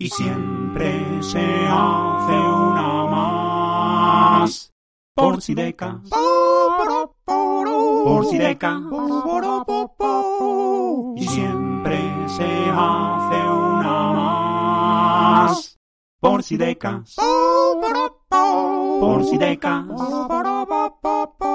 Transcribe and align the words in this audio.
y 0.00 0.08
siempre 0.08 1.22
se 1.22 1.68
hace 1.68 2.32
una 2.32 3.04
más. 3.04 4.72
Por 5.14 5.42
Sideca. 5.42 6.00
Por 7.26 8.24
Sideca. 8.26 8.80
Y 11.16 11.26
siempre 11.26 12.28
se 12.28 12.70
hace 12.72 13.50
una 13.50 14.12
más. 14.14 15.78
Por 16.18 16.42
Sideca. 16.42 17.04
Por 19.00 19.24
Sideca. 19.24 19.86
Sí, 19.98 21.49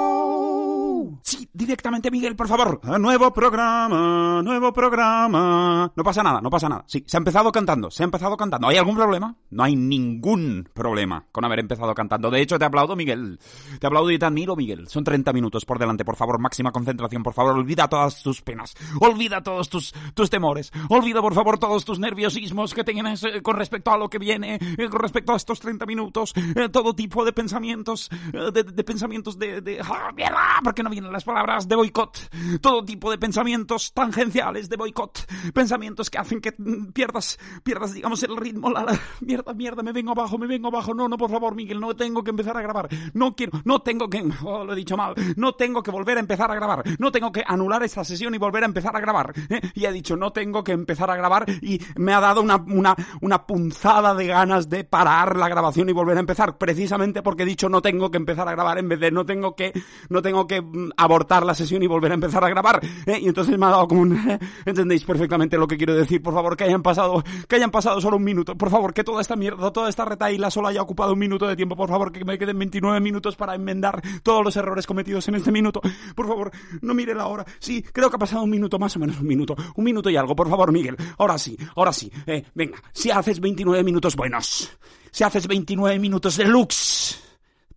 directamente 1.56 2.10
Miguel, 2.10 2.36
por 2.36 2.48
favor. 2.48 2.80
Nuevo 3.00 3.32
programa, 3.32 4.42
nuevo 4.42 4.72
programa. 4.72 5.90
No 5.96 6.04
pasa 6.04 6.22
nada, 6.22 6.40
no 6.40 6.50
pasa 6.50 6.68
nada. 6.68 6.84
Sí, 6.86 7.02
se 7.06 7.16
ha 7.16 7.18
empezado 7.18 7.50
cantando, 7.50 7.90
se 7.90 8.02
ha 8.02 8.04
empezado 8.04 8.36
cantando. 8.36 8.68
¿Hay 8.68 8.76
algún 8.76 8.94
problema? 8.94 9.34
No 9.50 9.64
hay 9.64 9.74
ningún 9.74 10.68
problema 10.74 11.24
con 11.32 11.44
haber 11.44 11.60
empezado 11.60 11.94
cantando. 11.94 12.30
De 12.30 12.40
hecho, 12.40 12.58
te 12.58 12.66
aplaudo, 12.66 12.94
Miguel. 12.94 13.38
Te 13.80 13.86
aplaudo 13.86 14.10
y 14.10 14.18
te 14.18 14.26
admiro, 14.26 14.54
Miguel. 14.54 14.88
Son 14.88 15.02
30 15.02 15.32
minutos 15.32 15.64
por 15.64 15.78
delante, 15.78 16.04
por 16.04 16.16
favor, 16.16 16.38
máxima 16.38 16.72
concentración, 16.72 17.22
por 17.22 17.32
favor. 17.32 17.54
Olvida 17.54 17.88
todas 17.88 18.22
tus 18.22 18.42
penas. 18.42 18.74
Olvida 19.00 19.42
todos 19.42 19.70
tus, 19.70 19.94
tus 20.14 20.28
temores. 20.28 20.72
Olvida, 20.90 21.22
por 21.22 21.34
favor, 21.34 21.58
todos 21.58 21.84
tus 21.84 21.98
nerviosismos 21.98 22.74
que 22.74 22.84
tienes 22.84 23.24
eh, 23.24 23.40
con 23.42 23.56
respecto 23.56 23.90
a 23.90 23.98
lo 23.98 24.10
que 24.10 24.18
viene, 24.18 24.58
eh, 24.60 24.88
con 24.90 25.00
respecto 25.00 25.32
a 25.32 25.36
estos 25.36 25.60
30 25.60 25.86
minutos. 25.86 26.34
Eh, 26.54 26.68
todo 26.68 26.94
tipo 26.94 27.24
de 27.24 27.32
pensamientos, 27.32 28.10
eh, 28.32 28.50
de, 28.52 28.62
de 28.62 28.84
pensamientos 28.84 29.38
de... 29.38 29.60
de 29.60 29.80
¡Ah, 29.80 30.12
mierda! 30.14 30.60
¿Por 30.62 30.74
qué 30.74 30.82
no 30.82 30.90
vienen 30.90 31.12
las 31.12 31.24
palabras 31.24 31.45
de 31.46 31.76
boicot? 31.76 32.18
Todo 32.60 32.84
tipo 32.84 33.08
de 33.08 33.18
pensamientos 33.18 33.92
tangenciales 33.92 34.68
de 34.68 34.76
boicot. 34.76 35.26
Pensamientos 35.54 36.10
que 36.10 36.18
hacen 36.18 36.40
que 36.40 36.54
mm, 36.58 36.88
pierdas, 36.92 37.38
pierdas, 37.62 37.94
digamos, 37.94 38.22
el 38.24 38.36
ritmo. 38.36 38.68
La, 38.68 38.84
mierda, 39.20 39.54
mierda, 39.54 39.82
me 39.82 39.92
vengo 39.92 40.10
abajo, 40.10 40.38
me 40.38 40.46
vengo 40.48 40.68
abajo. 40.68 40.92
No, 40.92 41.08
no, 41.08 41.16
por 41.16 41.30
favor, 41.30 41.54
Miguel, 41.54 41.78
no 41.80 41.94
tengo 41.94 42.24
que 42.24 42.30
empezar 42.30 42.56
a 42.56 42.62
grabar. 42.62 42.88
No 43.14 43.36
quiero, 43.36 43.60
no 43.64 43.80
tengo 43.80 44.10
que... 44.10 44.26
Oh, 44.46 44.64
lo 44.64 44.74
he 44.74 44.76
dicho 44.76 44.96
mal. 44.96 45.14
No 45.36 45.54
tengo 45.54 45.82
que 45.82 45.90
volver 45.90 46.18
a 46.18 46.20
empezar 46.20 46.50
a 46.50 46.54
grabar. 46.54 46.82
No 46.98 47.10
tengo 47.10 47.32
que 47.32 47.42
anular 47.46 47.82
esta 47.82 48.04
sesión 48.04 48.34
y 48.34 48.38
volver 48.38 48.62
a 48.62 48.66
empezar 48.66 48.96
a 48.96 49.00
grabar. 49.00 49.32
¿eh? 49.48 49.60
Y 49.74 49.86
he 49.86 49.92
dicho, 49.92 50.16
no 50.16 50.32
tengo 50.32 50.62
que 50.62 50.72
empezar 50.72 51.10
a 51.10 51.16
grabar 51.16 51.46
y 51.62 51.80
me 51.96 52.12
ha 52.12 52.20
dado 52.20 52.42
una, 52.42 52.56
una, 52.56 52.94
una 53.20 53.46
punzada 53.46 54.14
de 54.14 54.26
ganas 54.26 54.68
de 54.68 54.84
parar 54.84 55.36
la 55.36 55.48
grabación 55.48 55.88
y 55.88 55.92
volver 55.92 56.16
a 56.16 56.20
empezar. 56.20 56.58
Precisamente 56.58 57.22
porque 57.22 57.42
he 57.42 57.46
dicho, 57.46 57.68
no 57.68 57.82
tengo 57.82 58.10
que 58.10 58.18
empezar 58.18 58.48
a 58.48 58.52
grabar 58.52 58.78
en 58.78 58.88
vez 58.88 59.00
de 59.00 59.10
no 59.10 59.24
tengo 59.26 59.56
que, 59.56 59.72
no 60.08 60.22
tengo 60.22 60.46
que 60.46 60.60
mm, 60.60 60.90
abortar 61.36 61.46
la 61.46 61.54
sesión 61.54 61.82
y 61.82 61.86
volver 61.86 62.12
a 62.12 62.14
empezar 62.14 62.44
a 62.44 62.48
grabar. 62.48 62.80
¿eh? 63.06 63.18
Y 63.20 63.28
entonces 63.28 63.58
me 63.58 63.66
ha 63.66 63.70
dado 63.70 63.88
como 63.88 64.02
un... 64.02 64.38
¿Entendéis 64.64 65.04
perfectamente 65.04 65.56
lo 65.56 65.66
que 65.66 65.76
quiero 65.76 65.94
decir? 65.94 66.22
Por 66.22 66.34
favor, 66.34 66.56
que 66.56 66.64
hayan 66.64 66.82
pasado, 66.82 67.22
que 67.48 67.56
hayan 67.56 67.70
pasado 67.70 68.00
solo 68.00 68.16
un 68.16 68.24
minuto. 68.24 68.56
Por 68.56 68.70
favor, 68.70 68.94
que 68.94 69.04
toda 69.04 69.20
esta 69.20 69.36
mierda, 69.36 69.72
toda 69.72 69.88
esta 69.88 70.04
retaíla 70.04 70.50
solo 70.50 70.68
haya 70.68 70.82
ocupado 70.82 71.12
un 71.12 71.18
minuto 71.18 71.46
de 71.46 71.56
tiempo. 71.56 71.76
Por 71.76 71.88
favor, 71.88 72.12
que 72.12 72.24
me 72.24 72.38
queden 72.38 72.58
29 72.58 73.00
minutos 73.00 73.36
para 73.36 73.54
enmendar 73.54 74.02
todos 74.22 74.44
los 74.44 74.56
errores 74.56 74.86
cometidos 74.86 75.26
en 75.28 75.36
este 75.36 75.52
minuto. 75.52 75.80
Por 76.14 76.26
favor, 76.26 76.50
no 76.80 76.94
mire 76.94 77.14
la 77.14 77.26
hora. 77.26 77.44
Sí, 77.58 77.82
creo 77.82 78.10
que 78.10 78.16
ha 78.16 78.20
pasado 78.20 78.42
un 78.42 78.50
minuto, 78.50 78.78
más 78.78 78.96
o 78.96 78.98
menos 78.98 79.20
un 79.20 79.26
minuto. 79.26 79.54
Un 79.74 79.84
minuto 79.84 80.10
y 80.10 80.16
algo, 80.16 80.34
por 80.34 80.48
favor, 80.48 80.72
Miguel. 80.72 80.96
Ahora 81.18 81.38
sí, 81.38 81.56
ahora 81.76 81.92
sí. 81.92 82.10
Eh, 82.26 82.44
venga, 82.54 82.82
si 82.92 83.10
haces 83.10 83.40
29 83.40 83.82
minutos 83.84 84.16
buenos, 84.16 84.70
si 85.10 85.24
haces 85.24 85.46
29 85.46 85.98
minutos 85.98 86.36
deluxe, 86.36 87.26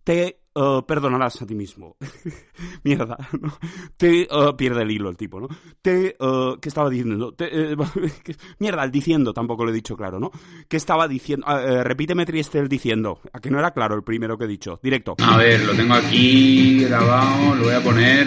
te 0.04 0.40
eh, 0.54 0.80
perdonarás 0.86 1.40
a 1.42 1.46
ti 1.46 1.54
mismo. 1.54 1.96
Mierda, 2.84 3.16
¿no? 3.40 3.52
Te 3.96 4.22
eh, 4.22 4.28
pierde 4.56 4.82
el 4.82 4.90
hilo 4.90 5.08
el 5.08 5.16
tipo, 5.16 5.40
¿no? 5.40 5.48
Te 5.80 6.16
eh, 6.18 6.54
¿qué 6.60 6.68
estaba 6.68 6.90
diciendo? 6.90 7.32
Te, 7.34 7.72
eh, 7.72 7.76
que- 8.24 8.36
mierda, 8.58 8.82
el 8.84 8.90
diciendo 8.90 9.32
tampoco 9.32 9.64
lo 9.64 9.70
he 9.70 9.74
dicho 9.74 9.96
claro, 9.96 10.18
¿no? 10.18 10.30
¿Qué 10.68 10.76
estaba 10.76 11.06
diciendo? 11.06 11.46
Ah, 11.48 11.82
repíteme 11.84 12.26
triste 12.26 12.58
el 12.58 12.68
diciendo. 12.68 13.20
A 13.32 13.40
que 13.40 13.50
no 13.50 13.58
era 13.58 13.70
claro 13.72 13.94
el 13.94 14.02
primero 14.02 14.36
que 14.36 14.44
he 14.44 14.48
dicho. 14.48 14.80
Directo. 14.82 15.14
A 15.18 15.36
ver, 15.36 15.64
lo 15.64 15.74
tengo 15.74 15.94
aquí 15.94 16.84
grabado, 16.84 17.54
lo 17.54 17.64
voy 17.64 17.74
a 17.74 17.80
poner, 17.82 18.26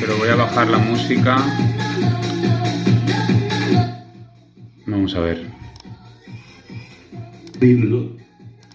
pero 0.00 0.16
voy 0.18 0.28
a 0.28 0.36
bajar 0.36 0.68
la 0.68 0.78
música. 0.78 1.36
Vamos 4.86 5.14
a 5.16 5.20
ver. 5.20 5.50
Dímelo, 7.58 8.10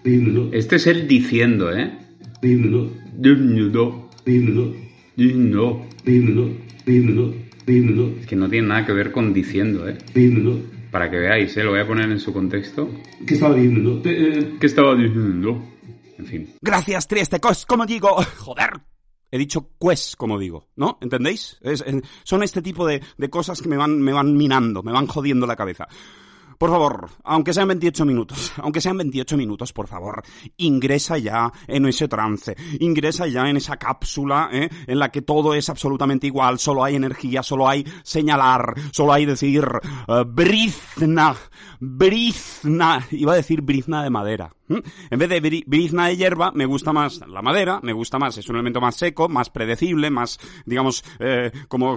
Este 0.04 0.76
es 0.76 0.86
el 0.86 1.06
diciendo, 1.06 1.72
¿eh? 1.72 1.96
dímelo, 2.40 2.90
Dímelo, 3.14 4.08
dímelo, 4.24 4.74
dímelo. 5.16 5.80
dímelo, 6.04 6.56
dímelo, 6.84 7.34
dímelo, 7.66 8.12
Es 8.20 8.26
que 8.26 8.34
no 8.36 8.48
tiene 8.48 8.68
nada 8.68 8.84
que 8.86 8.92
ver 8.92 9.12
con 9.12 9.32
diciendo, 9.32 9.88
¿eh? 9.88 9.96
dímelo. 10.14 10.58
Para 10.90 11.10
que 11.10 11.18
veáis, 11.18 11.56
¿eh? 11.56 11.62
Lo 11.64 11.70
voy 11.70 11.80
a 11.80 11.86
poner 11.86 12.10
en 12.10 12.18
su 12.20 12.32
contexto. 12.32 12.90
¿Qué 13.26 13.34
estaba 13.34 13.54
diciendo? 13.54 14.02
Eh, 14.04 14.56
¿Qué 14.60 14.66
estaba 14.66 14.94
diciendo? 14.94 15.62
En 16.18 16.26
fin. 16.26 16.48
Gracias, 16.60 17.06
Trieste, 17.08 17.40
cos, 17.40 17.64
como 17.64 17.86
digo. 17.86 18.10
Joder. 18.38 18.70
He 19.30 19.38
dicho 19.38 19.70
pues, 19.78 20.14
como 20.16 20.38
digo, 20.38 20.68
¿no? 20.76 20.98
¿Entendéis? 21.00 21.58
Es- 21.62 21.82
es- 21.86 22.02
son 22.24 22.42
este 22.42 22.60
tipo 22.60 22.86
de, 22.86 23.00
de 23.16 23.30
cosas 23.30 23.62
que 23.62 23.68
me 23.68 23.78
van, 23.78 23.98
me 24.02 24.12
van 24.12 24.36
minando, 24.36 24.82
me 24.82 24.92
van 24.92 25.06
jodiendo 25.06 25.46
la 25.46 25.56
cabeza. 25.56 25.88
Por 26.62 26.70
favor, 26.70 27.10
aunque 27.24 27.52
sean 27.52 27.66
28 27.66 28.04
minutos, 28.04 28.52
aunque 28.62 28.80
sean 28.80 28.96
28 28.96 29.36
minutos, 29.36 29.72
por 29.72 29.88
favor, 29.88 30.22
ingresa 30.58 31.18
ya 31.18 31.52
en 31.66 31.86
ese 31.86 32.06
trance, 32.06 32.54
ingresa 32.78 33.26
ya 33.26 33.50
en 33.50 33.56
esa 33.56 33.78
cápsula 33.78 34.48
¿eh? 34.52 34.68
en 34.86 34.98
la 35.00 35.10
que 35.10 35.22
todo 35.22 35.54
es 35.54 35.68
absolutamente 35.68 36.28
igual, 36.28 36.60
solo 36.60 36.84
hay 36.84 36.94
energía, 36.94 37.42
solo 37.42 37.68
hay 37.68 37.84
señalar, 38.04 38.76
solo 38.92 39.12
hay 39.12 39.26
decir 39.26 39.64
eh, 40.06 40.24
brizna, 40.24 41.34
brizna, 41.84 43.06
iba 43.10 43.32
a 43.32 43.36
decir 43.36 43.60
brizna 43.60 44.04
de 44.04 44.10
madera. 44.10 44.52
En 44.68 45.18
vez 45.18 45.28
de 45.28 45.42
bri- 45.42 45.64
brizna 45.66 46.06
de 46.06 46.16
hierba, 46.16 46.52
me 46.52 46.64
gusta 46.64 46.92
más 46.92 47.20
la 47.26 47.42
madera, 47.42 47.80
me 47.82 47.92
gusta 47.92 48.18
más, 48.18 48.38
es 48.38 48.48
un 48.48 48.54
elemento 48.54 48.80
más 48.80 48.94
seco, 48.96 49.28
más 49.28 49.50
predecible, 49.50 50.08
más, 50.08 50.38
digamos, 50.64 51.04
eh, 51.18 51.50
como, 51.68 51.94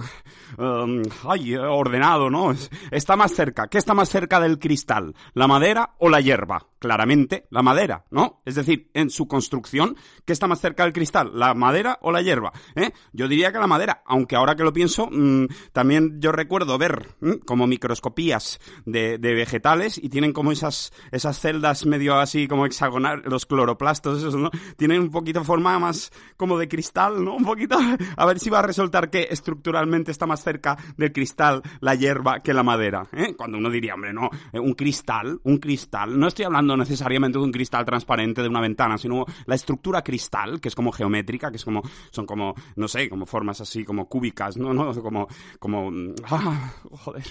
um, 0.58 1.02
ay, 1.30 1.56
ordenado, 1.56 2.30
¿no? 2.32 2.52
Es- 2.52 2.70
Está 2.92 3.16
más 3.16 3.32
cerca. 3.34 3.68
¿Qué 3.68 3.78
está 3.78 3.94
más 3.94 4.10
cerca 4.10 4.40
del 4.40 4.58
cristal? 4.60 5.14
¿La 5.34 5.48
madera 5.48 5.92
o 6.00 6.10
la 6.10 6.20
hierba? 6.20 6.66
Claramente, 6.86 7.48
la 7.50 7.64
madera, 7.64 8.06
¿no? 8.12 8.44
Es 8.46 8.54
decir, 8.54 8.92
en 8.94 9.10
su 9.10 9.28
construcción, 9.28 9.98
¿qué 10.24 10.34
está 10.34 10.46
más 10.46 10.62
cerca 10.62 10.84
del 10.84 10.94
cristal? 10.94 11.32
¿La 11.34 11.56
madera 11.56 11.98
o 12.04 12.12
la 12.12 12.22
hierba? 12.22 12.54
¿Eh? 12.76 12.92
Yo 13.12 13.28
diría 13.28 13.52
que 13.52 13.58
la 13.58 13.66
madera, 13.66 14.04
aunque 14.06 14.36
ahora 14.36 14.56
que 14.56 14.62
lo 14.62 14.72
pienso, 14.72 15.10
mm, 15.12 15.48
también 15.74 16.22
yo 16.22 16.32
recuerdo 16.32 16.78
ver 16.78 17.16
mm, 17.22 17.38
como 17.44 17.66
microscopías 17.66 18.60
de, 18.86 19.18
vegetales 19.18 19.98
y 19.98 20.10
tienen 20.10 20.32
como 20.32 20.52
esas, 20.52 20.94
esas 21.12 21.40
celdas 21.40 21.88
medio 21.88 22.20
así 22.20 22.48
como 22.48 22.68
hexagonal, 22.68 23.24
los 23.26 23.48
cloroplastos, 23.48 24.20
esos, 24.20 24.36
¿no? 24.36 24.52
Tienen 24.78 25.02
un 25.02 25.10
poquito 25.10 25.44
forma 25.44 25.80
más 25.80 26.12
como 26.38 26.60
de 26.60 26.68
cristal, 26.68 27.26
¿no? 27.26 27.36
Un 27.36 27.46
poquito, 27.46 27.80
a 28.16 28.26
ver 28.28 28.38
si 28.38 28.52
va 28.52 28.60
a 28.60 28.62
resultar 28.62 29.10
que 29.10 29.28
estructuralmente 29.32 30.12
está 30.12 30.28
más 30.28 30.44
cerca 30.44 30.78
del 30.98 31.12
cristal 31.12 31.64
la 31.80 31.96
hierba 31.96 32.42
que 32.42 32.54
la 32.54 32.62
madera, 32.62 33.08
¿eh? 33.12 33.34
Cuando 33.36 33.58
uno 33.58 33.72
diría, 33.72 33.96
hombre, 33.96 34.14
no, 34.14 34.30
eh, 34.54 34.60
un 34.60 34.74
cristal, 34.74 35.40
un 35.42 35.58
cristal, 35.58 36.20
no 36.20 36.28
estoy 36.28 36.46
hablando 36.46 36.75
necesariamente 36.78 37.38
de 37.38 37.44
un 37.44 37.52
cristal 37.52 37.86
transparente 37.86 38.42
de 38.42 38.48
una 38.48 38.62
ventana, 38.62 38.98
sino 38.98 39.26
la 39.46 39.56
estructura 39.56 40.04
cristal, 40.04 40.60
que 40.60 40.70
es 40.70 40.76
como 40.76 40.92
geométrica, 40.92 41.52
que 41.52 41.58
es 41.58 41.66
como, 41.66 41.82
son 42.12 42.26
como, 42.26 42.56
no 42.76 42.88
sé, 42.88 43.10
como 43.10 43.26
formas 43.26 43.62
así, 43.62 43.84
como 43.84 44.08
cúbicas, 44.08 44.58
¿no? 44.58 44.74
no 44.74 44.94
como, 45.02 45.28
como, 45.60 45.92
mm, 45.92 46.16
ah, 46.30 46.74
joder, 46.92 47.26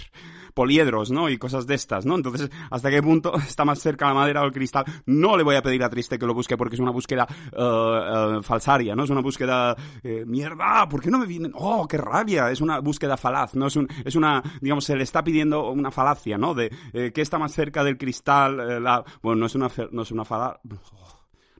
poliedros, 0.54 1.10
¿no? 1.10 1.28
Y 1.28 1.38
cosas 1.38 1.66
de 1.66 1.74
estas, 1.74 2.06
¿no? 2.06 2.14
Entonces, 2.14 2.50
¿hasta 2.70 2.90
qué 2.90 3.02
punto 3.02 3.34
está 3.36 3.64
más 3.64 3.80
cerca 3.80 4.06
la 4.06 4.14
madera 4.14 4.42
o 4.42 4.46
el 4.46 4.52
cristal? 4.52 4.84
No 5.06 5.36
le 5.36 5.42
voy 5.42 5.56
a 5.56 5.62
pedir 5.62 5.82
a 5.82 5.90
Triste 5.90 6.18
que 6.18 6.26
lo 6.26 6.34
busque 6.34 6.56
porque 6.56 6.76
es 6.76 6.80
una 6.80 6.90
búsqueda 6.90 7.26
eh, 7.52 8.38
falsaria, 8.42 8.94
¿no? 8.94 9.04
Es 9.04 9.10
una 9.10 9.20
búsqueda, 9.20 9.76
eh, 10.02 10.24
mierda, 10.26 10.88
¿por 10.88 11.00
qué 11.00 11.10
no 11.10 11.18
me 11.18 11.26
vienen? 11.26 11.52
Oh, 11.54 11.86
qué 11.86 11.98
rabia, 11.98 12.50
es 12.50 12.60
una 12.60 12.78
búsqueda 12.80 13.16
falaz, 13.16 13.54
¿no? 13.54 13.66
Es, 13.66 13.76
un, 13.76 13.88
es 14.04 14.14
una, 14.14 14.42
digamos, 14.60 14.84
se 14.84 14.96
le 14.96 15.02
está 15.02 15.22
pidiendo 15.22 15.70
una 15.70 15.90
falacia, 15.90 16.38
¿no? 16.38 16.54
De 16.54 16.70
qué 16.92 17.20
está 17.20 17.38
más 17.38 17.52
cerca 17.52 17.84
del 17.84 17.98
cristal, 17.98 18.82
la... 18.82 19.04
bueno, 19.22 19.33
no 19.34 19.46
es 19.46 19.54
una, 19.54 19.70
no 19.90 20.02
es 20.02 20.10
una. 20.10 20.24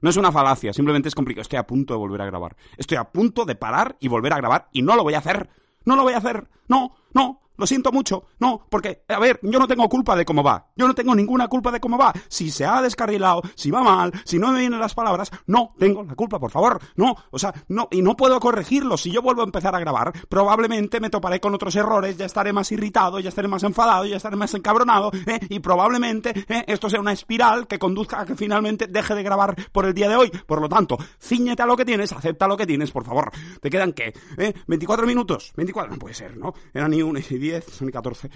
No 0.01 0.09
es 0.09 0.17
una 0.17 0.31
falacia, 0.31 0.73
simplemente 0.73 1.07
es 1.07 1.15
complicado. 1.15 1.41
Estoy 1.41 1.57
a 1.57 1.65
punto 1.65 1.93
de 1.93 1.97
volver 1.97 2.21
a 2.21 2.25
grabar. 2.25 2.55
Estoy 2.77 2.97
a 2.97 3.05
punto 3.05 3.45
de 3.45 3.55
parar 3.55 3.97
y 3.99 4.07
volver 4.07 4.33
a 4.33 4.37
grabar 4.37 4.69
y 4.71 4.81
no 4.81 4.95
lo 4.95 5.03
voy 5.03 5.13
a 5.13 5.19
hacer. 5.19 5.49
No 5.85 5.95
lo 5.95 6.03
voy 6.03 6.13
a 6.13 6.17
hacer. 6.17 6.47
No, 6.67 6.95
no. 7.13 7.41
Lo 7.57 7.67
siento 7.67 7.91
mucho. 7.91 8.25
No, 8.39 8.65
porque, 8.69 9.03
a 9.07 9.19
ver, 9.19 9.39
yo 9.43 9.59
no 9.59 9.67
tengo 9.67 9.87
culpa 9.89 10.15
de 10.15 10.25
cómo 10.25 10.43
va. 10.43 10.67
Yo 10.75 10.87
no 10.87 10.95
tengo 10.95 11.15
ninguna 11.15 11.47
culpa 11.47 11.71
de 11.71 11.79
cómo 11.79 11.97
va. 11.97 12.13
Si 12.27 12.51
se 12.51 12.65
ha 12.65 12.81
descarrilado, 12.81 13.41
si 13.55 13.71
va 13.71 13.83
mal, 13.83 14.11
si 14.25 14.39
no 14.39 14.51
me 14.51 14.59
vienen 14.59 14.79
las 14.79 14.93
palabras, 14.93 15.31
no 15.47 15.73
tengo 15.77 16.03
la 16.03 16.15
culpa, 16.15 16.39
por 16.39 16.51
favor. 16.51 16.79
No, 16.95 17.15
o 17.31 17.39
sea, 17.39 17.53
no, 17.67 17.87
y 17.91 18.01
no 18.01 18.15
puedo 18.15 18.39
corregirlo. 18.39 18.97
Si 18.97 19.11
yo 19.11 19.21
vuelvo 19.21 19.41
a 19.41 19.45
empezar 19.45 19.75
a 19.75 19.79
grabar, 19.79 20.11
probablemente 20.27 20.99
me 20.99 21.09
toparé 21.09 21.39
con 21.39 21.53
otros 21.53 21.75
errores, 21.75 22.17
ya 22.17 22.25
estaré 22.25 22.53
más 22.53 22.71
irritado, 22.71 23.19
ya 23.19 23.29
estaré 23.29 23.47
más 23.47 23.63
enfadado, 23.63 24.05
ya 24.05 24.17
estaré 24.17 24.35
más 24.35 24.53
encabronado, 24.53 25.11
¿eh? 25.25 25.39
y 25.49 25.59
probablemente 25.59 26.45
¿eh? 26.47 26.63
esto 26.67 26.89
sea 26.89 26.99
una 26.99 27.11
espiral 27.11 27.67
que 27.67 27.79
conduzca 27.79 28.21
a 28.21 28.25
que 28.25 28.35
finalmente 28.35 28.87
deje 28.87 29.15
de 29.15 29.23
grabar 29.23 29.55
por 29.71 29.85
el 29.85 29.93
día 29.93 30.09
de 30.09 30.15
hoy. 30.15 30.29
Por 30.45 30.61
lo 30.61 30.69
tanto, 30.69 30.97
ciñete 31.19 31.63
a 31.63 31.65
lo 31.65 31.77
que 31.77 31.85
tienes, 31.85 32.11
acepta 32.11 32.47
lo 32.47 32.57
que 32.57 32.65
tienes, 32.65 32.91
por 32.91 33.03
favor. 33.03 33.31
¿Te 33.61 33.69
quedan 33.69 33.93
qué? 33.93 34.13
¿Eh? 34.37 34.53
¿24 34.67 35.05
minutos? 35.05 35.53
24, 35.55 35.93
no 35.93 35.99
puede 35.99 36.13
ser, 36.13 36.37
¿no? 36.37 36.53
Eran 36.73 36.91
ni 36.91 37.01
1 37.01 37.19
y 37.19 37.23
10, 37.45 37.65
son 37.65 37.85
ni 37.87 37.91
14. 37.91 38.29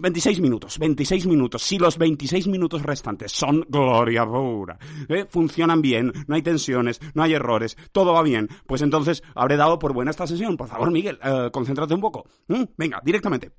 26 0.00 0.40
minutos, 0.40 0.78
26 0.78 1.26
minutos. 1.26 1.62
Si 1.62 1.78
los 1.78 1.98
26 1.98 2.46
minutos 2.48 2.82
restantes 2.82 3.32
son 3.32 3.64
gloria 3.68 4.24
pura, 4.24 4.78
¿eh? 5.08 5.26
funcionan 5.28 5.82
bien, 5.82 6.12
no 6.26 6.34
hay 6.34 6.42
tensiones, 6.42 7.00
no 7.14 7.22
hay 7.22 7.34
errores, 7.34 7.76
todo 7.92 8.12
va 8.12 8.22
bien, 8.22 8.48
pues 8.66 8.82
entonces 8.82 9.22
habré 9.34 9.56
dado 9.56 9.78
por 9.78 9.92
buena 9.92 10.10
esta 10.10 10.26
sesión. 10.26 10.56
Por 10.56 10.68
favor, 10.68 10.90
Miguel, 10.90 11.18
eh, 11.22 11.50
concéntrate 11.52 11.94
un 11.94 12.00
poco. 12.00 12.26
¿Mm? 12.48 12.62
Venga, 12.76 13.00
directamente. 13.04 13.52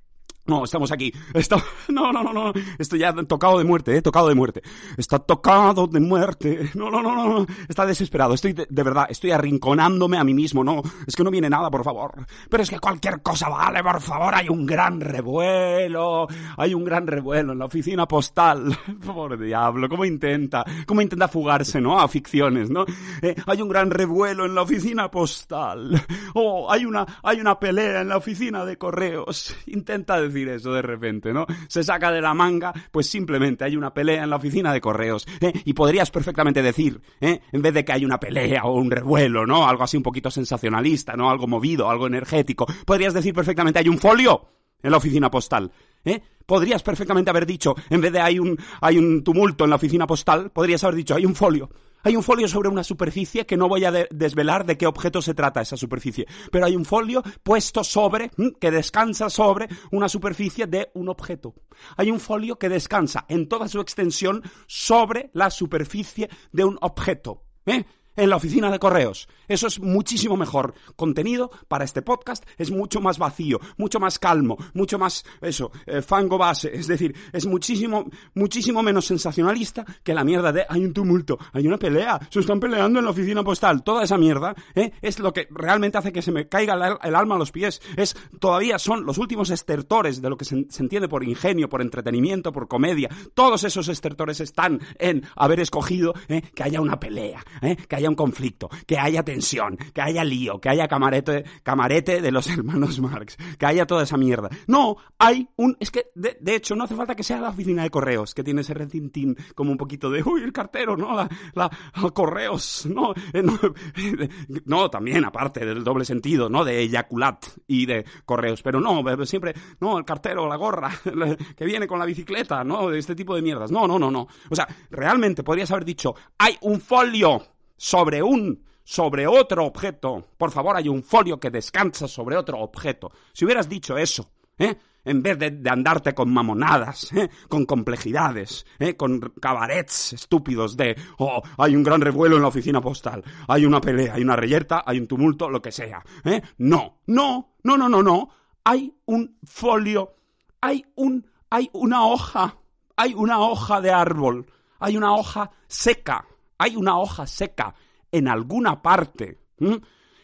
No, 0.47 0.63
estamos 0.63 0.91
aquí. 0.91 1.11
Está... 1.33 1.57
No, 1.87 2.11
no, 2.11 2.23
no, 2.23 2.33
no. 2.33 2.51
Esto 2.77 2.97
ya 2.97 3.13
tocado 3.13 3.57
de 3.57 3.63
muerte, 3.63 3.95
¿eh? 3.95 4.01
Tocado 4.01 4.27
de 4.27 4.35
muerte. 4.35 4.61
Está 4.97 5.19
tocado 5.19 5.87
de 5.87 5.99
muerte. 5.99 6.71
No, 6.73 6.89
no, 6.89 7.01
no, 7.01 7.15
no. 7.15 7.45
Está 7.69 7.85
desesperado. 7.85 8.33
Estoy, 8.33 8.53
de, 8.53 8.67
de, 8.69 8.83
verdad, 8.83 9.05
estoy 9.07 9.31
arrinconándome 9.31 10.17
a 10.17 10.23
mí 10.23 10.33
mismo. 10.33 10.63
No, 10.63 10.81
es 11.07 11.15
que 11.15 11.23
no 11.23 11.31
viene 11.31 11.49
nada, 11.49 11.69
por 11.69 11.83
favor. 11.83 12.25
Pero 12.49 12.63
es 12.63 12.69
que 12.69 12.79
cualquier 12.79 13.21
cosa 13.21 13.49
vale, 13.49 13.81
por 13.81 14.01
favor. 14.01 14.35
Hay 14.35 14.49
un 14.49 14.65
gran 14.65 14.99
revuelo. 14.99 16.27
Hay 16.57 16.73
un 16.73 16.83
gran 16.83 17.07
revuelo 17.07 17.53
en 17.53 17.59
la 17.59 17.65
oficina 17.65 18.07
postal. 18.07 18.77
Pobre 19.05 19.37
diablo, 19.37 19.87
cómo 19.87 20.03
intenta, 20.03 20.65
cómo 20.85 21.01
intenta 21.01 21.27
fugarse, 21.27 21.79
¿no? 21.79 21.99
A 21.99 22.07
ficciones, 22.07 22.69
¿no? 22.69 22.85
Eh, 23.21 23.35
hay 23.45 23.61
un 23.61 23.69
gran 23.69 23.89
revuelo 23.89 24.45
en 24.45 24.55
la 24.55 24.63
oficina 24.63 25.09
postal. 25.09 26.01
Oh, 26.33 26.69
hay 26.69 26.85
una, 26.85 27.05
hay 27.23 27.39
una 27.39 27.57
pelea 27.59 28.01
en 28.01 28.09
la 28.09 28.17
oficina 28.17 28.65
de 28.65 28.77
correos. 28.77 29.55
Intenta 29.67 30.19
decir 30.19 30.34
eso 30.43 30.73
de 30.73 30.81
repente, 30.81 31.33
¿no? 31.33 31.45
Se 31.67 31.83
saca 31.83 32.11
de 32.11 32.21
la 32.21 32.33
manga, 32.33 32.73
pues 32.91 33.07
simplemente 33.07 33.63
hay 33.63 33.75
una 33.75 33.93
pelea 33.93 34.23
en 34.23 34.29
la 34.29 34.35
oficina 34.35 34.73
de 34.73 34.81
correos, 34.81 35.27
¿eh? 35.41 35.53
Y 35.65 35.73
podrías 35.73 36.11
perfectamente 36.11 36.61
decir, 36.61 37.01
¿eh? 37.21 37.41
En 37.51 37.61
vez 37.61 37.73
de 37.73 37.85
que 37.85 37.93
hay 37.93 38.05
una 38.05 38.19
pelea 38.19 38.65
o 38.65 38.73
un 38.73 38.91
revuelo, 38.91 39.45
¿no? 39.45 39.67
Algo 39.67 39.83
así 39.83 39.97
un 39.97 40.03
poquito 40.03 40.29
sensacionalista, 40.29 41.13
¿no? 41.15 41.29
Algo 41.29 41.47
movido, 41.47 41.89
algo 41.89 42.07
energético. 42.07 42.65
Podrías 42.85 43.13
decir 43.13 43.33
perfectamente 43.33 43.79
hay 43.79 43.89
un 43.89 43.97
folio 43.97 44.47
en 44.81 44.91
la 44.91 44.97
oficina 44.97 45.31
postal, 45.31 45.71
¿eh? 46.03 46.21
Podrías 46.45 46.83
perfectamente 46.83 47.31
haber 47.31 47.45
dicho, 47.45 47.75
en 47.89 48.01
vez 48.01 48.11
de 48.11 48.19
hay 48.19 48.37
un, 48.37 48.57
hay 48.81 48.97
un 48.97 49.23
tumulto 49.23 49.63
en 49.63 49.71
la 49.71 49.77
oficina 49.77 50.05
postal, 50.05 50.51
podrías 50.51 50.83
haber 50.83 50.95
dicho 50.95 51.15
hay 51.15 51.25
un 51.25 51.33
folio. 51.33 51.69
Hay 52.05 52.15
un 52.15 52.21
folio 52.21 52.47
sobre 52.47 52.69
una 52.69 52.83
superficie 52.83 53.47
que 53.47 53.57
no 53.57 53.67
voy 53.67 53.83
a 53.83 53.91
de 53.91 54.07
desvelar 54.11 54.63
de 54.63 54.77
qué 54.77 54.85
objeto 54.85 55.23
se 55.23 55.33
trata 55.33 55.61
esa 55.61 55.75
superficie, 55.75 56.27
pero 56.51 56.67
hay 56.67 56.75
un 56.75 56.85
folio 56.85 57.23
puesto 57.41 57.83
sobre, 57.83 58.29
que 58.59 58.69
descansa 58.69 59.27
sobre 59.27 59.67
una 59.91 60.07
superficie 60.07 60.67
de 60.67 60.91
un 60.93 61.09
objeto. 61.09 61.55
Hay 61.97 62.11
un 62.11 62.19
folio 62.19 62.59
que 62.59 62.69
descansa 62.69 63.25
en 63.27 63.49
toda 63.49 63.67
su 63.67 63.79
extensión 63.79 64.43
sobre 64.67 65.31
la 65.33 65.49
superficie 65.49 66.29
de 66.51 66.63
un 66.63 66.77
objeto. 66.81 67.41
¿Eh? 67.65 67.83
En 68.15 68.29
la 68.29 68.35
oficina 68.35 68.71
de 68.71 68.79
correos. 68.79 69.27
Eso 69.47 69.67
es 69.67 69.79
muchísimo 69.79 70.37
mejor 70.37 70.73
contenido 70.95 71.51
para 71.67 71.85
este 71.85 72.01
podcast, 72.01 72.45
es 72.57 72.71
mucho 72.71 73.01
más 73.01 73.17
vacío, 73.17 73.59
mucho 73.77 73.99
más 73.99 74.19
calmo, 74.19 74.57
mucho 74.73 74.97
más, 74.97 75.25
eso, 75.41 75.71
eh, 75.85 76.01
fango 76.01 76.37
base, 76.37 76.75
es 76.75 76.87
decir, 76.87 77.15
es 77.31 77.45
muchísimo, 77.45 78.09
muchísimo 78.33 78.81
menos 78.81 79.05
sensacionalista 79.05 79.85
que 80.03 80.13
la 80.13 80.23
mierda 80.23 80.51
de 80.51 80.65
hay 80.67 80.83
un 80.83 80.93
tumulto, 80.93 81.37
hay 81.53 81.67
una 81.67 81.77
pelea, 81.77 82.19
se 82.29 82.39
están 82.39 82.59
peleando 82.59 82.99
en 82.99 83.05
la 83.05 83.11
oficina 83.11 83.43
postal, 83.43 83.83
toda 83.83 84.03
esa 84.03 84.17
mierda, 84.17 84.55
¿eh? 84.73 84.91
es 85.01 85.19
lo 85.19 85.33
que 85.33 85.47
realmente 85.51 85.97
hace 85.97 86.11
que 86.11 86.21
se 86.21 86.31
me 86.31 86.47
caiga 86.47 86.73
el, 86.73 86.97
el, 87.01 87.15
alma 87.15 87.35
a 87.35 87.39
los 87.39 87.51
pies, 87.51 87.81
es, 87.97 88.15
todavía 88.39 88.79
son 88.79 89.05
los 89.05 89.17
últimos 89.17 89.49
estertores 89.49 90.21
de 90.21 90.29
lo 90.29 90.37
que 90.37 90.45
se, 90.45 90.65
se 90.69 90.83
entiende 90.83 91.07
por 91.07 91.23
ingenio, 91.23 91.69
por 91.69 91.81
entretenimiento, 91.81 92.51
por 92.51 92.67
comedia, 92.67 93.09
todos 93.33 93.63
esos 93.63 93.87
estertores 93.87 94.39
están 94.39 94.79
en 94.99 95.23
haber 95.35 95.59
escogido 95.59 96.13
¿eh? 96.27 96.41
que 96.53 96.63
haya 96.63 96.81
una 96.81 96.99
pelea, 96.99 97.43
¿eh? 97.61 97.75
que 97.75 97.95
haya 97.95 98.04
un 98.09 98.15
conflicto, 98.15 98.69
que 98.85 98.97
haya 98.97 99.23
tensión, 99.23 99.77
que 99.77 100.01
haya 100.01 100.23
lío, 100.23 100.59
que 100.59 100.69
haya 100.69 100.87
camarete, 100.87 101.43
camarete 101.63 102.21
de 102.21 102.31
los 102.31 102.47
hermanos 102.49 102.99
Marx, 102.99 103.37
que 103.57 103.65
haya 103.65 103.85
toda 103.85 104.03
esa 104.03 104.17
mierda. 104.17 104.49
No, 104.67 104.97
hay 105.17 105.47
un... 105.57 105.75
Es 105.79 105.91
que, 105.91 106.11
de, 106.15 106.37
de 106.39 106.55
hecho, 106.55 106.75
no 106.75 106.83
hace 106.83 106.95
falta 106.95 107.15
que 107.15 107.23
sea 107.23 107.39
la 107.39 107.49
oficina 107.49 107.83
de 107.83 107.89
correos, 107.89 108.33
que 108.33 108.43
tiene 108.43 108.61
ese 108.61 108.73
retintín 108.73 109.35
como 109.53 109.71
un 109.71 109.77
poquito 109.77 110.09
de, 110.09 110.23
uy, 110.23 110.43
el 110.43 110.51
cartero, 110.51 110.95
¿no? 110.97 111.15
La, 111.15 111.29
la, 111.53 111.69
correos, 112.11 112.87
¿no? 112.87 113.13
Eh, 113.33 113.43
no, 114.65 114.89
también, 114.89 115.25
aparte 115.25 115.65
del 115.65 115.83
doble 115.83 116.05
sentido, 116.05 116.49
¿no? 116.49 116.63
De 116.63 116.79
eyaculat 116.79 117.45
y 117.67 117.85
de 117.85 118.05
correos, 118.25 118.61
pero 118.61 118.79
no, 118.79 119.03
siempre, 119.25 119.53
no, 119.79 119.97
el 119.97 120.05
cartero, 120.05 120.47
la 120.47 120.55
gorra, 120.55 120.91
que 121.55 121.65
viene 121.65 121.87
con 121.87 121.99
la 121.99 122.05
bicicleta, 122.05 122.63
¿no? 122.63 122.91
Este 122.91 123.15
tipo 123.15 123.35
de 123.35 123.41
mierdas. 123.41 123.71
No, 123.71 123.87
no, 123.87 123.99
no, 123.99 124.11
no. 124.11 124.27
O 124.49 124.55
sea, 124.55 124.67
realmente 124.89 125.43
podrías 125.43 125.71
haber 125.71 125.85
dicho, 125.85 126.15
hay 126.37 126.57
un 126.61 126.79
folio 126.79 127.41
sobre 127.77 128.21
un 128.21 128.63
sobre 128.83 129.25
otro 129.25 129.65
objeto. 129.65 130.27
Por 130.37 130.51
favor, 130.51 130.77
hay 130.77 130.87
un 130.87 131.03
folio 131.03 131.39
que 131.39 131.49
descansa 131.49 132.07
sobre 132.07 132.37
otro 132.37 132.59
objeto. 132.59 133.11
Si 133.33 133.43
hubieras 133.43 133.67
dicho 133.67 133.97
eso, 133.97 134.31
¿eh? 134.59 134.77
en 135.05 135.21
vez 135.21 135.37
de, 135.37 135.51
de 135.51 135.69
andarte 135.69 136.13
con 136.13 136.33
mamonadas, 136.33 137.13
¿eh? 137.13 137.29
con 137.47 137.65
complejidades, 137.65 138.65
¿eh? 138.79 138.97
con 138.97 139.19
cabarets 139.39 140.13
estúpidos 140.13 140.75
de, 140.75 140.95
oh, 141.19 141.41
hay 141.57 141.75
un 141.75 141.83
gran 141.83 142.01
revuelo 142.01 142.35
en 142.35 142.41
la 142.41 142.47
oficina 142.47 142.81
postal, 142.81 143.23
hay 143.47 143.65
una 143.65 143.79
pelea, 143.79 144.15
hay 144.15 144.23
una 144.23 144.35
reyerta, 144.35 144.83
hay 144.85 144.99
un 144.99 145.07
tumulto, 145.07 145.49
lo 145.49 145.61
que 145.61 145.71
sea. 145.71 146.03
¿eh? 146.23 146.41
No, 146.57 146.99
no, 147.07 147.55
no, 147.63 147.77
no, 147.77 147.87
no, 147.87 148.03
no. 148.03 148.29
Hay 148.63 148.93
un 149.05 149.37
folio, 149.43 150.15
hay 150.59 150.83
un, 150.95 151.27
hay 151.51 151.69
una 151.73 152.05
hoja, 152.05 152.57
hay 152.95 153.13
una 153.13 153.39
hoja 153.39 153.79
de 153.79 153.91
árbol, 153.91 154.47
hay 154.79 154.97
una 154.97 155.13
hoja 155.13 155.51
seca, 155.67 156.25
hay 156.57 156.75
una 156.75 156.97
hoja 156.97 157.27
seca 157.27 157.75
en 158.11 158.27
alguna 158.27 158.81
parte 158.81 159.39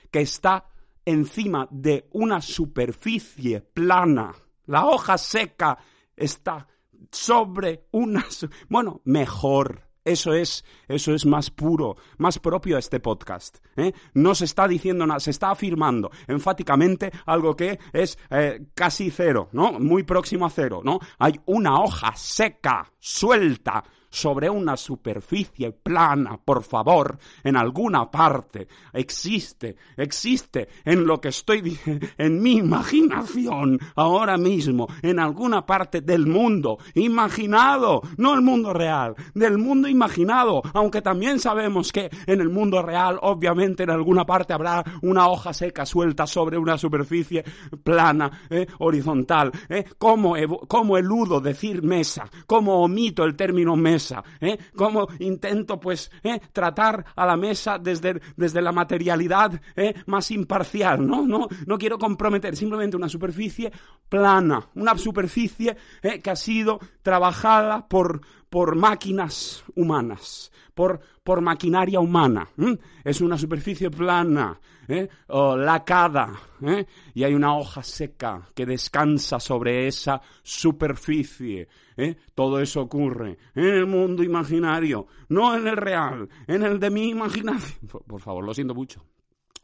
que 0.09 0.21
está 0.21 0.65
encima 1.05 1.67
de 1.71 2.07
una 2.11 2.41
superficie 2.41 3.61
plana. 3.61 4.33
La 4.65 4.85
hoja 4.85 5.17
seca 5.17 5.77
está 6.15 6.67
sobre 7.11 7.87
una... 7.91 8.25
Bueno, 8.69 9.01
mejor. 9.05 9.91
Eso 10.03 10.33
es, 10.33 10.65
eso 10.87 11.13
es 11.13 11.27
más 11.27 11.51
puro, 11.51 11.95
más 12.17 12.39
propio 12.39 12.75
a 12.75 12.79
este 12.79 12.99
podcast. 12.99 13.59
¿eh? 13.75 13.93
No 14.15 14.33
se 14.33 14.45
está 14.45 14.67
diciendo 14.67 15.05
nada, 15.05 15.19
se 15.19 15.29
está 15.29 15.51
afirmando 15.51 16.09
enfáticamente 16.27 17.11
algo 17.27 17.55
que 17.55 17.77
es 17.93 18.17
eh, 18.31 18.65
casi 18.73 19.11
cero, 19.11 19.49
¿no? 19.51 19.73
Muy 19.73 20.01
próximo 20.01 20.47
a 20.47 20.49
cero, 20.49 20.81
¿no? 20.83 20.99
Hay 21.19 21.39
una 21.45 21.79
hoja 21.79 22.13
seca, 22.15 22.91
suelta, 22.97 23.83
sobre 24.11 24.49
una 24.49 24.77
superficie 24.77 25.71
plana, 25.71 26.37
por 26.37 26.63
favor, 26.63 27.17
en 27.43 27.55
alguna 27.55 28.11
parte. 28.11 28.67
Existe, 28.93 29.77
existe 29.97 30.67
en 30.85 31.07
lo 31.07 31.19
que 31.19 31.29
estoy 31.29 31.79
en 32.17 32.41
mi 32.43 32.57
imaginación 32.57 33.79
ahora 33.95 34.37
mismo, 34.37 34.87
en 35.01 35.19
alguna 35.19 35.65
parte 35.65 36.01
del 36.01 36.27
mundo 36.27 36.77
imaginado, 36.95 38.01
no 38.17 38.33
el 38.33 38.41
mundo 38.41 38.73
real, 38.73 39.15
del 39.33 39.57
mundo 39.57 39.87
imaginado, 39.87 40.61
aunque 40.73 41.01
también 41.01 41.39
sabemos 41.39 41.91
que 41.91 42.09
en 42.27 42.41
el 42.41 42.49
mundo 42.49 42.81
real, 42.81 43.17
obviamente 43.21 43.83
en 43.83 43.91
alguna 43.91 44.25
parte 44.25 44.53
habrá 44.53 44.83
una 45.01 45.29
hoja 45.29 45.53
seca 45.53 45.85
suelta 45.85 46.27
sobre 46.27 46.57
una 46.57 46.77
superficie 46.77 47.45
plana, 47.83 48.45
eh, 48.49 48.67
horizontal. 48.79 49.51
Eh. 49.69 49.85
¿Cómo, 49.97 50.35
¿Cómo 50.67 50.97
eludo 50.97 51.39
decir 51.39 51.81
mesa? 51.81 52.29
¿Cómo 52.45 52.83
omito 52.83 53.23
el 53.23 53.35
término 53.35 53.75
mesa? 53.77 54.00
¿Eh? 54.39 54.57
Cómo 54.75 55.07
intento, 55.19 55.79
pues, 55.79 56.11
¿eh? 56.23 56.39
tratar 56.51 57.05
a 57.15 57.25
la 57.25 57.37
mesa 57.37 57.77
desde, 57.77 58.21
desde 58.35 58.61
la 58.61 58.71
materialidad 58.71 59.61
¿eh? 59.75 59.93
más 60.07 60.31
imparcial, 60.31 61.05
¿no? 61.05 61.25
¿no? 61.25 61.47
No 61.65 61.77
quiero 61.77 61.97
comprometer 61.97 62.55
simplemente 62.55 62.97
una 62.97 63.09
superficie 63.09 63.71
plana, 64.09 64.69
una 64.75 64.97
superficie 64.97 65.77
que 66.01 66.29
ha 66.29 66.35
sido 66.35 66.79
trabajada 67.01 67.87
por, 67.87 68.21
por 68.51 68.75
máquinas 68.75 69.63
humanas, 69.77 70.51
por, 70.73 70.99
por 71.23 71.39
maquinaria 71.39 72.01
humana. 72.01 72.49
Es 73.01 73.21
una 73.21 73.37
superficie 73.37 73.89
plana, 73.89 74.59
¿eh? 74.89 75.07
lacada, 75.29 76.33
¿eh? 76.61 76.85
y 77.13 77.23
hay 77.23 77.33
una 77.33 77.55
hoja 77.55 77.81
seca 77.81 78.49
que 78.53 78.65
descansa 78.65 79.39
sobre 79.39 79.87
esa 79.87 80.21
superficie. 80.43 81.69
¿eh? 81.95 82.17
Todo 82.35 82.59
eso 82.59 82.81
ocurre 82.81 83.37
en 83.55 83.63
el 83.63 83.87
mundo 83.87 84.21
imaginario, 84.21 85.07
no 85.29 85.55
en 85.55 85.67
el 85.67 85.77
real, 85.77 86.27
en 86.45 86.63
el 86.63 86.77
de 86.77 86.89
mi 86.89 87.07
imaginación. 87.07 87.87
Por 88.05 88.19
favor, 88.19 88.43
lo 88.43 88.53
siento 88.53 88.75
mucho. 88.75 89.01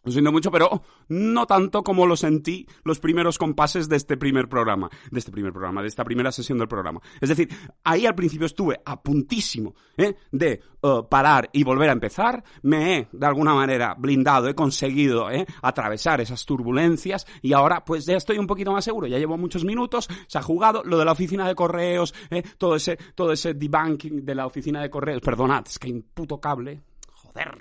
Lo 0.07 0.13
siento 0.13 0.31
mucho, 0.31 0.49
pero 0.49 0.83
no 1.09 1.45
tanto 1.45 1.83
como 1.83 2.05
lo 2.05 2.15
sentí 2.15 2.65
los 2.85 2.97
primeros 3.01 3.37
compases 3.37 3.89
de 3.89 3.97
este 3.97 4.15
primer 4.15 4.47
programa, 4.47 4.89
de 5.11 5.19
este 5.19 5.33
primer 5.33 5.51
programa, 5.51 5.81
de 5.81 5.89
esta 5.89 6.05
primera 6.05 6.31
sesión 6.31 6.57
del 6.57 6.69
programa. 6.69 7.01
Es 7.19 7.27
decir, 7.27 7.49
ahí 7.83 8.05
al 8.05 8.15
principio 8.15 8.45
estuve 8.45 8.79
a 8.85 9.03
puntísimo 9.03 9.75
¿eh? 9.97 10.15
de 10.31 10.61
uh, 10.81 11.09
parar 11.09 11.49
y 11.51 11.61
volver 11.65 11.89
a 11.89 11.91
empezar. 11.91 12.41
Me 12.61 12.95
he, 12.95 13.07
de 13.11 13.25
alguna 13.25 13.53
manera, 13.53 13.95
blindado, 13.97 14.47
he 14.47 14.55
conseguido 14.55 15.29
¿eh? 15.29 15.45
atravesar 15.61 16.21
esas 16.21 16.45
turbulencias 16.45 17.27
y 17.41 17.51
ahora 17.51 17.83
pues 17.83 18.05
ya 18.05 18.15
estoy 18.15 18.37
un 18.37 18.47
poquito 18.47 18.71
más 18.71 18.85
seguro. 18.85 19.07
Ya 19.07 19.17
llevo 19.17 19.37
muchos 19.37 19.65
minutos, 19.65 20.07
se 20.27 20.37
ha 20.37 20.41
jugado 20.41 20.83
lo 20.85 20.97
de 20.97 21.03
la 21.03 21.11
oficina 21.11 21.45
de 21.45 21.53
correos, 21.53 22.15
¿eh? 22.29 22.43
todo 22.57 22.77
ese, 22.77 22.95
todo 23.13 23.33
ese 23.33 23.55
debunking 23.55 24.23
de 24.23 24.35
la 24.35 24.45
oficina 24.45 24.81
de 24.81 24.89
correos. 24.89 25.19
Perdonad, 25.19 25.65
es 25.67 25.77
que 25.77 25.87
hay 25.87 26.03
cable. 26.39 26.79
Joder 27.11 27.57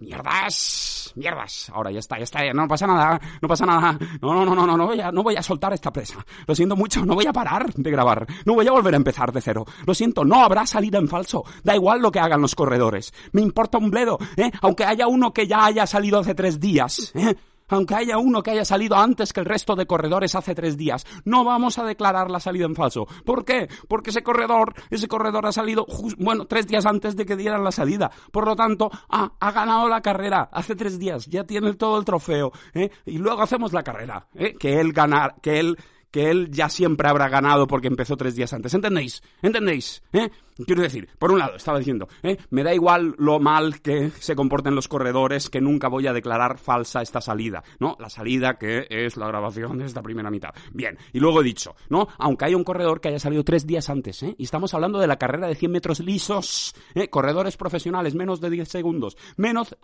Mierdas, 0.00 1.12
mierdas. 1.16 1.70
Ahora 1.74 1.90
ya 1.90 1.98
está, 1.98 2.18
ya 2.18 2.24
está, 2.24 2.52
no 2.52 2.68
pasa 2.68 2.86
nada, 2.86 3.20
no 3.42 3.48
pasa 3.48 3.66
nada. 3.66 3.98
No, 4.22 4.32
no, 4.32 4.44
no, 4.44 4.54
no, 4.54 4.66
no, 4.66 4.76
no 4.76 4.86
voy 4.86 5.00
a, 5.00 5.10
no 5.10 5.22
voy 5.24 5.34
a 5.34 5.42
soltar 5.42 5.72
esta 5.72 5.92
presa. 5.92 6.24
Lo 6.46 6.54
siento 6.54 6.76
mucho, 6.76 7.04
no 7.04 7.14
voy 7.14 7.26
a 7.26 7.32
parar 7.32 7.72
de 7.74 7.90
grabar. 7.90 8.24
No 8.44 8.54
voy 8.54 8.68
a 8.68 8.72
volver 8.72 8.94
a 8.94 8.96
empezar 8.96 9.32
de 9.32 9.40
cero. 9.40 9.66
Lo 9.86 9.94
siento, 9.94 10.24
no 10.24 10.44
habrá 10.44 10.66
salida 10.66 10.98
en 10.98 11.08
falso. 11.08 11.44
Da 11.64 11.74
igual 11.74 12.00
lo 12.00 12.12
que 12.12 12.20
hagan 12.20 12.40
los 12.40 12.54
corredores. 12.54 13.12
Me 13.32 13.42
importa 13.42 13.78
un 13.78 13.90
bledo, 13.90 14.18
¿eh? 14.36 14.50
Aunque 14.62 14.84
haya 14.84 15.08
uno 15.08 15.32
que 15.32 15.48
ya 15.48 15.64
haya 15.64 15.86
salido 15.86 16.20
hace 16.20 16.34
tres 16.34 16.60
días, 16.60 17.12
¿eh? 17.16 17.34
Aunque 17.68 17.94
haya 17.94 18.18
uno 18.18 18.42
que 18.42 18.50
haya 18.50 18.64
salido 18.64 18.96
antes 18.96 19.32
que 19.32 19.40
el 19.40 19.46
resto 19.46 19.76
de 19.76 19.86
corredores 19.86 20.34
hace 20.34 20.54
tres 20.54 20.76
días, 20.76 21.06
no 21.24 21.44
vamos 21.44 21.78
a 21.78 21.84
declarar 21.84 22.30
la 22.30 22.40
salida 22.40 22.66
en 22.66 22.74
falso. 22.74 23.06
¿Por 23.24 23.44
qué? 23.44 23.68
Porque 23.88 24.10
ese 24.10 24.22
corredor, 24.22 24.74
ese 24.90 25.08
corredor 25.08 25.46
ha 25.46 25.52
salido, 25.52 25.86
bueno, 26.18 26.46
tres 26.46 26.66
días 26.66 26.86
antes 26.86 27.16
de 27.16 27.26
que 27.26 27.36
dieran 27.36 27.64
la 27.64 27.72
salida. 27.72 28.10
Por 28.32 28.46
lo 28.46 28.56
tanto, 28.56 28.90
ha 29.08 29.52
ganado 29.52 29.88
la 29.88 30.00
carrera 30.00 30.48
hace 30.52 30.74
tres 30.74 30.98
días, 30.98 31.26
ya 31.26 31.44
tiene 31.44 31.74
todo 31.74 31.98
el 31.98 32.04
trofeo, 32.04 32.52
¿eh? 32.74 32.90
Y 33.06 33.18
luego 33.18 33.42
hacemos 33.42 33.72
la 33.72 33.82
carrera, 33.82 34.26
¿eh? 34.34 34.54
Que 34.58 34.80
él 34.80 34.92
ganar, 34.92 35.36
que 35.40 35.60
él 35.60 35.78
que 36.10 36.30
él 36.30 36.50
ya 36.50 36.68
siempre 36.68 37.08
habrá 37.08 37.28
ganado 37.28 37.66
porque 37.66 37.88
empezó 37.88 38.16
tres 38.16 38.34
días 38.34 38.52
antes. 38.52 38.72
¿Entendéis? 38.72 39.22
¿Entendéis? 39.42 40.02
¿Eh? 40.12 40.30
Quiero 40.66 40.82
decir, 40.82 41.08
por 41.18 41.30
un 41.30 41.38
lado, 41.38 41.56
estaba 41.56 41.78
diciendo, 41.78 42.08
¿eh? 42.22 42.36
me 42.50 42.64
da 42.64 42.74
igual 42.74 43.14
lo 43.18 43.38
mal 43.38 43.80
que 43.80 44.10
se 44.10 44.34
comporten 44.34 44.74
los 44.74 44.88
corredores, 44.88 45.50
que 45.50 45.60
nunca 45.60 45.88
voy 45.88 46.06
a 46.06 46.12
declarar 46.12 46.58
falsa 46.58 47.00
esta 47.00 47.20
salida, 47.20 47.62
¿no? 47.78 47.96
La 48.00 48.10
salida 48.10 48.58
que 48.58 48.86
es 48.90 49.16
la 49.16 49.28
grabación 49.28 49.78
de 49.78 49.86
esta 49.86 50.02
primera 50.02 50.30
mitad. 50.30 50.50
Bien, 50.72 50.98
y 51.12 51.20
luego 51.20 51.40
he 51.40 51.44
dicho, 51.44 51.76
¿no? 51.88 52.08
Aunque 52.18 52.46
haya 52.46 52.56
un 52.56 52.64
corredor 52.64 53.00
que 53.00 53.08
haya 53.08 53.20
salido 53.20 53.44
tres 53.44 53.66
días 53.66 53.88
antes, 53.88 54.22
¿eh? 54.24 54.34
Y 54.36 54.44
estamos 54.44 54.74
hablando 54.74 54.98
de 54.98 55.06
la 55.06 55.16
carrera 55.16 55.46
de 55.46 55.54
100 55.54 55.70
metros 55.70 56.00
lisos, 56.00 56.74
¿eh? 56.94 57.08
Corredores 57.08 57.56
profesionales, 57.56 58.16
menos 58.16 58.40
de 58.40 58.50
10 58.50 58.68
segundos. 58.68 59.16
Menos, 59.36 59.76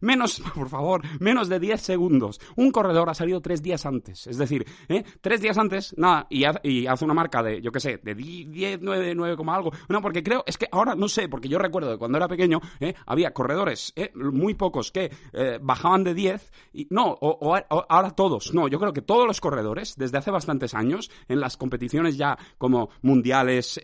menos, 0.00 0.42
por 0.54 0.68
favor, 0.68 1.02
menos 1.20 1.48
de 1.48 1.60
10 1.60 1.80
segundos. 1.80 2.40
Un 2.56 2.72
corredor 2.72 3.08
ha 3.10 3.14
salido 3.14 3.40
tres 3.40 3.62
días 3.62 3.86
antes, 3.86 4.26
es 4.26 4.38
decir, 4.38 4.66
¿eh? 4.88 5.04
Tres 5.20 5.40
días 5.40 5.56
antes, 5.56 5.94
nada, 5.96 6.26
y, 6.30 6.44
hace 6.44 7.04
una 7.04 7.14
marca 7.14 7.42
de, 7.42 7.60
yo 7.60 7.70
qué 7.70 7.80
sé, 7.80 8.00
de 8.02 8.14
10, 8.14 8.80
9, 8.82 9.14
9, 9.14 9.36
algo, 9.50 9.70
porque 10.02 10.22
creo, 10.22 10.44
es 10.46 10.58
que 10.58 10.68
ahora 10.70 10.94
no 10.94 11.08
sé, 11.08 11.28
porque 11.28 11.48
yo 11.48 11.58
recuerdo 11.58 11.92
que 11.92 11.98
cuando 11.98 12.18
era 12.18 12.28
pequeño 12.28 12.60
¿eh? 12.80 12.94
había 13.06 13.32
corredores, 13.32 13.92
¿eh? 13.96 14.12
muy 14.14 14.54
pocos, 14.54 14.92
que 14.92 15.10
eh, 15.32 15.58
bajaban 15.60 16.04
de 16.04 16.14
10, 16.14 16.52
y 16.74 16.86
no, 16.90 17.16
o, 17.20 17.56
ahora 17.88 18.10
todos, 18.10 18.54
no, 18.54 18.68
yo 18.68 18.78
creo 18.78 18.92
que 18.92 19.02
todos 19.02 19.26
los 19.26 19.40
corredores, 19.40 19.94
desde 19.96 20.18
hace 20.18 20.30
bastantes 20.30 20.74
años, 20.74 21.10
en 21.28 21.40
las 21.40 21.56
competiciones 21.56 22.16
ya 22.16 22.38
como 22.58 22.90
mundiales, 23.02 23.80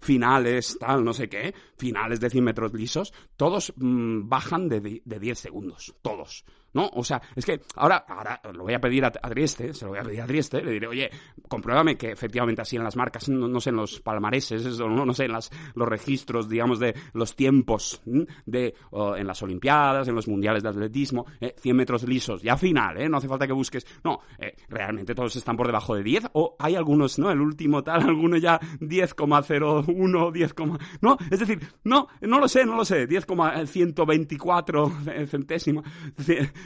finales, 0.00 0.76
tal, 0.78 1.04
no 1.04 1.12
sé 1.12 1.28
qué, 1.28 1.54
finales 1.76 2.20
de 2.20 2.30
100 2.30 2.44
metros 2.44 2.74
lisos, 2.74 3.12
todos 3.36 3.72
mm, 3.76 4.28
bajan 4.28 4.68
de, 4.68 5.02
de 5.04 5.18
10 5.18 5.38
segundos, 5.38 5.94
todos. 6.02 6.44
¿No? 6.74 6.90
O 6.92 7.02
sea, 7.02 7.22
es 7.34 7.44
que 7.46 7.60
ahora, 7.76 8.04
ahora 8.08 8.40
lo 8.52 8.64
voy 8.64 8.74
a 8.74 8.80
pedir 8.80 9.04
a, 9.04 9.10
Trieste, 9.10 9.72
se 9.72 9.84
lo 9.84 9.92
voy 9.92 10.00
a 10.00 10.02
pedir 10.02 10.20
a 10.20 10.26
Trieste, 10.26 10.62
le 10.62 10.72
diré, 10.72 10.86
oye, 10.86 11.10
compruébame 11.48 11.96
que 11.96 12.10
efectivamente 12.10 12.62
así 12.62 12.76
en 12.76 12.84
las 12.84 12.96
marcas, 12.96 13.28
no, 13.28 13.60
sé, 13.60 13.70
en 13.70 13.76
los 13.76 14.00
palmareses, 14.00 14.78
no, 14.78 15.04
no 15.06 15.14
sé, 15.14 15.24
en 15.24 15.32
las, 15.32 15.50
los 15.74 15.88
registros, 15.88 16.48
digamos, 16.48 16.78
de 16.78 16.94
los 17.12 17.34
tiempos 17.34 18.02
de, 18.44 18.74
en 19.16 19.26
las 19.26 19.42
Olimpiadas, 19.42 20.08
en 20.08 20.14
los 20.14 20.28
Mundiales 20.28 20.62
de 20.62 20.68
Atletismo, 20.68 21.26
100 21.38 21.54
eh, 21.64 21.74
metros 21.74 22.04
lisos, 22.04 22.42
ya 22.42 22.56
final, 22.56 23.00
¿eh? 23.00 23.08
No 23.08 23.18
hace 23.18 23.28
falta 23.28 23.46
que 23.46 23.52
busques, 23.52 23.86
no, 24.02 24.20
eh, 24.38 24.54
realmente 24.68 25.14
todos 25.14 25.36
están 25.36 25.56
por 25.56 25.66
debajo 25.66 25.94
de 25.94 26.02
10, 26.02 26.30
o 26.32 26.56
hay 26.58 26.74
algunos, 26.74 27.18
¿no? 27.18 27.30
El 27.30 27.40
último 27.40 27.82
tal, 27.82 28.02
alguno 28.08 28.36
ya 28.36 28.58
10,01, 28.80 30.32
10, 30.32 30.54
no, 31.00 31.16
es 31.30 31.40
decir, 31.40 31.60
no, 31.84 32.08
no 32.20 32.38
lo 32.38 32.48
sé, 32.48 32.64
no 32.64 32.76
lo 32.76 32.84
sé, 32.84 33.06
10,124 33.06 34.92
centésimos, 35.28 35.84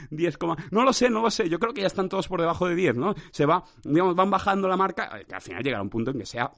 10, 0.09 0.37
no 0.71 0.83
lo 0.83 0.93
sé, 0.93 1.09
no 1.09 1.21
lo 1.21 1.31
sé. 1.31 1.49
Yo 1.49 1.59
creo 1.59 1.73
que 1.73 1.81
ya 1.81 1.87
están 1.87 2.09
todos 2.09 2.27
por 2.27 2.39
debajo 2.39 2.67
de 2.67 2.75
10, 2.75 2.97
¿no? 2.97 3.15
Se 3.31 3.45
va, 3.45 3.63
digamos, 3.83 4.15
van 4.15 4.29
bajando 4.29 4.67
la 4.67 4.77
marca, 4.77 5.09
que 5.27 5.35
al 5.35 5.41
final 5.41 5.63
llegará 5.63 5.81
un 5.81 5.89
punto 5.89 6.11
en 6.11 6.19
que 6.19 6.25
sea 6.25 6.51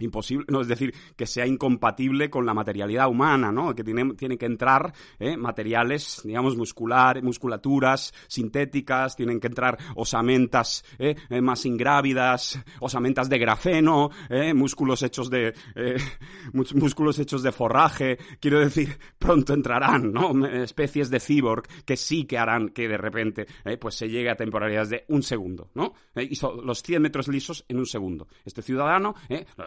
imposible, 0.00 0.46
no 0.48 0.60
es 0.60 0.68
decir, 0.68 0.94
que 1.16 1.26
sea 1.26 1.46
incompatible 1.46 2.30
con 2.30 2.46
la 2.46 2.54
materialidad 2.54 3.08
humana, 3.08 3.52
¿no? 3.52 3.74
Que 3.74 3.84
tiene, 3.84 4.14
tiene 4.14 4.36
que 4.36 4.46
entrar 4.46 4.92
¿eh? 5.18 5.36
materiales, 5.36 6.22
digamos, 6.24 6.56
muscular, 6.56 7.22
musculaturas 7.22 8.12
sintéticas, 8.26 9.16
tienen 9.16 9.38
que 9.38 9.46
entrar 9.46 9.78
osamentas 9.94 10.84
¿eh? 10.98 11.14
eh 11.30 11.40
más 11.40 11.64
ingrávidas, 11.66 12.58
osamentas 12.80 13.28
de 13.28 13.38
grafeno, 13.38 14.10
músculos 14.54 15.02
hechos 15.02 15.30
de 15.30 15.54
músculos 16.52 17.18
hechos 17.18 17.42
de 17.42 17.52
forraje, 17.52 18.18
quiero 18.40 18.60
decir, 18.60 18.98
pronto 19.18 19.52
entrarán, 19.54 20.12
¿no? 20.12 20.46
Especies 20.46 21.10
de 21.10 21.20
cyborg 21.20 21.66
que 21.84 21.96
sí 21.96 22.24
que 22.24 22.38
harán 22.38 22.70
que 22.70 22.88
de 22.88 22.96
repente 22.96 23.46
pues 23.80 23.94
se 23.94 24.08
llegue 24.08 24.30
a 24.30 24.36
temporalidades 24.36 24.90
de 24.90 25.04
un 25.08 25.22
segundo, 25.22 25.70
¿no? 25.74 25.94
y 26.16 26.38
los 26.64 26.82
100 26.82 27.02
metros 27.02 27.28
lisos 27.28 27.64
en 27.68 27.78
un 27.78 27.86
segundo. 27.86 28.28
Este 28.44 28.62
ciudadano, 28.62 29.14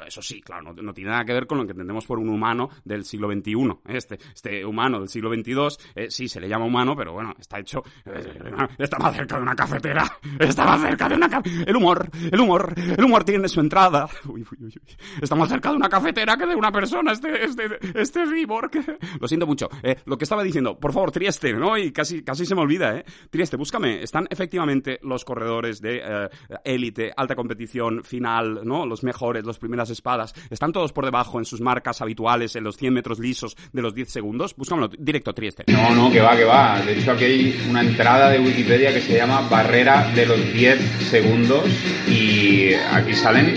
eso 0.07 0.21
sí, 0.21 0.41
claro, 0.41 0.73
no, 0.73 0.93
tiene 0.93 1.11
nada 1.11 1.25
que 1.25 1.33
ver 1.33 1.45
con 1.45 1.57
lo 1.57 1.65
que 1.65 1.71
entendemos 1.71 2.05
por 2.05 2.17
un 2.19 2.29
humano 2.29 2.69
del 2.85 3.03
siglo 3.03 3.29
XXI. 3.31 3.79
Este, 3.87 4.17
este 4.33 4.65
humano 4.65 4.99
del 4.99 5.09
siglo 5.09 5.29
XXII, 5.33 5.85
eh, 5.95 6.07
sí, 6.09 6.29
se 6.29 6.39
le 6.39 6.47
llama 6.47 6.65
humano, 6.65 6.95
pero 6.95 7.13
bueno, 7.13 7.33
está 7.37 7.59
hecho... 7.59 7.83
Eh, 8.05 8.37
está 8.77 8.97
más 8.97 9.15
cerca 9.15 9.35
de 9.35 9.41
una 9.41 9.55
cafetera. 9.55 10.05
Está 10.39 10.65
más 10.65 10.81
cerca 10.81 11.09
de 11.09 11.15
una 11.15 11.29
cafetera. 11.29 11.63
El 11.67 11.75
humor, 11.75 12.09
el 12.31 12.39
humor, 12.39 12.73
el 12.77 13.03
humor 13.03 13.23
tiene 13.23 13.47
su 13.49 13.59
entrada. 13.59 14.07
Uy, 14.25 14.45
uy, 14.51 14.57
uy. 14.61 14.73
Está 15.21 15.35
más 15.35 15.49
cerca 15.49 15.71
de 15.71 15.75
una 15.75 15.89
cafetera 15.89 16.37
que 16.37 16.45
de 16.45 16.55
una 16.55 16.71
persona, 16.71 17.11
este, 17.11 17.43
este, 17.43 17.63
este 17.95 18.25
Reebok. 18.25 18.75
Lo 19.19 19.27
siento 19.27 19.45
mucho. 19.45 19.69
Eh, 19.83 19.97
lo 20.05 20.17
que 20.17 20.23
estaba 20.23 20.43
diciendo, 20.43 20.79
por 20.79 20.93
favor, 20.93 21.11
Trieste, 21.11 21.53
¿no? 21.53 21.77
Y 21.77 21.91
casi, 21.91 22.23
casi 22.23 22.45
se 22.45 22.55
me 22.55 22.61
olvida, 22.61 22.97
¿eh? 22.97 23.05
Trieste, 23.29 23.57
búscame. 23.57 24.01
Están 24.01 24.27
efectivamente 24.29 24.99
los 25.01 25.25
corredores 25.25 25.81
de 25.81 26.29
élite, 26.63 27.11
alta 27.15 27.35
competición, 27.35 28.03
final, 28.03 28.61
¿no? 28.63 28.85
Los 28.85 29.03
mejores, 29.03 29.45
los 29.45 29.59
primeras 29.59 29.89
espadas, 29.97 30.33
¿están 30.49 30.71
todos 30.71 30.93
por 30.93 31.05
debajo 31.05 31.39
en 31.39 31.45
sus 31.45 31.61
marcas 31.61 32.01
habituales 32.01 32.55
en 32.55 32.63
los 32.63 32.77
100 32.77 32.93
metros 32.93 33.19
lisos 33.19 33.57
de 33.73 33.81
los 33.81 33.93
10 33.93 34.09
segundos? 34.09 34.55
Búscamelo 34.55 34.87
directo, 34.87 35.33
Trieste. 35.33 35.65
No, 35.67 35.93
no, 35.93 36.09
que 36.11 36.21
va, 36.21 36.35
que 36.35 36.45
va. 36.45 36.81
De 36.81 36.99
hecho, 36.99 37.11
aquí 37.11 37.25
hay 37.25 37.65
una 37.69 37.81
entrada 37.81 38.29
de 38.29 38.39
Wikipedia 38.39 38.93
que 38.93 39.01
se 39.01 39.17
llama 39.17 39.41
barrera 39.49 40.09
de 40.13 40.25
los 40.25 40.53
10 40.53 40.79
segundos 41.09 41.63
y 42.07 42.73
aquí 42.73 43.13
salen 43.13 43.55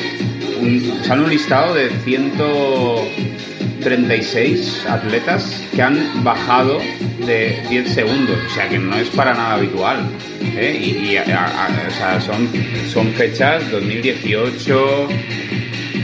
un, 0.60 1.04
sale 1.04 1.22
un 1.24 1.30
listado 1.30 1.74
de 1.74 1.90
136 1.90 4.86
atletas 4.86 5.62
que 5.74 5.82
han 5.82 6.24
bajado 6.24 6.78
de 7.26 7.62
10 7.68 7.94
segundos, 7.94 8.38
o 8.46 8.50
sea 8.50 8.68
que 8.68 8.78
no 8.78 8.94
es 8.96 9.10
para 9.10 9.34
nada 9.34 9.54
habitual. 9.54 10.08
¿eh? 10.56 10.78
Y, 10.80 11.16
o 11.16 11.24
sea, 11.24 12.20
son, 12.20 12.48
son 12.92 13.08
fechas 13.12 13.68
2018, 13.70 15.08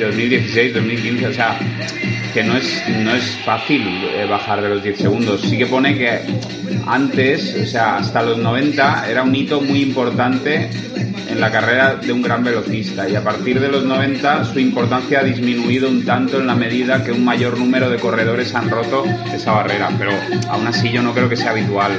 2016, 0.05 0.75
2015, 0.75 1.27
o 1.27 1.33
sea, 1.33 1.59
que 2.35 2.43
no 2.43 2.57
es, 2.57 2.83
no 3.03 3.15
es 3.15 3.25
fácil 3.45 3.83
eh, 3.83 4.27
bajar 4.29 4.61
de 4.61 4.69
los 4.69 4.83
10 4.83 4.99
segundos. 4.99 5.41
Sí 5.43 5.57
que 5.57 5.67
pone 5.67 5.97
que 5.97 6.21
antes, 6.87 7.57
o 7.63 7.67
sea, 7.67 7.97
hasta 7.97 8.23
los 8.23 8.39
90 8.39 9.11
era 9.11 9.23
un 9.23 9.35
hito 9.35 9.61
muy 9.61 9.81
importante 9.83 10.69
en 11.29 11.41
la 11.41 11.51
carrera 11.51 11.97
de 11.97 12.13
un 12.13 12.23
gran 12.23 12.45
velocista 12.45 13.09
y 13.09 13.15
a 13.15 13.23
partir 13.23 13.61
de 13.61 13.69
los 13.69 13.85
90 13.85 14.45
su 14.45 14.59
importancia 14.59 15.21
ha 15.21 15.25
disminuido 15.25 15.89
un 15.89 16.05
tanto 16.05 16.39
en 16.41 16.47
la 16.47 16.55
medida 16.55 17.05
que 17.05 17.13
un 17.13 17.25
mayor 17.25 17.59
número 17.59 17.91
de 17.91 17.99
corredores 17.99 18.55
han 18.55 18.71
roto 18.71 19.05
esa 19.33 19.53
barrera, 19.53 19.91
pero 19.99 20.13
aún 20.49 20.67
así 20.67 20.91
yo 20.91 21.03
no 21.03 21.13
creo 21.13 21.29
que 21.29 21.37
sea 21.37 21.51
habitual, 21.51 21.93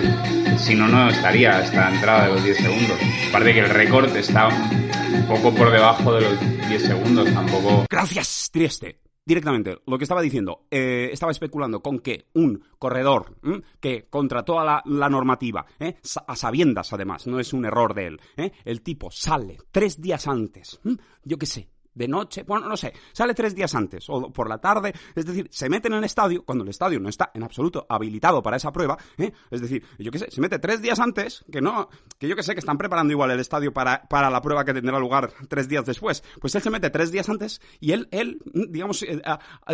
si 0.57 0.75
no, 0.75 0.87
no 0.87 1.09
estaría 1.09 1.61
esta 1.61 1.91
entrada 1.91 2.27
de 2.27 2.33
los 2.33 2.43
10 2.43 2.57
segundos. 2.57 2.97
Aparte 3.29 3.53
que 3.53 3.59
el 3.59 3.69
récord 3.69 4.15
está 4.15 4.47
un 4.47 5.25
poco 5.27 5.53
por 5.53 5.71
debajo 5.71 6.13
de 6.13 6.21
los 6.21 6.69
10 6.69 6.81
segundos, 6.81 7.33
tampoco... 7.33 7.86
Gracias, 7.89 8.49
Trieste 8.51 8.99
directamente 9.27 9.79
lo 9.85 9.97
que 9.97 10.05
estaba 10.05 10.21
diciendo, 10.21 10.67
eh, 10.71 11.09
estaba 11.11 11.33
especulando 11.33 11.81
con 11.81 11.99
que 11.99 12.27
un 12.33 12.63
corredor 12.79 13.35
que 13.81 14.07
contra 14.09 14.43
toda 14.43 14.81
la, 14.85 15.09
normativa, 15.09 15.65
¿eh? 15.79 15.97
a 16.27 16.35
sabiendas 16.37 16.93
además, 16.93 17.27
no 17.27 17.37
es 17.37 17.51
un 17.51 17.65
error 17.65 17.93
de 17.93 18.07
él, 18.07 18.21
¿eh? 18.37 18.53
el 18.63 18.81
tipo 18.81 19.11
sale 19.11 19.57
tres 19.69 20.01
días 20.01 20.29
antes, 20.29 20.79
yo 21.25 21.37
qué 21.37 21.45
sé, 21.45 21.67
de 21.97 22.07
noche, 22.07 22.43
bueno, 22.43 22.67
no 22.69 22.77
sé, 22.77 22.93
sale 23.11 23.33
tres 23.33 23.55
días 23.55 23.73
antes 23.73 24.05
o 24.09 24.31
por 24.31 24.47
la 24.47 24.59
tarde, 24.59 24.93
es 25.15 25.25
decir, 25.25 25.47
se 25.51 25.67
mete 25.67 25.87
en 25.87 25.95
el 25.95 26.03
estadio 26.03 26.43
cuando 26.45 26.63
el 26.63 26.69
estadio 26.69 26.99
no 26.99 27.09
está 27.09 27.31
en 27.33 27.43
absoluto 27.43 27.85
habilitado 27.89 28.41
para 28.43 28.57
esa 28.57 28.71
prueba, 28.71 28.97
¿eh? 29.17 29.31
es 29.49 29.61
decir, 29.61 29.83
yo 29.97 30.11
qué 30.11 30.19
sé, 30.19 30.29
se 30.29 30.39
mete 30.39 30.59
tres 30.59 30.81
días 30.81 30.99
antes, 30.99 31.43
que 31.51 31.59
no, 31.59 31.89
que 32.19 32.27
yo 32.27 32.35
qué 32.35 32.43
sé, 32.43 32.53
que 32.53 32.59
están 32.59 32.77
preparando 32.77 33.11
igual 33.11 33.31
el 33.31 33.39
estadio 33.39 33.73
para, 33.73 34.07
para 34.07 34.29
la 34.29 34.41
prueba 34.41 34.63
que 34.63 34.73
tendrá 34.73 34.99
lugar 34.99 35.31
tres 35.49 35.67
días 35.67 35.85
después, 35.85 36.23
pues 36.39 36.53
él 36.53 36.61
se 36.61 36.69
mete 36.69 36.89
tres 36.91 37.11
días 37.11 37.27
antes 37.29 37.61
y 37.79 37.91
él, 37.93 38.07
él, 38.11 38.39
digamos, 38.45 39.01
eh, 39.03 39.21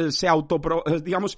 se 0.09 0.27
eh, 0.27 1.01
digamos, 1.03 1.37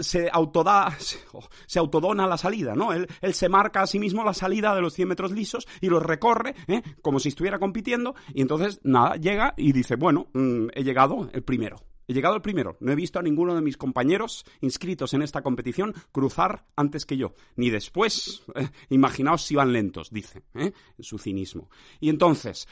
se 0.00 0.28
autoda, 0.30 0.94
oh, 1.32 1.44
se 1.66 1.78
autodona 1.78 2.26
la 2.26 2.36
salida, 2.36 2.74
¿no? 2.74 2.92
Él, 2.92 3.06
él 3.22 3.32
se 3.34 3.48
marca 3.48 3.82
a 3.82 3.86
sí 3.86 3.98
mismo 3.98 4.22
la 4.22 4.34
salida 4.34 4.74
de 4.74 4.82
los 4.82 4.92
100 4.92 5.08
metros 5.08 5.32
lisos 5.32 5.66
y 5.80 5.88
los 5.88 6.02
recorre, 6.02 6.54
como 7.00 7.18
si 7.18 7.30
estuviera 7.30 7.58
compitiendo 7.58 8.14
y 8.34 8.42
entonces, 8.42 8.80
nada, 8.82 9.16
llega 9.16 9.54
y 9.56 9.72
dice, 9.72 9.96
bueno, 9.96 10.25
Mm, 10.32 10.68
he 10.74 10.84
llegado 10.84 11.28
el 11.32 11.42
primero 11.42 11.76
He 12.08 12.14
llegado 12.14 12.36
el 12.36 12.42
primero. 12.42 12.76
No 12.80 12.92
he 12.92 12.94
visto 12.94 13.18
a 13.18 13.22
ninguno 13.22 13.54
de 13.54 13.62
mis 13.62 13.76
compañeros 13.76 14.44
inscritos 14.60 15.12
en 15.14 15.22
esta 15.22 15.42
competición 15.42 15.94
cruzar 16.12 16.66
antes 16.76 17.04
que 17.04 17.16
yo. 17.16 17.34
Ni 17.56 17.70
después. 17.70 18.42
Eh, 18.56 18.70
imaginaos 18.88 19.42
si 19.42 19.54
van 19.54 19.72
lentos, 19.72 20.10
dice, 20.10 20.44
¿eh? 20.54 20.72
en 20.96 21.04
su 21.04 21.18
cinismo. 21.18 21.68
Y 22.00 22.08
entonces, 22.08 22.66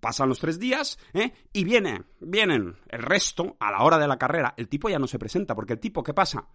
pasan 0.00 0.30
los 0.30 0.38
tres 0.38 0.58
días, 0.58 0.98
¿eh? 1.12 1.32
Y 1.52 1.64
viene, 1.64 2.04
vienen 2.20 2.76
el 2.88 3.02
resto, 3.02 3.56
a 3.60 3.70
la 3.70 3.82
hora 3.82 3.98
de 3.98 4.08
la 4.08 4.18
carrera, 4.18 4.54
el 4.56 4.68
tipo 4.68 4.88
ya 4.88 4.98
no 4.98 5.06
se 5.06 5.18
presenta, 5.18 5.54
porque 5.54 5.74
el 5.74 5.80
tipo, 5.80 6.02
¿qué 6.02 6.14
pasa? 6.14 6.48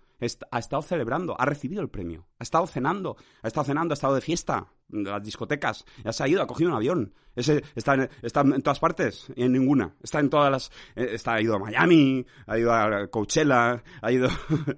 ha 0.52 0.60
estado 0.60 0.84
celebrando, 0.84 1.36
ha 1.40 1.46
recibido 1.46 1.82
el 1.82 1.90
premio, 1.90 2.28
ha 2.38 2.44
estado 2.44 2.68
cenando, 2.68 3.18
ha 3.42 3.48
estado 3.48 3.66
cenando, 3.66 3.94
ha 3.94 3.96
estado 3.96 4.16
de 4.16 4.22
fiesta, 4.22 4.68
las 4.92 5.24
discotecas, 5.24 5.86
ya 6.04 6.14
se 6.14 6.24
ha 6.24 6.28
ido, 6.28 6.42
ha 6.42 6.48
cogido 6.48 6.70
un 6.70 6.76
avión. 6.76 7.14
Ese 7.36 7.64
está 7.76 7.94
en, 7.94 8.10
está 8.22 8.42
en 8.42 8.62
todas 8.62 8.80
partes 8.80 9.28
y 9.36 9.44
en 9.44 9.54
ninguna. 9.54 9.96
Está 10.04 10.20
en 10.20 10.30
todas 10.30 10.52
las. 10.52 10.72
Eh, 10.96 11.12
está, 11.14 11.36
ha 11.36 11.42
ido 11.42 11.56
a 11.56 11.60
Miami, 11.60 12.26
ha 12.46 12.58
ido 12.58 12.74
a 12.74 13.08
Coachella, 13.08 13.82
ha 14.02 14.12
ido, 14.12 14.28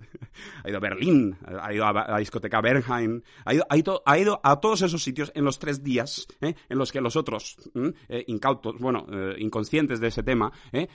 ha 0.64 0.70
ido 0.70 0.78
a 0.78 0.80
Berlín, 0.80 1.36
ha 1.46 1.74
ido 1.74 1.86
a 1.86 1.94
la 1.94 2.18
discoteca 2.20 2.62
Bernheim, 2.62 3.22
ha 3.46 3.56
ido, 3.56 3.66
ha 3.68 3.78
ido, 3.78 4.04
ha 4.06 4.18
ido 4.20 4.40
a 4.44 4.60
todos 4.60 4.84
esos 4.84 5.04
sitios 5.04 5.32
en 5.34 5.46
los 5.46 5.58
tres 5.58 5.84
días 5.84 6.28
¿eh? 6.42 6.54
en 6.70 6.78
los 6.78 6.92
que 6.92 7.02
los 7.02 7.16
otros, 7.16 7.58
eh, 8.08 8.24
incautos, 8.28 8.78
bueno, 8.80 9.08
inconscientes 9.38 10.00
de 10.00 10.08
ese 10.08 10.22
tema, 10.22 10.52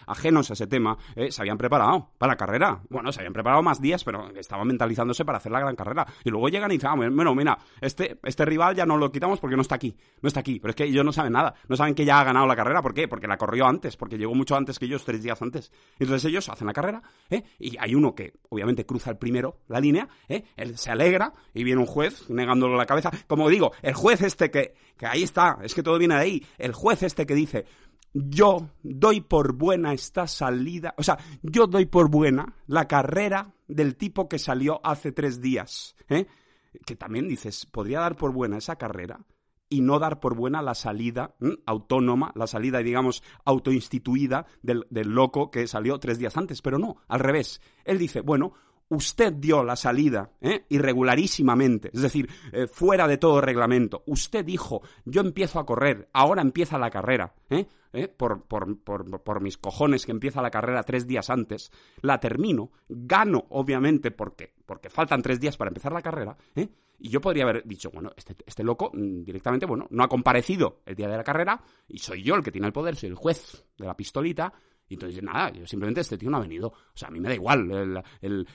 ajenos 0.06 0.50
a 0.50 0.52
ese 0.52 0.66
tema, 0.66 0.96
se 1.28 1.42
habían 1.42 1.58
preparado 1.58 2.10
para 2.18 2.32
la 2.32 2.36
carrera. 2.36 2.80
Bueno, 2.88 3.12
se 3.12 3.20
habían 3.20 3.32
preparado 3.32 3.62
más 3.62 3.80
días, 3.80 4.04
pero 4.04 4.30
estaban 4.36 4.66
mentalizándose 4.66 5.24
para 5.24 5.38
hacer 5.38 5.52
la 5.52 5.60
gran 5.60 5.74
carrera. 5.74 6.06
Y 6.24 6.30
luego 6.30 6.48
llegan 6.48 6.70
y 6.70 6.74
dicen, 6.74 6.90
ah, 6.90 6.96
bueno, 6.96 7.34
mira, 7.34 7.58
este, 7.80 8.18
este 8.22 8.44
rival 8.44 8.74
ya 8.76 8.86
no 8.86 8.96
lo 8.96 9.07
quitamos 9.10 9.40
porque 9.40 9.56
no 9.56 9.62
está 9.62 9.74
aquí, 9.74 9.96
no 10.22 10.28
está 10.28 10.40
aquí. 10.40 10.58
Pero 10.60 10.70
es 10.70 10.76
que 10.76 10.84
ellos 10.84 11.04
no 11.04 11.12
saben 11.12 11.32
nada, 11.32 11.54
no 11.68 11.76
saben 11.76 11.94
que 11.94 12.04
ya 12.04 12.20
ha 12.20 12.24
ganado 12.24 12.46
la 12.46 12.56
carrera. 12.56 12.82
¿Por 12.82 12.94
qué? 12.94 13.08
Porque 13.08 13.26
la 13.26 13.36
corrió 13.36 13.66
antes, 13.66 13.96
porque 13.96 14.18
llegó 14.18 14.34
mucho 14.34 14.56
antes 14.56 14.78
que 14.78 14.86
ellos, 14.86 15.04
tres 15.04 15.22
días 15.22 15.40
antes. 15.42 15.72
Entonces 15.98 16.24
ellos 16.28 16.48
hacen 16.48 16.66
la 16.66 16.72
carrera, 16.72 17.02
¿eh? 17.30 17.42
y 17.58 17.76
hay 17.78 17.94
uno 17.94 18.14
que 18.14 18.34
obviamente 18.48 18.86
cruza 18.86 19.10
el 19.10 19.18
primero 19.18 19.60
la 19.68 19.80
línea, 19.80 20.08
¿eh? 20.28 20.44
él 20.56 20.76
se 20.78 20.90
alegra 20.90 21.32
y 21.54 21.64
viene 21.64 21.80
un 21.80 21.86
juez 21.86 22.28
negándole 22.30 22.76
la 22.76 22.86
cabeza. 22.86 23.10
Como 23.26 23.48
digo, 23.48 23.72
el 23.82 23.94
juez 23.94 24.22
este 24.22 24.50
que, 24.50 24.74
que 24.96 25.06
ahí 25.06 25.22
está, 25.22 25.58
es 25.62 25.74
que 25.74 25.82
todo 25.82 25.98
viene 25.98 26.14
de 26.14 26.20
ahí, 26.20 26.46
el 26.58 26.72
juez 26.72 27.02
este 27.02 27.26
que 27.26 27.34
dice, 27.34 27.66
yo 28.12 28.70
doy 28.82 29.20
por 29.20 29.54
buena 29.54 29.92
esta 29.92 30.26
salida, 30.26 30.94
o 30.96 31.02
sea, 31.02 31.18
yo 31.42 31.66
doy 31.66 31.86
por 31.86 32.10
buena 32.10 32.54
la 32.66 32.86
carrera 32.88 33.52
del 33.66 33.96
tipo 33.96 34.28
que 34.28 34.38
salió 34.38 34.80
hace 34.84 35.12
tres 35.12 35.40
días, 35.40 35.94
¿eh? 36.08 36.26
Que 36.86 36.96
también 36.96 37.28
dices, 37.28 37.66
podría 37.66 38.00
dar 38.00 38.16
por 38.16 38.32
buena 38.32 38.58
esa 38.58 38.76
carrera 38.76 39.20
y 39.68 39.82
no 39.82 39.98
dar 39.98 40.20
por 40.20 40.34
buena 40.34 40.62
la 40.62 40.74
salida 40.74 41.34
autónoma, 41.66 42.32
la 42.34 42.46
salida, 42.46 42.78
digamos, 42.78 43.22
autoinstituida 43.44 44.46
del, 44.62 44.86
del 44.90 45.08
loco 45.08 45.50
que 45.50 45.66
salió 45.66 45.98
tres 45.98 46.18
días 46.18 46.36
antes. 46.36 46.62
Pero 46.62 46.78
no, 46.78 46.96
al 47.06 47.20
revés. 47.20 47.60
Él 47.84 47.98
dice, 47.98 48.22
bueno, 48.22 48.54
usted 48.88 49.32
dio 49.34 49.62
la 49.62 49.76
salida 49.76 50.32
¿eh? 50.40 50.64
irregularísimamente, 50.68 51.90
es 51.92 52.02
decir, 52.02 52.28
eh, 52.52 52.66
fuera 52.66 53.06
de 53.06 53.18
todo 53.18 53.40
reglamento. 53.40 54.02
Usted 54.06 54.44
dijo, 54.44 54.82
yo 55.04 55.20
empiezo 55.20 55.58
a 55.58 55.66
correr, 55.66 56.08
ahora 56.12 56.42
empieza 56.42 56.78
la 56.78 56.90
carrera, 56.90 57.34
¿eh? 57.50 57.66
¿Eh? 57.92 58.08
Por, 58.08 58.44
por, 58.44 58.78
por, 58.80 59.22
por, 59.22 59.40
mis 59.40 59.56
cojones 59.56 60.04
que 60.04 60.12
empieza 60.12 60.42
la 60.42 60.50
carrera 60.50 60.82
tres 60.82 61.06
días 61.06 61.30
antes, 61.30 61.72
la 62.02 62.20
termino, 62.20 62.70
gano, 62.88 63.46
obviamente, 63.48 64.10
porque, 64.10 64.52
porque 64.66 64.90
faltan 64.90 65.22
tres 65.22 65.40
días 65.40 65.56
para 65.56 65.70
empezar 65.70 65.92
la 65.92 66.02
carrera, 66.02 66.36
¿eh? 66.54 66.68
y 66.98 67.08
yo 67.08 67.20
podría 67.20 67.44
haber 67.44 67.64
dicho, 67.64 67.90
bueno, 67.90 68.10
este, 68.16 68.36
este 68.44 68.62
loco 68.62 68.90
mm, 68.92 69.22
directamente, 69.22 69.66
bueno, 69.66 69.86
no 69.90 70.02
ha 70.02 70.08
comparecido 70.08 70.80
el 70.84 70.96
día 70.96 71.08
de 71.08 71.16
la 71.16 71.24
carrera, 71.24 71.62
y 71.88 71.98
soy 71.98 72.22
yo 72.22 72.34
el 72.34 72.42
que 72.42 72.52
tiene 72.52 72.66
el 72.66 72.72
poder, 72.72 72.96
soy 72.96 73.08
el 73.08 73.14
juez 73.14 73.64
de 73.78 73.86
la 73.86 73.96
pistolita, 73.96 74.52
y 74.88 74.94
entonces, 74.94 75.22
nada, 75.22 75.50
yo 75.52 75.66
simplemente 75.66 76.00
este 76.00 76.16
tío 76.16 76.30
no 76.30 76.38
ha 76.38 76.40
venido. 76.40 76.68
O 76.68 76.96
sea, 76.96 77.08
a 77.08 77.10
mí 77.10 77.20
me 77.20 77.28
da 77.28 77.34
igual 77.34 78.02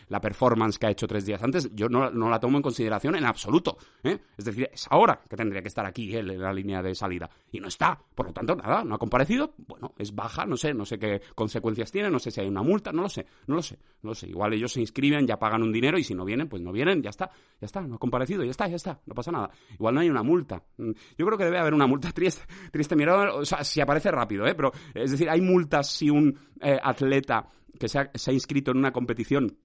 la 0.09 0.21
performance 0.21 0.79
que 0.79 0.87
ha 0.87 0.91
hecho 0.91 1.07
tres 1.07 1.25
días 1.25 1.41
antes. 1.43 1.69
Yo 1.73 1.87
no, 1.89 2.09
la 2.09 2.39
tomo 2.39 2.57
en 2.57 2.63
consideración 2.63 3.15
en 3.15 3.25
absoluto. 3.25 3.77
¿eh? 4.03 4.19
Es 4.37 4.45
decir, 4.45 4.69
es 4.71 4.87
ahora 4.89 5.21
que 5.29 5.35
tendría 5.35 5.61
que 5.61 5.67
estar 5.67 5.85
aquí 5.85 6.15
él 6.15 6.31
en 6.31 6.41
la 6.41 6.51
línea 6.51 6.81
de 6.81 6.95
salida. 6.95 7.29
Y 7.51 7.59
no 7.59 7.67
está. 7.67 7.99
Por 8.15 8.27
lo 8.27 8.33
tanto, 8.33 8.55
nada, 8.55 8.83
no 8.83 8.95
ha 8.95 8.97
comparecido. 8.97 9.53
Bueno, 9.57 9.93
es 9.97 10.13
baja, 10.15 10.45
no 10.45 10.57
sé, 10.57 10.73
no 10.73 10.85
sé 10.85 10.97
qué 10.97 11.21
consecuencias 11.35 11.91
tiene, 11.91 12.09
no 12.09 12.19
sé 12.19 12.31
si 12.31 12.41
hay 12.41 12.47
una 12.47 12.63
multa, 12.63 12.91
no 12.91 13.03
lo 13.03 13.09
sé, 13.09 13.25
no 13.47 13.55
lo 13.55 13.61
sé, 13.61 13.77
no 14.01 14.09
lo 14.11 14.15
sé. 14.15 14.27
Igual 14.27 14.53
ellos 14.53 14.71
se 14.71 14.81
inscriben, 14.81 15.27
ya 15.27 15.37
pagan 15.37 15.61
un 15.61 15.71
dinero 15.71 15.97
y 15.97 16.03
si 16.03 16.15
no 16.15 16.25
vienen, 16.25 16.49
pues 16.49 16.61
no 16.61 16.71
vienen, 16.71 17.01
ya 17.01 17.11
está, 17.11 17.29
ya 17.61 17.65
está, 17.65 17.81
no 17.81 17.95
ha 17.95 17.99
comparecido, 17.99 18.43
ya 18.43 18.51
está, 18.51 18.67
ya 18.67 18.75
está, 18.75 18.99
no 19.05 19.13
pasa 19.13 19.31
nada. 19.31 19.51
Igual 19.73 19.95
no 19.95 20.01
hay 20.01 20.09
una 20.09 20.23
multa. 20.23 20.63
Mm, 20.77 20.91
yo 21.17 21.25
creo 21.25 21.37
que 21.37 21.45
debe 21.45 21.59
haber 21.59 21.73
una 21.73 21.85
multa 21.87 22.11
triste, 22.13 22.43
triste 22.71 22.95
mira, 22.95 23.33
o 23.35 23.45
sea, 23.45 23.63
si 23.63 23.81
aparece 23.81 24.09
rápido, 24.09 24.47
¿eh? 24.47 24.55
Pero, 24.55 24.71
es 24.93 25.11
decir, 25.11 25.29
hay 25.29 25.41
multas 25.41 25.87
si 25.89 26.09
un 26.09 26.22
eh, 26.61 26.79
atleta 26.81 27.47
que 27.79 27.87
se 27.87 27.99
ha, 27.99 28.31
inscrito 28.31 28.71
en 28.71 28.77
una 28.77 28.91
competición 28.91 29.57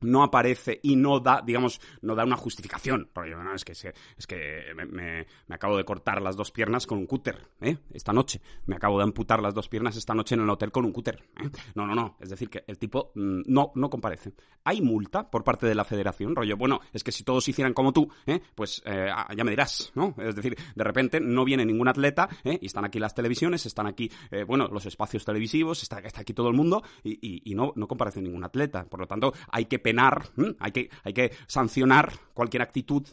no 0.00 0.22
aparece 0.22 0.80
y 0.82 0.96
no 0.96 1.20
da, 1.20 1.42
digamos, 1.44 1.80
no 2.02 2.14
da 2.14 2.24
una 2.24 2.36
justificación. 2.36 3.10
es 3.54 3.64
que, 3.64 3.72
es 3.72 4.26
que 4.26 4.62
me, 4.74 5.26
acabo 5.54 5.76
de 5.76 5.84
cortar 5.84 6.20
las 6.22 6.36
dos 6.36 6.50
piernas 6.50 6.86
con 6.86 6.98
un 6.98 7.06
cúter, 7.06 7.48
¿eh? 7.60 7.76
Esta 7.92 8.12
noche. 8.12 8.40
Me 8.66 8.76
acabo 8.76 8.98
de 8.98 9.04
amputar 9.04 9.40
las 9.40 9.54
dos 9.54 9.68
piernas 9.68 9.96
esta 9.96 10.14
noche 10.14 10.34
en 10.34 10.42
el 10.42 10.50
hotel 10.50 10.72
con 10.72 10.84
un 10.84 10.92
cúter. 10.92 11.28
¿eh? 11.40 11.48
No, 11.74 11.86
no, 11.86 11.94
no. 11.94 12.16
Es 12.20 12.30
decir, 12.30 12.50
que 12.50 12.64
el 12.66 12.78
tipo 12.78 13.12
mm, 13.14 13.42
no, 13.46 13.72
no 13.74 13.90
comparece. 13.90 14.32
Hay 14.64 14.80
multa 14.80 15.30
por 15.30 15.44
parte 15.44 15.66
de 15.66 15.74
la 15.74 15.84
federación, 15.84 16.34
rollo. 16.34 16.56
Bueno, 16.56 16.80
es 16.92 17.04
que 17.04 17.12
si 17.12 17.24
todos 17.24 17.46
hicieran 17.48 17.72
como 17.72 17.92
tú, 17.92 18.10
¿eh? 18.26 18.40
pues 18.54 18.82
eh, 18.84 19.08
ya 19.36 19.44
me 19.44 19.50
dirás, 19.50 19.92
¿no? 19.94 20.14
Es 20.18 20.34
decir, 20.34 20.56
de 20.74 20.84
repente 20.84 21.20
no 21.20 21.44
viene 21.44 21.64
ningún 21.64 21.88
atleta, 21.88 22.28
¿eh? 22.44 22.58
y 22.60 22.66
están 22.66 22.84
aquí 22.84 22.98
las 22.98 23.14
televisiones, 23.14 23.66
están 23.66 23.86
aquí, 23.86 24.10
eh, 24.30 24.44
bueno, 24.44 24.68
los 24.68 24.86
espacios 24.86 25.24
televisivos, 25.24 25.82
está, 25.82 25.98
está 26.00 26.20
aquí 26.20 26.34
todo 26.34 26.48
el 26.48 26.54
mundo, 26.54 26.82
y, 27.04 27.42
y, 27.44 27.54
no, 27.54 27.72
no 27.76 27.88
comparece 27.88 28.20
ningún 28.20 28.44
atleta. 28.44 28.84
Por 28.84 29.00
lo 29.00 29.06
tanto, 29.06 29.32
hay 29.50 29.66
que 29.66 29.78
penar, 29.86 30.26
hay, 30.58 30.72
que, 30.72 30.90
hay 31.04 31.12
que 31.12 31.30
sancionar 31.46 32.12
cualquier 32.34 32.60
actitud 32.60 33.06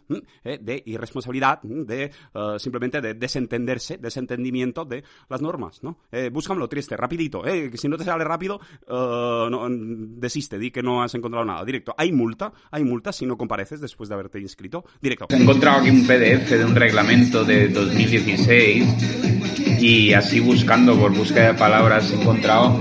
¿eh? 0.43 0.57
de 0.59 0.81
irresponsabilidad, 0.87 1.61
de 1.61 2.09
uh, 2.33 2.57
simplemente 2.57 2.99
de 2.99 3.13
desentenderse, 3.13 3.99
desentendimiento 3.99 4.83
de 4.83 5.03
las 5.29 5.39
normas, 5.39 5.83
¿no? 5.83 5.99
Eh, 6.11 6.31
triste, 6.67 6.97
rapidito, 6.97 7.45
¿eh? 7.45 7.69
Que 7.69 7.77
si 7.77 7.87
no 7.87 7.95
te 7.95 8.05
sale 8.05 8.23
rápido, 8.23 8.59
uh, 8.87 9.47
no, 9.51 9.67
desiste, 9.69 10.57
di 10.57 10.71
que 10.71 10.81
no 10.81 11.03
has 11.03 11.13
encontrado 11.13 11.45
nada. 11.45 11.63
Directo, 11.63 11.93
hay 11.95 12.11
multa, 12.11 12.51
hay 12.71 12.83
multa 12.83 13.13
si 13.13 13.27
no 13.27 13.37
compareces 13.37 13.79
después 13.79 14.09
de 14.09 14.15
haberte 14.15 14.39
inscrito. 14.39 14.83
Directo. 14.99 15.27
He 15.29 15.35
encontrado 15.35 15.81
aquí 15.81 15.91
un 15.91 16.07
PDF 16.07 16.49
de 16.49 16.65
un 16.65 16.75
reglamento 16.75 17.45
de 17.45 17.67
2016 17.67 19.77
y 19.79 20.13
así 20.13 20.39
buscando 20.39 20.97
por 20.97 21.15
búsqueda 21.15 21.51
de 21.51 21.53
palabras 21.53 22.11
he 22.11 22.15
encontrado 22.15 22.79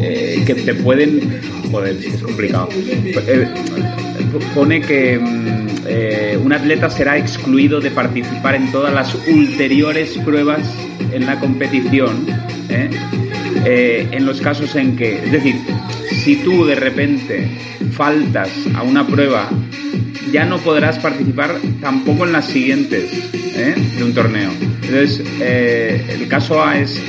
eh, 0.00 0.42
que 0.46 0.54
te 0.54 0.74
pueden 0.74 1.40
joder, 1.70 1.96
es 1.96 2.22
complicado. 2.22 2.68
Eh, 2.74 3.48
pone 4.54 4.80
que 4.80 5.18
mm, 5.18 5.66
eh, 5.86 6.38
un 6.42 6.52
atleta 6.52 6.90
será 6.90 7.16
excluido 7.16 7.80
de 7.80 7.90
participar 7.90 8.54
en 8.54 8.70
todas 8.70 8.92
las 8.92 9.14
ulteriores 9.28 10.16
pruebas 10.18 10.60
en 11.12 11.26
la 11.26 11.38
competición, 11.40 12.26
en 13.64 14.26
los 14.26 14.40
casos 14.40 14.74
en 14.76 14.96
que, 14.96 15.24
es 15.24 15.32
decir, 15.32 15.56
si 16.10 16.36
tú 16.36 16.64
de 16.64 16.74
repente 16.74 17.48
faltas 17.92 18.50
a 18.74 18.82
una 18.82 19.06
prueba, 19.06 19.48
ya 20.32 20.44
no 20.44 20.58
podrás 20.58 20.98
participar 20.98 21.56
tampoco 21.80 22.24
en 22.24 22.32
las 22.32 22.46
siguientes 22.46 23.32
de 23.32 24.04
un 24.04 24.14
torneo. 24.14 24.50
Entonces, 24.82 25.22
el 25.40 26.28
caso 26.28 26.62
A 26.62 26.78
es 26.78 27.00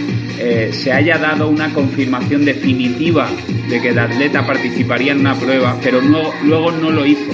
eh, 0.42 0.70
se 0.72 0.94
haya 0.94 1.18
dado 1.18 1.50
una 1.50 1.74
confirmación 1.74 2.46
definitiva 2.46 3.30
de 3.68 3.82
que 3.82 3.90
el 3.90 4.00
atleta 4.00 4.48
participaría 4.48 5.12
en 5.12 5.20
una 5.20 5.36
prueba, 5.36 5.78
pero 5.84 6.00
luego 6.00 6.72
no 6.72 6.90
lo 6.92 7.06
hizo. 7.06 7.30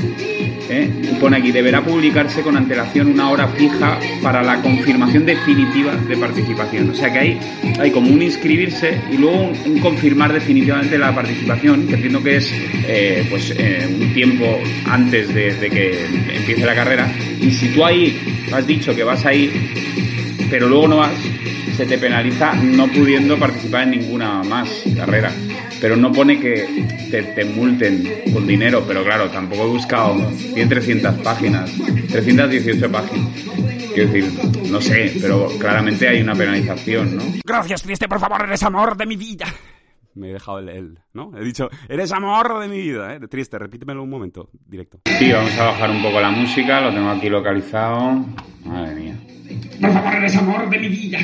¿Eh? 0.69 0.89
Y 1.03 1.15
pone 1.15 1.37
aquí, 1.37 1.51
deberá 1.51 1.83
publicarse 1.83 2.41
con 2.41 2.57
antelación 2.57 3.07
una 3.07 3.29
hora 3.29 3.47
fija 3.49 3.99
para 4.21 4.43
la 4.43 4.61
confirmación 4.61 5.25
definitiva 5.25 5.95
de 5.95 6.17
participación. 6.17 6.89
O 6.89 6.95
sea 6.95 7.11
que 7.11 7.19
hay, 7.19 7.39
hay 7.79 7.91
como 7.91 8.11
un 8.11 8.21
inscribirse 8.21 8.99
y 9.11 9.17
luego 9.17 9.51
un, 9.65 9.79
confirmar 9.79 10.33
definitivamente 10.33 10.97
la 10.97 11.13
participación, 11.13 11.87
que 11.87 11.95
entiendo 11.95 12.23
que 12.23 12.37
es 12.37 12.51
eh, 12.87 13.25
pues 13.29 13.53
un 13.99 14.13
tiempo 14.13 14.59
antes 14.85 15.33
de, 15.33 15.53
de 15.55 15.69
que 15.69 16.05
empiece 16.35 16.65
la 16.65 16.75
carrera. 16.75 17.11
Y 17.39 17.51
si 17.51 17.67
tú 17.69 17.85
ahí 17.85 18.17
has 18.51 18.65
dicho 18.65 18.95
que 18.95 19.03
vas 19.03 19.25
ahí, 19.25 19.51
pero 20.49 20.67
luego 20.67 20.87
no 20.87 20.97
vas, 20.97 21.13
se 21.75 21.85
te 21.85 21.97
penaliza 21.97 22.53
no 22.55 22.87
pudiendo 22.87 23.37
participar 23.37 23.54
en 23.73 23.91
ninguna 23.91 24.43
más 24.43 24.69
carrera. 24.95 25.31
Pero 25.81 25.95
no 25.95 26.11
pone 26.11 26.39
que 26.39 26.65
te, 27.11 27.45
multen 27.45 28.33
con 28.33 28.47
dinero, 28.47 28.83
pero 28.87 29.03
claro, 29.03 29.29
tampoco 29.29 29.63
he 29.63 29.67
buscado, 29.67 30.15
tiene 30.53 30.67
300 30.67 31.15
páginas, 31.15 31.71
318 32.09 32.91
páginas. 32.91 33.27
Quiero 33.93 34.11
decir, 34.11 34.71
no 34.71 34.81
sé, 34.81 35.13
pero 35.21 35.47
claramente 35.59 36.07
hay 36.07 36.21
una 36.21 36.35
penalización, 36.35 37.15
¿no? 37.15 37.23
Gracias, 37.45 37.81
Triste, 37.83 38.07
por 38.07 38.19
favor, 38.19 38.43
eres 38.43 38.63
amor 38.63 38.97
de 38.97 39.05
mi 39.05 39.15
vida. 39.15 39.45
Me 40.15 40.29
he 40.29 40.33
dejado 40.33 40.59
el, 40.59 40.99
¿no? 41.13 41.31
He 41.37 41.43
dicho, 41.43 41.69
eres 41.89 42.11
amor 42.13 42.59
de 42.59 42.67
mi 42.69 42.81
vida, 42.81 43.15
¿eh? 43.15 43.19
Triste, 43.29 43.59
repítemelo 43.59 44.01
un 44.03 44.09
momento, 44.09 44.49
directo. 44.65 44.99
Sí, 45.05 45.31
vamos 45.31 45.57
a 45.59 45.65
bajar 45.65 45.91
un 45.91 46.01
poco 46.01 46.21
la 46.21 46.31
música, 46.31 46.81
lo 46.81 46.93
tengo 46.93 47.09
aquí 47.09 47.29
localizado. 47.29 48.25
Madre 48.63 48.95
mía. 48.95 49.17
Por 49.81 49.91
favor, 49.91 50.15
eres 50.15 50.35
amor 50.37 50.69
de 50.69 50.79
mi 50.79 50.87
vida. 50.87 51.19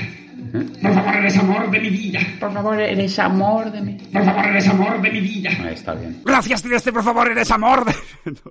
Por 0.52 0.94
favor, 0.94 1.16
eres 1.16 1.38
amor 1.38 1.72
de 1.72 1.80
mi 1.80 1.90
vida. 1.90 2.20
Por 2.40 2.54
favor, 2.54 2.80
eres 2.80 3.20
amor 3.20 3.72
de 3.72 3.82
mí. 3.82 3.98
Por 4.12 4.24
favor, 4.26 4.46
eres 4.46 4.68
amor 4.68 5.02
de 5.02 5.12
mi 5.12 5.20
vida. 5.22 5.50
Ahí 5.64 5.74
está 5.74 5.94
bien. 5.94 6.22
Gracias, 6.26 6.62
Trieste, 6.64 6.92
por 6.92 7.04
favor, 7.04 7.30
eres 7.30 7.50
amor. 7.52 7.86
de- 7.86 7.94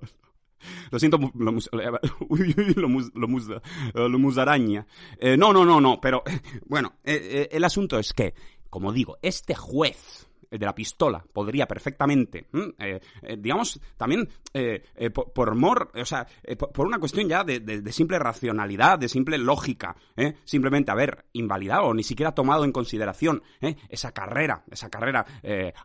Lo 0.90 0.98
siento, 0.98 1.18
lo, 1.34 1.52
mus- 1.52 1.70
lo, 1.72 2.88
mus- 2.88 3.12
lo 3.14 3.28
mus- 3.28 3.48
eh, 3.50 3.60
lo 3.94 4.18
musaraña. 4.18 4.86
Eh, 5.18 5.36
no, 5.36 5.52
no, 5.52 5.64
no, 5.64 5.80
no, 5.80 6.00
pero 6.00 6.22
bueno, 6.66 6.94
eh, 7.04 7.18
eh, 7.32 7.48
el 7.52 7.64
asunto 7.64 7.98
es 7.98 8.12
que, 8.12 8.34
como 8.68 8.92
digo, 8.92 9.16
este 9.22 9.54
juez 9.54 10.28
el 10.50 10.58
de 10.58 10.66
la 10.66 10.74
pistola 10.74 11.24
podría 11.32 11.66
perfectamente, 11.66 12.46
eh, 12.78 13.00
eh, 13.22 13.36
digamos, 13.38 13.80
también 13.96 14.28
eh, 14.52 14.82
por, 15.10 15.54
mor, 15.54 15.92
o 15.94 16.04
sea, 16.04 16.26
por, 16.72 16.86
una 16.86 16.98
cuestión 16.98 17.28
ya 17.28 17.44
de, 17.44 17.60
de- 17.60 17.92
simple 17.92 18.18
racionalidad, 18.18 18.98
de 18.98 19.08
simple 19.08 19.36
lógica, 19.36 19.96
simplemente 20.44 20.90
haber 20.90 21.26
invalidado 21.32 21.86
o 21.86 21.94
ni 21.94 22.02
siquiera 22.02 22.32
tomado 22.32 22.64
en 22.64 22.72
consideración 22.72 23.42
esa 23.88 24.12
carrera, 24.12 24.64
esa 24.70 24.88
carrera 24.88 25.24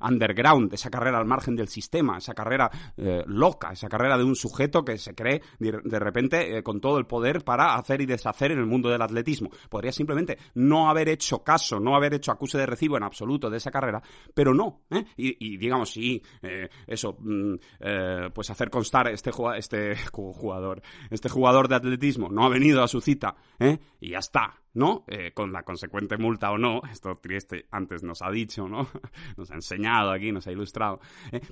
underground, 0.02 0.74
esa 0.74 0.90
carrera 0.90 1.18
al 1.18 1.26
margen 1.26 1.56
del 1.56 1.68
sistema, 1.68 2.18
esa 2.18 2.34
carrera 2.34 2.70
loca, 3.26 3.72
esa 3.72 3.90
carrera 3.90 4.18
de 4.18 4.24
un 4.24 4.36
sujeto 4.36 4.86
que 4.86 4.98
se 4.98 5.16
cree 5.16 5.42
de, 5.60 5.80
de 5.84 6.00
repente 6.00 6.62
con 6.64 6.80
todo 6.80 7.00
el 7.00 7.06
poder 7.06 7.44
para 7.44 7.76
hacer 7.76 8.02
y 8.02 8.06
deshacer 8.06 8.52
en 8.52 8.60
el 8.60 8.66
mundo 8.66 8.90
del 8.90 9.02
atletismo. 9.02 9.50
Podría 9.70 9.92
simplemente 9.92 10.38
no 10.54 10.90
haber 10.90 11.10
hecho 11.10 11.44
caso, 11.44 11.80
no 11.80 11.96
haber 11.96 12.14
hecho 12.14 12.32
acuse 12.32 12.58
de 12.58 12.66
recibo 12.66 12.98
en 12.98 13.04
absoluto 13.04 13.50
de 13.50 13.58
esa 13.58 13.72
carrera, 13.72 14.02
pero 14.34 14.55
no, 14.56 14.84
¿eh? 14.90 15.06
y, 15.18 15.58
digamos, 15.58 15.92
sí, 15.92 16.22
eh, 16.42 16.70
eso, 16.88 17.16
mm, 17.20 17.54
eh, 17.80 18.30
pues 18.34 18.50
hacer 18.50 18.70
constar 18.70 19.08
este, 19.10 19.32
este 19.58 19.96
ju- 20.12 20.34
jugador, 20.34 20.82
este 21.10 21.30
jugador 21.30 21.68
de 21.68 21.76
atletismo 21.76 22.30
no 22.30 22.46
ha 22.46 22.50
venido 22.50 22.82
a 22.84 22.88
su 22.88 23.02
cita, 23.02 23.36
y 24.00 24.10
ya 24.12 24.20
está, 24.20 24.62
¿no? 24.74 25.06
Con 25.34 25.52
la 25.52 25.64
consecuente 25.64 26.18
multa 26.18 26.52
o 26.52 26.58
no, 26.58 26.82
esto 26.92 27.18
Trieste 27.22 27.66
antes 27.72 28.04
nos 28.04 28.22
ha 28.22 28.30
dicho, 28.32 28.68
¿no? 28.68 28.88
Nos 29.38 29.52
ha 29.52 29.56
enseñado 29.56 30.12
aquí, 30.12 30.32
nos 30.32 30.48
ha 30.48 30.52
ilustrado. 30.52 31.00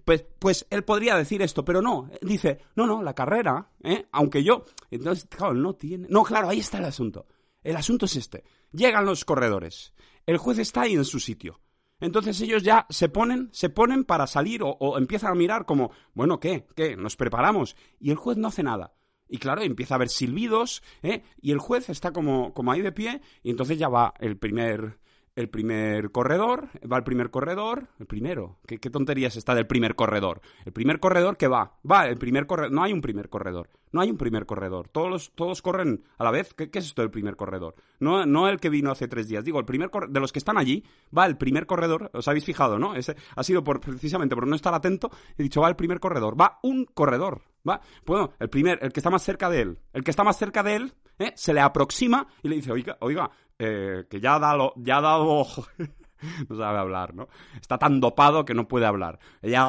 Pues, 0.06 0.26
pues 0.40 0.66
él 0.70 0.84
podría 0.84 1.16
decir 1.16 1.42
esto, 1.42 1.64
pero 1.66 1.82
no, 1.82 2.10
dice, 2.22 2.60
no, 2.76 2.86
no, 2.88 3.02
la 3.04 3.14
carrera. 3.14 3.70
Aunque 4.12 4.44
yo, 4.44 4.66
entonces, 4.92 5.26
claro, 5.30 5.54
no 5.54 5.74
tiene... 5.74 6.08
No, 6.10 6.24
claro, 6.24 6.50
ahí 6.50 6.60
está 6.60 6.78
el 6.80 6.86
asunto. 6.86 7.26
El 7.64 7.76
asunto 7.78 8.06
es 8.06 8.16
este. 8.18 8.44
Llegan 8.72 9.06
los 9.06 9.24
corredores. 9.26 9.94
El 10.26 10.38
juez 10.38 10.58
está 10.60 10.82
ahí 10.82 10.94
en 10.94 11.06
su 11.06 11.20
sitio. 11.20 11.60
Entonces 12.04 12.42
ellos 12.42 12.64
ya 12.64 12.86
se 12.90 13.08
ponen, 13.08 13.48
se 13.54 13.70
ponen 13.70 14.04
para 14.04 14.28
salir 14.28 14.60
o, 14.62 14.98
empiezan 14.98 15.32
a 15.32 15.36
mirar 15.36 15.66
como, 15.66 15.92
bueno, 16.14 16.38
¿qué? 16.38 16.68
¿Qué? 16.76 16.98
Nos 16.98 17.16
preparamos. 17.16 17.78
Y 17.98 18.12
el 18.12 18.18
juez 18.18 18.38
no 18.38 18.50
hace 18.50 18.62
nada. 18.62 18.94
Y 19.30 19.38
claro, 19.38 19.62
empieza 19.62 19.94
a 19.94 19.96
haber 19.96 20.10
silbidos, 20.10 20.84
¿eh? 21.02 21.24
Y 21.42 21.52
el 21.54 21.60
juez 21.60 21.90
está 21.90 22.12
como, 22.12 22.54
como 22.54 22.74
ahí 22.74 22.82
de 22.82 22.92
pie, 22.92 23.22
y 23.42 23.52
entonces 23.52 23.80
ya 23.80 23.88
va 23.88 24.14
el 24.20 24.38
primer, 24.38 25.00
el 25.36 25.50
primer 25.50 26.12
corredor, 26.12 26.70
va 26.92 26.98
el 26.98 27.04
primer 27.04 27.32
corredor, 27.32 27.88
el 28.00 28.06
primero. 28.06 28.60
¿Qué, 28.68 28.78
tonterías 28.78 29.36
está 29.36 29.56
del 29.56 29.66
primer 29.66 29.96
corredor? 29.96 30.42
El 30.64 30.74
primer 30.74 31.00
corredor 31.00 31.38
que 31.38 31.48
va, 31.48 31.80
va, 31.90 32.08
el 32.08 32.18
primer 32.18 32.46
corredor, 32.46 32.72
no 32.72 32.84
hay 32.84 32.94
un 32.94 33.02
primer 33.02 33.30
corredor, 33.30 33.70
no 33.92 34.02
hay 34.02 34.12
un 34.12 34.18
primer 34.18 34.46
corredor, 34.46 34.90
todos, 34.90 35.10
los- 35.10 35.32
todos 35.34 35.62
corren 35.64 36.04
a 36.20 36.24
la 36.24 36.30
vez. 36.32 36.54
¿Qué, 36.54 36.70
qué 36.70 36.80
es 36.80 36.86
esto 36.86 37.02
del 37.02 37.10
primer 37.10 37.36
corredor? 37.36 37.74
No, 38.00 38.26
no 38.28 38.48
el 38.48 38.60
que 38.60 38.70
vino 38.70 38.92
hace 38.92 39.08
tres 39.08 39.28
días, 39.28 39.44
digo, 39.44 39.60
el 39.60 39.66
primer 39.66 39.90
de 40.10 40.20
los 40.20 40.32
que 40.32 40.40
están 40.40 40.58
allí, 40.58 40.84
va 41.18 41.26
el 41.26 41.38
primer 41.38 41.66
corredor, 41.66 42.12
os 42.14 42.28
habéis 42.28 42.46
fijado, 42.46 42.78
¿no? 42.78 42.94
Ese 42.96 43.16
ha 43.36 43.44
sido 43.44 43.64
por, 43.64 43.80
precisamente 43.80 44.36
por 44.36 44.46
no 44.46 44.56
estar 44.56 44.74
atento, 44.76 45.10
he 45.38 45.42
dicho, 45.42 45.62
va 45.62 45.70
el 45.70 45.76
primer 45.76 46.00
corredor, 46.00 46.40
va 46.40 46.60
un 46.62 46.86
corredor, 46.86 47.42
va, 47.68 47.82
bueno, 48.06 48.34
el 48.40 48.50
primer, 48.50 48.78
el 48.84 48.94
que 48.94 49.00
está 49.00 49.10
más 49.10 49.24
cerca 49.24 49.50
de 49.50 49.62
él, 49.62 49.80
el 49.94 50.04
que 50.04 50.12
está 50.12 50.24
más 50.24 50.38
cerca 50.38 50.62
de 50.62 50.76
él, 50.76 50.94
¿eh? 51.18 51.32
se 51.36 51.54
le 51.56 51.62
aproxima 51.62 52.28
y 52.44 52.50
le 52.50 52.56
dice, 52.58 52.72
oiga, 52.72 52.98
oiga, 53.00 53.32
eh, 53.64 54.06
que 54.10 54.20
ya 54.20 54.36
ha 54.36 54.40
dado, 54.40 54.74
ya 54.76 54.98
ha 54.98 55.02
dado, 55.02 55.46
no 56.50 56.58
sabe 56.58 56.80
hablar, 56.80 57.14
¿no? 57.14 57.28
Está 57.60 57.78
tan 57.78 58.00
dopado 58.00 58.46
que 58.46 58.54
no 58.54 58.68
puede 58.68 58.86
hablar. 58.86 59.20
Ya, 59.42 59.66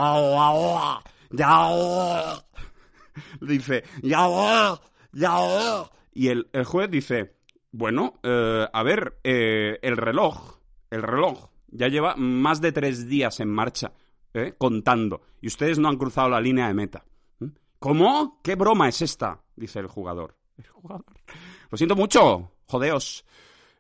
ya, 1.31 1.71
dice, 3.41 3.85
ya, 4.03 4.79
ya. 5.13 5.39
Y 6.13 6.29
el, 6.29 6.49
el 6.53 6.65
juez 6.65 6.91
dice, 6.91 7.35
bueno, 7.73 8.15
eh, 8.23 8.67
a 8.73 8.83
ver, 8.83 9.19
eh, 9.25 9.79
el 9.83 9.97
reloj, 9.97 10.59
el 10.91 11.03
reloj, 11.03 11.49
ya 11.69 11.89
lleva 11.89 12.15
más 12.17 12.61
de 12.61 12.71
tres 12.71 13.09
días 13.09 13.41
en 13.41 13.49
marcha, 13.49 13.93
¿eh? 14.33 14.55
contando, 14.57 15.23
y 15.41 15.49
ustedes 15.49 15.81
no 15.81 15.89
han 15.89 15.97
cruzado 15.97 16.29
la 16.29 16.41
línea 16.41 16.69
de 16.69 16.75
meta. 16.75 17.05
¿Mm? 17.41 17.49
¿Cómo? 17.81 18.41
¿Qué 18.45 18.55
broma 18.55 18.89
es 18.89 19.03
esta? 19.03 19.43
Dice 19.57 19.81
el 19.81 19.89
jugador. 19.89 20.37
El 20.57 20.69
jugador. 20.69 21.05
Lo 21.69 21.77
siento 21.77 21.97
mucho, 21.97 22.53
jodeos. 22.67 23.25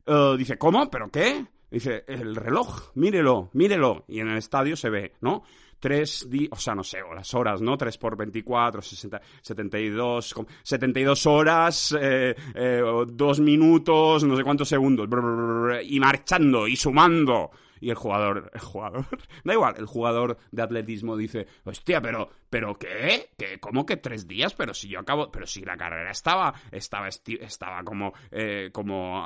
Eh, 0.06 0.34
dice, 0.38 0.58
¿cómo? 0.58 0.90
¿Pero 0.90 1.10
qué? 1.10 1.46
Dice, 1.70 2.04
el 2.06 2.36
reloj, 2.36 2.90
mírelo, 2.94 3.50
mírelo. 3.54 4.04
Y 4.08 4.20
en 4.20 4.28
el 4.28 4.38
estadio 4.38 4.76
se 4.76 4.90
ve, 4.90 5.14
¿no? 5.20 5.42
Tres 5.80 6.28
días, 6.30 6.48
o 6.52 6.56
sea, 6.56 6.74
no 6.74 6.82
sé, 6.84 6.98
las 7.14 7.34
horas, 7.34 7.60
¿no? 7.60 7.76
Tres 7.76 7.98
por 7.98 8.16
24, 8.16 8.80
60, 8.80 9.20
72, 9.42 10.32
com- 10.32 10.46
72 10.62 11.26
horas, 11.26 11.94
eh, 12.00 12.34
eh, 12.54 12.82
dos 13.08 13.40
minutos, 13.40 14.24
no 14.24 14.36
sé 14.36 14.44
cuántos 14.44 14.68
segundos, 14.68 15.08
brr, 15.08 15.20
brr, 15.20 15.60
brr, 15.62 15.82
y 15.84 16.00
marchando, 16.00 16.66
y 16.68 16.76
sumando. 16.76 17.50
Y 17.80 17.90
el 17.90 17.96
jugador, 17.96 18.50
el 18.54 18.60
jugador, 18.60 19.04
da 19.44 19.52
igual, 19.52 19.74
el 19.76 19.84
jugador 19.84 20.38
de 20.52 20.62
atletismo 20.62 21.18
dice, 21.18 21.46
hostia, 21.64 22.00
pero, 22.00 22.30
pero 22.48 22.78
¿qué? 22.78 23.30
¿Qué? 23.36 23.58
¿Cómo 23.60 23.84
que 23.84 23.98
tres 23.98 24.26
días? 24.26 24.54
Pero 24.54 24.72
si 24.72 24.88
yo 24.88 25.00
acabo, 25.00 25.30
pero 25.30 25.46
si 25.46 25.62
la 25.64 25.76
carrera 25.76 26.10
estaba, 26.12 26.54
estaba, 26.70 27.08
estaba 27.08 27.82
como, 27.82 28.14
eh, 28.30 28.70
como, 28.72 29.22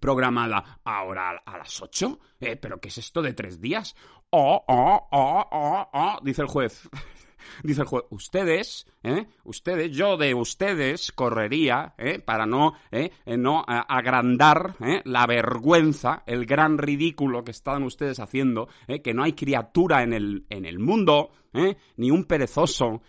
programada 0.00 0.80
ahora 0.84 1.42
a, 1.44 1.58
las 1.58 1.80
8. 1.80 2.18
Eh, 2.40 2.56
¿Pero 2.56 2.80
qué 2.80 2.88
es 2.88 2.98
esto 2.98 3.22
de 3.22 3.34
tres 3.34 3.60
días? 3.60 3.94
Oh, 4.30 4.64
oh, 4.66 5.08
oh, 5.10 5.48
oh, 5.50 5.88
oh, 5.92 6.18
dice 6.22 6.42
el 6.42 6.48
juez. 6.48 6.88
Dice 7.62 7.82
el 7.82 7.86
juez, 7.86 8.04
ustedes, 8.10 8.86
¿eh? 9.02 9.26
ustedes, 9.44 9.90
yo 9.90 10.16
de 10.16 10.34
ustedes 10.34 11.12
correría, 11.12 11.94
¿eh? 11.98 12.18
para 12.18 12.46
no, 12.46 12.74
¿eh? 12.90 13.10
No 13.26 13.64
agrandar 13.66 14.74
la 15.04 15.26
vergüenza, 15.26 16.22
el 16.26 16.46
gran 16.46 16.78
ridículo 16.78 17.44
que 17.44 17.50
están 17.50 17.82
ustedes 17.82 18.20
haciendo, 18.20 18.68
que 19.02 19.14
no 19.14 19.22
hay 19.22 19.32
criatura 19.32 20.02
en 20.02 20.12
el, 20.12 20.46
en 20.50 20.64
el 20.64 20.78
mundo, 20.78 21.30
ni 21.96 22.10
un 22.10 22.24
perezoso, 22.24 23.02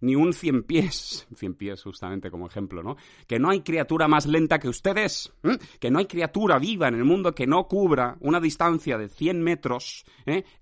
ni 0.00 0.14
un 0.14 0.32
cien 0.32 0.62
pies, 0.62 1.26
cien 1.36 1.54
pies 1.54 1.82
justamente 1.82 2.30
como 2.30 2.46
ejemplo, 2.46 2.82
¿no? 2.82 2.96
Que 3.26 3.38
no 3.38 3.50
hay 3.50 3.60
criatura 3.60 4.08
más 4.08 4.26
lenta 4.26 4.58
que 4.58 4.68
ustedes, 4.68 5.32
que 5.78 5.90
no 5.90 5.98
hay 5.98 6.06
criatura 6.06 6.58
viva 6.58 6.88
en 6.88 6.94
el 6.94 7.04
mundo 7.04 7.34
que 7.34 7.46
no 7.46 7.66
cubra 7.66 8.16
una 8.20 8.40
distancia 8.40 8.98
de 8.98 9.08
100 9.08 9.42
metros, 9.42 10.04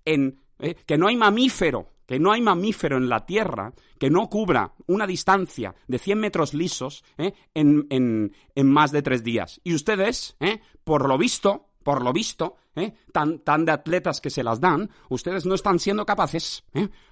en, 0.04 0.40
que 0.58 0.98
no 0.98 1.08
hay 1.08 1.16
mamífero, 1.16 1.88
que 2.06 2.18
no 2.18 2.32
hay 2.32 2.40
mamífero 2.40 2.96
en 2.96 3.08
la 3.08 3.26
Tierra 3.26 3.72
que 3.98 4.10
no 4.10 4.28
cubra 4.28 4.72
una 4.86 5.06
distancia 5.06 5.74
de 5.88 5.98
100 5.98 6.18
metros 6.20 6.54
lisos 6.54 7.04
¿eh? 7.18 7.32
en, 7.54 7.86
en- 7.90 8.32
en 8.54 8.66
más 8.70 8.92
de 8.92 9.02
tres 9.02 9.24
días. 9.24 9.60
Y 9.64 9.74
ustedes, 9.74 10.36
¿eh? 10.40 10.60
por 10.84 11.08
lo 11.08 11.18
visto, 11.18 11.66
por 11.82 12.02
lo 12.02 12.12
visto, 12.12 12.56
¿eh? 12.74 12.92
tan, 13.12 13.40
tan 13.40 13.64
de 13.64 13.72
atletas 13.72 14.20
que 14.20 14.30
se 14.30 14.42
las 14.44 14.60
dan, 14.60 14.90
ustedes 15.08 15.46
no 15.46 15.54
están 15.54 15.78
siendo 15.78 16.04
capaces, 16.06 16.64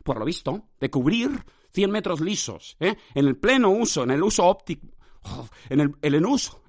por 0.03 0.19
lo 0.19 0.25
visto, 0.25 0.69
de 0.81 0.91
cubrir 0.91 1.31
100 1.73 1.91
metros 1.91 2.21
lisos, 2.21 2.77
en 2.81 2.97
el 3.15 3.37
pleno 3.37 3.71
uso, 3.71 4.03
en 4.05 4.11
el 4.13 4.23
uso 4.23 4.45
óptico, 4.45 4.87
en 5.71 5.81
el, 5.81 5.95
en 6.03 6.15
el 6.15 6.27
uso, 6.27 6.63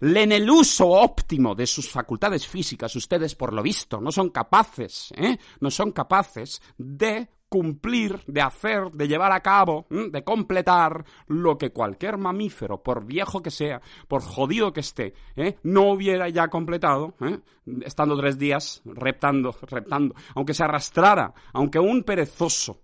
en 0.00 0.32
el 0.32 0.48
uso 0.48 0.88
óptimo 0.88 1.54
de 1.54 1.66
sus 1.66 1.90
facultades 1.90 2.46
físicas, 2.46 2.94
ustedes, 2.96 3.34
por 3.34 3.52
lo 3.52 3.62
visto, 3.62 4.00
no 4.00 4.10
son 4.12 4.30
capaces, 4.30 5.12
¿eh? 5.16 5.38
no 5.60 5.70
son 5.70 5.92
capaces 5.92 6.60
de 6.76 7.28
cumplir, 7.54 8.18
de 8.26 8.40
hacer, 8.40 8.90
de 8.90 9.06
llevar 9.06 9.30
a 9.30 9.38
cabo, 9.38 9.86
de 9.88 10.24
completar 10.24 11.04
lo 11.28 11.56
que 11.56 11.70
cualquier 11.70 12.18
mamífero, 12.18 12.82
por 12.82 13.06
viejo 13.06 13.42
que 13.42 13.52
sea, 13.52 13.80
por 14.08 14.22
jodido 14.22 14.72
que 14.72 14.80
esté, 14.80 15.14
¿eh? 15.36 15.56
no 15.62 15.92
hubiera 15.92 16.28
ya 16.30 16.48
completado, 16.48 17.14
¿eh? 17.20 17.38
estando 17.82 18.16
tres 18.16 18.38
días 18.40 18.82
reptando, 18.84 19.54
reptando, 19.68 20.16
aunque 20.34 20.52
se 20.52 20.64
arrastrara, 20.64 21.32
aunque 21.52 21.78
un 21.78 22.02
perezoso, 22.02 22.80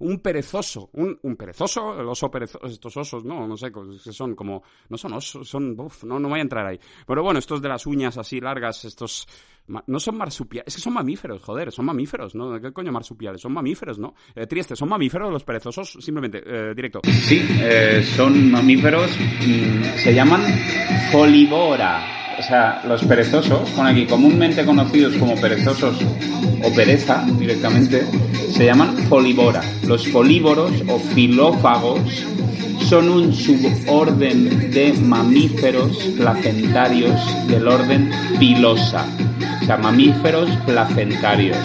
un 0.00 0.18
perezoso, 0.18 0.90
un, 0.94 1.36
perezoso, 1.36 2.00
el 2.00 2.08
oso 2.08 2.28
perezoso, 2.28 2.66
estos 2.66 2.96
osos, 2.96 3.24
no, 3.24 3.46
no 3.46 3.56
sé, 3.56 3.70
son 4.10 4.34
como, 4.34 4.64
no 4.88 4.98
son 4.98 5.12
osos, 5.12 5.48
son, 5.48 5.78
uf, 5.78 6.02
no, 6.02 6.18
no 6.18 6.28
voy 6.28 6.40
a 6.40 6.42
entrar 6.42 6.66
ahí. 6.66 6.80
Pero 7.06 7.22
bueno, 7.22 7.38
estos 7.38 7.62
de 7.62 7.68
las 7.68 7.86
uñas 7.86 8.18
así 8.18 8.40
largas, 8.40 8.84
estos, 8.84 9.28
no 9.86 10.00
son 10.00 10.16
marsupiales, 10.16 10.68
es 10.68 10.76
que 10.76 10.80
son 10.80 10.94
mamíferos, 10.94 11.42
joder, 11.42 11.70
son 11.72 11.84
mamíferos, 11.86 12.34
¿no? 12.34 12.60
¿Qué 12.60 12.72
coño 12.72 12.92
marsupiales? 12.92 13.40
Son 13.40 13.52
mamíferos, 13.52 13.98
¿no? 13.98 14.14
Eh, 14.34 14.46
Trieste, 14.46 14.74
¿son 14.76 14.88
mamíferos 14.88 15.32
los 15.32 15.44
perezosos? 15.44 15.98
Simplemente, 16.00 16.42
eh, 16.44 16.74
directo. 16.74 17.00
Sí, 17.04 17.46
eh, 17.60 18.02
son 18.16 18.50
mamíferos, 18.50 19.10
mm, 19.18 19.98
se 19.98 20.14
llaman 20.14 20.42
folivora. 21.12 22.18
O 22.38 22.42
sea, 22.42 22.82
los 22.86 23.02
perezosos, 23.04 23.68
con 23.70 23.86
aquí 23.86 24.06
comúnmente 24.06 24.64
conocidos 24.64 25.16
como 25.16 25.34
perezosos 25.40 25.98
o 26.62 26.74
pereza 26.74 27.26
directamente, 27.36 28.06
se 28.50 28.64
llaman 28.64 28.96
folivora. 29.08 29.60
Los 29.86 30.06
folívoros 30.08 30.72
o 30.88 31.00
filófagos 31.00 32.24
son 32.88 33.10
un 33.10 33.34
suborden 33.34 34.70
de 34.70 34.94
mamíferos 34.94 35.94
placentarios 36.16 37.20
del 37.46 37.68
orden 37.68 38.10
Pilosa. 38.38 39.06
O 39.60 39.64
sea, 39.66 39.76
mamíferos 39.76 40.48
placentarios. 40.64 41.58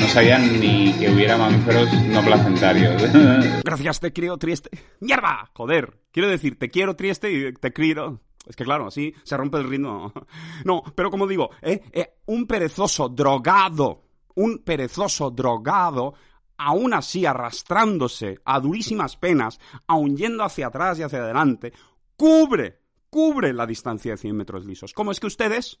No 0.00 0.08
sabían 0.08 0.60
ni 0.60 0.94
que 0.94 1.10
hubiera 1.10 1.36
mamíferos 1.36 1.92
no 2.04 2.22
placentarios. 2.22 3.02
Gracias, 3.64 4.00
te 4.00 4.10
quiero, 4.10 4.38
Trieste. 4.38 4.70
¡Mierda! 5.00 5.50
Joder. 5.52 5.98
Quiero 6.10 6.30
decir, 6.30 6.58
te 6.58 6.70
quiero, 6.70 6.96
Trieste, 6.96 7.30
y 7.30 7.52
te 7.52 7.70
quiero... 7.74 8.22
Es 8.46 8.56
que 8.56 8.64
claro, 8.64 8.86
así 8.86 9.12
se 9.24 9.36
rompe 9.36 9.58
el 9.58 9.68
ritmo. 9.68 10.10
No, 10.64 10.82
pero 10.94 11.10
como 11.10 11.26
digo, 11.26 11.50
eh, 11.60 11.82
eh, 11.92 12.14
un 12.24 12.46
perezoso 12.46 13.10
drogado, 13.10 14.04
un 14.36 14.62
perezoso 14.64 15.30
drogado, 15.30 16.14
aún 16.58 16.92
así 16.92 17.24
arrastrándose 17.24 18.40
a 18.44 18.60
durísimas 18.60 19.16
penas, 19.16 19.58
aún 19.86 20.16
yendo 20.16 20.44
hacia 20.44 20.66
atrás 20.66 20.98
y 20.98 21.04
hacia 21.04 21.20
adelante, 21.20 21.72
cubre, 22.16 22.82
cubre 23.08 23.52
la 23.52 23.66
distancia 23.66 24.12
de 24.12 24.18
100 24.18 24.36
metros 24.36 24.66
lisos. 24.66 24.92
¿Cómo 24.92 25.12
es 25.12 25.20
que 25.20 25.28
ustedes, 25.28 25.80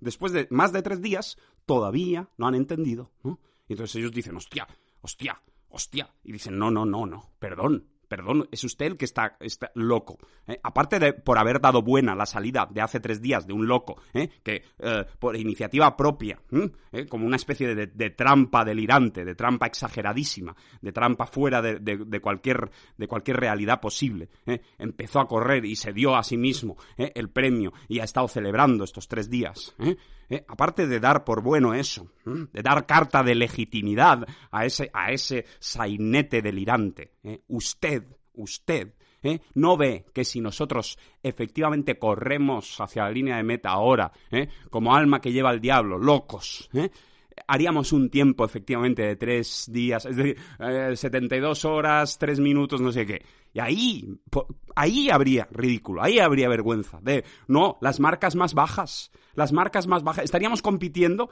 después 0.00 0.32
de 0.32 0.48
más 0.50 0.72
de 0.72 0.82
tres 0.82 1.00
días, 1.00 1.38
todavía 1.64 2.28
no 2.36 2.48
han 2.48 2.54
entendido? 2.54 3.12
Y 3.68 3.72
entonces 3.72 3.96
ellos 3.96 4.12
dicen, 4.12 4.36
hostia, 4.36 4.66
hostia, 5.00 5.40
hostia. 5.68 6.12
Y 6.24 6.32
dicen, 6.32 6.58
no, 6.58 6.70
no, 6.70 6.84
no, 6.84 7.06
no, 7.06 7.30
perdón, 7.38 7.88
Perdón, 8.08 8.48
es 8.50 8.64
usted 8.64 8.86
el 8.86 8.96
que 8.96 9.04
está, 9.04 9.36
está 9.40 9.70
loco. 9.74 10.18
¿eh? 10.46 10.58
Aparte 10.62 10.98
de 10.98 11.12
por 11.12 11.38
haber 11.38 11.60
dado 11.60 11.82
buena 11.82 12.14
la 12.14 12.26
salida 12.26 12.66
de 12.70 12.80
hace 12.80 13.00
tres 13.00 13.20
días 13.20 13.46
de 13.46 13.52
un 13.52 13.66
loco, 13.66 14.00
¿eh? 14.14 14.28
que 14.42 14.64
eh, 14.78 15.04
por 15.18 15.36
iniciativa 15.36 15.94
propia, 15.96 16.40
como 17.08 17.26
una 17.26 17.36
especie 17.36 17.74
de, 17.74 18.10
trampa 18.10 18.64
delirante, 18.64 19.24
de 19.24 19.34
trampa 19.34 19.66
exageradísima, 19.66 20.56
de 20.80 20.92
trampa 20.92 21.26
fuera 21.26 21.60
de, 21.60 22.20
cualquier, 22.20 22.70
de 22.96 23.06
cualquier 23.06 23.36
realidad 23.36 23.80
posible, 23.80 24.30
empezó 24.78 25.20
a 25.20 25.28
correr 25.28 25.64
y 25.64 25.76
se 25.76 25.92
dio 25.92 26.16
a 26.16 26.22
sí 26.22 26.36
mismo 26.36 26.76
el 26.96 27.28
premio 27.30 27.72
y 27.88 28.00
ha 28.00 28.04
estado 28.04 28.28
celebrando 28.28 28.84
estos 28.84 29.06
tres 29.06 29.28
días. 29.28 29.74
Aparte 30.46 30.86
de 30.86 31.00
dar 31.00 31.24
por 31.24 31.42
bueno 31.42 31.74
eso, 31.74 32.10
de 32.24 32.62
dar 32.62 32.86
carta 32.86 33.22
de 33.22 33.34
legitimidad 33.34 34.26
a 34.50 34.64
ese, 34.66 34.90
a 34.92 35.10
ese 35.10 35.46
sainete 35.58 36.42
delirante, 36.42 37.12
usted 37.48 38.04
usted, 38.38 38.94
¿eh? 39.22 39.40
no 39.54 39.76
ve 39.76 40.06
que 40.14 40.24
si 40.24 40.40
nosotros 40.40 40.98
efectivamente 41.22 41.98
corremos 41.98 42.80
hacia 42.80 43.04
la 43.04 43.10
línea 43.10 43.36
de 43.36 43.42
meta 43.42 43.70
ahora, 43.70 44.12
¿eh? 44.30 44.48
como 44.70 44.94
alma 44.94 45.20
que 45.20 45.32
lleva 45.32 45.50
al 45.50 45.60
diablo, 45.60 45.98
locos, 45.98 46.70
¿eh? 46.72 46.90
Haríamos 47.46 47.92
un 47.92 48.10
tiempo 48.10 48.44
efectivamente 48.44 49.02
de 49.02 49.16
tres 49.16 49.68
días, 49.70 50.04
es 50.06 50.16
decir, 50.16 50.36
72 50.94 51.64
horas, 51.64 52.18
tres 52.18 52.40
minutos, 52.40 52.80
no 52.80 52.92
sé 52.92 53.06
qué. 53.06 53.22
Y 53.52 53.60
ahí, 53.60 54.18
ahí 54.76 55.10
habría 55.10 55.48
ridículo, 55.50 56.02
ahí 56.02 56.18
habría 56.18 56.48
vergüenza. 56.48 56.98
De, 57.02 57.24
no, 57.46 57.78
las 57.80 58.00
marcas 58.00 58.36
más 58.36 58.54
bajas, 58.54 59.10
las 59.34 59.52
marcas 59.52 59.86
más 59.86 60.02
bajas. 60.02 60.24
Estaríamos 60.24 60.62
compitiendo, 60.62 61.30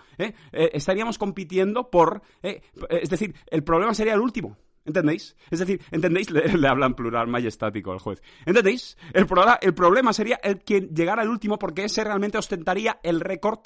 estaríamos 0.53 1.19
compitiendo 1.19 1.91
por, 1.91 2.23
es 2.43 3.11
decir, 3.11 3.35
el 3.51 3.65
problema 3.65 3.95
sería 3.95 4.15
el 4.15 4.21
último. 4.21 4.57
¿Entendéis? 4.87 5.37
Es 5.51 5.59
decir, 5.59 5.83
¿entendéis? 5.91 6.31
Le, 6.31 6.69
hablan 6.69 6.95
plural 6.95 7.27
majestático 7.27 7.93
al 7.93 7.99
juez. 7.99 8.23
¿Entendéis? 8.47 8.97
El, 9.13 9.27
el 9.61 9.75
problema 9.75 10.13
sería 10.13 10.37
el 10.43 10.61
que 10.61 10.81
llegara 10.81 11.23
al 11.23 11.29
último 11.29 11.59
porque 11.59 11.85
ese 11.85 12.05
realmente 12.05 12.39
ostentaría 12.39 13.01
el 13.03 13.21
récord 13.21 13.61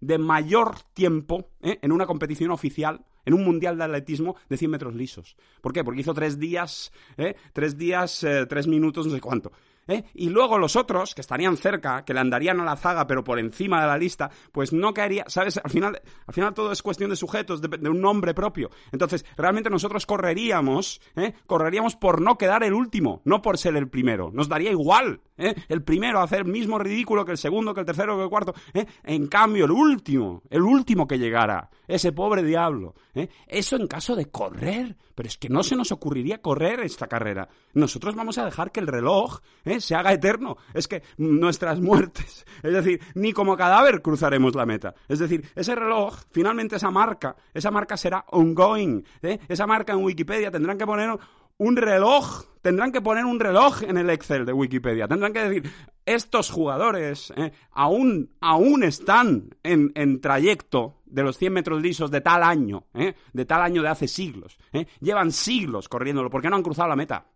de 0.00 0.18
mayor 0.18 0.80
tiempo 0.92 1.50
¿eh? 1.62 1.78
en 1.80 1.92
una 1.92 2.06
competición 2.06 2.50
oficial 2.50 3.04
en 3.24 3.34
un 3.34 3.44
mundial 3.44 3.76
de 3.76 3.84
atletismo 3.84 4.36
de 4.48 4.56
100 4.56 4.70
metros 4.70 4.94
lisos. 4.94 5.36
¿Por 5.60 5.72
qué? 5.72 5.82
Porque 5.84 6.00
hizo 6.00 6.14
tres 6.14 6.38
días, 6.38 6.92
¿eh? 7.16 7.34
tres 7.52 7.76
días, 7.76 8.22
eh, 8.22 8.46
tres 8.46 8.68
minutos, 8.68 9.06
no 9.06 9.14
sé 9.14 9.20
cuánto. 9.20 9.50
¿Eh? 9.88 10.04
Y 10.14 10.28
luego 10.28 10.58
los 10.58 10.76
otros, 10.76 11.14
que 11.14 11.20
estarían 11.20 11.56
cerca, 11.56 12.04
que 12.04 12.14
le 12.14 12.20
andarían 12.20 12.60
a 12.60 12.64
la 12.64 12.76
zaga, 12.76 13.06
pero 13.06 13.24
por 13.24 13.38
encima 13.38 13.80
de 13.80 13.86
la 13.86 13.98
lista, 13.98 14.30
pues 14.52 14.72
no 14.72 14.92
caería, 14.94 15.24
¿sabes? 15.28 15.58
Al 15.62 15.70
final, 15.70 16.00
al 16.26 16.34
final 16.34 16.54
todo 16.54 16.72
es 16.72 16.82
cuestión 16.82 17.10
de 17.10 17.16
sujetos, 17.16 17.60
de, 17.60 17.88
un 17.88 18.00
nombre 18.00 18.34
propio. 18.34 18.70
Entonces, 18.92 19.24
realmente 19.36 19.70
nosotros 19.70 20.06
correríamos, 20.06 21.00
¿eh? 21.16 21.34
correríamos 21.46 21.96
por 21.96 22.20
no 22.20 22.36
quedar 22.38 22.62
el 22.62 22.74
último, 22.74 23.22
no 23.24 23.42
por 23.42 23.58
ser 23.58 23.76
el 23.76 23.88
primero. 23.88 24.30
Nos 24.32 24.48
daría 24.48 24.70
igual, 24.70 25.20
¿eh? 25.38 25.54
El 25.68 25.82
primero 25.82 26.20
hacer 26.20 26.40
el 26.40 26.46
mismo 26.46 26.78
ridículo 26.78 27.24
que 27.24 27.32
el 27.32 27.38
segundo, 27.38 27.74
que 27.74 27.80
el 27.80 27.86
tercero, 27.86 28.16
que 28.16 28.24
el 28.24 28.28
cuarto. 28.28 28.54
¿eh? 28.74 28.86
En 29.04 29.26
cambio, 29.26 29.64
el 29.64 29.70
último, 29.70 30.42
el 30.50 30.62
último 30.62 31.06
que 31.06 31.18
llegara, 31.18 31.70
ese 31.86 32.12
pobre 32.12 32.42
diablo. 32.42 32.94
¿eh? 33.14 33.28
Eso 33.46 33.76
en 33.76 33.86
caso 33.86 34.16
de 34.16 34.26
correr. 34.26 34.96
Pero 35.16 35.28
es 35.28 35.38
que 35.38 35.48
no 35.48 35.62
se 35.62 35.76
nos 35.76 35.92
ocurriría 35.92 36.42
correr 36.42 36.80
esta 36.80 37.06
carrera. 37.06 37.48
Nosotros 37.72 38.14
vamos 38.14 38.36
a 38.36 38.44
dejar 38.44 38.70
que 38.70 38.80
el 38.80 38.86
reloj 38.86 39.40
¿eh? 39.64 39.80
se 39.80 39.94
haga 39.94 40.12
eterno. 40.12 40.58
Es 40.74 40.86
que 40.86 41.02
nuestras 41.16 41.80
muertes, 41.80 42.44
es 42.62 42.72
decir, 42.72 43.00
ni 43.14 43.32
como 43.32 43.56
cadáver 43.56 44.02
cruzaremos 44.02 44.54
la 44.54 44.66
meta. 44.66 44.94
Es 45.08 45.18
decir, 45.18 45.48
ese 45.54 45.74
reloj, 45.74 46.18
finalmente 46.30 46.76
esa 46.76 46.90
marca, 46.90 47.34
esa 47.54 47.70
marca 47.70 47.96
será 47.96 48.26
ongoing. 48.28 49.04
¿eh? 49.22 49.38
Esa 49.48 49.66
marca 49.66 49.94
en 49.94 50.04
Wikipedia 50.04 50.50
tendrán 50.50 50.76
que 50.76 50.84
poner 50.84 51.18
un 51.58 51.76
reloj, 51.76 52.44
tendrán 52.62 52.92
que 52.92 53.00
poner 53.00 53.24
un 53.24 53.40
reloj 53.40 53.82
en 53.82 53.96
el 53.96 54.10
Excel 54.10 54.44
de 54.44 54.52
Wikipedia. 54.52 55.08
Tendrán 55.08 55.32
que 55.32 55.48
decir, 55.48 55.72
estos 56.04 56.50
jugadores 56.50 57.32
¿eh? 57.36 57.52
aún, 57.72 58.30
aún 58.40 58.84
están 58.84 59.50
en, 59.62 59.92
en, 59.94 60.20
trayecto 60.20 61.02
de 61.04 61.22
los 61.22 61.38
100 61.38 61.52
metros 61.52 61.82
lisos 61.82 62.10
de 62.10 62.20
tal 62.20 62.42
año, 62.42 62.86
¿eh? 62.94 63.14
de 63.32 63.44
tal 63.44 63.62
año 63.62 63.82
de 63.82 63.88
hace 63.88 64.08
siglos. 64.08 64.58
¿eh? 64.72 64.86
Llevan 65.00 65.32
siglos 65.32 65.88
corriéndolo 65.88 66.30
porque 66.30 66.48
no 66.48 66.56
han 66.56 66.62
cruzado 66.62 66.88
la 66.88 66.96
meta. 66.96 67.26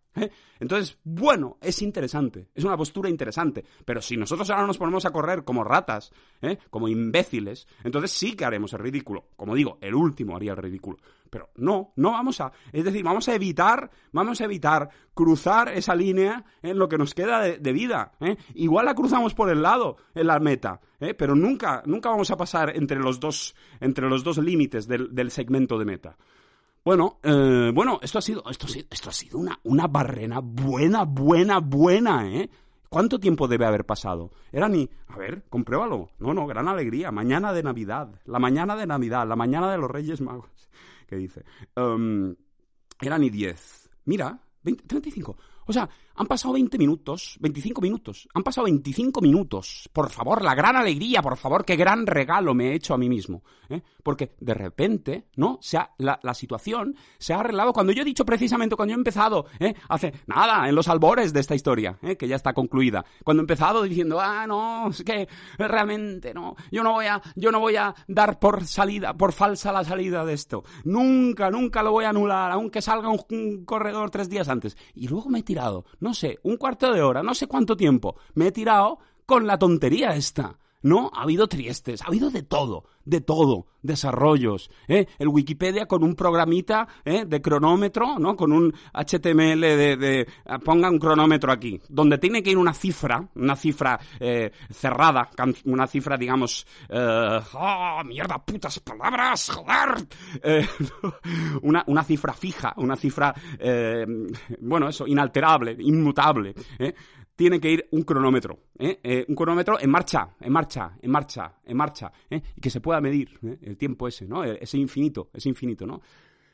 Entonces, 0.58 0.98
bueno, 1.04 1.56
es 1.60 1.80
interesante, 1.82 2.48
es 2.52 2.64
una 2.64 2.76
postura 2.76 3.08
interesante, 3.08 3.64
pero 3.84 4.02
si 4.02 4.16
nosotros 4.16 4.50
ahora 4.50 4.66
nos 4.66 4.76
ponemos 4.76 5.04
a 5.06 5.12
correr 5.12 5.44
como 5.44 5.62
ratas, 5.62 6.10
como 6.68 6.88
imbéciles, 6.88 7.68
entonces 7.84 8.10
sí 8.10 8.34
que 8.34 8.44
haremos 8.44 8.72
el 8.72 8.80
ridículo. 8.80 9.28
Como 9.36 9.54
digo, 9.54 9.78
el 9.80 9.94
último 9.94 10.34
haría 10.34 10.50
el 10.50 10.56
ridículo. 10.56 10.98
Pero 11.30 11.50
no, 11.56 11.92
no 11.96 12.12
vamos 12.12 12.40
a, 12.40 12.52
es 12.72 12.84
decir, 12.84 13.04
vamos 13.04 13.28
a 13.28 13.34
evitar, 13.34 13.90
vamos 14.12 14.40
a 14.40 14.44
evitar 14.44 14.90
cruzar 15.14 15.68
esa 15.68 15.94
línea 15.94 16.44
en 16.60 16.78
lo 16.78 16.88
que 16.88 16.98
nos 16.98 17.14
queda 17.14 17.40
de, 17.40 17.72
vida. 17.72 18.12
¿eh? 18.20 18.36
Igual 18.54 18.86
la 18.86 18.94
cruzamos 18.94 19.32
por 19.34 19.48
el 19.48 19.62
lado, 19.62 19.96
en 20.14 20.26
la 20.26 20.40
meta, 20.40 20.80
pero 21.16 21.34
nunca, 21.34 21.82
nunca 21.86 22.10
vamos 22.10 22.30
a 22.30 22.36
pasar 22.36 22.76
entre 22.76 22.98
los 22.98 23.20
dos, 23.20 23.54
entre 23.80 24.08
los 24.08 24.24
dos 24.24 24.38
límites 24.38 24.88
del 24.88 25.30
segmento 25.30 25.78
de 25.78 25.84
meta. 25.84 26.16
Bueno, 26.84 27.18
eh, 27.22 27.70
bueno, 27.74 28.00
esto 28.02 28.18
ha 28.18 28.22
sido, 28.22 28.42
esto, 28.50 28.66
esto 28.90 29.10
ha 29.10 29.12
sido 29.12 29.38
una, 29.38 29.58
una 29.64 29.86
barrena 29.86 30.40
buena, 30.42 31.04
buena, 31.04 31.58
buena, 31.58 32.26
¿eh? 32.26 32.48
¿Cuánto 32.88 33.20
tiempo 33.20 33.46
debe 33.46 33.66
haber 33.66 33.86
pasado? 33.86 34.32
Era 34.50 34.68
ni, 34.68 34.90
a 35.06 35.16
ver, 35.16 35.44
compruébalo. 35.48 36.10
No, 36.18 36.34
no, 36.34 36.48
gran 36.48 36.66
alegría. 36.66 37.12
Mañana 37.12 37.52
de 37.52 37.62
Navidad. 37.62 38.08
La 38.24 38.40
mañana 38.40 38.74
de 38.74 38.84
Navidad. 38.84 39.28
La 39.28 39.36
mañana 39.36 39.70
de 39.70 39.78
los 39.78 39.88
Reyes 39.88 40.20
Magos. 40.20 40.68
¿Qué 41.10 41.16
dice? 41.16 41.44
Um, 41.74 42.36
era 43.00 43.18
ni 43.18 43.30
10. 43.30 43.90
Mira, 44.04 44.40
20, 44.62 44.84
35. 44.84 45.36
O 45.66 45.72
sea, 45.72 45.90
han 46.14 46.26
pasado 46.26 46.54
20 46.54 46.78
minutos, 46.78 47.36
25 47.40 47.80
minutos, 47.80 48.28
han 48.34 48.42
pasado 48.42 48.64
25 48.64 49.20
minutos. 49.20 49.88
Por 49.92 50.10
favor, 50.10 50.42
la 50.42 50.54
gran 50.54 50.76
alegría, 50.76 51.22
por 51.22 51.36
favor, 51.36 51.64
qué 51.64 51.76
gran 51.76 52.06
regalo 52.06 52.54
me 52.54 52.68
he 52.70 52.74
hecho 52.74 52.94
a 52.94 52.98
mí 52.98 53.08
mismo. 53.08 53.42
¿eh? 53.68 53.82
Porque 54.02 54.34
de 54.40 54.54
repente, 54.54 55.28
¿no? 55.36 55.58
Se 55.60 55.78
la, 55.98 56.18
situación 56.34 56.94
se 57.18 57.32
ha 57.32 57.40
arreglado 57.40 57.72
cuando 57.72 57.92
yo 57.92 58.02
he 58.02 58.04
dicho 58.04 58.24
precisamente, 58.24 58.76
cuando 58.76 58.90
yo 58.92 58.96
he 58.96 59.00
empezado, 59.00 59.46
¿eh? 59.58 59.74
hace 59.88 60.12
nada, 60.26 60.68
en 60.68 60.74
los 60.74 60.88
albores 60.88 61.32
de 61.32 61.40
esta 61.40 61.54
historia, 61.54 61.98
¿eh? 62.02 62.16
que 62.16 62.28
ya 62.28 62.36
está 62.36 62.52
concluida. 62.52 63.04
Cuando 63.24 63.40
he 63.40 63.44
empezado 63.44 63.82
diciendo, 63.82 64.20
ah, 64.20 64.46
no, 64.46 64.88
es 64.90 65.02
que 65.02 65.28
realmente 65.58 66.34
no, 66.34 66.56
yo 66.70 66.82
no 66.82 66.92
voy 66.92 67.06
a, 67.06 67.20
yo 67.34 67.50
no 67.50 67.60
voy 67.60 67.76
a 67.76 67.94
dar 68.08 68.38
por 68.38 68.64
salida, 68.66 69.14
por 69.14 69.32
falsa 69.32 69.72
la 69.72 69.84
salida 69.84 70.24
de 70.24 70.34
esto. 70.34 70.64
Nunca, 70.84 71.50
nunca 71.50 71.82
lo 71.82 71.92
voy 71.92 72.04
a 72.04 72.10
anular, 72.10 72.50
aunque 72.52 72.82
salga 72.82 73.08
un 73.08 73.64
corredor 73.64 74.10
tres 74.10 74.28
días 74.28 74.48
antes. 74.48 74.76
Y 74.94 75.08
luego 75.08 75.30
me 75.30 75.40
he 75.40 75.42
tirado, 75.42 75.84
no 76.00 76.14
sé, 76.14 76.38
un 76.42 76.56
cuarto 76.56 76.92
de 76.92 77.02
hora, 77.02 77.22
no 77.22 77.34
sé 77.34 77.46
cuánto 77.46 77.76
tiempo, 77.76 78.16
me 78.34 78.48
he 78.48 78.52
tirado 78.52 78.98
con 79.26 79.46
la 79.46 79.58
tontería 79.58 80.14
esta. 80.16 80.58
No, 80.82 81.10
ha 81.14 81.22
habido 81.22 81.46
triestes, 81.46 82.02
ha 82.02 82.06
habido 82.06 82.30
de 82.30 82.42
todo, 82.42 82.84
de 83.04 83.20
todo, 83.20 83.66
desarrollos. 83.82 84.70
¿eh? 84.88 85.06
El 85.18 85.28
Wikipedia 85.28 85.86
con 85.86 86.02
un 86.02 86.14
programita 86.14 86.88
¿eh? 87.04 87.24
de 87.26 87.42
cronómetro, 87.42 88.18
¿no? 88.18 88.34
Con 88.34 88.52
un 88.52 88.72
HTML 88.94 89.60
de, 89.60 89.96
de, 89.96 90.28
ah, 90.46 90.58
Ponga 90.58 90.88
un 90.88 90.98
cronómetro 90.98 91.52
aquí, 91.52 91.80
donde 91.88 92.18
tiene 92.18 92.42
que 92.42 92.50
ir 92.50 92.58
una 92.58 92.72
cifra, 92.72 93.28
una 93.34 93.56
cifra 93.56 93.98
eh, 94.18 94.50
cerrada, 94.70 95.28
una 95.64 95.86
cifra, 95.86 96.16
digamos... 96.16 96.66
¡Oh, 96.92 98.02
mierda, 98.04 98.38
putas 98.38 98.78
palabras! 98.80 99.50
¡Joder! 99.50 100.06
Eh, 100.42 100.66
una, 101.62 101.84
una 101.86 102.04
cifra 102.04 102.32
fija, 102.32 102.72
una 102.76 102.96
cifra... 102.96 103.34
Eh, 103.58 104.06
bueno, 104.60 104.88
eso, 104.88 105.06
inalterable, 105.06 105.76
inmutable. 105.78 106.54
¿Eh? 107.40 107.44
tiene 107.44 107.58
que 107.58 107.70
ir 107.70 107.88
un 107.92 108.02
cronómetro, 108.02 108.58
¿eh? 108.78 109.00
Eh, 109.02 109.24
un 109.26 109.34
cronómetro 109.34 109.80
en 109.80 109.90
marcha, 109.90 110.28
en 110.40 110.52
marcha, 110.52 110.92
en 111.00 111.10
marcha, 111.10 111.54
en 111.64 111.76
marcha, 111.76 112.12
¿eh? 112.28 112.42
y 112.54 112.60
que 112.60 112.68
se 112.68 112.80
pueda 112.80 113.00
medir 113.00 113.38
el 113.62 113.78
tiempo 113.78 114.06
ese, 114.06 114.26
¿no? 114.26 114.44
Ese 114.44 114.76
infinito, 114.76 115.30
ese 115.32 115.48
infinito, 115.48 115.86
¿no? 115.86 116.02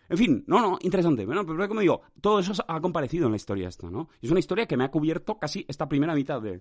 En 0.09 0.17
fin, 0.17 0.45
no, 0.47 0.61
no, 0.61 0.79
interesante. 0.81 1.25
Bueno, 1.27 1.45
pero 1.45 1.69
como 1.69 1.81
digo, 1.81 2.03
todo 2.21 2.39
eso 2.39 2.53
ha 2.67 2.81
comparecido 2.81 3.27
en 3.27 3.33
la 3.33 3.37
historia 3.37 3.69
esta, 3.69 3.91
¿no? 3.91 4.09
Es 4.21 4.31
una 4.31 4.41
historia 4.41 4.67
que 4.67 4.77
me 4.77 4.85
ha 4.85 4.91
cubierto 4.91 5.39
casi 5.39 5.65
esta 5.69 5.89
primera 5.89 6.15
mitad 6.15 6.41
de, 6.41 6.61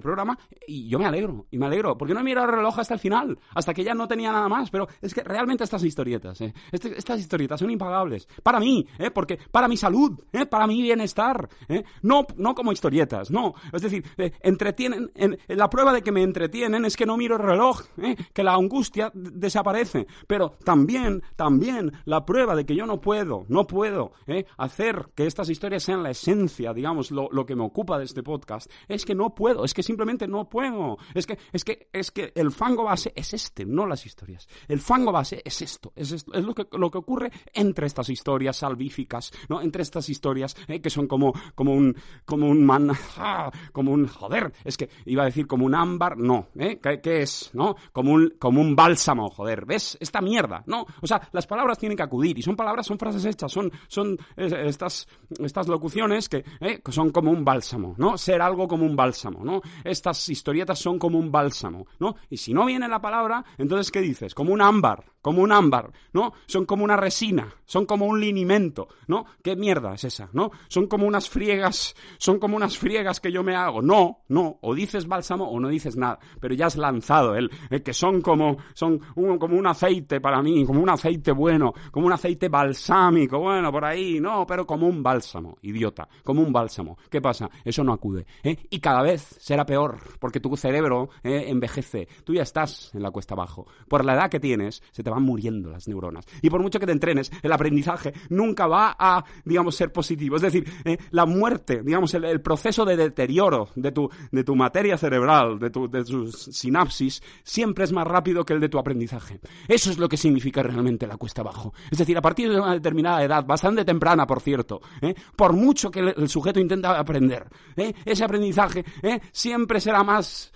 programa 0.00 0.38
y 0.66 0.88
yo 0.88 0.98
me 0.98 1.06
alegro, 1.06 1.46
y 1.50 1.58
me 1.58 1.66
alegro, 1.66 1.98
porque 1.98 2.14
no 2.14 2.20
he 2.20 2.22
mirado 2.22 2.46
el 2.46 2.54
reloj 2.54 2.78
hasta 2.78 2.94
el 2.94 3.00
final, 3.00 3.38
hasta 3.54 3.74
que 3.74 3.84
ya 3.84 3.94
no 3.94 4.06
tenía 4.08 4.32
nada 4.32 4.48
más, 4.48 4.70
pero 4.70 4.88
es 5.02 5.12
que 5.12 5.22
realmente 5.22 5.64
estas 5.64 5.82
historietas, 5.82 6.40
¿eh? 6.40 6.54
Este, 6.72 6.96
estas 6.96 7.20
historietas 7.20 7.60
son 7.60 7.70
impagables. 7.70 8.28
Para 8.42 8.60
mí, 8.60 8.86
¿eh? 8.98 9.10
Porque 9.10 9.38
para 9.50 9.68
mi 9.68 9.76
salud, 9.76 10.20
¿eh? 10.32 10.46
Para 10.46 10.66
mi 10.66 10.80
bienestar, 10.80 11.48
¿eh? 11.68 11.84
No, 12.02 12.26
no 12.36 12.54
como 12.54 12.72
historietas, 12.72 13.30
no. 13.30 13.54
Es 13.72 13.82
decir, 13.82 14.04
eh, 14.16 14.32
entretienen, 14.40 15.10
en, 15.14 15.38
la 15.48 15.68
prueba 15.68 15.92
de 15.92 16.02
que 16.02 16.12
me 16.12 16.22
entretienen 16.22 16.84
es 16.84 16.96
que 16.96 17.06
no 17.06 17.16
miro 17.16 17.36
el 17.36 17.42
reloj, 17.42 17.82
¿eh? 17.98 18.16
que 18.32 18.42
la 18.42 18.54
angustia 18.54 19.10
desaparece, 19.14 20.06
pero 20.26 20.50
también, 20.64 21.22
también 21.36 21.92
la 22.04 22.24
prueba 22.24 22.54
de 22.54 22.64
que 22.64 22.74
yo 22.78 22.86
no 22.86 23.00
puedo, 23.00 23.44
no 23.48 23.66
puedo 23.66 24.12
¿eh? 24.28 24.46
hacer 24.56 25.08
que 25.16 25.26
estas 25.26 25.50
historias 25.50 25.82
sean 25.82 26.04
la 26.04 26.10
esencia, 26.10 26.72
digamos, 26.72 27.10
lo, 27.10 27.28
lo, 27.32 27.44
que 27.44 27.56
me 27.56 27.64
ocupa 27.64 27.98
de 27.98 28.04
este 28.04 28.22
podcast, 28.22 28.70
es 28.86 29.04
que 29.04 29.16
no 29.16 29.34
puedo, 29.34 29.64
es 29.64 29.74
que 29.74 29.82
simplemente 29.82 30.28
no 30.28 30.48
puedo. 30.48 30.96
Es 31.12 31.26
que, 31.26 31.38
es 31.52 31.64
que, 31.64 31.88
es 31.92 32.12
que 32.12 32.32
el 32.36 32.52
fango 32.52 32.84
base 32.84 33.12
es 33.16 33.34
este, 33.34 33.66
no 33.66 33.84
las 33.84 34.06
historias. 34.06 34.48
El 34.68 34.78
fango 34.78 35.10
base 35.10 35.42
es 35.44 35.60
esto, 35.60 35.92
es 35.96 36.12
esto, 36.12 36.32
es 36.32 36.44
lo 36.44 36.54
que, 36.54 36.68
lo 36.70 36.88
que 36.88 36.98
ocurre 36.98 37.32
entre 37.52 37.88
estas 37.88 38.10
historias 38.10 38.58
salvíficas, 38.58 39.32
¿no? 39.48 39.60
Entre 39.60 39.82
estas 39.82 40.08
historias 40.08 40.56
¿eh? 40.68 40.80
que 40.80 40.90
son 40.90 41.08
como, 41.08 41.32
como 41.56 41.72
un, 41.72 41.96
como 42.24 42.46
un 42.46 42.64
man, 42.64 42.92
ah, 43.16 43.50
como 43.72 43.90
un, 43.90 44.06
joder, 44.06 44.52
es 44.64 44.76
que 44.76 44.88
iba 45.06 45.24
a 45.24 45.26
decir 45.26 45.48
como 45.48 45.66
un 45.66 45.74
ámbar, 45.74 46.16
no, 46.16 46.46
¿eh? 46.56 46.78
¿Qué, 46.78 47.22
es, 47.22 47.50
no? 47.54 47.74
Como 47.92 48.12
un, 48.12 48.34
como 48.38 48.60
un 48.60 48.76
bálsamo, 48.76 49.30
joder, 49.30 49.66
¿ves? 49.66 49.98
Esta 50.00 50.20
mierda, 50.20 50.62
¿no? 50.66 50.86
O 51.02 51.06
sea, 51.08 51.28
las 51.32 51.48
palabras 51.48 51.76
tienen 51.76 51.96
que 51.96 52.04
acudir 52.04 52.38
y 52.38 52.42
son 52.42 52.54
palabras, 52.54 52.67
son 52.82 52.98
frases 52.98 53.24
hechas, 53.24 53.50
son, 53.50 53.70
son 53.88 54.18
estas, 54.36 55.08
estas 55.38 55.68
locuciones 55.68 56.28
que, 56.28 56.44
¿eh? 56.60 56.80
que 56.84 56.92
son 56.92 57.10
como 57.10 57.30
un 57.30 57.44
bálsamo, 57.44 57.94
¿no? 57.98 58.16
Ser 58.18 58.40
algo 58.42 58.68
como 58.68 58.84
un 58.84 58.96
bálsamo, 58.96 59.44
¿no? 59.44 59.60
Estas 59.84 60.28
historietas 60.28 60.78
son 60.78 60.98
como 60.98 61.18
un 61.18 61.30
bálsamo, 61.30 61.86
¿no? 61.98 62.16
Y 62.30 62.36
si 62.36 62.52
no 62.52 62.66
viene 62.66 62.88
la 62.88 63.00
palabra, 63.00 63.44
entonces 63.56 63.90
¿qué 63.90 64.00
dices? 64.00 64.34
Como 64.34 64.52
un 64.52 64.62
ámbar, 64.62 65.04
como 65.20 65.42
un 65.42 65.52
ámbar, 65.52 65.92
¿no? 66.12 66.32
Son 66.46 66.64
como 66.64 66.84
una 66.84 66.96
resina, 66.96 67.52
son 67.64 67.86
como 67.86 68.06
un 68.06 68.20
linimento, 68.20 68.88
¿no? 69.06 69.26
¿Qué 69.42 69.56
mierda 69.56 69.94
es 69.94 70.04
esa, 70.04 70.28
no? 70.32 70.50
Son 70.68 70.86
como 70.86 71.06
unas 71.06 71.28
friegas, 71.28 71.94
son 72.18 72.38
como 72.38 72.56
unas 72.56 72.78
friegas 72.78 73.20
que 73.20 73.32
yo 73.32 73.42
me 73.42 73.54
hago. 73.54 73.82
No, 73.82 74.22
no, 74.28 74.58
o 74.62 74.74
dices 74.74 75.06
bálsamo 75.06 75.48
o 75.48 75.60
no 75.60 75.68
dices 75.68 75.96
nada, 75.96 76.18
pero 76.40 76.54
ya 76.54 76.66
has 76.66 76.76
lanzado 76.76 77.34
el, 77.34 77.50
que 77.82 77.92
son 77.92 78.20
como 78.20 78.56
son 78.74 79.00
un, 79.16 79.38
como 79.38 79.56
un 79.56 79.66
aceite 79.66 80.20
para 80.20 80.42
mí, 80.42 80.64
como 80.64 80.80
un 80.80 80.90
aceite 80.90 81.32
bueno, 81.32 81.72
como 81.90 82.06
un 82.06 82.12
aceite 82.12 82.48
balsámico, 82.58 83.38
bueno, 83.38 83.70
por 83.70 83.84
ahí, 83.84 84.18
no, 84.18 84.44
pero 84.44 84.66
como 84.66 84.88
un 84.88 85.00
bálsamo, 85.00 85.58
idiota, 85.62 86.08
como 86.24 86.42
un 86.42 86.52
bálsamo. 86.52 86.98
¿Qué 87.08 87.20
pasa? 87.20 87.48
Eso 87.64 87.84
no 87.84 87.92
acude, 87.92 88.26
¿eh? 88.42 88.56
Y 88.68 88.80
cada 88.80 89.00
vez 89.02 89.36
será 89.38 89.64
peor, 89.64 89.98
porque 90.18 90.40
tu 90.40 90.56
cerebro 90.56 91.08
¿eh? 91.22 91.44
envejece, 91.46 92.08
tú 92.24 92.34
ya 92.34 92.42
estás 92.42 92.90
en 92.94 93.02
la 93.02 93.12
cuesta 93.12 93.34
abajo. 93.34 93.66
Por 93.86 94.04
la 94.04 94.14
edad 94.14 94.28
que 94.28 94.40
tienes, 94.40 94.82
se 94.90 95.04
te 95.04 95.10
van 95.10 95.22
muriendo 95.22 95.70
las 95.70 95.86
neuronas. 95.86 96.26
Y 96.42 96.50
por 96.50 96.60
mucho 96.60 96.80
que 96.80 96.86
te 96.86 96.92
entrenes, 96.92 97.30
el 97.42 97.52
aprendizaje 97.52 98.12
nunca 98.28 98.66
va 98.66 98.96
a, 98.98 99.24
digamos, 99.44 99.76
ser 99.76 99.92
positivo. 99.92 100.34
Es 100.34 100.42
decir, 100.42 100.68
¿eh? 100.84 100.98
la 101.12 101.26
muerte, 101.26 101.82
digamos, 101.84 102.12
el, 102.14 102.40
proceso 102.40 102.84
de 102.84 102.96
deterioro 102.96 103.68
de 103.76 103.92
tu, 103.92 104.10
de 104.32 104.42
tu 104.42 104.56
materia 104.56 104.96
cerebral, 104.98 105.60
de, 105.60 105.70
tu, 105.70 105.88
de 105.88 106.04
sinapsis, 106.04 107.22
siempre 107.44 107.84
es 107.84 107.92
más 107.92 108.06
rápido 108.06 108.44
que 108.44 108.54
el 108.54 108.60
de 108.60 108.68
tu 108.68 108.78
aprendizaje. 108.78 109.38
Eso 109.68 109.90
es 109.90 109.98
lo 109.98 110.08
que 110.08 110.16
significa 110.16 110.62
realmente 110.62 111.06
la 111.06 111.16
cuesta 111.16 111.42
abajo. 111.42 111.72
Es 111.90 111.98
decir, 111.98 112.16
a 112.18 112.22
partir 112.22 112.47
de 112.54 112.60
una 112.60 112.74
determinada 112.74 113.22
edad, 113.22 113.44
bastante 113.44 113.84
temprana, 113.84 114.26
por 114.26 114.40
cierto, 114.40 114.80
¿eh? 115.00 115.14
por 115.36 115.52
mucho 115.52 115.90
que 115.90 116.00
el, 116.00 116.28
sujeto 116.28 116.60
intenta 116.60 116.98
aprender, 116.98 117.46
¿eh? 117.76 117.92
ese 118.04 118.24
aprendizaje 118.24 118.84
siempre 119.32 119.80
será 119.80 120.02
más, 120.02 120.52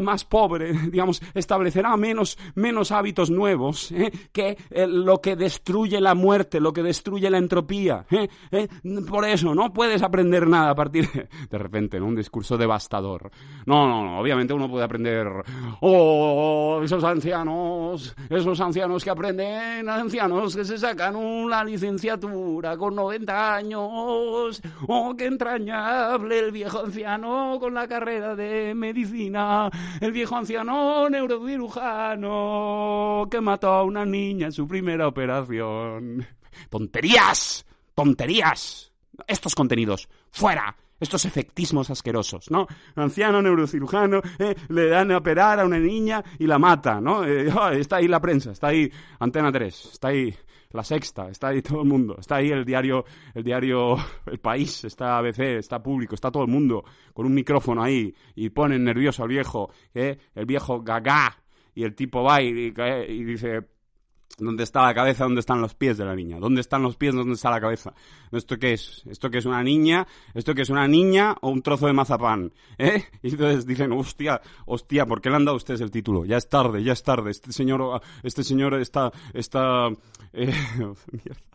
más 0.00 0.24
pobre, 0.24 0.72
digamos, 0.90 1.20
establecerá 1.34 1.96
menos, 1.96 2.38
menos 2.54 2.92
hábitos 2.92 3.30
nuevos 3.30 3.92
que 4.32 4.56
lo 4.86 5.20
que 5.20 5.36
destruye 5.36 6.00
la 6.00 6.14
muerte, 6.14 6.60
lo 6.60 6.72
que 6.72 6.82
destruye 6.82 7.30
la 7.30 7.38
entropía. 7.38 8.06
Por 9.08 9.24
eso, 9.24 9.54
no 9.54 9.72
puedes 9.72 10.02
aprender 10.02 10.46
nada 10.46 10.70
a 10.70 10.74
partir 10.74 11.10
de, 11.10 11.28
de 11.50 11.58
repente, 11.58 11.98
¿no? 11.98 12.06
Un 12.06 12.16
discurso 12.16 12.56
devastador. 12.56 13.30
No, 13.66 13.86
no, 13.86 14.04
no, 14.04 14.20
obviamente 14.20 14.52
uno 14.52 14.68
puede 14.68 14.84
aprender, 14.84 15.26
oh, 15.80 16.80
esos 16.82 17.02
ancianos, 17.04 18.14
esos 18.28 18.60
ancianos 18.60 19.04
que 19.04 19.10
aprenden, 19.10 19.88
ancianos 19.88 20.56
que 20.56 20.64
se 20.64 20.78
sacan 20.78 21.16
una 21.28 21.64
licenciatura 21.64 22.76
con 22.76 22.94
90 22.94 23.54
años, 23.54 24.62
oh, 24.86 25.14
qué 25.16 25.26
entrañable 25.26 26.38
el 26.38 26.52
viejo 26.52 26.80
anciano 26.80 27.58
con 27.60 27.74
la 27.74 27.86
carrera 27.86 28.34
de 28.34 28.74
medicina, 28.74 29.70
el 30.00 30.12
viejo 30.12 30.36
anciano 30.36 31.08
neurocirujano 31.08 33.28
que 33.30 33.40
mató 33.40 33.68
a 33.68 33.84
una 33.84 34.04
niña 34.04 34.46
en 34.46 34.52
su 34.52 34.66
primera 34.66 35.08
operación. 35.08 36.26
¡Tonterías! 36.70 37.64
¡Tonterías! 37.94 38.92
Estos 39.26 39.54
contenidos, 39.54 40.08
fuera 40.30 40.76
estos 41.00 41.24
efectismos 41.24 41.90
asquerosos, 41.90 42.50
¿no? 42.50 42.66
Anciano 42.96 43.40
neurocirujano, 43.40 44.20
eh, 44.38 44.54
le 44.68 44.88
dan 44.88 45.12
a 45.12 45.18
operar 45.18 45.60
a 45.60 45.64
una 45.64 45.78
niña 45.78 46.22
y 46.38 46.46
la 46.46 46.58
mata, 46.58 47.00
¿no? 47.00 47.24
Eh, 47.24 47.48
está 47.78 47.96
ahí 47.96 48.08
la 48.08 48.20
prensa, 48.20 48.52
está 48.52 48.68
ahí 48.68 48.90
Antena 49.18 49.52
3, 49.52 49.90
está 49.92 50.08
ahí 50.08 50.34
La 50.70 50.84
Sexta, 50.84 51.28
está 51.28 51.48
ahí 51.48 51.62
todo 51.62 51.82
el 51.82 51.88
mundo, 51.88 52.16
está 52.18 52.36
ahí 52.36 52.50
el 52.50 52.64
diario, 52.64 53.04
el 53.34 53.42
diario 53.42 53.96
El 54.26 54.38
País, 54.38 54.84
está 54.84 55.18
ABC, 55.18 55.40
está 55.58 55.82
Público, 55.82 56.14
está 56.14 56.30
todo 56.30 56.42
el 56.42 56.50
mundo 56.50 56.84
con 57.14 57.26
un 57.26 57.34
micrófono 57.34 57.82
ahí 57.82 58.14
y 58.34 58.50
ponen 58.50 58.84
nervioso 58.84 59.22
al 59.22 59.28
viejo, 59.28 59.70
¿eh? 59.94 60.18
el 60.34 60.46
viejo 60.46 60.82
gaga, 60.82 61.42
y 61.74 61.84
el 61.84 61.94
tipo 61.94 62.22
va 62.22 62.42
y 62.42 62.72
dice 63.24 63.68
¿Dónde 64.38 64.62
está 64.62 64.82
la 64.82 64.94
cabeza? 64.94 65.24
¿Dónde 65.24 65.40
están 65.40 65.60
los 65.60 65.74
pies 65.74 65.98
de 65.98 66.04
la 66.04 66.14
niña? 66.14 66.38
¿Dónde 66.38 66.60
están 66.60 66.82
los 66.82 66.96
pies? 66.96 67.14
¿Dónde 67.14 67.34
está 67.34 67.50
la 67.50 67.60
cabeza? 67.60 67.92
¿Esto 68.32 68.58
qué 68.58 68.74
es? 68.74 69.02
¿Esto 69.08 69.30
qué 69.30 69.38
es 69.38 69.46
una 69.46 69.62
niña? 69.62 70.06
¿Esto 70.34 70.54
qué 70.54 70.62
es 70.62 70.70
una 70.70 70.86
niña 70.88 71.36
o 71.40 71.50
un 71.50 71.62
trozo 71.62 71.86
de 71.86 71.92
mazapán? 71.92 72.52
¿Eh? 72.78 73.04
Y 73.22 73.30
entonces 73.30 73.66
dicen, 73.66 73.92
hostia, 73.92 74.40
hostia, 74.66 75.06
¿por 75.06 75.20
qué 75.20 75.30
le 75.30 75.36
han 75.36 75.44
dado 75.44 75.56
ustedes 75.56 75.80
el 75.80 75.90
título? 75.90 76.24
Ya 76.24 76.36
es 76.36 76.48
tarde, 76.48 76.82
ya 76.82 76.92
es 76.92 77.02
tarde. 77.02 77.30
Este 77.30 77.52
señor, 77.52 78.00
este 78.22 78.44
señor 78.44 78.74
está, 78.74 79.12
está, 79.34 79.88
eh. 80.32 80.52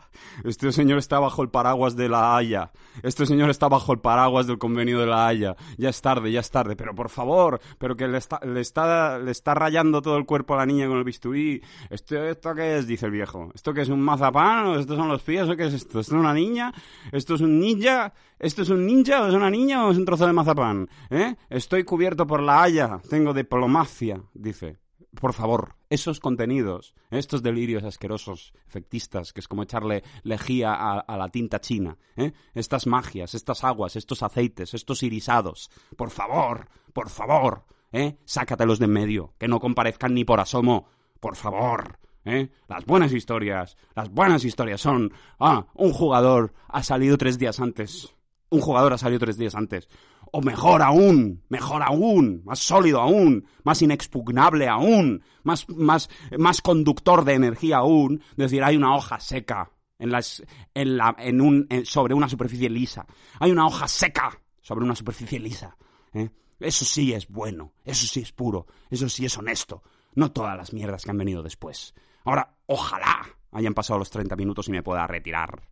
Este 0.44 0.72
señor 0.72 0.98
está 0.98 1.18
bajo 1.18 1.42
el 1.42 1.48
paraguas 1.48 1.96
de 1.96 2.08
la 2.08 2.36
Haya. 2.36 2.72
Este 3.02 3.26
señor 3.26 3.50
está 3.50 3.68
bajo 3.68 3.92
el 3.92 4.00
paraguas 4.00 4.46
del 4.46 4.58
convenio 4.58 4.98
de 4.98 5.06
la 5.06 5.26
Haya. 5.26 5.56
Ya 5.76 5.90
es 5.90 6.00
tarde, 6.00 6.32
ya 6.32 6.40
es 6.40 6.50
tarde. 6.50 6.76
Pero 6.76 6.94
por 6.94 7.08
favor, 7.08 7.60
pero 7.78 7.96
que 7.96 8.08
le 8.08 8.18
está, 8.18 8.40
le 8.44 8.60
está, 8.60 9.18
le 9.18 9.30
está 9.30 9.54
rayando 9.54 10.02
todo 10.02 10.16
el 10.16 10.26
cuerpo 10.26 10.54
a 10.54 10.58
la 10.58 10.66
niña 10.66 10.88
con 10.88 10.98
el 10.98 11.04
bisturí. 11.04 11.62
¿Esto, 11.90 12.16
¿Esto 12.24 12.54
qué 12.54 12.78
es? 12.78 12.86
Dice 12.86 13.06
el 13.06 13.12
viejo. 13.12 13.50
¿Esto 13.54 13.72
qué 13.72 13.82
es 13.82 13.88
un 13.88 14.00
mazapán? 14.00 14.66
¿O 14.66 14.78
estos 14.78 14.96
son 14.96 15.08
los 15.08 15.22
pies? 15.22 15.48
¿O 15.48 15.56
qué 15.56 15.66
es 15.66 15.74
esto? 15.74 16.00
¿Esto 16.00 16.14
es 16.14 16.20
una 16.20 16.34
niña? 16.34 16.63
¿Esto 17.12 17.34
es 17.34 17.40
un 17.40 17.58
ninja? 17.58 18.12
¿Esto 18.38 18.62
es 18.62 18.68
un 18.68 18.86
ninja 18.86 19.22
o 19.22 19.28
es 19.28 19.34
una 19.34 19.50
niña 19.50 19.86
o 19.86 19.90
es 19.90 19.98
un 19.98 20.04
trozo 20.04 20.26
de 20.26 20.32
mazapán? 20.32 20.88
¿Eh? 21.10 21.34
Estoy 21.50 21.84
cubierto 21.84 22.26
por 22.26 22.42
la 22.42 22.62
Haya. 22.62 23.00
Tengo 23.08 23.32
diplomacia, 23.32 24.22
dice 24.32 24.78
por 25.14 25.32
favor, 25.32 25.76
esos 25.90 26.20
contenidos, 26.20 26.94
estos 27.10 27.42
delirios 27.42 27.84
asquerosos, 27.84 28.52
efectistas, 28.66 29.32
que 29.32 29.40
es 29.40 29.48
como 29.48 29.62
echarle 29.62 30.02
lejía 30.22 30.74
a, 30.74 31.16
la 31.16 31.28
tinta 31.28 31.60
china, 31.60 31.96
¿eh? 32.16 32.32
estas 32.54 32.86
magias, 32.86 33.34
estas 33.34 33.64
aguas, 33.64 33.96
estos 33.96 34.22
aceites, 34.22 34.74
estos 34.74 35.02
irisados, 35.02 35.70
por 35.96 36.10
favor, 36.10 36.68
por 36.92 37.08
favor, 37.08 37.64
¿eh? 37.92 38.18
sácatelos 38.24 38.78
de 38.78 38.86
en 38.86 38.92
medio, 38.92 39.34
que 39.38 39.48
no 39.48 39.60
comparezcan 39.60 40.14
ni 40.14 40.24
por 40.24 40.40
asomo, 40.40 40.86
por 41.20 41.36
favor. 41.36 41.98
¿Eh? 42.24 42.50
Las 42.68 42.86
buenas 42.86 43.12
historias, 43.12 43.76
las 43.94 44.08
buenas 44.08 44.44
historias 44.44 44.80
son, 44.80 45.12
ah, 45.38 45.66
un 45.74 45.92
jugador 45.92 46.54
ha 46.68 46.82
salido 46.82 47.18
tres 47.18 47.38
días 47.38 47.60
antes, 47.60 48.14
un 48.48 48.60
jugador 48.60 48.94
ha 48.94 48.98
salido 48.98 49.20
tres 49.20 49.36
días 49.36 49.54
antes, 49.54 49.88
o 50.32 50.40
mejor 50.40 50.80
aún, 50.80 51.42
mejor 51.48 51.82
aún, 51.82 52.42
más 52.44 52.60
sólido 52.60 53.00
aún, 53.00 53.46
más 53.62 53.82
inexpugnable 53.82 54.68
aún, 54.68 55.22
más, 55.42 55.68
más, 55.68 56.08
más 56.38 56.62
conductor 56.62 57.24
de 57.24 57.34
energía 57.34 57.78
aún, 57.78 58.22
es 58.30 58.36
decir, 58.36 58.64
hay 58.64 58.76
una 58.76 58.96
hoja 58.96 59.20
seca 59.20 59.70
en 59.98 60.10
las, 60.10 60.42
en 60.74 60.96
la, 60.96 61.14
en 61.18 61.40
un, 61.40 61.68
sobre 61.84 62.14
una 62.14 62.28
superficie 62.28 62.68
lisa. 62.68 63.06
Hay 63.38 63.50
una 63.50 63.66
hoja 63.66 63.86
seca 63.88 64.40
sobre 64.60 64.84
una 64.84 64.94
superficie 64.94 65.38
lisa. 65.38 65.76
¿eh? 66.12 66.30
Eso 66.58 66.84
sí 66.84 67.12
es 67.12 67.28
bueno, 67.28 67.72
eso 67.84 68.06
sí 68.06 68.20
es 68.20 68.32
puro, 68.32 68.66
eso 68.90 69.08
sí 69.08 69.24
es 69.24 69.36
honesto. 69.38 69.82
No 70.14 70.32
todas 70.32 70.56
las 70.56 70.72
mierdas 70.72 71.04
que 71.04 71.10
han 71.10 71.18
venido 71.18 71.42
después. 71.42 71.94
Ahora, 72.24 72.48
ojalá 72.66 73.26
hayan 73.52 73.74
pasado 73.74 73.98
los 73.98 74.10
30 74.10 74.34
minutos 74.36 74.68
y 74.68 74.72
me 74.72 74.82
pueda 74.82 75.06
retirar 75.06 75.62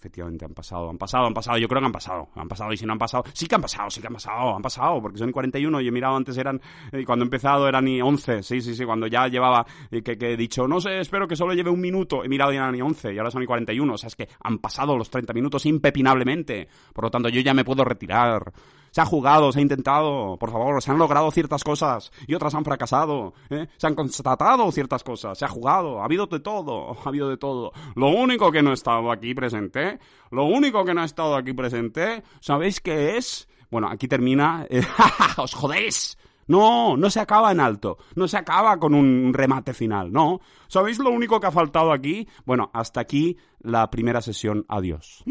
Efectivamente, 0.00 0.46
han 0.46 0.54
pasado, 0.54 0.88
han 0.88 0.96
pasado, 0.96 1.26
han 1.26 1.34
pasado. 1.34 1.58
Yo 1.58 1.68
creo 1.68 1.78
que 1.82 1.86
han 1.86 1.92
pasado. 1.92 2.28
Han 2.34 2.48
pasado 2.48 2.72
y 2.72 2.78
si 2.78 2.86
no 2.86 2.94
han 2.94 2.98
pasado, 2.98 3.22
sí 3.34 3.46
que 3.46 3.54
han 3.54 3.60
pasado, 3.60 3.90
sí 3.90 4.00
que 4.00 4.06
han 4.06 4.14
pasado, 4.14 4.56
han 4.56 4.62
pasado, 4.62 5.02
porque 5.02 5.18
son 5.18 5.30
41 5.30 5.78
y 5.82 5.88
he 5.88 5.90
mirado 5.90 6.16
antes 6.16 6.38
eran, 6.38 6.58
eh, 6.90 7.04
cuando 7.04 7.22
he 7.22 7.26
empezado 7.26 7.68
eran 7.68 7.84
ni 7.84 8.00
11. 8.00 8.42
Sí, 8.42 8.62
sí, 8.62 8.74
sí, 8.74 8.86
cuando 8.86 9.06
ya 9.08 9.28
llevaba, 9.28 9.66
eh, 9.90 10.00
que, 10.00 10.16
que 10.16 10.32
he 10.32 10.36
dicho, 10.38 10.66
no 10.66 10.80
sé, 10.80 11.00
espero 11.00 11.28
que 11.28 11.36
solo 11.36 11.52
lleve 11.52 11.68
un 11.68 11.82
minuto. 11.82 12.24
He 12.24 12.30
mirado 12.30 12.50
y 12.50 12.56
eran 12.56 12.72
ni 12.72 12.80
11 12.80 13.12
y 13.12 13.18
ahora 13.18 13.30
son 13.30 13.40
ni 13.40 13.46
41. 13.46 13.92
O 13.92 13.98
sea, 13.98 14.06
es 14.06 14.16
que 14.16 14.26
han 14.42 14.58
pasado 14.58 14.96
los 14.96 15.10
30 15.10 15.34
minutos 15.34 15.66
impepinablemente. 15.66 16.66
Por 16.94 17.04
lo 17.04 17.10
tanto, 17.10 17.28
yo 17.28 17.42
ya 17.42 17.52
me 17.52 17.66
puedo 17.66 17.84
retirar. 17.84 18.54
Se 18.90 19.00
ha 19.00 19.04
jugado, 19.04 19.52
se 19.52 19.58
ha 19.58 19.62
intentado, 19.62 20.36
por 20.38 20.50
favor, 20.50 20.82
se 20.82 20.90
han 20.90 20.98
logrado 20.98 21.30
ciertas 21.30 21.62
cosas 21.62 22.10
y 22.26 22.34
otras 22.34 22.54
han 22.54 22.64
fracasado. 22.64 23.34
¿eh? 23.50 23.68
Se 23.76 23.86
han 23.86 23.94
constatado 23.94 24.70
ciertas 24.72 25.02
cosas, 25.02 25.38
se 25.38 25.44
ha 25.44 25.48
jugado, 25.48 26.00
ha 26.00 26.04
habido 26.04 26.26
de 26.26 26.40
todo, 26.40 26.92
ha 26.92 27.08
habido 27.08 27.28
de 27.28 27.36
todo. 27.36 27.72
Lo 27.94 28.08
único 28.08 28.50
que 28.50 28.62
no 28.62 28.70
ha 28.70 28.74
estado 28.74 29.10
aquí 29.10 29.34
presente, 29.34 29.98
lo 30.30 30.44
único 30.44 30.84
que 30.84 30.94
no 30.94 31.02
ha 31.02 31.06
estado 31.06 31.36
aquí 31.36 31.52
presente, 31.52 32.22
¿sabéis 32.40 32.80
qué 32.80 33.16
es? 33.16 33.48
Bueno, 33.70 33.88
aquí 33.88 34.08
termina. 34.08 34.66
¡Os 35.36 35.54
jodéis! 35.54 36.18
No, 36.50 36.96
no 36.96 37.10
se 37.10 37.20
acaba 37.20 37.52
en 37.52 37.60
alto, 37.60 37.98
no 38.16 38.26
se 38.26 38.36
acaba 38.36 38.76
con 38.78 38.92
un 38.92 39.32
remate 39.32 39.72
final, 39.72 40.10
no. 40.10 40.40
¿Sabéis 40.66 40.98
lo 40.98 41.10
único 41.10 41.38
que 41.38 41.46
ha 41.46 41.52
faltado 41.52 41.92
aquí? 41.92 42.26
Bueno, 42.44 42.72
hasta 42.74 43.00
aquí 43.00 43.36
la 43.60 43.88
primera 43.88 44.20
sesión. 44.20 44.64
Adiós. 44.66 45.22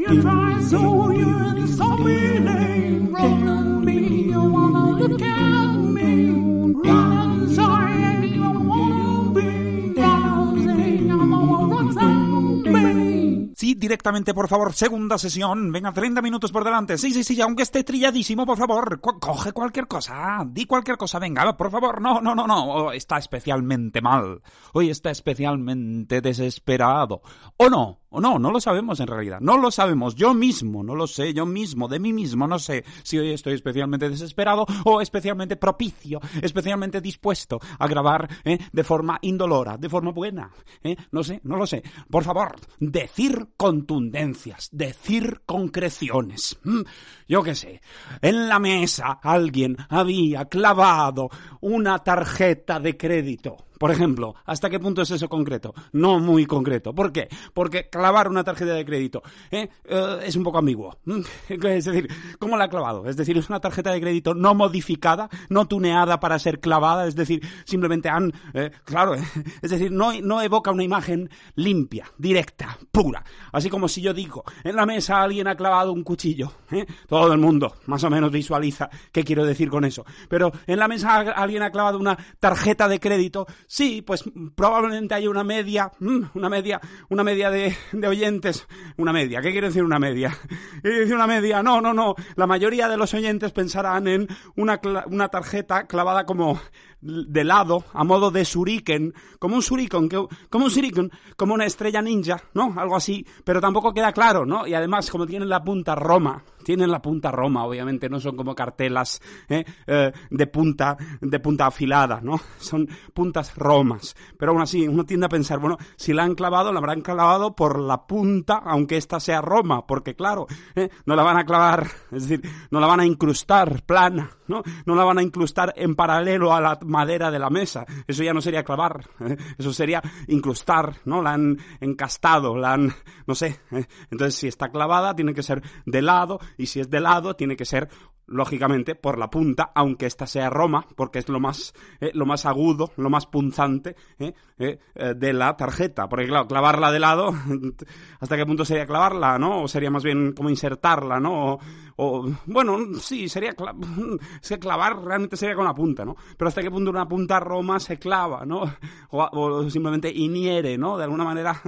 Sí, 13.60 13.74
directamente, 13.76 14.34
por 14.34 14.47
favor. 14.47 14.72
Segunda 14.72 15.18
sesión. 15.18 15.70
Venga, 15.74 15.91
30 15.91 16.22
minutos 16.22 16.49
por 16.49 16.64
delante. 16.64 16.97
Sí, 16.97 17.12
sí, 17.12 17.26
sí, 17.26 17.41
aunque 17.41 17.64
esté 17.64 17.84
trilladísimo, 17.84 18.45
por 18.45 18.57
favor. 18.57 19.01
Co- 19.01 19.20
coge 19.20 19.51
cualquier 19.51 19.86
cosa. 19.86 20.45
Di 20.47 20.64
cualquier 20.66 20.95
cosa. 20.95 21.20
Venga, 21.20 21.57
por 21.57 21.70
favor. 21.70 21.99
No, 21.99 22.22
no, 22.22 22.34
no, 22.34 22.47
no. 22.47 22.64
Oh, 22.74 22.91
está 22.93 23.18
especialmente 23.18 23.99
mal. 23.99 24.41
Hoy 24.72 24.89
está 24.89 25.10
especialmente 25.12 26.22
desesperado. 26.22 27.22
¿O 27.57 27.70
no? 27.70 27.99
¿O 28.12 28.20
no? 28.20 28.39
No 28.39 28.51
lo 28.51 28.60
sabemos 28.60 28.99
en 28.99 29.07
realidad. 29.07 29.39
No 29.39 29.57
lo 29.57 29.70
sabemos. 29.72 30.16
Yo 30.16 30.34
mismo, 30.34 30.84
no 30.84 30.95
lo 30.95 31.05
sé. 31.07 31.34
Yo 31.34 31.45
mismo, 31.45 31.88
de 31.88 31.99
mí 31.99 32.12
mismo, 32.12 32.47
no 32.47 32.57
sé 32.57 32.84
si 33.03 33.18
hoy 33.18 33.32
estoy 33.32 33.53
especialmente 33.53 34.10
desesperado 34.10 34.66
o 34.86 34.99
especialmente 35.01 35.57
propicio, 35.57 36.20
especialmente 36.41 37.01
dispuesto 37.01 37.60
a 37.78 37.88
grabar 37.88 38.28
¿eh? 38.43 38.57
de 38.72 38.84
forma 38.84 39.20
indolora, 39.22 39.78
de 39.78 39.89
forma 39.89 40.12
buena. 40.12 40.51
¿eh? 40.84 40.95
No 41.12 41.24
sé, 41.24 41.39
no 41.43 41.57
lo 41.57 41.68
sé. 41.68 41.84
Por 42.10 42.24
favor, 42.24 42.55
decir 42.80 43.49
contundencias, 43.55 44.70
decir 44.72 45.41
concreciones. 45.45 46.57
Mm, 46.64 46.82
Yo 47.28 47.43
qué 47.43 47.53
sé. 47.53 47.82
En 48.22 48.47
la 48.47 48.60
mesa 48.60 49.20
alguien 49.22 49.78
había 49.89 50.45
clavado 50.45 51.30
una 51.62 51.99
tarjeta 51.99 52.80
de 52.80 52.97
crédito. 52.97 53.57
Por 53.80 53.91
ejemplo, 53.91 54.36
¿hasta 54.45 54.69
qué 54.69 54.80
punto 54.80 55.01
es 55.01 55.09
eso 55.09 55.30
concreto? 55.30 55.73
No 55.93 56.19
muy 56.19 56.45
concreto. 56.45 56.93
¿Por 56.93 57.11
qué? 57.11 57.30
Porque 57.53 57.89
clavar 57.89 58.27
una 58.27 58.43
tarjeta 58.43 58.73
de 58.73 58.86
crédito 58.86 59.23
¿eh? 59.51 59.69
Eh, 59.86 60.19
es 60.25 60.36
un 60.36 60.43
poco 60.43 60.59
ambiguo. 60.59 60.97
Es 61.49 61.86
decir, 61.86 62.09
¿cómo 62.39 62.57
la 62.57 62.65
ha 62.65 62.69
clavado? 62.69 63.05
Es 63.07 63.15
decir, 63.15 63.38
es 63.38 63.49
una 63.49 63.59
tarjeta 63.59 63.91
de 63.91 64.01
crédito 64.01 64.34
no 64.34 64.53
modificada, 64.53 65.30
no 65.49 65.67
tuneada 65.67 66.19
para 66.19 66.38
ser 66.39 66.59
clavada. 66.59 67.07
Es 67.07 67.15
decir, 67.15 67.41
simplemente 67.63 68.09
han... 68.09 68.34
eh, 68.53 68.71
claro, 68.84 69.15
es 69.61 69.71
decir, 69.71 69.91
no, 69.91 70.11
no 70.21 70.41
evoca 70.41 70.71
una 70.71 70.84
imagen 70.84 71.30
limpia, 71.55 72.11
directa, 72.17 72.77
pura. 72.91 73.23
Así 73.51 73.69
como 73.69 73.88
si 73.88 74.01
yo 74.01 74.13
digo, 74.13 74.43
en 74.63 74.75
la 74.75 74.86
mesa 74.86 75.21
alguien 75.21 75.47
ha 75.47 75.55
clavado 75.55 75.93
un 75.93 76.03
cuchillo. 76.03 76.51
¿eh? 76.71 76.86
Todo 77.07 77.32
el 77.32 77.39
mundo 77.39 77.75
más 77.86 78.03
o 78.03 78.09
menos 78.09 78.32
visualiza 78.32 78.89
qué 79.11 79.23
quiero 79.23 79.45
decir 79.45 79.69
con 79.69 79.86
eso. 79.86 80.05
Pero 80.27 80.51
en 80.67 80.80
la 80.80 80.88
mesa 80.88 81.19
alguien 81.19 81.63
ha 81.63 81.71
clavado 81.71 81.97
una 81.97 82.17
tarjeta 82.39 82.88
de 82.88 82.99
crédito. 82.99 83.47
Sí, 83.72 84.01
pues 84.01 84.24
probablemente 84.55 85.13
haya 85.13 85.30
una 85.30 85.43
media, 85.43 85.91
mm, 85.99 86.32
una 86.34 86.49
media, 86.49 86.82
una 87.07 87.24
media 87.24 87.51
de, 87.51 87.76
oyentes. 88.07 88.67
Una 88.97 89.13
media, 89.13 89.41
¿qué 89.41 89.51
quiere 89.51 89.67
decir 89.67 89.84
una 89.84 89.99
media? 89.99 90.36
¿Qué 90.41 90.57
quiere 90.82 90.99
decir 91.01 91.13
una 91.13 91.28
media? 91.28 91.61
No, 91.61 91.80
no, 91.80 91.93
no. 91.93 92.15
La 92.36 92.47
mayoría 92.47 92.89
de 92.89 92.97
los 92.97 93.13
oyentes 93.13 93.51
pensarán 93.51 94.07
en 94.07 94.28
una, 94.55 94.82
una 95.05 95.28
tarjeta 95.28 95.86
clavada 95.86 96.26
como 96.26 96.59
de 97.02 97.43
lado, 97.43 97.86
a 97.93 98.04
modo 98.04 98.30
de 98.32 98.43
shuriken, 98.43 99.14
como 99.39 99.56
un 99.56 99.62
shuriken, 99.62 100.10
como 100.50 100.66
un 100.66 100.72
shuriken, 100.72 101.12
como 101.38 101.54
una 101.54 101.66
estrella 101.66 102.02
ninja, 102.02 102.41
¿no? 102.54 102.74
Algo 102.78 102.95
así, 102.95 103.26
pero 103.43 103.62
tampoco 103.62 103.93
queda 103.93 104.12
claro, 104.12 104.45
¿no? 104.45 104.68
Y 104.68 104.74
además, 104.74 105.10
como 105.10 105.26
tienen 105.26 105.50
la 105.50 105.64
punta 105.64 105.95
Roma, 105.95 106.43
tienen 106.64 106.91
la 106.91 107.02
punta 107.02 107.32
Roma, 107.32 107.66
obviamente, 107.66 108.10
no 108.10 108.20
son 108.20 108.36
como 108.36 108.54
cartelas 108.54 109.22
¿eh? 109.47 109.64
Eh, 109.88 110.12
de 110.30 110.47
punta, 110.47 110.97
de 111.22 111.39
punta 111.39 111.68
afilada, 111.68 112.20
¿no? 112.22 112.39
Son 112.60 112.88
puntas 113.14 113.56
romas. 113.56 114.16
Pero 114.38 114.52
aún 114.52 114.62
así, 114.62 114.88
uno 114.88 115.06
tiende 115.06 115.26
a 115.26 115.30
pensar, 115.30 115.60
bueno, 115.60 115.78
si 115.95 116.14
la 116.14 116.24
han 116.24 116.36
clavado, 116.36 116.72
la 116.72 116.80
habrán 116.80 117.02
clavado 117.02 117.56
por 117.56 117.80
la 117.80 118.06
punta, 118.06 118.62
aunque 118.64 118.97
esta 118.97 119.20
sea 119.20 119.41
Roma, 119.41 119.88
porque 119.88 120.16
claro, 120.16 120.47
¿eh? 120.76 120.89
no 121.06 121.16
la 121.16 121.24
van 121.24 121.38
a 121.38 121.45
clavar, 121.45 121.88
es 122.12 122.28
decir, 122.28 122.50
no 122.72 122.80
la 122.80 122.88
van 122.88 123.00
a 123.00 123.06
incrustar 123.06 123.84
plana, 123.84 124.32
¿no? 124.47 124.62
No 124.86 124.95
la 124.95 125.04
van 125.04 125.20
a 125.20 125.24
incrustar 125.24 125.74
en 125.76 125.95
paralelo 125.95 126.54
a 126.54 126.62
la 126.62 126.80
madera 126.89 127.31
de 127.31 127.39
la 127.39 127.49
mesa. 127.49 127.85
Eso 128.07 128.23
ya 128.23 128.33
no 128.33 128.41
sería 128.41 128.63
clavar, 128.63 129.07
¿eh? 129.21 129.37
eso 129.57 129.71
sería 129.71 130.01
incrustar, 130.27 130.97
¿no? 131.05 131.21
La 131.21 131.33
han 131.33 131.57
encastado, 131.79 132.57
la 132.57 132.73
han, 132.73 132.93
no 133.25 133.35
sé. 133.35 133.59
¿eh? 133.71 133.85
Entonces, 134.11 134.35
si 134.35 134.47
está 134.47 134.69
clavada, 134.69 135.15
tiene 135.15 135.33
que 135.33 135.43
ser 135.43 135.61
de 135.85 136.01
lado, 136.01 136.39
y 136.57 136.65
si 136.65 136.79
es 136.79 136.89
de 136.89 136.99
lado, 136.99 137.35
tiene 137.35 137.55
que 137.55 137.65
ser 137.65 137.89
lógicamente 138.30 138.95
por 138.95 139.17
la 139.17 139.30
punta, 139.30 139.71
aunque 139.75 140.05
esta 140.05 140.27
sea 140.27 140.49
Roma, 140.49 140.86
porque 140.95 141.19
es 141.19 141.30
lo 141.30 141.39
más, 141.39 141.73
eh, 141.99 142.11
lo 142.13 142.25
más 142.25 142.45
agudo, 142.45 142.91
lo 142.97 143.09
más 143.09 143.25
punzante 143.25 143.95
eh, 144.19 144.34
eh, 144.57 144.77
de 145.15 145.34
la 145.34 145.55
tarjeta. 145.57 146.07
Porque 146.07 146.27
claro, 146.27 146.47
clavarla 146.47 146.91
de 146.91 146.99
lado, 146.99 147.34
¿hasta 148.19 148.38
qué 148.38 148.45
punto 148.45 148.65
sería 148.65 148.86
clavarla, 148.86 149.38
no? 149.38 149.63
O 149.63 149.67
sería 149.67 149.91
más 149.91 150.03
bien 150.03 150.34
como 150.34 150.49
insertarla, 150.49 151.19
¿no? 151.19 151.57
O, 151.97 152.30
bueno, 152.45 152.77
sí, 152.99 153.27
sería 153.27 153.53
cla- 153.55 153.75
clavar 154.59 155.03
realmente 155.03 155.36
sería 155.36 155.55
con 155.55 155.65
la 155.65 155.73
punta, 155.73 156.05
¿no? 156.05 156.15
Pero 156.38 156.47
hasta 156.47 156.61
qué 156.61 156.71
punto 156.71 156.89
una 156.91 157.07
punta 157.07 157.39
Roma 157.39 157.80
se 157.80 157.97
clava, 157.97 158.45
¿no? 158.45 158.61
O, 159.11 159.27
o 159.32 159.69
simplemente 159.69 160.11
iniere, 160.13 160.77
¿no? 160.77 160.95
De 160.97 161.03
alguna 161.03 161.23
manera 161.23 161.59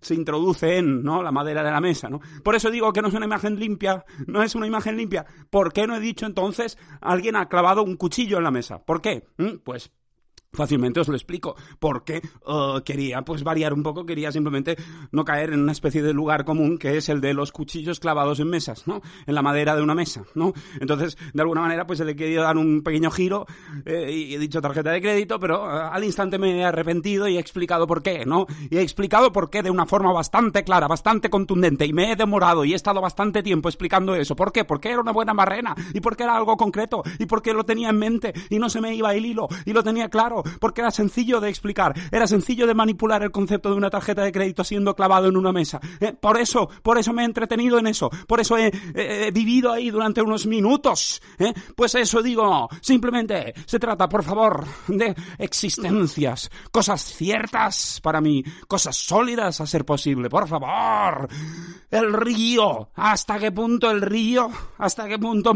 se 0.00 0.14
introduce 0.14 0.78
en, 0.78 1.02
¿no? 1.02 1.22
La 1.22 1.30
madera 1.30 1.62
de 1.62 1.70
la 1.70 1.80
mesa, 1.80 2.08
¿no? 2.08 2.20
Por 2.42 2.54
eso 2.56 2.70
digo 2.70 2.92
que 2.92 3.00
no 3.02 3.08
es 3.08 3.14
una 3.14 3.26
imagen 3.26 3.58
limpia, 3.58 4.04
no 4.26 4.42
es 4.42 4.54
una 4.56 4.66
imagen 4.66 4.96
limpia. 4.96 5.24
¿Por 5.48 5.72
qué 5.72 5.86
no 5.86 5.94
he 5.96 6.00
dicho 6.08 6.26
entonces 6.26 6.78
alguien 7.00 7.36
ha 7.36 7.48
clavado 7.48 7.82
un 7.82 7.96
cuchillo 7.96 8.38
en 8.38 8.44
la 8.44 8.50
mesa? 8.50 8.84
¿Por 8.84 9.00
qué? 9.00 9.26
¿Mm? 9.36 9.58
Pues 9.64 9.90
Fácilmente 10.52 11.00
os 11.00 11.08
lo 11.08 11.14
explico. 11.14 11.56
Porque 11.78 12.16
eh, 12.16 12.82
quería 12.84 13.22
pues 13.22 13.44
variar 13.44 13.74
un 13.74 13.82
poco, 13.82 14.06
quería 14.06 14.32
simplemente 14.32 14.76
no 15.12 15.24
caer 15.24 15.52
en 15.52 15.60
una 15.60 15.72
especie 15.72 16.02
de 16.02 16.12
lugar 16.12 16.44
común 16.44 16.78
que 16.78 16.96
es 16.96 17.08
el 17.08 17.20
de 17.20 17.34
los 17.34 17.52
cuchillos 17.52 18.00
clavados 18.00 18.40
en 18.40 18.48
mesas, 18.48 18.86
¿no? 18.86 19.02
En 19.26 19.34
la 19.34 19.42
madera 19.42 19.76
de 19.76 19.82
una 19.82 19.94
mesa, 19.94 20.24
¿no? 20.34 20.54
Entonces, 20.80 21.18
de 21.34 21.42
alguna 21.42 21.60
manera, 21.60 21.86
pues 21.86 22.00
le 22.00 22.12
he 22.12 22.16
querido 22.16 22.42
dar 22.42 22.56
un 22.56 22.82
pequeño 22.82 23.10
giro 23.10 23.46
eh, 23.84 24.10
y 24.10 24.34
he 24.34 24.38
dicho 24.38 24.60
tarjeta 24.60 24.90
de 24.90 25.02
crédito, 25.02 25.38
pero 25.38 25.66
eh, 25.66 25.88
al 25.92 26.02
instante 26.04 26.38
me 26.38 26.58
he 26.58 26.64
arrepentido 26.64 27.28
y 27.28 27.36
he 27.36 27.40
explicado 27.40 27.86
por 27.86 28.02
qué, 28.02 28.24
¿no? 28.24 28.46
Y 28.70 28.78
he 28.78 28.82
explicado 28.82 29.32
por 29.32 29.50
qué 29.50 29.62
de 29.62 29.70
una 29.70 29.86
forma 29.86 30.12
bastante 30.12 30.64
clara, 30.64 30.88
bastante 30.88 31.28
contundente 31.28 31.84
y 31.84 31.92
me 31.92 32.12
he 32.12 32.16
demorado 32.16 32.64
y 32.64 32.72
he 32.72 32.76
estado 32.76 33.00
bastante 33.00 33.42
tiempo 33.42 33.68
explicando 33.68 34.14
eso. 34.14 34.34
¿Por 34.34 34.52
qué? 34.52 34.64
Porque 34.64 34.88
era 34.88 35.00
una 35.00 35.12
buena 35.12 35.34
barrena 35.34 35.74
y 35.92 36.00
porque 36.00 36.22
era 36.22 36.36
algo 36.36 36.56
concreto 36.56 37.02
y 37.18 37.26
porque 37.26 37.52
lo 37.52 37.64
tenía 37.64 37.90
en 37.90 37.98
mente 37.98 38.32
y 38.48 38.58
no 38.58 38.70
se 38.70 38.80
me 38.80 38.94
iba 38.94 39.14
el 39.14 39.26
hilo 39.26 39.48
y 39.66 39.72
lo 39.72 39.84
tenía 39.84 40.08
claro 40.08 40.37
porque 40.60 40.80
era 40.80 40.90
sencillo 40.90 41.40
de 41.40 41.48
explicar, 41.48 41.94
era 42.10 42.26
sencillo 42.26 42.66
de 42.66 42.74
manipular 42.74 43.22
el 43.22 43.30
concepto 43.30 43.70
de 43.70 43.76
una 43.76 43.90
tarjeta 43.90 44.22
de 44.22 44.32
crédito 44.32 44.64
siendo 44.64 44.94
clavado 44.94 45.28
en 45.28 45.36
una 45.36 45.52
mesa. 45.52 45.80
Eh, 46.00 46.12
por 46.12 46.38
eso, 46.38 46.68
por 46.82 46.98
eso 46.98 47.12
me 47.12 47.22
he 47.22 47.24
entretenido 47.24 47.78
en 47.78 47.86
eso, 47.86 48.10
por 48.26 48.40
eso 48.40 48.56
he, 48.56 48.70
vivido 49.32 49.72
ahí 49.72 49.90
durante 49.90 50.22
unos 50.22 50.46
minutos. 50.46 51.20
¿eh? 51.38 51.52
Pues 51.76 51.94
eso 51.94 52.22
digo, 52.22 52.68
simplemente 52.80 53.54
se 53.66 53.78
trata, 53.78 54.08
por 54.08 54.22
favor, 54.22 54.64
de 54.88 55.14
existencias, 55.38 56.50
cosas 56.70 57.02
ciertas 57.02 58.00
para 58.02 58.20
mí, 58.20 58.44
cosas 58.66 58.96
sólidas 58.96 59.60
a 59.60 59.66
ser 59.66 59.84
posible, 59.84 60.28
por 60.28 60.48
favor. 60.48 61.28
El 61.90 62.12
río, 62.12 62.90
¿hasta 62.94 63.38
qué 63.38 63.52
punto 63.52 63.90
el 63.90 64.00
río? 64.00 64.50
¿Hasta 64.78 65.08
qué 65.08 65.18
punto 65.18 65.54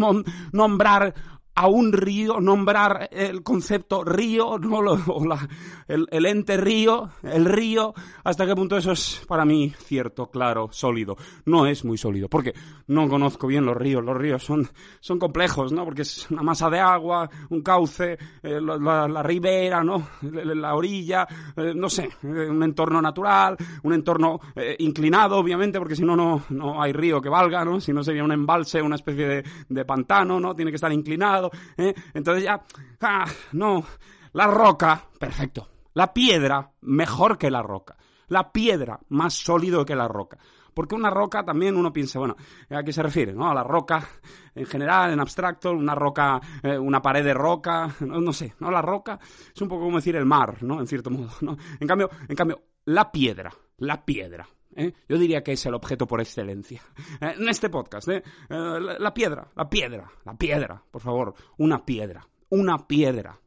nombrar 0.53 1.15
a 1.55 1.67
un 1.69 1.93
río, 1.93 2.41
nombrar 2.41 3.09
el 3.13 3.43
concepto 3.43 4.05
río, 4.05 4.59
¿no? 4.59 4.81
Lo- 4.81 4.99
o 5.09 5.25
la- 5.27 5.49
el, 5.89 6.27
ente 6.27 6.57
río, 6.57 7.11
el 7.23 7.45
río, 7.45 7.93
hasta 8.25 8.47
qué 8.47 8.55
punto 8.55 8.77
eso 8.77 8.93
es 8.93 9.23
para 9.29 9.45
mí 9.45 9.71
cierto, 9.77 10.31
claro, 10.31 10.69
sólido. 10.73 11.17
No 11.45 11.67
es 11.67 11.85
muy 11.85 11.99
sólido, 11.99 12.29
porque 12.29 12.55
no 12.87 13.09
conozco 13.09 13.47
bien 13.47 13.67
los 13.67 13.77
ríos. 13.77 14.03
Los 14.03 14.17
ríos 14.17 14.43
son, 14.43 14.67
son 15.01 15.19
complejos, 15.19 15.73
¿no? 15.73 15.85
Porque 15.85 16.03
es 16.03 16.31
una 16.31 16.43
masa 16.43 16.71
de 16.71 16.81
agua, 16.81 17.29
un 17.51 17.63
cauce, 17.63 18.17
eh, 18.43 18.61
la, 18.61 19.23
ribera, 19.23 19.85
¿no? 19.85 20.09
La, 20.23 20.55
la 20.55 20.75
orilla, 20.75 21.27
eh, 21.57 21.73
no 21.75 21.89
sé, 21.91 22.05
eh, 22.23 22.49
un 22.49 22.63
entorno 22.63 23.03
natural, 23.03 23.57
un 23.83 23.93
entorno 23.93 24.41
inclinado, 24.79 25.37
obviamente, 25.37 25.79
porque 25.79 25.97
si 25.97 26.03
no, 26.05 26.17
no, 26.17 26.43
no 26.51 26.83
hay 26.83 26.93
río 26.93 27.21
que 27.21 27.29
valga, 27.29 27.65
¿no? 27.65 27.81
Si 27.81 27.93
no 27.93 28.03
sería 28.03 28.25
un 28.25 28.33
embalse, 28.33 28.81
una 28.81 28.97
especie 28.97 29.27
de, 29.27 29.45
de 29.69 29.85
pantano, 29.85 30.41
¿no? 30.41 30.55
Tiene 30.55 30.71
que 30.71 30.77
estar 30.77 30.93
inclinado, 30.93 31.42
¿eh? 31.77 31.95
Entonces 32.15 32.45
ya, 32.45 32.63
ah, 33.01 33.27
no, 33.53 33.85
la 34.33 34.47
roca, 34.47 35.05
perfecto. 35.19 35.69
La 35.95 36.13
piedra, 36.13 36.71
mejor 36.83 37.39
que 37.39 37.51
la 37.51 37.63
roca. 37.63 37.97
La 38.29 38.51
piedra, 38.51 38.99
más 39.09 39.35
sólido 39.35 39.85
que 39.85 39.95
la 39.95 40.09
roca. 40.09 40.39
Porque 40.75 40.95
una 40.95 41.11
roca 41.11 41.45
también 41.45 41.77
uno 41.77 41.93
piensa, 41.93 42.19
bueno, 42.19 42.37
¿a 42.71 42.83
qué 42.83 42.93
se 42.93 43.03
refiere? 43.03 43.35
¿No? 43.35 43.51
A 43.51 43.55
la 43.55 43.63
roca 43.63 44.09
en 44.55 44.65
general, 44.65 45.13
en 45.13 45.21
abstracto, 45.21 45.71
una 45.73 45.95
roca, 45.95 46.41
eh, 46.63 46.79
una 46.79 47.03
pared 47.03 47.25
de 47.25 47.35
roca, 47.35 47.95
no, 48.01 48.21
no 48.21 48.33
sé, 48.33 48.55
¿no? 48.59 48.71
La 48.71 48.81
roca 48.81 49.19
es 49.55 49.61
un 49.61 49.69
poco 49.69 49.85
como 49.85 49.97
decir 49.97 50.17
el 50.17 50.25
mar, 50.25 50.63
¿no? 50.63 50.81
En 50.81 50.87
cierto 50.87 51.11
modo, 51.11 51.29
¿no? 51.43 51.57
En 51.79 51.87
cambio, 51.87 52.09
en 52.27 52.37
cambio, 52.37 52.63
la 52.87 53.13
piedra, 53.13 53.53
la 53.79 54.05
piedra. 54.05 54.49
¿Eh? 54.77 54.93
Yo 55.09 55.19
diría 55.19 55.43
que 55.43 55.53
es 55.53 55.67
el 55.67 55.75
objeto 55.75 56.07
por 56.07 56.21
excelencia. 56.21 56.83
Eh, 57.21 57.35
en 57.39 57.49
este 57.49 57.69
podcast, 57.69 58.09
¿eh? 58.09 58.23
Eh, 58.49 58.81
la, 58.99 59.15
piedra, 59.15 59.49
la 59.55 59.69
piedra, 59.69 60.11
la 60.25 60.35
piedra, 60.35 60.83
por 60.91 61.01
favor, 61.01 61.35
una 61.59 61.85
piedra, 61.85 62.27
una 62.51 62.87
piedra, 62.87 63.39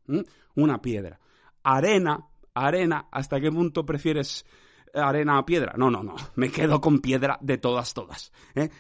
una 0.55 0.81
piedra. 0.81 1.19
Arena, 1.63 2.27
arena, 2.53 3.07
¿hasta 3.11 3.39
qué 3.39 3.51
punto 3.51 3.85
prefieres 3.85 4.45
arena 4.93 5.37
a 5.37 5.45
piedra? 5.45 5.73
No, 5.77 5.89
no, 5.89 6.03
no, 6.03 6.15
me 6.35 6.51
quedo 6.51 6.79
con 6.79 6.99
piedra 6.99 7.37
de 7.41 7.57
todas, 7.57 7.93
todas. 7.93 8.31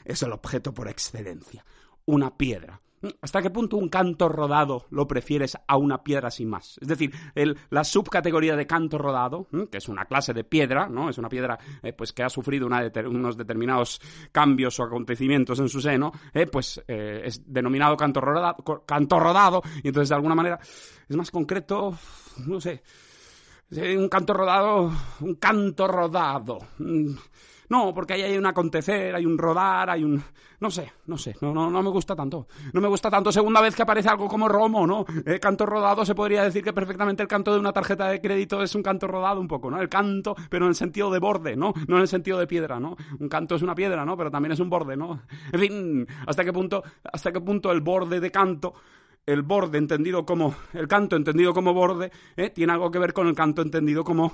Es 0.03 0.23
el 0.23 0.31
objeto 0.31 0.73
por 0.73 0.87
excelencia, 0.87 1.65
una 2.05 2.37
piedra. 2.37 2.81
¿Hasta 3.21 3.41
qué 3.41 3.49
punto 3.51 3.77
un 3.77 3.89
canto 3.89 4.29
rodado 4.29 4.85
lo 4.89 5.07
prefieres 5.07 5.55
a 5.67 5.77
una 5.77 6.03
piedra 6.03 6.31
sin 6.31 6.49
más? 6.49 6.79
Es 6.81 6.87
decir, 6.87 7.13
la 7.69 7.83
subcategoría 7.83 8.55
de 8.55 8.65
canto 8.65 8.97
rodado, 8.97 9.47
que 9.71 9.77
es 9.77 9.87
una 9.89 10.05
clase 10.05 10.33
de 10.33 10.43
piedra, 10.43 10.87
¿no? 10.89 11.09
Es 11.09 11.17
una 11.17 11.29
piedra 11.29 11.59
eh, 11.83 11.93
pues 11.93 12.13
que 12.13 12.23
ha 12.23 12.29
sufrido 12.29 12.65
unos 12.67 13.37
determinados 13.37 14.01
cambios 14.31 14.79
o 14.79 14.83
acontecimientos 14.83 15.59
en 15.59 15.69
su 15.69 15.81
seno, 15.81 16.11
eh, 16.33 16.47
pues 16.47 16.83
eh, 16.87 17.21
es 17.25 17.41
denominado 17.45 17.95
canto 17.95 18.21
rodado, 18.21 18.55
co- 18.63 18.85
canto 18.85 19.19
rodado, 19.19 19.61
y 19.83 19.89
entonces 19.89 20.09
de 20.09 20.15
alguna 20.15 20.35
manera 20.35 20.59
es 21.07 21.15
más 21.15 21.29
concreto, 21.29 21.95
no 22.47 22.59
sé, 22.59 22.81
un 23.97 24.09
canto 24.09 24.33
rodado, 24.33 24.91
un 25.19 25.35
canto 25.35 25.87
rodado. 25.87 26.57
Mm, 26.79 27.15
No, 27.69 27.93
porque 27.93 28.13
ahí 28.13 28.21
hay 28.21 28.37
un 28.37 28.45
acontecer, 28.45 29.15
hay 29.15 29.25
un 29.25 29.37
rodar, 29.37 29.89
hay 29.89 30.03
un... 30.03 30.21
No 30.59 30.71
sé, 30.71 30.91
no 31.07 31.17
sé, 31.17 31.35
no, 31.41 31.53
no, 31.53 31.69
no 31.69 31.83
me 31.83 31.89
gusta 31.89 32.15
tanto. 32.15 32.47
No 32.73 32.81
me 32.81 32.87
gusta 32.87 33.09
tanto. 33.09 33.31
Segunda 33.31 33.61
vez 33.61 33.75
que 33.75 33.81
aparece 33.81 34.09
algo 34.09 34.27
como 34.27 34.47
Romo, 34.47 34.87
¿no? 34.87 35.05
Eh, 35.25 35.39
canto 35.39 35.65
rodado 35.65 36.05
se 36.05 36.15
podría 36.15 36.43
decir 36.43 36.63
que 36.63 36.73
perfectamente 36.73 37.21
el 37.21 37.27
canto 37.27 37.53
de 37.53 37.59
una 37.59 37.73
tarjeta 37.73 38.07
de 38.07 38.21
crédito 38.21 38.61
es 38.61 38.73
un 38.75 38.83
canto 38.83 39.07
rodado 39.07 39.39
un 39.41 39.47
poco, 39.47 39.69
¿no? 39.69 39.81
El 39.81 39.89
canto, 39.89 40.35
pero 40.49 40.65
en 40.65 40.69
el 40.69 40.75
sentido 40.75 41.11
de 41.11 41.19
borde, 41.19 41.55
¿no? 41.55 41.73
No 41.87 41.95
en 41.97 42.01
el 42.01 42.07
sentido 42.07 42.39
de 42.39 42.47
piedra, 42.47 42.79
¿no? 42.79 42.95
Un 43.19 43.27
canto 43.27 43.55
es 43.55 43.61
una 43.61 43.75
piedra, 43.75 44.05
¿no? 44.05 44.15
Pero 44.15 44.31
también 44.31 44.53
es 44.53 44.59
un 44.59 44.69
borde, 44.69 44.95
¿no? 44.95 45.21
En 45.51 45.59
fin, 45.59 46.07
¿hasta 46.25 46.43
qué 46.43 46.53
punto, 46.53 46.83
hasta 47.11 47.31
qué 47.31 47.41
punto 47.41 47.71
el 47.71 47.81
borde 47.81 48.19
de 48.19 48.31
canto 48.31 48.73
el 49.25 49.41
borde 49.41 49.77
entendido 49.77 50.25
como 50.25 50.55
el 50.73 50.87
canto 50.87 51.15
entendido 51.15 51.53
como 51.53 51.73
borde 51.73 52.11
¿eh? 52.37 52.51
tiene 52.51 52.73
algo 52.73 52.91
que 52.91 52.99
ver 52.99 53.11
con 53.11 53.27
el 53.27 53.35
canto 53.35 53.61
entendido 53.61 54.03
como 54.03 54.33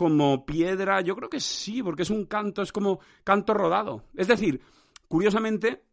como 0.00 0.46
piedra 0.46 1.02
yo 1.02 1.14
creo 1.14 1.28
que 1.28 1.40
sí 1.40 1.82
porque 1.82 2.04
es 2.04 2.08
un 2.08 2.24
canto 2.24 2.62
es 2.62 2.72
como 2.72 3.00
canto 3.22 3.52
rodado. 3.52 4.04
Es 4.16 4.28
decir 4.28 4.62
curiosamente 5.08 5.84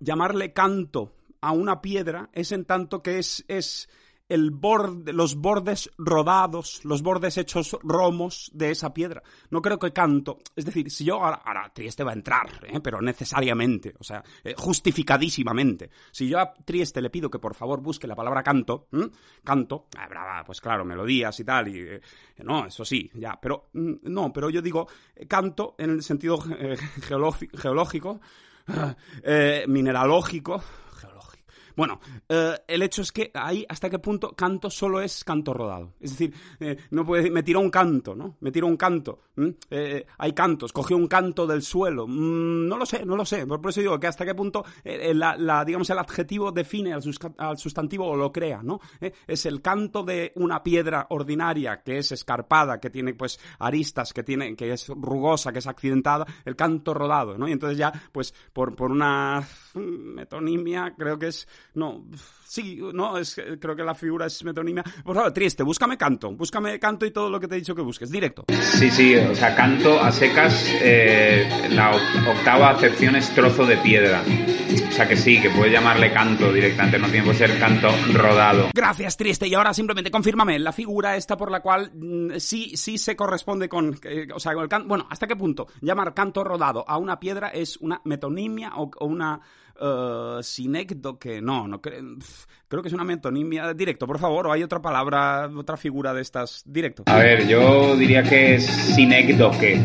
llamarle 0.00 0.54
canto 0.54 1.12
a 1.42 1.52
una 1.52 1.82
piedra 1.82 2.30
es 2.32 2.52
en 2.52 2.64
tanto 2.64 3.02
que 3.02 3.18
es 3.18 3.44
es 3.46 3.86
el 4.28 4.50
borde, 4.52 5.12
los 5.12 5.34
bordes 5.36 5.90
rodados, 5.98 6.80
los 6.84 7.02
bordes 7.02 7.36
hechos 7.36 7.76
romos 7.82 8.50
de 8.54 8.70
esa 8.70 8.94
piedra. 8.94 9.22
No 9.50 9.60
creo 9.60 9.78
que 9.78 9.92
canto. 9.92 10.38
Es 10.56 10.64
decir, 10.64 10.90
si 10.90 11.04
yo 11.04 11.22
ahora, 11.22 11.42
ahora 11.44 11.70
Trieste 11.74 12.04
va 12.04 12.12
a 12.12 12.14
entrar, 12.14 12.48
¿eh? 12.66 12.80
pero 12.80 13.02
necesariamente, 13.02 13.94
o 13.98 14.02
sea, 14.04 14.24
eh, 14.42 14.54
justificadísimamente. 14.56 15.90
Si 16.10 16.26
yo 16.28 16.38
a 16.40 16.54
Trieste 16.54 17.02
le 17.02 17.10
pido 17.10 17.30
que 17.30 17.38
por 17.38 17.54
favor 17.54 17.80
busque 17.82 18.06
la 18.06 18.16
palabra 18.16 18.42
canto, 18.42 18.88
canto, 19.44 19.88
brava, 20.08 20.42
pues 20.44 20.60
claro, 20.60 20.84
melodías 20.86 21.38
y 21.40 21.44
tal, 21.44 21.68
y 21.68 21.80
eh, 21.80 22.00
no, 22.44 22.66
eso 22.66 22.84
sí, 22.84 23.10
ya, 23.14 23.38
pero 23.40 23.68
mm, 23.74 23.92
no, 24.04 24.32
pero 24.32 24.48
yo 24.48 24.62
digo 24.62 24.88
canto 25.28 25.74
en 25.78 25.90
el 25.90 26.02
sentido 26.02 26.38
geológi- 26.38 27.50
geológico, 27.58 28.20
mineralógico. 29.66 30.62
Bueno, 31.76 32.00
eh, 32.28 32.54
el 32.68 32.82
hecho 32.82 33.02
es 33.02 33.12
que 33.12 33.30
ahí 33.34 33.64
hasta 33.68 33.90
qué 33.90 33.98
punto 33.98 34.32
canto 34.32 34.70
solo 34.70 35.00
es 35.00 35.24
canto 35.24 35.52
rodado. 35.52 35.94
Es 36.00 36.10
decir, 36.10 36.34
eh, 36.60 36.76
no 36.90 37.04
puede 37.04 37.30
me 37.30 37.42
tiró 37.42 37.60
un 37.60 37.70
canto, 37.70 38.14
¿no? 38.14 38.36
Me 38.40 38.52
tiró 38.52 38.66
un 38.66 38.76
canto. 38.76 39.20
¿m? 39.36 39.54
Eh, 39.70 40.06
hay 40.18 40.32
cantos, 40.32 40.72
cogió 40.72 40.96
un 40.96 41.08
canto 41.08 41.46
del 41.46 41.62
suelo. 41.62 42.06
No 42.06 42.76
lo 42.76 42.86
sé, 42.86 43.04
no 43.04 43.16
lo 43.16 43.24
sé. 43.24 43.46
Por 43.46 43.68
eso 43.68 43.80
digo 43.80 43.98
que 43.98 44.06
hasta 44.06 44.24
qué 44.24 44.34
punto 44.34 44.64
eh, 44.84 45.10
eh, 45.10 45.14
la, 45.14 45.64
digamos 45.64 45.88
el 45.90 45.98
adjetivo 45.98 46.52
define 46.52 46.92
al, 46.92 47.02
al 47.38 47.58
sustantivo 47.58 48.06
o 48.06 48.16
lo 48.16 48.32
crea, 48.32 48.62
¿no? 48.62 48.80
Eh, 49.00 49.12
es 49.26 49.46
el 49.46 49.60
canto 49.60 50.02
de 50.02 50.32
una 50.36 50.62
piedra 50.62 51.06
ordinaria 51.10 51.82
que 51.82 51.98
es 51.98 52.12
escarpada, 52.12 52.80
que 52.80 52.90
tiene 52.90 53.14
pues 53.14 53.40
aristas, 53.58 54.12
que 54.12 54.22
tiene 54.22 54.54
que 54.56 54.72
es 54.72 54.88
rugosa, 54.88 55.52
que 55.52 55.58
es 55.58 55.66
accidentada, 55.66 56.26
el 56.44 56.56
canto 56.56 56.94
rodado, 56.94 57.36
¿no? 57.38 57.48
Y 57.48 57.52
entonces 57.52 57.78
ya 57.78 57.92
pues 58.12 58.34
por 58.52 58.76
por 58.76 58.90
una 58.90 59.46
metonimia 59.74 60.94
creo 60.96 61.18
que 61.18 61.28
es 61.28 61.48
no, 61.74 62.04
sí, 62.46 62.78
no, 62.92 63.18
es, 63.18 63.40
creo 63.60 63.74
que 63.76 63.82
la 63.82 63.94
figura 63.94 64.26
es 64.26 64.42
metonimia. 64.44 64.82
Por 65.04 65.14
favor, 65.16 65.32
triste, 65.32 65.62
búscame 65.62 65.96
canto, 65.96 66.32
búscame 66.32 66.78
canto 66.78 67.04
y 67.06 67.10
todo 67.10 67.30
lo 67.30 67.40
que 67.40 67.48
te 67.48 67.56
he 67.56 67.58
dicho 67.58 67.74
que 67.74 67.82
busques, 67.82 68.10
directo. 68.10 68.44
Sí, 68.60 68.90
sí, 68.90 69.14
o 69.16 69.34
sea, 69.34 69.54
canto 69.54 70.00
a 70.00 70.10
secas, 70.12 70.66
eh, 70.80 71.68
la 71.70 71.92
oc- 71.92 72.28
octava 72.36 72.70
acepción 72.70 73.16
es 73.16 73.28
trozo 73.34 73.66
de 73.66 73.76
piedra. 73.78 74.22
O 74.88 74.92
sea 74.92 75.08
que 75.08 75.16
sí, 75.16 75.40
que 75.40 75.50
puedes 75.50 75.72
llamarle 75.72 76.12
canto 76.12 76.52
directamente, 76.52 76.98
no 76.98 77.08
tiene 77.08 77.26
por 77.26 77.34
ser 77.34 77.58
canto 77.58 77.88
rodado. 78.12 78.68
Gracias, 78.74 79.16
triste. 79.16 79.46
Y 79.48 79.54
ahora 79.54 79.74
simplemente 79.74 80.10
confírmame 80.10 80.58
la 80.58 80.72
figura 80.72 81.16
esta 81.16 81.36
por 81.36 81.50
la 81.50 81.60
cual 81.60 81.90
mm, 81.94 82.38
sí, 82.38 82.76
sí 82.76 82.98
se 82.98 83.14
corresponde 83.16 83.68
con, 83.68 83.98
eh, 84.04 84.28
o 84.34 84.38
sea, 84.40 84.54
con 84.54 84.62
el 84.62 84.68
canto. 84.68 84.88
Bueno, 84.88 85.06
¿hasta 85.10 85.26
qué 85.26 85.36
punto 85.36 85.66
llamar 85.80 86.14
canto 86.14 86.42
rodado 86.44 86.84
a 86.88 86.98
una 86.98 87.18
piedra 87.20 87.48
es 87.48 87.76
una 87.78 88.00
metonimia 88.04 88.72
o, 88.76 88.90
o 88.98 89.06
una 89.06 89.40
eh, 89.80 90.38
sinécdoque? 90.42 91.40
No, 91.40 91.66
no 91.68 91.80
cre- 91.80 92.16
creo 92.68 92.82
que 92.82 92.88
es 92.88 92.94
una 92.94 93.04
metonimia. 93.04 93.72
Directo, 93.74 94.06
por 94.06 94.18
favor, 94.18 94.46
o 94.46 94.52
hay 94.52 94.62
otra 94.62 94.80
palabra, 94.80 95.48
otra 95.56 95.76
figura 95.76 96.12
de 96.14 96.22
estas. 96.22 96.62
Directo. 96.66 97.04
A 97.06 97.16
ver, 97.16 97.46
yo 97.46 97.96
diría 97.96 98.22
que 98.22 98.56
es 98.56 98.64
sinécdoque, 98.66 99.80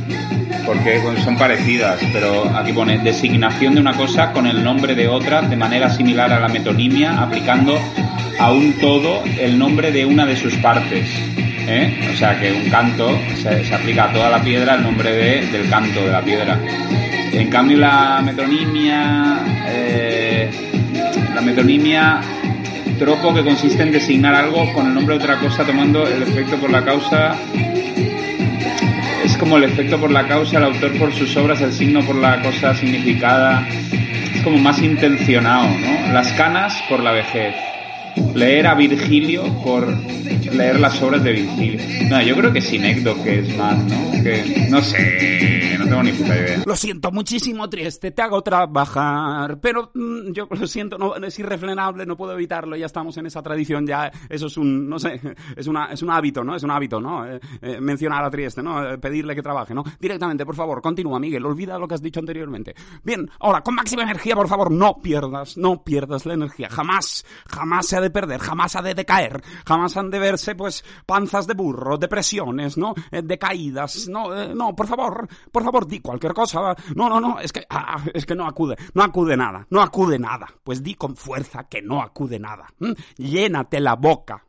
porque 0.65 1.01
son 1.23 1.37
parecidas, 1.37 1.99
pero 2.13 2.43
aquí 2.55 2.73
pone 2.73 2.99
designación 2.99 3.75
de 3.75 3.81
una 3.81 3.95
cosa 3.95 4.31
con 4.33 4.47
el 4.47 4.63
nombre 4.63 4.95
de 4.95 5.07
otra 5.07 5.41
de 5.41 5.55
manera 5.55 5.89
similar 5.89 6.31
a 6.31 6.39
la 6.39 6.47
metonimia, 6.47 7.21
aplicando 7.21 7.77
a 8.39 8.51
un 8.51 8.73
todo 8.79 9.23
el 9.39 9.57
nombre 9.59 9.91
de 9.91 10.05
una 10.05 10.25
de 10.25 10.35
sus 10.35 10.55
partes. 10.57 11.07
¿eh? 11.71 12.09
O 12.11 12.15
sea 12.17 12.39
que 12.39 12.51
un 12.51 12.69
canto 12.69 13.09
se, 13.35 13.63
se 13.65 13.75
aplica 13.75 14.05
a 14.05 14.13
toda 14.13 14.29
la 14.29 14.41
piedra 14.41 14.75
el 14.75 14.83
nombre 14.83 15.11
de- 15.11 15.45
del 15.47 15.69
canto 15.69 15.99
de 15.99 16.11
la 16.11 16.21
piedra. 16.21 16.59
En 17.31 17.49
cambio 17.49 17.77
la 17.77 18.21
metonimia, 18.23 19.37
eh, 19.67 20.49
la 21.33 21.41
metonimia 21.41 22.21
tropo 22.97 23.33
que 23.33 23.43
consiste 23.43 23.83
en 23.83 23.91
designar 23.91 24.35
algo 24.35 24.71
con 24.73 24.87
el 24.87 24.93
nombre 24.93 25.17
de 25.17 25.23
otra 25.23 25.39
cosa 25.39 25.63
tomando 25.63 26.05
el 26.05 26.21
efecto 26.23 26.57
por 26.57 26.69
la 26.69 26.83
causa 26.83 27.35
es 29.23 29.37
como 29.37 29.57
el 29.57 29.63
efecto 29.63 29.99
por 29.99 30.11
la 30.11 30.27
causa, 30.27 30.57
el 30.57 30.63
autor 30.63 30.97
por 30.97 31.13
sus 31.13 31.35
obras, 31.37 31.61
el 31.61 31.71
signo 31.71 32.01
por 32.01 32.15
la 32.15 32.41
cosa 32.41 32.73
significada. 32.73 33.65
Es 34.33 34.41
como 34.43 34.57
más 34.57 34.81
intencionado, 34.81 35.67
¿no? 35.67 36.13
Las 36.13 36.31
canas 36.33 36.81
por 36.89 37.01
la 37.01 37.11
vejez. 37.11 37.55
Leer 38.35 38.67
a 38.67 38.75
Virgilio 38.75 39.43
por 39.63 39.87
leer 39.87 40.79
las 40.79 41.01
obras 41.01 41.23
de 41.23 41.33
Virgilio. 41.33 42.09
No, 42.09 42.21
yo 42.21 42.35
creo 42.35 42.51
que 42.51 42.61
Sinecdo 42.61 43.21
que 43.23 43.39
es 43.39 43.57
más, 43.57 43.77
¿no? 43.85 44.11
Que, 44.23 44.67
no 44.69 44.81
sé, 44.81 45.75
no 45.77 45.85
tengo 45.85 46.03
ni 46.03 46.09
idea. 46.09 46.63
Lo 46.65 46.75
siento 46.75 47.11
muchísimo, 47.11 47.69
Trieste, 47.69 48.11
te 48.11 48.21
hago 48.21 48.41
trabajar, 48.41 49.59
pero 49.59 49.91
mm, 49.93 50.31
yo 50.31 50.47
lo 50.49 50.67
siento, 50.67 50.97
no, 50.97 51.15
es 51.15 51.39
irrefrenable, 51.39 52.05
no 52.05 52.17
puedo 52.17 52.33
evitarlo, 52.33 52.75
ya 52.75 52.85
estamos 52.85 53.17
en 53.17 53.25
esa 53.25 53.41
tradición, 53.41 53.85
ya 53.85 54.11
eso 54.29 54.47
es 54.47 54.57
un, 54.57 54.89
no 54.89 54.99
sé, 54.99 55.19
es, 55.55 55.67
una, 55.67 55.91
es 55.91 56.01
un 56.01 56.11
hábito, 56.11 56.43
¿no? 56.43 56.55
Es 56.55 56.63
un 56.63 56.71
hábito, 56.71 56.99
¿no? 56.99 57.25
Eh, 57.25 57.39
eh, 57.61 57.79
mencionar 57.79 58.23
a 58.23 58.29
Trieste, 58.29 58.61
¿no? 58.61 58.93
Eh, 58.93 58.97
pedirle 58.97 59.35
que 59.35 59.41
trabaje, 59.41 59.73
¿no? 59.73 59.83
Directamente, 59.99 60.45
por 60.45 60.55
favor, 60.55 60.81
continúa, 60.81 61.19
Miguel, 61.19 61.45
olvida 61.45 61.77
lo 61.77 61.87
que 61.87 61.95
has 61.95 62.01
dicho 62.01 62.19
anteriormente. 62.19 62.75
Bien, 63.03 63.29
ahora, 63.39 63.61
con 63.61 63.75
máxima 63.75 64.03
energía, 64.03 64.35
por 64.35 64.47
favor, 64.47 64.71
no 64.71 64.97
pierdas, 64.97 65.57
no 65.57 65.83
pierdas 65.83 66.25
la 66.25 66.33
energía, 66.33 66.69
jamás, 66.69 67.25
jamás 67.47 67.87
se 67.87 67.97
ha 67.97 68.01
de 68.01 68.08
perder, 68.11 68.39
jamás 68.39 68.75
ha 68.75 68.81
de 68.81 68.93
decaer, 68.93 69.41
jamás 69.65 69.95
han 69.97 70.09
de 70.09 70.19
verse, 70.19 70.55
pues, 70.55 70.83
panzas 71.05 71.47
de 71.47 71.53
burro, 71.53 71.97
depresiones, 71.97 72.77
¿no? 72.77 72.93
Eh, 73.11 73.21
decaídas, 73.23 74.07
no, 74.07 74.35
eh, 74.35 74.53
no, 74.53 74.75
por 74.75 74.87
favor, 74.87 75.27
por 75.51 75.63
favor, 75.63 75.87
di 75.87 75.99
cualquier 75.99 76.33
cosa, 76.33 76.75
no, 76.95 77.09
no, 77.09 77.19
no, 77.19 77.39
es 77.39 77.51
que, 77.51 77.65
ah, 77.69 78.03
es 78.13 78.25
que 78.25 78.35
no 78.35 78.47
acude, 78.47 78.75
no 78.93 79.03
acude 79.03 79.35
nada, 79.37 79.65
no 79.69 79.81
acude 79.81 80.19
nada, 80.19 80.47
pues 80.63 80.83
di 80.83 80.95
con 80.95 81.15
fuerza 81.15 81.65
que 81.65 81.81
no 81.81 82.01
acude 82.01 82.39
nada, 82.39 82.67
llénate 83.17 83.79
la 83.79 83.95
boca, 83.95 84.45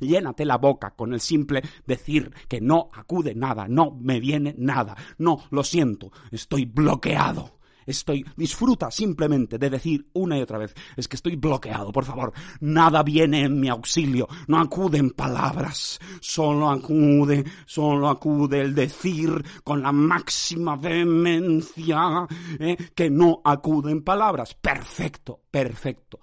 llénate 0.00 0.44
la 0.44 0.58
boca 0.58 0.90
con 0.90 1.12
el 1.12 1.20
simple 1.20 1.62
decir 1.86 2.32
que 2.48 2.60
no 2.60 2.88
acude 2.94 3.34
nada, 3.34 3.66
no 3.68 3.90
me 3.90 4.20
viene 4.20 4.54
nada, 4.58 4.96
no, 5.18 5.44
lo 5.50 5.62
siento, 5.62 6.12
estoy 6.30 6.64
bloqueado. 6.64 7.54
Estoy, 7.86 8.24
disfruta 8.36 8.90
simplemente 8.90 9.58
de 9.58 9.70
decir 9.70 10.08
una 10.14 10.38
y 10.38 10.42
otra 10.42 10.58
vez, 10.58 10.74
es 10.96 11.08
que 11.08 11.16
estoy 11.16 11.36
bloqueado, 11.36 11.92
por 11.92 12.04
favor, 12.04 12.32
nada 12.60 13.02
viene 13.02 13.42
en 13.42 13.60
mi 13.60 13.68
auxilio, 13.68 14.28
no 14.46 14.60
acuden 14.60 15.10
palabras, 15.10 15.98
solo 16.20 16.70
acude, 16.70 17.44
solo 17.66 18.08
acude 18.08 18.60
el 18.60 18.74
decir 18.74 19.44
con 19.62 19.82
la 19.82 19.92
máxima 19.92 20.76
vehemencia 20.76 22.26
eh, 22.58 22.76
que 22.94 23.10
no 23.10 23.40
acuden 23.44 24.02
palabras. 24.02 24.54
Perfecto, 24.54 25.40
perfecto. 25.50 26.20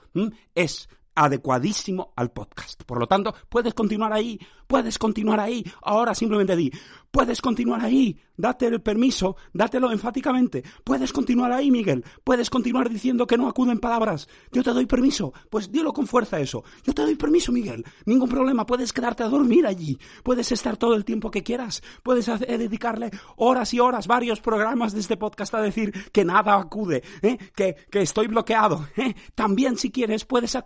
Es 0.54 0.88
adecuadísimo 1.16 2.14
al 2.16 2.32
podcast. 2.32 2.84
Por 2.84 3.00
lo 3.00 3.08
tanto, 3.08 3.34
puedes 3.50 3.74
continuar 3.74 4.14
ahí, 4.14 4.40
puedes 4.72 4.98
continuar 4.98 5.42
ahí. 5.42 5.66
Ahora 5.82 6.16
simplemente 6.16 6.56
di, 6.56 6.72
puedes 7.12 7.42
continuar 7.42 7.84
ahí, 7.84 8.18
date 8.38 8.68
el 8.68 8.82
permiso, 8.82 9.36
dátelo 9.52 9.92
enfáticamente. 9.92 10.64
Puedes 10.86 11.12
continuar 11.12 11.52
ahí, 11.52 11.70
Miguel, 11.70 12.06
puedes 12.24 12.50
continuar 12.50 12.90
diciendo 12.90 13.28
que 13.28 13.38
no 13.38 13.50
acuden 13.50 13.80
palabras. 13.80 14.30
Yo 14.50 14.64
te 14.64 14.72
doy 14.72 14.86
permiso, 14.86 15.34
pues 15.50 15.74
dilo 15.74 15.92
con 15.92 16.08
fuerza 16.08 16.40
eso. 16.40 16.64
Yo 16.86 16.94
te 16.94 17.02
doy 17.02 17.16
permiso, 17.16 17.52
Miguel, 17.52 17.84
ningún 18.06 18.30
problema, 18.30 18.66
puedes 18.66 18.94
quedarte 18.94 19.24
a 19.24 19.28
dormir 19.28 19.68
allí, 19.68 20.00
puedes 20.24 20.50
estar 20.54 20.78
todo 20.78 20.96
el 20.96 21.04
tiempo 21.04 21.32
que 21.32 21.44
quieras, 21.44 21.84
puedes 22.02 22.30
eh, 22.30 22.58
dedicarle 22.58 23.12
horas 23.36 23.74
y 23.74 23.82
horas, 23.82 24.08
varios 24.08 24.40
programas 24.40 24.94
de 24.94 25.02
este 25.02 25.18
podcast 25.18 25.54
a 25.54 25.62
decir 25.62 25.92
que 26.14 26.24
nada 26.24 26.58
acude, 26.58 27.04
¿eh? 27.22 27.38
que, 27.56 27.76
que 27.92 28.02
estoy 28.02 28.28
bloqueado. 28.28 28.88
¿eh? 28.96 29.16
También 29.36 29.76
si 29.76 29.92
quieres 29.92 30.24
puedes, 30.24 30.58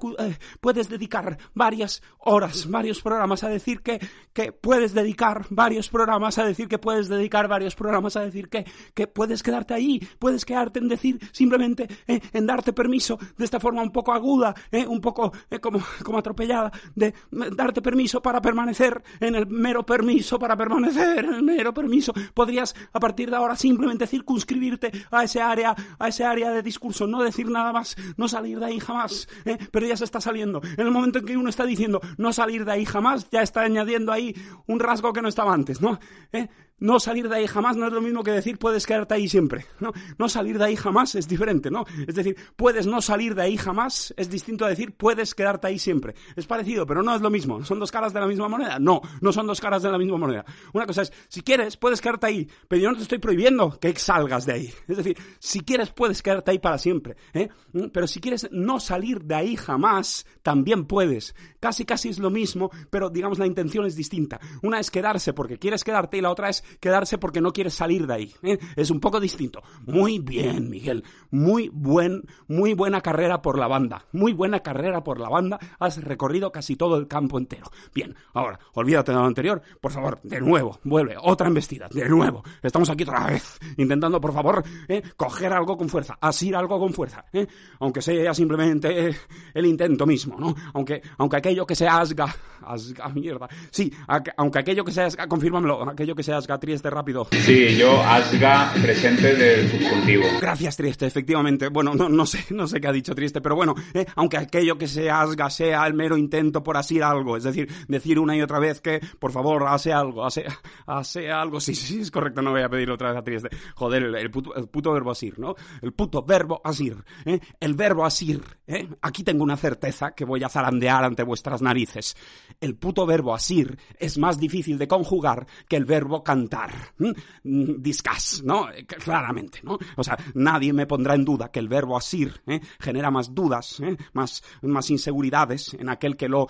puedes 0.62 0.90
dedicar 0.90 1.40
varias 1.56 2.04
horas, 2.20 2.70
varios 2.70 3.02
programas 3.02 3.44
a 3.44 3.50
decir 3.50 3.82
que, 3.82 3.95
que 4.34 4.52
puedes 4.52 4.94
dedicar 4.94 5.46
varios 5.50 5.90
programas 5.90 6.38
a 6.38 6.46
decir 6.46 6.68
que 6.68 6.80
puedes 6.80 7.08
dedicar 7.08 7.48
varios 7.48 7.76
programas 7.76 8.16
a 8.16 8.22
decir 8.22 8.50
que, 8.50 8.66
que 8.94 9.08
puedes 9.08 9.44
quedarte 9.44 9.74
ahí, 9.74 10.00
puedes 10.20 10.46
quedarte 10.46 10.80
en 10.80 10.88
decir 10.88 11.20
simplemente 11.32 11.88
eh, 12.08 12.20
en 12.34 12.46
darte 12.46 12.74
permiso 12.74 13.18
de 13.38 13.46
esta 13.46 13.60
forma 13.60 13.82
un 13.82 13.92
poco 13.92 14.14
aguda, 14.14 14.54
eh, 14.72 14.86
un 14.86 15.02
poco 15.02 15.32
eh, 15.50 15.60
como, 15.60 15.80
como 16.04 16.18
atropellada, 16.18 16.72
de 16.96 17.08
eh, 17.08 17.14
darte 17.32 17.82
permiso 17.82 18.22
para 18.22 18.42
permanecer 18.42 19.04
en 19.20 19.36
el 19.36 19.48
mero 19.48 19.86
permiso, 19.86 20.38
para 20.40 20.56
permanecer 20.56 21.26
en 21.26 21.34
el 21.34 21.44
mero 21.44 21.74
permiso. 21.74 22.14
Podrías 22.34 22.76
a 22.94 23.00
partir 23.00 23.30
de 23.30 23.36
ahora 23.36 23.56
simplemente 23.56 24.08
circunscribirte 24.08 24.92
a 25.12 25.24
ese 25.24 25.42
área, 25.42 25.76
a 26.00 26.08
ese 26.08 26.24
área 26.24 26.52
de 26.52 26.62
discurso, 26.62 27.08
no 27.08 27.22
decir 27.24 27.50
nada 27.50 27.72
más, 27.72 27.96
no 28.18 28.28
salir 28.28 28.60
de 28.60 28.66
ahí 28.66 28.80
jamás, 28.80 29.28
eh, 29.46 29.58
pero 29.72 29.88
ya 29.88 29.98
se 29.98 30.04
está 30.04 30.22
saliendo. 30.22 30.62
En 30.78 30.86
el 30.86 30.92
momento 30.92 31.20
en 31.20 31.26
que 31.26 31.38
uno 31.38 31.50
está 31.50 31.66
diciendo 31.66 32.02
no 32.18 32.34
salir 32.34 32.66
de 32.66 32.72
ahí 32.72 32.86
jamás, 32.86 33.30
ya 33.30 33.42
está 33.42 33.62
añadiendo 33.62 33.85
ahí 34.12 34.36
un 34.68 34.80
rasgo 34.80 35.14
que 35.14 35.22
no 35.22 35.30
estaba 35.30 35.54
antes, 35.54 35.82
¿no? 35.82 36.00
¿Eh? 36.32 36.48
No 36.78 37.00
salir 37.00 37.30
de 37.30 37.38
ahí 37.38 37.48
jamás 37.48 37.78
no 37.78 37.88
es 37.88 37.94
lo 37.94 38.02
mismo 38.02 38.22
que 38.22 38.32
decir 38.32 38.58
puedes 38.58 38.86
quedarte 38.86 39.14
ahí 39.14 39.30
siempre. 39.30 39.66
No, 39.80 39.94
no 40.18 40.28
salir 40.28 40.58
de 40.58 40.66
ahí 40.66 40.76
jamás 40.76 41.16
es 41.16 41.26
diferente, 41.26 41.72
¿no? 41.72 41.86
Es 42.06 42.16
decir, 42.16 42.36
puedes 42.58 42.86
no 42.86 43.02
salir 43.02 43.34
de 43.34 43.44
ahí 43.44 43.56
jamás 43.56 44.14
es 44.18 44.30
distinto 44.30 44.66
a 44.66 44.70
decir 44.70 44.94
puedes 44.98 45.34
quedarte 45.34 45.68
ahí 45.68 45.80
siempre. 45.80 46.16
Es 46.36 46.46
parecido, 46.48 46.86
pero 46.86 47.02
no 47.02 47.16
es 47.16 47.22
lo 47.22 47.30
mismo. 47.30 47.64
¿Son 47.64 47.80
dos 47.80 47.92
caras 47.92 48.12
de 48.12 48.20
la 48.20 48.28
misma 48.28 48.50
moneda? 48.50 48.78
No, 48.78 49.02
no 49.22 49.32
son 49.32 49.48
dos 49.48 49.62
caras 49.62 49.84
de 49.84 49.92
la 49.92 49.98
misma 49.98 50.18
moneda. 50.18 50.44
Una 50.74 50.86
cosa 50.86 51.04
es, 51.04 51.14
si 51.30 51.42
quieres, 51.42 51.78
puedes 51.78 52.02
quedarte 52.02 52.28
ahí, 52.28 52.50
pero 52.68 52.82
yo 52.82 52.90
no 52.92 52.98
te 52.98 53.04
estoy 53.04 53.20
prohibiendo 53.20 53.80
que 53.80 53.96
salgas 53.96 54.46
de 54.46 54.54
ahí. 54.54 54.74
Es 54.88 54.98
decir, 54.98 55.18
si 55.40 55.62
quieres, 55.62 55.92
puedes 55.92 56.22
quedarte 56.22 56.52
ahí 56.52 56.60
para 56.60 56.78
siempre. 56.78 57.16
¿eh? 57.34 57.48
Pero 57.94 58.06
si 58.06 58.20
quieres 58.20 58.50
no 58.52 58.82
salir 58.82 59.24
de 59.24 59.36
ahí 59.36 59.56
jamás, 59.56 60.26
también 60.42 60.86
puedes. 60.86 61.36
Casi, 61.66 61.84
casi 61.84 62.10
es 62.10 62.20
lo 62.20 62.30
mismo, 62.30 62.70
pero 62.92 63.10
digamos 63.10 63.40
la 63.40 63.48
intención 63.48 63.88
es 63.88 63.96
distinta. 63.96 64.40
Una 64.62 64.80
es 64.80 64.92
quedarse 64.92 65.34
porque 65.34 65.58
quieres 65.58 65.84
quedarte 65.84 66.16
y 66.16 66.22
la 66.22 66.30
otra 66.30 66.48
es 66.48 66.62
quedarse 66.80 67.18
porque 67.18 67.42
no 67.42 67.52
quieres 67.54 67.74
salir 67.74 68.06
de 68.06 68.14
ahí. 68.14 68.36
¿eh? 68.44 68.60
Es 68.76 68.92
un 68.92 69.00
poco 69.00 69.20
distinto. 69.20 69.64
Muy 69.88 70.20
bien, 70.20 70.70
Miguel. 70.70 71.04
Muy 71.32 71.70
buen, 71.74 72.22
muy 72.48 72.76
buena 72.76 73.02
carrera 73.02 73.42
por 73.42 73.58
la 73.58 73.68
banda. 73.68 74.06
Muy 74.12 74.32
buena 74.32 74.60
carrera 74.60 75.04
por 75.04 75.20
la 75.20 75.28
banda. 75.28 75.58
Has 75.80 76.04
recorrido 76.04 76.52
casi 76.52 76.76
todo 76.76 76.98
el 76.98 77.08
campo 77.08 77.40
entero. 77.40 77.66
Bien, 77.96 78.16
ahora, 78.36 78.60
olvídate 78.76 79.12
de 79.12 79.18
lo 79.18 79.26
anterior. 79.26 79.60
Por 79.82 79.92
favor, 79.92 80.20
de 80.22 80.42
nuevo, 80.42 80.78
vuelve. 80.84 81.16
Otra 81.20 81.48
embestida. 81.48 81.88
De 81.92 82.08
nuevo. 82.08 82.44
Estamos 82.62 82.92
aquí 82.92 83.02
otra 83.02 83.26
vez. 83.26 83.58
Intentando, 83.78 84.22
por 84.22 84.34
favor, 84.34 84.64
¿eh? 84.88 85.02
coger 85.18 85.52
algo 85.52 85.76
con 85.76 85.90
fuerza. 85.90 86.16
Asir 86.22 86.56
algo 86.56 86.78
con 86.78 86.94
fuerza. 86.94 87.26
¿eh? 87.34 87.48
Aunque 87.80 88.04
sea 88.04 88.36
simplemente 88.36 89.16
el 89.56 89.66
intento 89.66 90.06
mismo, 90.06 90.40
¿no? 90.40 90.54
Aunque, 90.76 91.02
aunque 91.18 91.38
aquello 91.38 91.55
que 91.64 91.76
se 91.76 91.88
asga. 91.88 92.34
Asga, 92.66 93.10
mierda. 93.10 93.48
Sí, 93.70 93.94
a- 94.08 94.24
aunque 94.38 94.58
aquello 94.58 94.84
que 94.84 94.92
se 94.92 95.02
asga, 95.04 95.28
confírmamelo. 95.28 95.88
Aquello 95.88 96.16
que 96.16 96.24
se 96.24 96.34
asga, 96.34 96.58
Trieste, 96.58 96.90
rápido. 96.90 97.28
Sí, 97.32 97.78
yo, 97.78 98.02
Asga, 98.02 98.72
presente 98.82 99.36
del 99.36 99.70
subjuntivo. 99.70 100.24
Gracias, 100.42 100.76
Trieste, 100.76 101.06
efectivamente. 101.06 101.68
Bueno, 101.68 101.94
no, 101.94 102.10
no 102.10 102.26
sé, 102.26 102.44
no 102.50 102.66
sé 102.66 102.82
qué 102.82 102.88
ha 102.88 102.92
dicho 102.92 103.14
Trieste, 103.14 103.40
pero 103.40 103.56
bueno, 103.56 103.76
eh, 103.94 104.08
aunque 104.16 104.38
aquello 104.38 104.80
que 104.80 104.88
se 104.88 105.12
asga 105.12 105.48
sea 105.52 105.86
el 105.86 105.94
mero 105.94 106.18
intento 106.18 106.64
por 106.64 106.76
asir 106.78 107.04
algo, 107.04 107.38
es 107.38 107.44
decir, 107.44 107.70
decir 107.88 108.18
una 108.18 108.36
y 108.36 108.42
otra 108.42 108.58
vez 108.58 108.82
que, 108.82 109.00
por 109.20 109.32
favor, 109.32 109.68
hace 109.68 109.94
algo, 109.94 110.26
hace, 110.26 110.46
hace 110.88 111.30
algo, 111.32 111.60
sí, 111.60 111.76
sí, 111.76 112.00
es 112.02 112.10
correcto, 112.10 112.42
no 112.42 112.50
voy 112.52 112.64
a 112.64 112.70
pedir 112.70 112.90
otra 112.90 113.10
vez 113.10 113.20
a 113.20 113.24
Trieste. 113.24 113.50
Joder, 113.76 114.04
el, 114.06 114.16
el 114.16 114.32
puto, 114.32 114.56
el 114.56 114.68
puto 114.70 114.92
verbo 114.92 115.12
asir, 115.12 115.38
¿no? 115.38 115.54
El 115.84 115.94
puto 115.94 116.24
verbo 116.24 116.62
asir, 116.64 116.98
¿eh? 117.26 117.40
El 117.60 117.76
verbo 117.76 118.06
asir, 118.06 118.42
¿eh? 118.66 118.88
Aquí 119.04 119.24
tengo 119.24 119.44
una 119.44 119.58
certeza 119.58 120.14
que 120.16 120.26
voy 120.26 120.44
a 120.44 120.50
zarandear 120.50 121.04
ante 121.04 121.22
narices. 121.62 122.16
El 122.60 122.76
puto 122.76 123.06
verbo 123.06 123.34
asir 123.34 123.78
es 124.00 124.18
más 124.18 124.40
difícil 124.40 124.78
de 124.78 124.88
conjugar 124.88 125.46
que 125.68 125.76
el 125.76 125.86
verbo 125.86 126.24
cantar. 126.24 126.72
¿m? 127.00 127.14
Mm, 127.44 127.82
Discuss, 127.82 128.44
¿no? 128.44 128.72
Eh, 128.72 128.86
Claramente, 128.86 129.60
¿no? 129.64 129.78
O 129.96 130.04
sea, 130.04 130.18
nadie 130.34 130.74
me 130.74 130.88
pondrá 130.88 131.16
en 131.16 131.26
duda 131.26 131.52
que 131.52 131.60
el 131.60 131.68
verbo 131.68 131.98
asir 131.98 132.42
¿eh? 132.48 132.62
genera 132.80 133.12
más 133.12 133.34
dudas, 133.34 133.80
¿eh? 133.80 133.98
más, 134.14 134.44
más 134.62 134.90
inseguridades 134.90 135.74
en 135.74 135.90
aquel 135.90 136.18
que 136.18 136.30
lo 136.30 136.48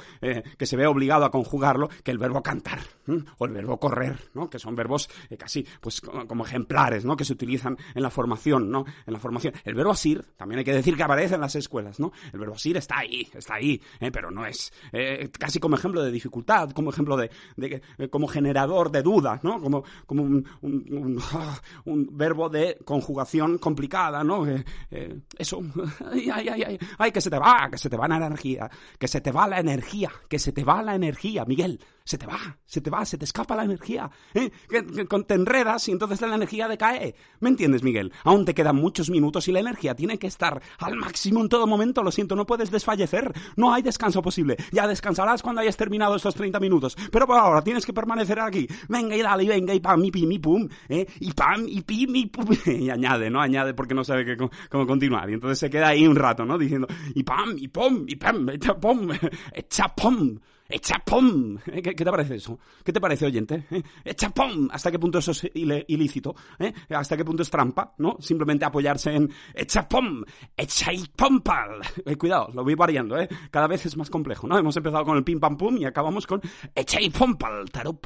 que 0.58 0.66
se 0.66 0.78
ve 0.78 0.88
obligado 0.88 1.26
a 1.26 1.32
conjugarlo 1.32 1.89
que 2.04 2.12
el 2.12 2.18
verbo 2.18 2.41
cantar 2.41 2.80
o 3.38 3.46
el 3.46 3.52
verbo 3.52 3.80
correr, 3.80 4.18
¿no? 4.34 4.50
Que 4.50 4.60
son 4.60 4.76
verbos 4.76 5.10
casi 5.38 5.66
pues 5.80 6.02
como, 6.02 6.46
ejemplares, 6.46 7.06
¿no? 7.06 7.16
Que 7.16 7.26
se 7.26 7.34
utilizan 7.34 7.78
en 7.93 8.02
la 8.02 8.10
formación, 8.10 8.70
¿no? 8.70 8.86
En 9.06 9.14
la 9.14 9.20
formación. 9.20 9.54
El 9.64 9.76
verbo 9.76 9.91
asir 9.91 10.24
también 10.38 10.60
hay 10.60 10.66
que 10.66 10.74
decir 10.74 10.96
que 10.96 11.04
aparece 11.04 11.36
en 11.36 11.41
las 11.41 11.56
escuelas, 11.56 12.00
¿no? 12.00 12.12
El 12.34 12.39
verbo 12.39 12.56
asir 12.56 12.78
está 12.78 13.00
ahí, 13.00 13.28
está 13.34 13.56
ahí, 13.56 13.82
pero 14.12 14.32
no 14.32 14.46
es 14.46 14.72
eh, 14.91 15.30
casi 15.38 15.59
como 15.59 15.76
ejemplo 15.76 16.01
de 16.03 16.11
dificultad, 16.11 16.71
como 16.71 16.89
ejemplo 16.89 17.17
de, 17.17 17.30
de- 17.57 17.82
eh, 17.97 18.09
como 18.09 18.28
generador 18.28 18.91
de 18.91 19.01
duda, 19.01 19.39
¿no? 19.43 19.59
Como, 19.61 19.84
como 20.05 20.23
un, 20.23 20.47
un- 20.61 21.19
un- 21.86 22.09
verbo 22.17 22.49
de 22.49 22.78
conjugación 22.86 23.57
complicada, 23.57 24.23
¿no? 24.23 24.47
Eh, 24.47 24.63
eh, 24.91 25.19
eso, 25.38 25.61
ay, 26.11 26.30
ay, 26.32 26.49
ay, 26.49 26.80
ay, 26.97 27.11
que 27.11 27.21
se 27.21 27.30
te 27.30 27.38
va, 27.39 27.67
que 27.71 27.78
se 27.78 27.89
te 27.89 27.97
va 27.97 28.07
la 28.07 28.17
energía, 28.17 28.69
que 28.99 29.07
se 29.07 29.21
te 29.21 29.32
va 29.32 29.47
la 29.47 29.59
energía, 29.59 30.11
que 30.30 30.39
se 30.39 30.51
te 30.51 30.63
va 30.63 30.82
la 30.82 30.95
energía, 30.95 31.45
Miguel. 31.45 31.80
Se 32.06 32.20
te 32.20 32.28
va, 32.28 32.38
se 32.64 32.82
te 32.82 32.91
va, 32.91 33.03
se 33.03 33.18
te 33.18 33.26
escapa 33.26 33.56
la 33.56 33.64
energía, 33.64 34.10
¿eh? 34.36 34.51
te 35.28 35.34
enredas 35.34 35.88
y 35.88 35.91
entonces 35.91 36.22
la 36.22 36.36
energía 36.36 36.68
decae. 36.68 37.16
¿Me 37.39 37.49
entiendes, 37.49 37.82
Miguel? 37.82 38.14
Aún 38.24 38.45
te 38.45 38.53
quedan 38.53 38.76
muchos 38.76 39.10
minutos 39.10 39.47
y 39.47 39.51
la 39.51 39.60
energía 39.60 39.95
tiene 39.95 40.20
que 40.20 40.28
estar 40.28 40.62
al 40.78 40.95
máximo 40.97 41.41
en 41.41 41.49
todo 41.49 41.66
momento, 41.66 42.03
lo 42.03 42.12
siento, 42.12 42.36
no 42.36 42.45
puedes 42.45 42.70
desfallecer, 42.70 43.34
no 43.56 43.74
hay 43.74 43.82
descanso 43.82 44.22
posible. 44.22 44.56
Ya 44.72 44.88
descansarás 44.88 45.41
cuando 45.41 45.62
hayas 45.62 45.78
terminado 45.78 46.16
estos 46.16 46.36
30 46.36 46.60
minutos, 46.60 46.95
pero 47.12 47.26
por 47.26 47.39
ahora 47.39 47.64
tienes 47.64 47.88
que 47.88 47.93
permanecer 47.93 48.39
aquí. 48.39 48.68
Venga 48.88 49.16
y 49.16 49.24
dale, 49.24 49.43
y 49.43 49.47
venga 49.47 49.74
y 49.74 49.80
pam, 49.80 50.06
y 50.06 50.12
pim, 50.12 50.32
y 50.32 50.38
pum, 50.38 50.70
¿eh? 50.88 51.08
y 51.22 51.32
pam, 51.32 51.66
y 51.68 51.82
pim, 51.82 52.16
y 52.16 52.28
pum, 52.28 52.45
y 52.68 52.89
añade, 52.91 53.32
¿no? 53.32 53.41
Añade 53.41 53.74
porque 53.74 53.95
no 53.95 54.03
sabe 54.03 54.26
que, 54.26 54.38
cómo 54.38 54.86
continuar. 54.86 55.28
Y 55.32 55.34
entonces 55.34 55.58
se 55.58 55.72
queda 55.72 55.88
ahí 55.88 56.06
un 56.06 56.16
rato, 56.16 56.45
¿no? 56.45 56.60
Diciendo, 56.60 56.86
y 57.16 57.24
pam, 57.24 57.56
y 57.58 57.68
pum, 57.68 58.06
y 58.08 58.16
pam, 58.16 58.47
echa 58.51 58.80
pum, 58.80 59.10
echa 59.53 59.88
pum. 59.88 60.38
¡Echa 60.68 60.95
pum! 61.05 61.57
¿Qué, 61.63 61.82
¿Qué, 61.82 61.93
te 61.93 62.05
parece 62.05 62.36
eso? 62.36 62.59
¿Qué 62.84 62.91
te 62.91 62.99
parece, 62.99 63.26
oyente? 63.26 63.66
¿Eh? 63.70 63.84
¡Echa 64.03 64.30
pum! 64.32 64.68
¿Hasta 64.72 64.89
qué 64.89 64.97
punto 64.97 65.20
eso 65.20 65.32
es 65.32 65.47
ilícito? 65.53 66.36
¿Eh? 66.57 66.74
¿Hasta 66.89 67.16
qué 67.16 67.24
punto 67.24 67.43
es 67.43 67.49
trampa? 67.51 67.93
¿No? 67.99 68.18
Simplemente 68.20 68.66
apoyarse 68.66 69.13
en 69.13 69.32
¡echa 69.53 69.88
pum! 69.88 70.24
¡echa 70.57 70.91
y 70.91 71.05
pompal! 71.16 71.82
Eh, 72.05 72.18
cuidado, 72.18 72.49
lo 72.53 72.63
voy 72.63 72.76
variando, 72.76 73.18
¿eh? 73.18 73.28
Cada 73.49 73.68
vez 73.68 73.86
es 73.86 73.97
más 73.97 74.09
complejo, 74.09 74.47
¿no? 74.47 74.57
Hemos 74.57 74.78
empezado 74.78 75.03
con 75.05 75.18
el 75.18 75.24
pim 75.24 75.39
pam 75.39 75.57
pum 75.57 75.78
y 75.78 75.86
acabamos 75.86 76.28
con 76.28 76.41
¡echa 76.76 77.01
y 77.01 77.09
pompal! 77.09 77.70
¡Tarup! 77.72 78.05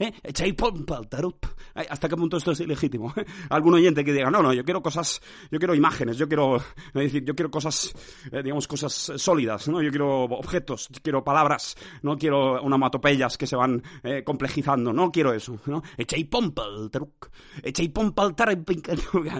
¿Eh? 0.00 0.12
Echa 0.22 0.46
y 0.46 0.52
pompal, 0.54 1.08
tarup. 1.08 1.46
¿Hasta 1.74 2.08
qué 2.08 2.16
punto 2.16 2.36
esto 2.36 2.50
es 2.50 2.60
ilegítimo? 2.60 3.14
Algún 3.50 3.74
oyente 3.74 4.04
que 4.04 4.12
diga, 4.12 4.30
no, 4.30 4.42
no, 4.42 4.52
yo 4.52 4.64
quiero 4.64 4.82
cosas, 4.82 5.20
yo 5.50 5.58
quiero 5.58 5.74
imágenes, 5.74 6.16
yo 6.16 6.26
quiero, 6.26 6.56
es 6.56 6.64
decir, 6.92 7.24
yo 7.24 7.34
quiero 7.34 7.50
cosas, 7.50 7.94
eh, 8.32 8.42
digamos, 8.42 8.66
cosas 8.66 8.92
sólidas, 9.16 9.68
¿no? 9.68 9.80
Yo 9.80 9.90
quiero 9.90 10.24
objetos, 10.24 10.88
quiero 11.02 11.22
palabras, 11.22 11.76
no 12.02 12.16
quiero 12.16 12.60
onomatopeyas 12.62 13.38
que 13.38 13.46
se 13.46 13.56
van 13.56 13.82
eh, 14.02 14.24
complejizando, 14.24 14.92
no 14.92 15.12
quiero 15.12 15.32
eso, 15.32 15.58
¿no? 15.66 15.82
Echa 15.96 16.16
y 16.16 16.24
pompal, 16.24 16.90
tarup. 16.90 17.26
Echa 17.62 17.82
y 17.82 17.88
pompal, 17.90 18.34
tarup. 18.36 18.70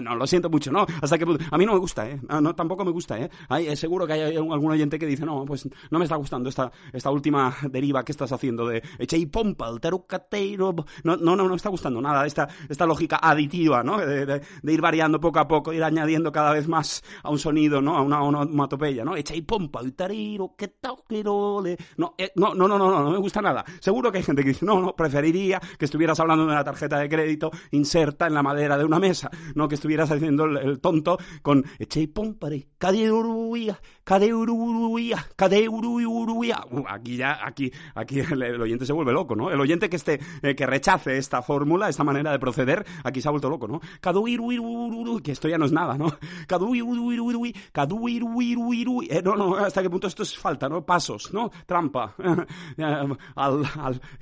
No, 0.01 0.15
lo 0.15 0.27
siento 0.27 0.49
mucho, 0.49 0.71
¿no? 0.71 0.85
Hasta 1.01 1.17
que 1.17 1.25
a 1.51 1.57
mí 1.57 1.65
no 1.65 1.73
me 1.73 1.79
gusta, 1.79 2.09
¿eh? 2.09 2.19
No, 2.41 2.55
tampoco 2.55 2.85
me 2.85 2.91
gusta, 2.91 3.19
¿eh? 3.19 3.29
Seguro 3.75 4.05
que 4.05 4.13
hay 4.13 4.35
algún 4.35 4.71
oyente 4.71 4.99
que 4.99 5.05
dice, 5.05 5.25
no, 5.25 5.43
pues 5.45 5.67
no 5.89 5.99
me 5.99 6.05
está 6.05 6.15
gustando 6.15 6.49
esta, 6.49 6.71
esta 6.93 7.09
última 7.09 7.55
deriva 7.69 8.03
que 8.05 8.11
estás 8.11 8.31
haciendo 8.31 8.67
de 8.67 8.83
echa 8.99 9.17
y 9.17 9.25
pompal, 9.25 9.79
no, 10.57 10.73
no, 11.03 11.17
no, 11.17 11.35
no 11.35 11.49
me 11.49 11.55
está 11.55 11.69
gustando 11.69 12.01
nada 12.01 12.25
esta, 12.25 12.47
esta 12.69 12.85
lógica 12.85 13.19
aditiva, 13.21 13.83
¿no? 13.83 13.97
De, 13.97 14.41
ir 14.63 14.81
variando 14.81 15.19
poco 15.19 15.39
a 15.39 15.47
poco, 15.47 15.73
ir 15.73 15.83
añadiendo 15.83 16.31
cada 16.31 16.53
vez 16.53 16.67
más 16.67 17.03
a 17.23 17.29
un 17.29 17.39
sonido, 17.39 17.81
¿no? 17.81 17.97
A 17.97 18.01
una 18.01 18.23
onomatopeya, 18.23 19.03
¿no? 19.03 19.15
Echa 19.15 19.35
y 19.35 19.41
pompa, 19.41 19.81
y 19.83 19.91
tariro, 19.91 20.55
que 20.57 20.69
toquerole. 20.69 21.77
No, 21.97 22.15
eh, 22.17 22.31
no, 22.35 22.53
no, 22.53 22.67
no, 22.67 22.77
no, 22.77 22.89
no, 22.89 23.03
no 23.03 23.11
me 23.11 23.17
gusta 23.17 23.41
nada. 23.41 23.63
Seguro 23.79 24.11
que 24.11 24.19
hay 24.19 24.23
gente 24.23 24.43
que 24.43 24.49
dice, 24.49 24.65
no, 24.65 24.81
no, 24.81 24.95
preferiría 24.95 25.59
que 25.77 25.85
estuvieras 25.85 26.19
hablando 26.19 26.45
de 26.45 26.51
una 26.51 26.63
tarjeta 26.63 26.97
de 26.99 27.09
crédito 27.09 27.51
inserta 27.71 28.27
en 28.27 28.33
la 28.33 28.43
madera 28.43 28.77
de 28.77 28.85
una 28.85 28.99
mesa, 28.99 29.29
no 29.55 29.67
que 29.67 29.75
estuvieras 29.75 30.11
haciendo 30.11 30.45
el, 30.45 30.79
tonto 30.79 31.17
con 31.41 31.65
echa 31.79 31.99
y 31.99 32.07
pompa, 32.07 32.49
cadeuruía, 34.03 35.25
cadeuruía. 35.35 36.63
Uh, 36.69 36.83
aquí 36.87 37.17
ya, 37.17 37.39
aquí, 37.45 37.71
aquí 37.95 38.19
el, 38.19 38.61
oyente 38.61 38.85
se 38.85 38.93
vuelve 38.93 39.11
loco, 39.13 39.35
¿no? 39.35 39.51
El 39.51 39.59
oyente 39.59 39.89
que 39.89 39.95
esté, 39.95 40.19
eh, 40.41 40.55
que 40.55 40.65
rechace 40.65 41.17
esta 41.17 41.41
fórmula, 41.41 41.89
esta 41.89 42.03
manera 42.03 42.31
de 42.31 42.39
proceder, 42.39 42.85
aquí 43.03 43.21
se 43.21 43.27
ha 43.27 43.31
vuelto 43.31 43.49
loco, 43.49 43.67
¿no? 43.67 43.81
que 45.21 45.31
esto 45.31 45.47
ya 45.47 45.57
no 45.57 45.65
es 45.65 45.71
nada, 45.71 45.97
¿no? 45.97 46.17
Eh, 49.09 49.21
no, 49.23 49.35
no, 49.35 49.55
hasta 49.55 49.81
qué 49.81 49.89
punto 49.89 50.07
esto 50.07 50.23
es 50.23 50.37
falta, 50.37 50.67
¿no? 50.69 50.85
Pasos, 50.85 51.33
¿no? 51.33 51.51
Trampa. 51.65 52.15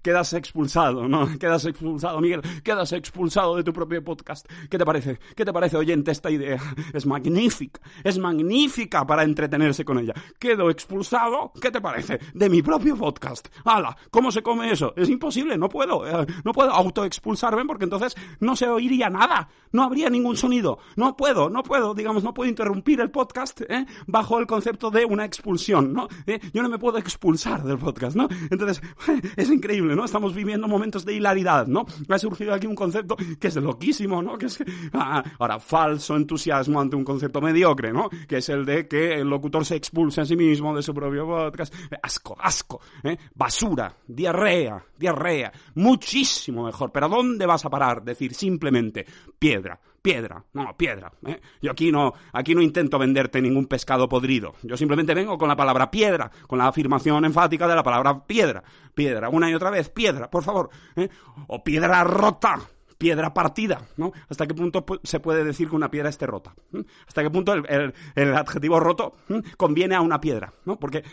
quedas 0.01 0.33
expulsado, 0.33 1.07
¿no? 1.07 1.27
Quedas 1.39 1.65
expulsado, 1.65 2.19
Miguel, 2.21 2.41
quedas 2.63 2.91
expulsado 2.93 3.55
de 3.55 3.63
tu 3.63 3.73
propio 3.73 4.03
podcast. 4.03 4.47
¿Qué 4.69 4.77
te 4.77 4.85
parece? 4.85 5.19
¿Qué 5.35 5.45
te 5.45 5.53
parece, 5.53 5.77
oyente, 5.77 6.11
esta 6.11 6.29
idea? 6.29 6.59
Es 6.93 7.05
magnífica, 7.05 7.79
es 8.03 8.17
magnífica 8.17 9.05
para 9.05 9.23
entretenerse 9.23 9.78
con 9.85 9.99
ella. 9.99 10.13
Quedo 10.37 10.69
expulsado, 10.69 11.51
¿qué 11.61 11.71
te 11.71 11.81
parece? 11.81 12.19
De 12.33 12.49
mi 12.49 12.61
propio 12.61 12.95
podcast. 12.95 13.47
¡Hala! 13.65 13.95
¿Cómo 14.11 14.31
se 14.31 14.41
come 14.41 14.71
eso? 14.71 14.93
Es 14.95 15.09
imposible, 15.09 15.57
no 15.57 15.69
puedo. 15.69 16.05
Eh, 16.07 16.25
no 16.43 16.51
puedo 16.51 16.71
autoexpulsarme 16.71 17.65
porque 17.65 17.85
entonces 17.85 18.15
no 18.39 18.55
se 18.55 18.67
oiría 18.67 19.09
nada, 19.09 19.49
no 19.71 19.83
habría 19.83 20.09
ningún 20.09 20.37
sonido. 20.37 20.79
No 20.95 21.15
puedo, 21.15 21.49
no 21.49 21.63
puedo, 21.63 21.93
digamos, 21.93 22.23
no 22.23 22.33
puedo 22.33 22.49
interrumpir 22.49 23.01
el 23.01 23.11
podcast 23.11 23.61
¿eh? 23.61 23.85
bajo 24.07 24.39
el 24.39 24.47
concepto 24.47 24.91
de 24.91 25.05
una 25.05 25.25
expulsión, 25.25 25.93
¿no? 25.93 26.07
¿Eh? 26.25 26.39
Yo 26.53 26.61
no 26.63 26.69
me 26.69 26.79
puedo 26.79 26.97
expulsar 26.97 27.63
del 27.63 27.77
podcast, 27.77 28.15
¿no? 28.15 28.27
Entonces, 28.49 28.81
es 29.35 29.49
increíble, 29.49 29.95
¿no? 29.95 30.05
Estamos 30.05 30.33
viviendo 30.33 30.67
momentos 30.67 31.05
de 31.05 31.13
hilaridad, 31.13 31.67
¿no? 31.67 31.85
Ha 32.07 32.19
surgido 32.19 32.53
aquí 32.53 32.67
un 32.67 32.75
concepto 32.75 33.15
que 33.39 33.47
es 33.47 33.55
loquísimo, 33.55 34.21
¿no? 34.21 34.37
Que 34.37 34.47
es, 34.47 34.63
ah, 34.93 35.23
ahora, 35.39 35.59
falso 35.59 36.15
entusiasmo 36.15 36.79
ante 36.79 36.95
un 36.95 37.03
concepto 37.03 37.41
mediocre, 37.41 37.91
¿no? 37.91 38.09
Que 38.27 38.37
es 38.37 38.49
el 38.49 38.65
de 38.65 38.87
que 38.87 39.19
el 39.19 39.29
locutor 39.29 39.58
se 39.65 39.75
expulse 39.75 40.21
a 40.21 40.25
sí 40.25 40.35
mismo 40.35 40.75
de 40.75 40.83
su 40.83 40.93
propio 40.93 41.25
podcast. 41.25 41.73
Asco, 42.01 42.35
asco, 42.39 42.81
¿eh? 43.03 43.17
basura, 43.33 43.93
diarrea, 44.07 44.83
diarrea, 44.97 45.51
muchísimo 45.75 46.63
mejor. 46.63 46.91
Pero 46.91 47.05
¿a 47.05 47.09
dónde 47.09 47.45
vas 47.45 47.65
a 47.65 47.69
parar? 47.69 48.03
Decir 48.03 48.33
simplemente 48.33 49.05
piedra, 49.37 49.79
piedra, 50.01 50.43
no, 50.53 50.75
piedra. 50.75 51.11
¿eh? 51.25 51.39
Yo 51.61 51.71
aquí 51.71 51.91
no, 51.91 52.13
aquí 52.33 52.55
no 52.55 52.61
intento 52.61 52.97
venderte 52.97 53.41
ningún 53.41 53.67
pescado 53.67 54.07
podrido. 54.07 54.53
Yo 54.63 54.77
simplemente 54.77 55.13
vengo 55.13 55.37
con 55.37 55.49
la 55.49 55.55
palabra 55.55 55.91
piedra, 55.91 56.31
con 56.47 56.59
la 56.59 56.67
afirmación 56.67 57.25
enfática 57.25 57.67
de 57.67 57.75
la 57.75 57.83
palabra 57.83 58.25
piedra. 58.25 58.63
Piedra, 58.93 59.29
una 59.29 59.49
y 59.49 59.53
otra 59.53 59.69
vez, 59.69 59.89
piedra, 59.89 60.29
por 60.29 60.43
favor. 60.43 60.69
¿eh? 60.95 61.09
O 61.47 61.63
piedra 61.63 62.03
rota 62.03 62.59
piedra 62.99 63.33
partida, 63.33 63.81
¿no? 63.97 64.11
¿Hasta 64.27 64.45
qué 64.45 64.53
punto 64.53 64.85
se 65.03 65.19
puede 65.19 65.43
decir 65.43 65.69
que 65.69 65.75
una 65.75 65.89
piedra 65.89 66.09
esté 66.09 66.27
rota? 66.27 66.53
¿Mm? 66.71 66.81
¿Hasta 67.07 67.23
qué 67.23 67.31
punto 67.31 67.53
el, 67.53 67.93
el, 68.15 68.35
adjetivo 68.35 68.79
roto 68.79 69.15
¿Mm? 69.29 69.39
conviene 69.57 69.95
a 69.95 70.01
una 70.01 70.21
piedra? 70.21 70.53
¿no? 70.65 70.77
Porque, 70.77 71.03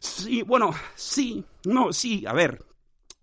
sí, 0.00 0.42
bueno, 0.42 0.70
sí, 0.94 1.44
no, 1.64 1.92
sí, 1.92 2.24
a 2.24 2.32
ver, 2.32 2.64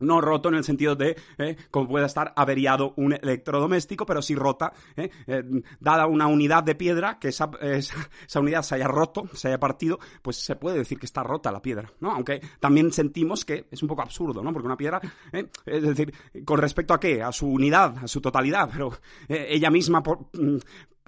no 0.01 0.21
roto 0.21 0.49
en 0.49 0.55
el 0.55 0.63
sentido 0.63 0.95
de 0.95 1.15
eh, 1.37 1.55
como 1.69 1.87
pueda 1.87 2.05
estar 2.05 2.33
averiado 2.35 2.93
un 2.97 3.13
electrodoméstico, 3.13 4.05
pero 4.05 4.21
sí 4.21 4.35
rota, 4.35 4.73
eh, 4.95 5.09
eh, 5.27 5.43
dada 5.79 6.07
una 6.07 6.27
unidad 6.27 6.63
de 6.63 6.75
piedra, 6.75 7.19
que 7.19 7.29
esa, 7.29 7.51
esa, 7.61 8.39
unidad 8.39 8.63
se 8.63 8.75
haya 8.75 8.87
roto, 8.87 9.29
se 9.33 9.47
haya 9.47 9.59
partido, 9.59 9.99
pues 10.21 10.37
se 10.37 10.55
puede 10.55 10.79
decir 10.79 10.99
que 10.99 11.05
está 11.05 11.23
rota 11.23 11.51
la 11.51 11.61
piedra, 11.61 11.91
¿no? 11.99 12.11
Aunque 12.11 12.41
también 12.59 12.91
sentimos 12.91 13.45
que 13.45 13.67
es 13.71 13.81
un 13.81 13.87
poco 13.87 14.01
absurdo, 14.01 14.43
¿no? 14.43 14.51
Porque 14.51 14.67
una 14.67 14.77
piedra, 14.77 15.01
es 15.31 15.81
decir, 15.81 16.13
con 16.45 16.59
respecto 16.59 16.93
a 16.93 16.99
qué, 16.99 17.21
a 17.21 17.31
su 17.31 17.47
unidad, 17.47 17.97
a 18.03 18.07
su 18.07 18.21
totalidad, 18.21 18.69
pero 18.71 18.91
ella 19.27 19.69
misma 19.69 20.03
por, 20.03 20.27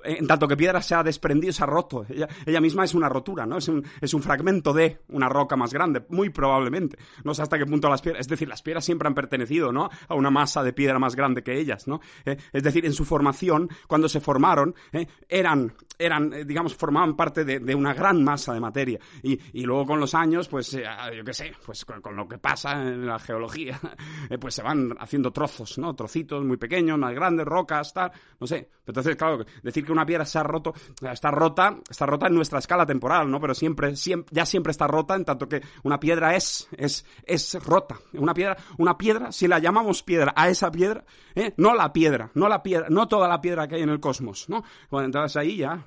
en 0.03 0.27
tanto 0.27 0.47
que 0.47 0.57
piedra 0.57 0.81
se 0.81 0.95
ha 0.95 1.03
desprendido, 1.03 1.53
se 1.53 1.63
ha 1.63 1.67
roto. 1.67 2.05
Ella, 2.09 2.27
ella 2.45 2.61
misma 2.61 2.83
es 2.83 2.93
una 2.93 3.09
rotura, 3.09 3.45
¿no? 3.45 3.57
Es 3.57 3.67
un, 3.67 3.83
es 4.01 4.13
un, 4.13 4.21
fragmento 4.21 4.73
de 4.73 5.01
una 5.09 5.29
roca 5.29 5.55
más 5.55 5.73
grande, 5.73 6.05
muy 6.09 6.29
probablemente. 6.29 6.97
No 7.23 7.33
sé 7.33 7.41
hasta 7.41 7.57
qué 7.57 7.65
punto 7.65 7.89
las 7.89 8.01
piedras, 8.01 8.21
es 8.21 8.27
decir, 8.27 8.47
las 8.47 8.61
piedras 8.61 8.85
siempre 8.85 9.07
han 9.07 9.13
pertenecido, 9.13 9.71
¿no? 9.71 9.89
A 10.07 10.15
una 10.15 10.29
masa 10.29 10.63
de 10.63 10.73
piedra 10.73 10.99
más 10.99 11.15
grande 11.15 11.43
que 11.43 11.59
ellas, 11.59 11.87
¿no? 11.87 12.01
Eh, 12.25 12.37
es 12.51 12.63
decir, 12.63 12.85
en 12.85 12.93
su 12.93 13.05
formación, 13.05 13.69
cuando 13.87 14.09
se 14.09 14.19
formaron, 14.19 14.75
eh, 14.91 15.07
eran, 15.27 15.73
eran, 15.97 16.33
eh, 16.33 16.45
digamos, 16.45 16.75
formaban 16.75 17.15
parte 17.15 17.45
de, 17.45 17.59
de, 17.59 17.75
una 17.75 17.93
gran 17.93 18.23
masa 18.23 18.53
de 18.53 18.59
materia. 18.59 18.99
Y, 19.21 19.39
y 19.53 19.63
luego 19.63 19.85
con 19.85 19.99
los 19.99 20.13
años, 20.13 20.47
pues, 20.47 20.73
eh, 20.73 20.83
yo 21.15 21.23
qué 21.23 21.33
sé, 21.33 21.51
pues 21.65 21.85
con, 21.85 22.01
con, 22.01 22.15
lo 22.15 22.27
que 22.27 22.37
pasa 22.37 22.73
en 22.73 23.05
la 23.05 23.19
geología, 23.19 23.79
pues 24.39 24.55
se 24.55 24.63
van 24.63 24.95
haciendo 24.99 25.31
trozos, 25.31 25.77
¿no? 25.77 25.95
Trocitos 25.95 26.43
muy 26.43 26.57
pequeños, 26.57 26.97
más 26.97 27.13
grandes, 27.13 27.45
rocas, 27.45 27.93
tal, 27.93 28.11
no 28.39 28.47
sé. 28.47 28.69
Entonces, 28.85 29.15
claro, 29.15 29.45
decir 29.61 29.85
que 29.85 29.92
una 29.93 30.05
piedra 30.05 30.25
se 30.25 30.39
ha 30.39 30.43
roto, 30.43 30.73
está 31.01 31.31
rota, 31.31 31.77
está 31.89 32.05
rota 32.05 32.27
en 32.27 32.35
nuestra 32.35 32.59
escala 32.59 32.85
temporal, 32.85 33.29
¿no? 33.29 33.39
Pero 33.39 33.53
siempre, 33.53 33.95
siempre, 33.95 34.33
ya 34.35 34.45
siempre 34.45 34.71
está 34.71 34.87
rota, 34.87 35.15
en 35.15 35.25
tanto 35.25 35.47
que 35.47 35.61
una 35.83 35.99
piedra 35.99 36.35
es, 36.35 36.67
es, 36.77 37.05
es 37.25 37.55
rota. 37.63 37.97
Una 38.13 38.33
piedra, 38.33 38.57
una 38.77 38.97
piedra, 38.97 39.31
si 39.31 39.47
la 39.47 39.59
llamamos 39.59 40.03
piedra 40.03 40.33
a 40.35 40.49
esa 40.49 40.71
piedra, 40.71 41.05
¿eh? 41.35 41.53
no 41.57 41.73
la 41.73 41.93
piedra, 41.93 42.31
no 42.33 42.47
la 42.47 42.61
piedra, 42.63 42.87
no 42.89 43.07
toda 43.07 43.27
la 43.27 43.41
piedra 43.41 43.67
que 43.67 43.75
hay 43.75 43.81
en 43.81 43.89
el 43.89 43.99
cosmos, 43.99 44.49
¿no? 44.49 44.63
Bueno, 44.89 45.05
entonces 45.05 45.35
ahí 45.37 45.57
ya, 45.57 45.85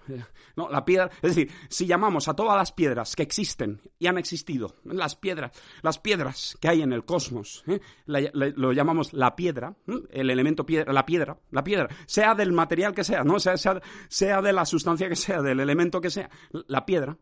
no, 0.57 0.69
la 0.69 0.85
piedra, 0.85 1.11
es 1.23 1.35
decir, 1.35 1.51
si 1.69 1.87
llamamos 1.87 2.29
a 2.29 2.35
todas 2.35 2.57
las 2.57 2.73
piedras 2.73 3.15
que 3.17 3.23
existen 3.23 3.81
y 3.99 4.07
han 4.07 4.19
existido, 4.19 4.75
las 4.85 5.17
piedras, 5.17 5.53
las 5.83 5.99
piedras 5.99 6.57
que 6.61 6.69
hay 6.69 6.83
en 6.83 6.93
el 6.93 7.05
cosmos, 7.05 7.65
¿eh? 7.67 7.81
lo 8.07 8.73
llamamos 8.73 9.13
la 9.13 9.37
piedra, 9.37 9.75
¿eh? 9.87 10.01
el 10.11 10.31
elemento 10.31 10.65
piedra, 10.65 10.93
la 10.93 11.07
piedra, 11.07 11.37
la 11.51 11.65
piedra, 11.65 11.89
sea 12.07 12.35
del 12.35 12.53
material 12.53 12.95
que 12.95 13.05
sea, 13.05 13.25
¿no? 13.25 13.39
Sea, 13.39 13.57
sea, 13.57 13.81
sea 14.09 14.41
de 14.43 14.53
la 14.53 14.65
sustancia 14.65 15.09
que 15.09 15.17
sea, 15.17 15.43
del 15.43 15.61
elemento 15.61 16.01
que 16.01 16.11
sea, 16.11 16.31
la 16.69 16.85
piedra. 16.85 17.17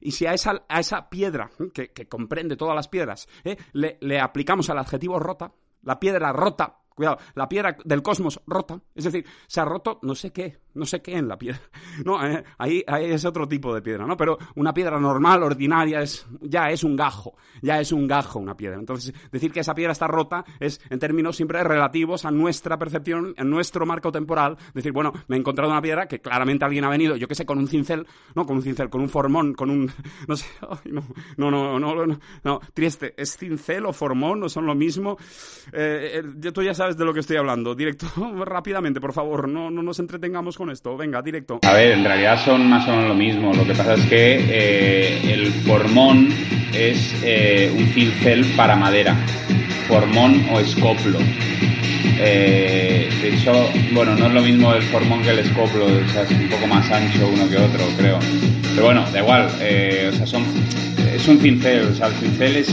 Y 0.00 0.12
si 0.12 0.26
a 0.26 0.34
esa, 0.34 0.64
a 0.68 0.80
esa 0.80 1.08
piedra, 1.08 1.50
que, 1.72 1.92
que, 1.92 2.08
comprende 2.08 2.56
todas 2.56 2.74
las 2.74 2.88
piedras, 2.88 3.28
¿eh? 3.44 3.56
le, 3.72 3.98
le, 4.00 4.20
aplicamos 4.20 4.68
el 4.68 4.78
adjetivo 4.78 5.18
rota, 5.18 5.52
la 5.82 5.98
piedra 5.98 6.32
rota, 6.32 6.78
cuidado, 6.94 7.18
la 7.34 7.48
piedra 7.48 7.76
del 7.84 8.02
cosmos 8.02 8.40
rota, 8.46 8.80
es 8.94 9.04
decir, 9.04 9.24
se 9.46 9.60
ha 9.60 9.64
roto 9.64 9.98
no 10.02 10.14
sé 10.14 10.32
qué, 10.32 10.58
no 10.74 10.86
sé 10.86 11.02
qué 11.02 11.16
en 11.16 11.28
la 11.28 11.38
piedra. 11.38 11.60
No, 12.04 12.24
eh, 12.24 12.42
ahí, 12.56 12.82
ahí 12.86 13.10
es 13.10 13.24
otro 13.24 13.46
tipo 13.46 13.74
de 13.74 13.82
piedra, 13.82 14.06
¿no? 14.06 14.16
Pero 14.16 14.38
una 14.54 14.72
piedra 14.72 14.98
normal, 14.98 15.42
ordinaria, 15.42 16.00
es, 16.00 16.26
ya 16.40 16.70
es 16.70 16.82
un 16.82 16.96
gajo, 16.96 17.36
ya 17.60 17.78
es 17.78 17.92
un 17.92 18.06
gajo 18.06 18.38
una 18.38 18.56
piedra. 18.56 18.78
Entonces, 18.78 19.12
decir 19.30 19.52
que 19.52 19.60
esa 19.60 19.74
piedra 19.74 19.92
está 19.92 20.06
rota 20.06 20.44
es, 20.60 20.80
en 20.88 20.98
términos 20.98 21.36
siempre 21.36 21.62
relativos 21.62 22.24
a 22.24 22.30
nuestra 22.30 22.78
percepción, 22.78 23.34
a 23.36 23.44
nuestro 23.44 23.84
marco 23.86 24.12
temporal, 24.12 24.56
decir, 24.72 24.92
bueno, 24.92 25.12
me 25.28 25.36
he 25.36 25.38
encontrado 25.38 25.70
una 25.70 25.82
piedra 25.82 26.06
que 26.06 26.20
claramente 26.20 26.64
alguien 26.64 26.84
ha 26.84 26.88
venido, 26.88 27.16
yo 27.16 27.28
qué 27.28 27.34
sé, 27.34 27.44
con 27.44 27.58
un 27.58 27.68
cincel, 27.68 28.06
no, 28.34 28.46
con 28.46 28.56
un 28.56 28.62
cincel, 28.62 28.88
con 28.88 29.00
un 29.00 29.08
formón, 29.08 29.52
con 29.54 29.68
un, 29.68 29.90
no 30.28 30.36
sé, 30.36 30.46
ay, 30.62 30.92
no, 30.92 31.02
no, 31.36 31.50
no, 31.50 31.78
no, 31.78 32.06
no, 32.06 32.18
no, 32.44 32.60
Trieste, 32.72 33.14
¿es 33.16 33.36
cincel 33.36 33.86
o 33.86 33.92
formón? 33.92 34.40
¿No 34.40 34.48
son 34.48 34.66
lo 34.66 34.74
mismo? 34.74 35.18
Eh, 35.72 36.22
eh, 36.42 36.52
tú 36.52 36.62
ya 36.62 36.74
sabes 36.74 36.96
de 36.96 37.04
lo 37.04 37.12
que 37.12 37.20
estoy 37.20 37.36
hablando. 37.36 37.74
Directo, 37.74 38.06
rápidamente, 38.44 39.00
por 39.00 39.12
favor, 39.12 39.48
no, 39.48 39.70
no 39.70 39.82
nos 39.82 39.98
entretengamos 39.98 40.56
esto. 40.70 40.96
Venga, 40.96 41.22
directo. 41.22 41.60
A 41.62 41.72
ver, 41.72 41.92
en 41.92 42.04
realidad 42.04 42.38
son 42.44 42.68
más 42.68 42.86
o 42.88 42.90
menos 42.90 43.08
lo 43.08 43.14
mismo. 43.14 43.52
Lo 43.52 43.66
que 43.66 43.74
pasa 43.74 43.94
es 43.94 44.04
que 44.06 44.44
eh, 44.48 45.32
el 45.32 45.52
formón 45.52 46.28
es 46.74 47.14
eh, 47.24 47.72
un 47.76 47.86
cincel 47.88 48.44
para 48.56 48.76
madera. 48.76 49.16
Formón 49.88 50.46
o 50.52 50.60
escoplo. 50.60 51.18
Eh, 52.22 53.08
de 53.22 53.28
hecho, 53.28 53.52
bueno, 53.92 54.14
no 54.14 54.26
es 54.26 54.32
lo 54.32 54.42
mismo 54.42 54.72
el 54.74 54.82
formón 54.82 55.22
que 55.22 55.30
el 55.30 55.40
escoplo, 55.40 55.86
o 55.86 56.12
sea, 56.12 56.22
es 56.22 56.30
un 56.30 56.48
poco 56.48 56.66
más 56.66 56.90
ancho 56.90 57.28
uno 57.32 57.48
que 57.48 57.56
otro, 57.56 57.84
creo. 57.96 58.18
Pero 58.74 58.84
bueno, 58.84 59.04
da 59.12 59.20
igual, 59.20 59.46
o 59.46 60.16
sea, 60.16 60.26
son, 60.26 60.44
es 61.12 61.26
un 61.26 61.38
cincel, 61.38 61.88
o 61.88 61.94
sea, 61.94 62.08
el 62.08 62.12
cincel 62.14 62.56
es, 62.56 62.68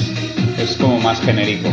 es 0.60 0.78
como 0.78 1.00
más 1.00 1.22
genérico 1.22 1.70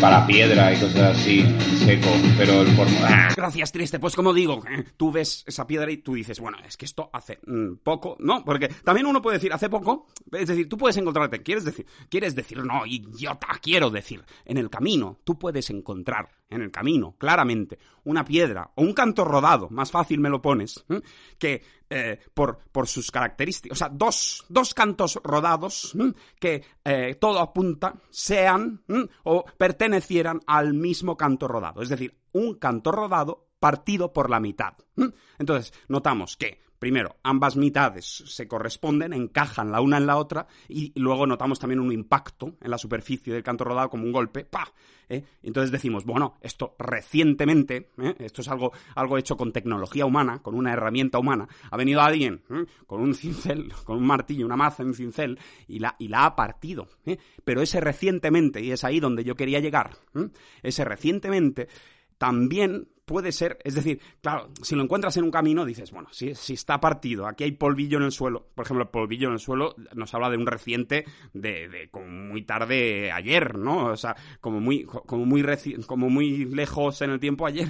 para 0.00 0.26
piedra 0.26 0.72
y 0.72 0.80
cosas 0.80 1.16
así, 1.16 1.44
seco, 1.84 2.08
pero 2.36 2.62
el 2.62 2.68
formón... 2.68 3.02
¡ah! 3.02 3.28
Gracias, 3.34 3.72
Triste. 3.72 3.98
Pues 3.98 4.14
como 4.14 4.32
digo, 4.32 4.62
eh, 4.70 4.84
tú 4.96 5.10
ves 5.10 5.44
esa 5.46 5.66
piedra 5.66 5.90
y 5.90 5.98
tú 5.98 6.14
dices, 6.14 6.38
bueno, 6.40 6.58
es 6.66 6.76
que 6.76 6.84
esto 6.84 7.10
hace 7.12 7.38
mm, 7.46 7.76
poco, 7.82 8.16
¿no? 8.20 8.44
Porque 8.44 8.68
también 8.84 9.06
uno 9.06 9.20
puede 9.20 9.38
decir, 9.38 9.52
hace 9.52 9.68
poco, 9.68 10.06
es 10.32 10.48
decir, 10.48 10.68
tú 10.68 10.76
puedes 10.76 10.96
encontrarte, 10.96 11.42
quieres 11.42 11.64
decir, 11.64 11.86
quieres 12.08 12.34
decir, 12.34 12.64
no, 12.64 12.86
idiota, 12.86 13.48
quiero 13.60 13.90
decir, 13.90 14.24
en 14.44 14.58
el 14.58 14.70
camino, 14.70 15.18
tú 15.24 15.38
puedes 15.38 15.70
encontrar, 15.70 16.28
en 16.50 16.62
el 16.62 16.70
camino, 16.70 17.14
claramente, 17.18 17.78
una 18.04 18.24
piedra 18.24 18.70
o 18.74 18.82
un 18.82 18.92
canto 18.92 19.24
rodado, 19.24 19.68
más 19.70 19.90
fácil 19.90 20.20
me 20.20 20.30
lo 20.30 20.40
pones, 20.40 20.84
¿eh? 20.88 21.00
que 21.38 21.62
eh, 21.90 22.18
por, 22.32 22.58
por 22.72 22.86
sus 22.86 23.10
características, 23.10 23.76
o 23.76 23.78
sea, 23.78 23.88
dos, 23.88 24.44
dos 24.48 24.74
cantos 24.74 25.20
rodados 25.22 25.94
¿m? 25.94 26.12
que 26.38 26.64
eh, 26.84 27.16
todo 27.20 27.40
apunta 27.40 27.94
sean 28.10 28.82
o 29.24 29.44
pertenecieran 29.56 30.40
al 30.46 30.74
mismo 30.74 31.16
canto 31.16 31.48
rodado, 31.48 31.82
es 31.82 31.88
decir, 31.88 32.16
un 32.32 32.54
canto 32.54 32.92
rodado 32.92 33.48
partido 33.58 34.12
por 34.12 34.30
la 34.30 34.40
mitad. 34.40 34.74
Entonces, 35.38 35.72
notamos 35.88 36.36
que, 36.36 36.60
primero, 36.78 37.16
ambas 37.22 37.56
mitades 37.56 38.06
se 38.26 38.46
corresponden, 38.46 39.12
encajan 39.12 39.72
la 39.72 39.80
una 39.80 39.98
en 39.98 40.06
la 40.06 40.16
otra, 40.16 40.46
y 40.68 40.92
luego 40.98 41.26
notamos 41.26 41.58
también 41.58 41.80
un 41.80 41.92
impacto 41.92 42.56
en 42.60 42.70
la 42.70 42.78
superficie 42.78 43.32
del 43.32 43.42
canto 43.42 43.64
rodado 43.64 43.90
como 43.90 44.04
un 44.04 44.12
golpe, 44.12 44.44
¡pa! 44.44 44.72
¿eh? 45.08 45.24
Entonces 45.42 45.70
decimos, 45.70 46.04
bueno, 46.04 46.38
esto 46.40 46.74
recientemente, 46.78 47.90
¿eh? 47.98 48.14
esto 48.18 48.42
es 48.42 48.48
algo, 48.48 48.72
algo 48.94 49.18
hecho 49.18 49.36
con 49.36 49.52
tecnología 49.52 50.06
humana, 50.06 50.40
con 50.42 50.54
una 50.54 50.72
herramienta 50.72 51.18
humana, 51.18 51.48
ha 51.70 51.76
venido 51.76 52.00
alguien 52.00 52.42
¿eh? 52.50 52.64
con 52.86 53.00
un 53.00 53.14
cincel, 53.14 53.72
con 53.84 53.98
un 53.98 54.06
martillo, 54.06 54.46
una 54.46 54.56
maza, 54.56 54.84
un 54.84 54.94
cincel, 54.94 55.38
y 55.66 55.78
la, 55.78 55.96
y 55.98 56.08
la 56.08 56.26
ha 56.26 56.36
partido. 56.36 56.88
Pero 57.44 57.62
ese 57.62 57.80
recientemente, 57.80 58.60
y 58.60 58.70
es 58.70 58.84
ahí 58.84 59.00
donde 59.00 59.24
yo 59.24 59.34
quería 59.34 59.60
llegar, 59.60 59.96
ese 60.62 60.84
recientemente 60.84 61.68
también 62.18 62.88
puede 63.08 63.32
ser, 63.32 63.58
es 63.64 63.74
decir, 63.74 64.00
claro, 64.20 64.50
si 64.62 64.76
lo 64.76 64.84
encuentras 64.84 65.16
en 65.16 65.24
un 65.24 65.32
camino, 65.32 65.64
dices, 65.64 65.90
bueno, 65.90 66.08
si, 66.12 66.28
está 66.28 66.78
partido, 66.80 67.26
aquí 67.26 67.42
hay 67.42 67.50
polvillo 67.52 67.98
en 67.98 68.04
el 68.04 68.12
suelo, 68.12 68.46
por 68.54 68.64
ejemplo, 68.64 68.84
el 68.84 68.90
polvillo 68.90 69.26
en 69.26 69.32
el 69.34 69.40
suelo 69.40 69.74
nos 69.96 70.14
habla 70.14 70.30
de 70.30 70.36
un 70.36 70.46
reciente 70.46 71.04
de, 71.32 71.68
de 71.68 71.88
como 71.90 72.06
muy 72.06 72.42
tarde 72.42 73.10
ayer, 73.10 73.58
¿no? 73.58 73.86
O 73.86 73.96
sea, 73.96 74.14
como 74.40 74.60
muy, 74.60 74.84
como 74.84 75.24
muy, 75.24 75.42
reci- 75.42 75.84
como 75.86 76.08
muy 76.08 76.44
lejos 76.44 77.02
en 77.02 77.10
el 77.10 77.18
tiempo 77.18 77.46
ayer. 77.46 77.68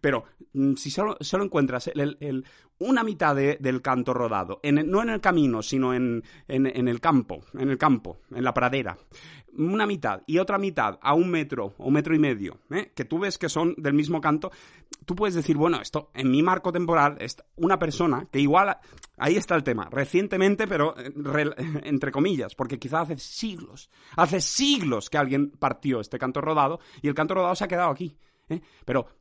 Pero 0.00 0.24
mm, 0.52 0.74
si 0.74 0.90
solo, 0.90 1.16
solo 1.20 1.44
encuentras 1.44 1.88
el- 1.88 2.44
una 2.78 3.02
mitad 3.04 3.34
de- 3.34 3.56
del 3.60 3.80
canto 3.80 4.12
rodado, 4.12 4.60
en 4.62 4.90
no 4.90 5.00
en 5.02 5.08
el 5.08 5.20
camino, 5.20 5.62
sino 5.62 5.94
en, 5.94 6.22
en, 6.48 6.66
en 6.66 6.88
el 6.88 7.00
campo, 7.00 7.40
en 7.54 7.70
el 7.70 7.78
campo, 7.78 8.18
en 8.34 8.44
la 8.44 8.52
pradera, 8.52 8.98
una 9.56 9.86
mitad 9.86 10.22
y 10.26 10.38
otra 10.38 10.58
mitad 10.58 10.98
a 11.00 11.14
un 11.14 11.30
metro 11.30 11.74
o 11.78 11.86
un 11.86 11.94
metro 11.94 12.14
y 12.14 12.18
medio, 12.18 12.58
¿eh? 12.70 12.92
que 12.94 13.04
tú 13.04 13.18
ves 13.18 13.38
que 13.38 13.48
son 13.48 13.74
del 13.76 13.94
mismo 13.94 14.20
canto, 14.20 14.50
tú 15.04 15.14
puedes 15.14 15.34
decir, 15.34 15.56
bueno, 15.56 15.80
esto 15.80 16.10
en 16.14 16.30
mi 16.30 16.42
marco 16.42 16.72
temporal, 16.72 17.16
es 17.20 17.36
una 17.56 17.78
persona 17.78 18.26
que 18.30 18.40
igual, 18.40 18.76
ahí 19.16 19.36
está 19.36 19.54
el 19.54 19.62
tema, 19.64 19.88
recientemente, 19.90 20.66
pero 20.66 20.94
eh, 20.98 21.12
entre 21.84 22.10
comillas, 22.12 22.54
porque 22.54 22.78
quizá 22.78 23.00
hace 23.00 23.18
siglos, 23.18 23.90
hace 24.16 24.40
siglos 24.40 25.10
que 25.10 25.18
alguien 25.18 25.50
partió 25.50 26.00
este 26.00 26.18
canto 26.18 26.40
rodado 26.40 26.80
y 27.02 27.08
el 27.08 27.14
canto 27.14 27.34
rodado 27.34 27.54
se 27.54 27.64
ha 27.64 27.68
quedado 27.68 27.90
aquí. 27.90 28.16
¿eh? 28.48 28.60
Pero, 28.84 29.06
pe- 29.06 29.12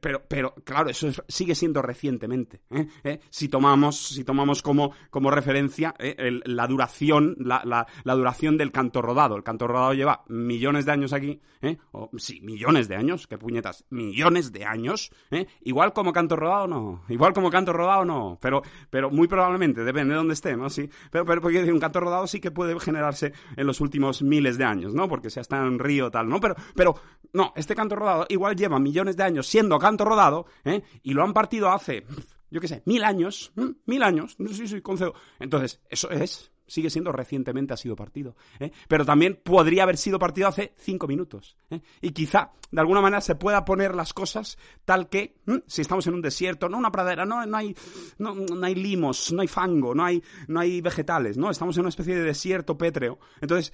pero, 0.00 0.22
pero, 0.28 0.54
claro, 0.64 0.90
eso 0.90 1.08
es- 1.08 1.22
sigue 1.28 1.54
siendo 1.54 1.80
recientemente. 1.82 2.60
¿eh? 2.70 2.86
¿eh? 3.04 3.20
Si 3.30 3.48
tomamos, 3.48 3.96
si 4.08 4.24
tomamos 4.24 4.62
como, 4.62 4.92
como 5.10 5.30
referencia 5.30 5.94
¿eh? 5.98 6.14
el- 6.18 6.42
la 6.44 6.66
duración, 6.66 7.36
la, 7.38 7.62
la- 7.64 7.86
la 8.04 8.14
duración 8.14 8.56
del 8.58 8.70
canto 8.72 9.00
rodado. 9.02 9.36
El 9.36 9.42
canto 9.42 9.66
rodado 9.66 9.94
lleva 9.94 10.24
millones 10.28 10.84
de 10.84 10.92
años 10.92 11.12
aquí, 11.12 11.40
¿eh? 11.62 11.78
o 11.92 12.10
sí, 12.18 12.40
millones 12.42 12.88
de 12.88 12.96
años, 12.96 13.26
qué 13.26 13.38
puñetas, 13.38 13.84
millones 13.90 14.52
de 14.52 14.64
años. 14.64 15.10
¿eh? 15.30 15.46
Igual 15.62 15.92
como 15.92 16.12
canto 16.12 16.36
rodado 16.36 16.66
no, 16.66 17.02
igual 17.08 17.32
como 17.32 17.50
canto 17.50 17.72
rodado 17.72 18.04
no, 18.04 18.38
pero, 18.40 18.62
pero 18.90 19.10
muy 19.10 19.26
probablemente, 19.28 19.84
depende 19.84 20.10
de 20.12 20.18
dónde 20.18 20.34
esté, 20.34 20.56
¿no? 20.56 20.68
Sí, 20.70 20.88
pero, 21.10 21.24
pero 21.24 21.40
porque 21.40 21.72
un 21.72 21.80
canto 21.80 22.00
rodado 22.00 22.26
sí 22.26 22.40
que 22.40 22.50
puede 22.50 22.78
generarse 22.78 23.32
en 23.56 23.66
los 23.66 23.80
últimos 23.80 24.22
miles 24.22 24.58
de 24.58 24.64
años, 24.64 24.94
¿no? 24.94 25.08
Porque 25.08 25.30
se 25.30 25.40
está 25.40 25.56
en 25.58 25.64
un 25.64 25.78
río 25.78 26.10
tal, 26.10 26.28
¿no? 26.28 26.40
Pero, 26.40 26.54
pero, 26.74 26.94
no, 27.32 27.52
este 27.56 27.74
canto 27.74 27.96
rodado 27.96 28.26
igual 28.28 28.54
lleva 28.56 28.78
millones 28.78 29.16
de 29.16 29.22
años 29.22 29.46
siendo 29.62 29.78
canto 29.78 30.04
rodado, 30.04 30.46
¿eh? 30.64 30.82
Y 31.02 31.14
lo 31.14 31.22
han 31.22 31.32
partido 31.32 31.70
hace, 31.70 32.04
yo 32.50 32.60
qué 32.60 32.66
sé, 32.66 32.82
mil 32.84 33.04
años, 33.04 33.52
mil 33.86 34.02
años, 34.02 34.36
sí, 34.52 34.66
sí, 34.66 34.80
concedo. 34.80 35.14
Entonces, 35.38 35.80
eso 35.88 36.10
es, 36.10 36.50
sigue 36.66 36.90
siendo 36.90 37.12
recientemente 37.12 37.72
ha 37.72 37.76
sido 37.76 37.94
partido. 37.94 38.34
¿eh? 38.58 38.72
Pero 38.88 39.04
también 39.04 39.40
podría 39.40 39.84
haber 39.84 39.96
sido 39.96 40.18
partido 40.18 40.48
hace 40.48 40.74
cinco 40.76 41.06
minutos. 41.06 41.56
¿eh? 41.70 41.80
Y 42.00 42.10
quizá, 42.10 42.50
de 42.72 42.80
alguna 42.80 43.00
manera, 43.00 43.20
se 43.20 43.36
pueda 43.36 43.64
poner 43.64 43.94
las 43.94 44.12
cosas 44.12 44.58
tal 44.84 45.08
que, 45.08 45.36
si 45.68 45.82
estamos 45.82 46.04
en 46.08 46.14
un 46.14 46.22
desierto, 46.22 46.68
no 46.68 46.78
una 46.78 46.90
pradera, 46.90 47.24
no, 47.24 47.46
no, 47.46 47.56
hay, 47.56 47.76
no, 48.18 48.34
no 48.34 48.66
hay 48.66 48.74
limos, 48.74 49.32
no 49.32 49.42
hay 49.42 49.48
fango, 49.48 49.94
no 49.94 50.04
hay, 50.04 50.20
no 50.48 50.58
hay 50.58 50.80
vegetales, 50.80 51.38
¿no? 51.38 51.50
Estamos 51.50 51.76
en 51.76 51.82
una 51.82 51.90
especie 51.90 52.16
de 52.16 52.22
desierto 52.22 52.76
pétreo. 52.76 53.20
Entonces, 53.40 53.72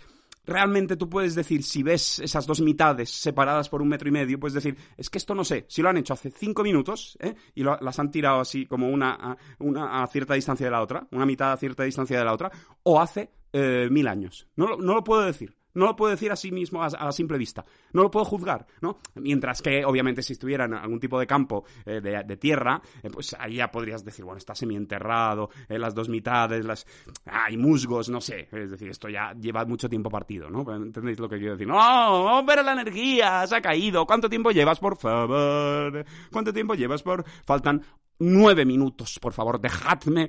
realmente 0.48 0.96
tú 0.96 1.08
puedes 1.08 1.34
decir, 1.34 1.62
si 1.62 1.82
ves 1.82 2.18
esas 2.18 2.46
dos 2.46 2.60
mitades 2.60 3.10
separadas 3.10 3.68
por 3.68 3.82
un 3.82 3.88
metro 3.88 4.08
y 4.08 4.12
medio, 4.12 4.40
puedes 4.40 4.54
decir, 4.54 4.76
es 4.96 5.10
que 5.10 5.18
esto 5.18 5.34
no 5.34 5.44
sé, 5.44 5.66
si 5.68 5.82
lo 5.82 5.88
han 5.90 5.96
hecho 5.98 6.14
hace 6.14 6.30
cinco 6.30 6.62
minutos, 6.64 7.16
¿eh? 7.20 7.34
y 7.54 7.62
lo- 7.62 7.78
las 7.80 7.98
han 7.98 8.10
tirado 8.10 8.40
así 8.40 8.66
como 8.66 8.88
una 8.88 9.12
a, 9.14 9.36
una 9.58 10.02
a 10.02 10.06
cierta 10.08 10.34
distancia 10.34 10.66
de 10.66 10.72
la 10.72 10.82
otra, 10.82 11.06
una 11.12 11.26
mitad 11.26 11.52
a 11.52 11.56
cierta 11.56 11.84
distancia 11.84 12.18
de 12.18 12.24
la 12.24 12.32
otra, 12.32 12.50
o 12.82 13.00
hace 13.00 13.30
eh, 13.52 13.88
mil 13.90 14.08
años. 14.08 14.48
No, 14.56 14.76
no 14.76 14.94
lo 14.94 15.04
puedo 15.04 15.22
decir. 15.22 15.54
No 15.78 15.86
lo 15.86 15.94
puedo 15.94 16.10
decir 16.10 16.32
a 16.32 16.36
sí 16.36 16.50
mismo 16.50 16.82
a, 16.82 17.12
simple 17.12 17.38
vista. 17.38 17.64
No 17.92 18.02
lo 18.02 18.10
puedo 18.10 18.24
juzgar, 18.24 18.66
¿no? 18.80 18.98
Mientras 19.14 19.62
que, 19.62 19.84
obviamente, 19.84 20.24
si 20.24 20.32
estuviera 20.32 20.64
en 20.64 20.74
algún 20.74 20.98
tipo 20.98 21.20
de 21.20 21.26
campo 21.26 21.64
eh, 21.86 22.00
de, 22.00 22.24
de 22.24 22.36
tierra, 22.36 22.82
eh, 23.00 23.08
pues 23.10 23.36
ahí 23.38 23.54
ya 23.54 23.70
podrías 23.70 24.04
decir, 24.04 24.24
bueno, 24.24 24.38
está 24.38 24.56
semienterrado, 24.56 25.50
eh, 25.68 25.78
las 25.78 25.94
dos 25.94 26.08
mitades, 26.08 26.64
las... 26.64 26.84
hay 27.26 27.56
musgos, 27.56 28.08
no 28.08 28.20
sé. 28.20 28.48
Es 28.50 28.72
decir, 28.72 28.88
esto 28.88 29.08
ya 29.08 29.32
lleva 29.34 29.64
mucho 29.66 29.88
tiempo 29.88 30.10
partido, 30.10 30.50
¿no? 30.50 30.64
¿Entendéis 30.74 31.20
lo 31.20 31.28
que 31.28 31.38
quiero 31.38 31.52
decir? 31.52 31.68
¡No! 31.68 32.42
¡Pero 32.44 32.62
la 32.64 32.72
energía 32.72 33.46
se 33.46 33.54
ha 33.54 33.60
caído! 33.60 34.04
¿Cuánto 34.04 34.28
tiempo 34.28 34.50
llevas, 34.50 34.80
por 34.80 34.96
favor? 34.96 36.04
¿Cuánto 36.32 36.52
tiempo 36.52 36.74
llevas, 36.74 37.04
por...? 37.04 37.24
Faltan 37.44 37.82
nueve 38.18 38.64
minutos, 38.64 39.20
por 39.20 39.32
favor, 39.32 39.60
dejadme... 39.60 40.28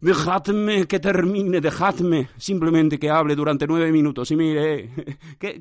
Dejadme 0.00 0.86
que 0.86 0.98
termine, 0.98 1.60
dejadme 1.60 2.28
simplemente 2.38 2.98
que 2.98 3.10
hable 3.10 3.36
durante 3.36 3.66
nueve 3.66 3.92
minutos 3.92 4.30
y 4.30 4.36
mire, 4.36 4.90
¿qué, 5.38 5.60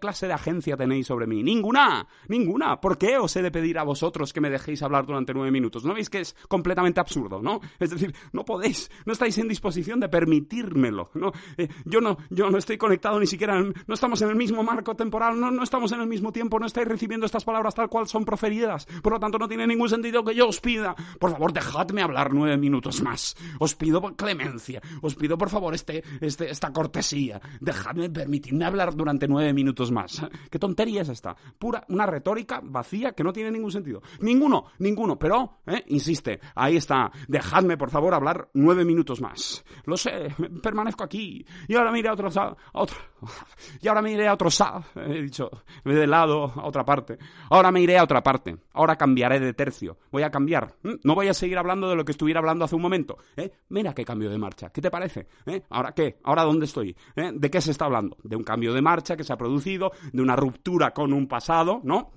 clase 0.00 0.26
de 0.26 0.32
agencia 0.32 0.76
tenéis 0.76 1.06
sobre 1.06 1.28
mí? 1.28 1.44
Ninguna, 1.44 2.04
ninguna. 2.26 2.80
¿Por 2.80 2.98
qué 2.98 3.16
os 3.16 3.36
he 3.36 3.42
de 3.42 3.52
pedir 3.52 3.78
a 3.78 3.84
vosotros 3.84 4.32
que 4.32 4.40
me 4.40 4.50
dejéis 4.50 4.82
hablar 4.82 5.06
durante 5.06 5.32
nueve 5.32 5.52
minutos? 5.52 5.84
¿No 5.84 5.94
veis 5.94 6.10
que 6.10 6.18
es 6.18 6.34
completamente 6.48 6.98
absurdo, 6.98 7.40
no? 7.40 7.60
Es 7.78 7.90
decir, 7.90 8.12
no 8.32 8.44
podéis, 8.44 8.90
no 9.04 9.12
estáis 9.12 9.38
en 9.38 9.46
disposición 9.46 10.00
de 10.00 10.08
permitírmelo, 10.08 11.10
¿no? 11.14 11.30
Eh, 11.56 11.68
yo 11.84 12.00
no, 12.00 12.18
yo 12.30 12.50
no 12.50 12.58
estoy 12.58 12.78
conectado 12.78 13.20
ni 13.20 13.26
siquiera, 13.26 13.60
no 13.60 13.94
estamos 13.94 14.20
en 14.20 14.30
el 14.30 14.36
mismo 14.36 14.64
marco 14.64 14.96
temporal, 14.96 15.38
no, 15.38 15.52
no 15.52 15.62
estamos 15.62 15.92
en 15.92 16.00
el 16.00 16.08
mismo 16.08 16.32
tiempo, 16.32 16.58
no 16.58 16.66
estáis 16.66 16.88
recibiendo 16.88 17.24
estas 17.24 17.44
palabras 17.44 17.76
tal 17.76 17.88
cual 17.88 18.08
son 18.08 18.24
proferidas. 18.24 18.86
Por 19.00 19.12
lo 19.12 19.20
tanto, 19.20 19.38
no 19.38 19.46
tiene 19.46 19.64
ningún 19.64 19.88
sentido 19.88 20.24
que 20.24 20.34
yo 20.34 20.48
os 20.48 20.60
pida, 20.60 20.96
por 21.20 21.30
favor, 21.30 21.52
dejadme 21.52 22.02
hablar 22.02 22.34
nueve 22.34 22.56
minutos 22.56 23.00
más. 23.00 23.36
Os 23.76 23.84
pido 23.84 24.00
clemencia, 24.16 24.80
os 25.02 25.14
pido 25.14 25.36
por 25.36 25.50
favor 25.50 25.74
este, 25.74 26.02
este, 26.20 26.50
esta 26.50 26.72
cortesía, 26.72 27.40
dejadme, 27.60 28.08
permitidme 28.08 28.64
hablar 28.64 28.96
durante 28.96 29.28
nueve 29.28 29.52
minutos 29.52 29.92
más. 29.92 30.24
¿Qué 30.50 30.58
tontería 30.58 31.02
es 31.02 31.10
esta? 31.10 31.36
Pura, 31.58 31.84
una 31.90 32.06
retórica 32.06 32.60
vacía 32.64 33.12
que 33.12 33.22
no 33.22 33.34
tiene 33.34 33.50
ningún 33.50 33.70
sentido. 33.70 34.00
Ninguno, 34.20 34.72
ninguno, 34.78 35.18
pero, 35.18 35.58
¿eh? 35.66 35.84
insiste, 35.88 36.40
ahí 36.54 36.76
está, 36.76 37.12
dejadme 37.28 37.76
por 37.76 37.90
favor 37.90 38.14
hablar 38.14 38.48
nueve 38.54 38.82
minutos 38.84 39.20
más. 39.20 39.62
Lo 39.84 39.98
sé, 39.98 40.34
permanezco 40.62 41.04
aquí, 41.04 41.44
y 41.68 41.74
ahora 41.74 41.92
me 41.92 41.98
iré 41.98 42.08
a 42.08 42.12
a 42.12 42.56
otro, 42.72 42.96
y 43.80 43.88
ahora 43.88 44.02
me 44.02 44.12
iré 44.12 44.28
a 44.28 44.34
otro 44.34 44.50
sa, 44.50 44.82
he 44.94 45.22
dicho, 45.22 45.50
de 45.84 46.06
lado, 46.06 46.52
a 46.56 46.66
otra 46.66 46.84
parte. 46.84 47.18
Ahora 47.50 47.70
me 47.70 47.80
iré 47.80 47.98
a 47.98 48.04
otra 48.04 48.22
parte, 48.22 48.56
ahora 48.72 48.96
cambiaré 48.96 49.40
de 49.40 49.52
tercio, 49.54 49.98
voy 50.10 50.22
a 50.22 50.30
cambiar, 50.30 50.74
no 51.04 51.14
voy 51.14 51.28
a 51.28 51.34
seguir 51.34 51.58
hablando 51.58 51.88
de 51.88 51.96
lo 51.96 52.04
que 52.04 52.12
estuviera 52.12 52.40
hablando 52.40 52.64
hace 52.64 52.76
un 52.76 52.82
momento. 52.82 53.18
¿eh? 53.36 53.50
Mira 53.68 53.94
qué 53.94 54.04
cambio 54.04 54.30
de 54.30 54.38
marcha, 54.38 54.70
¿qué 54.70 54.80
te 54.80 54.90
parece? 54.90 55.28
¿Eh? 55.46 55.62
¿Ahora 55.70 55.92
qué? 55.92 56.18
¿Ahora 56.24 56.44
dónde 56.44 56.66
estoy? 56.66 56.96
¿Eh? 57.14 57.30
¿De 57.34 57.50
qué 57.50 57.60
se 57.60 57.70
está 57.70 57.86
hablando? 57.86 58.16
De 58.22 58.36
un 58.36 58.44
cambio 58.44 58.72
de 58.72 58.82
marcha 58.82 59.16
que 59.16 59.24
se 59.24 59.32
ha 59.32 59.36
producido, 59.36 59.92
de 60.12 60.22
una 60.22 60.36
ruptura 60.36 60.92
con 60.92 61.12
un 61.12 61.26
pasado, 61.26 61.80
¿no? 61.84 62.12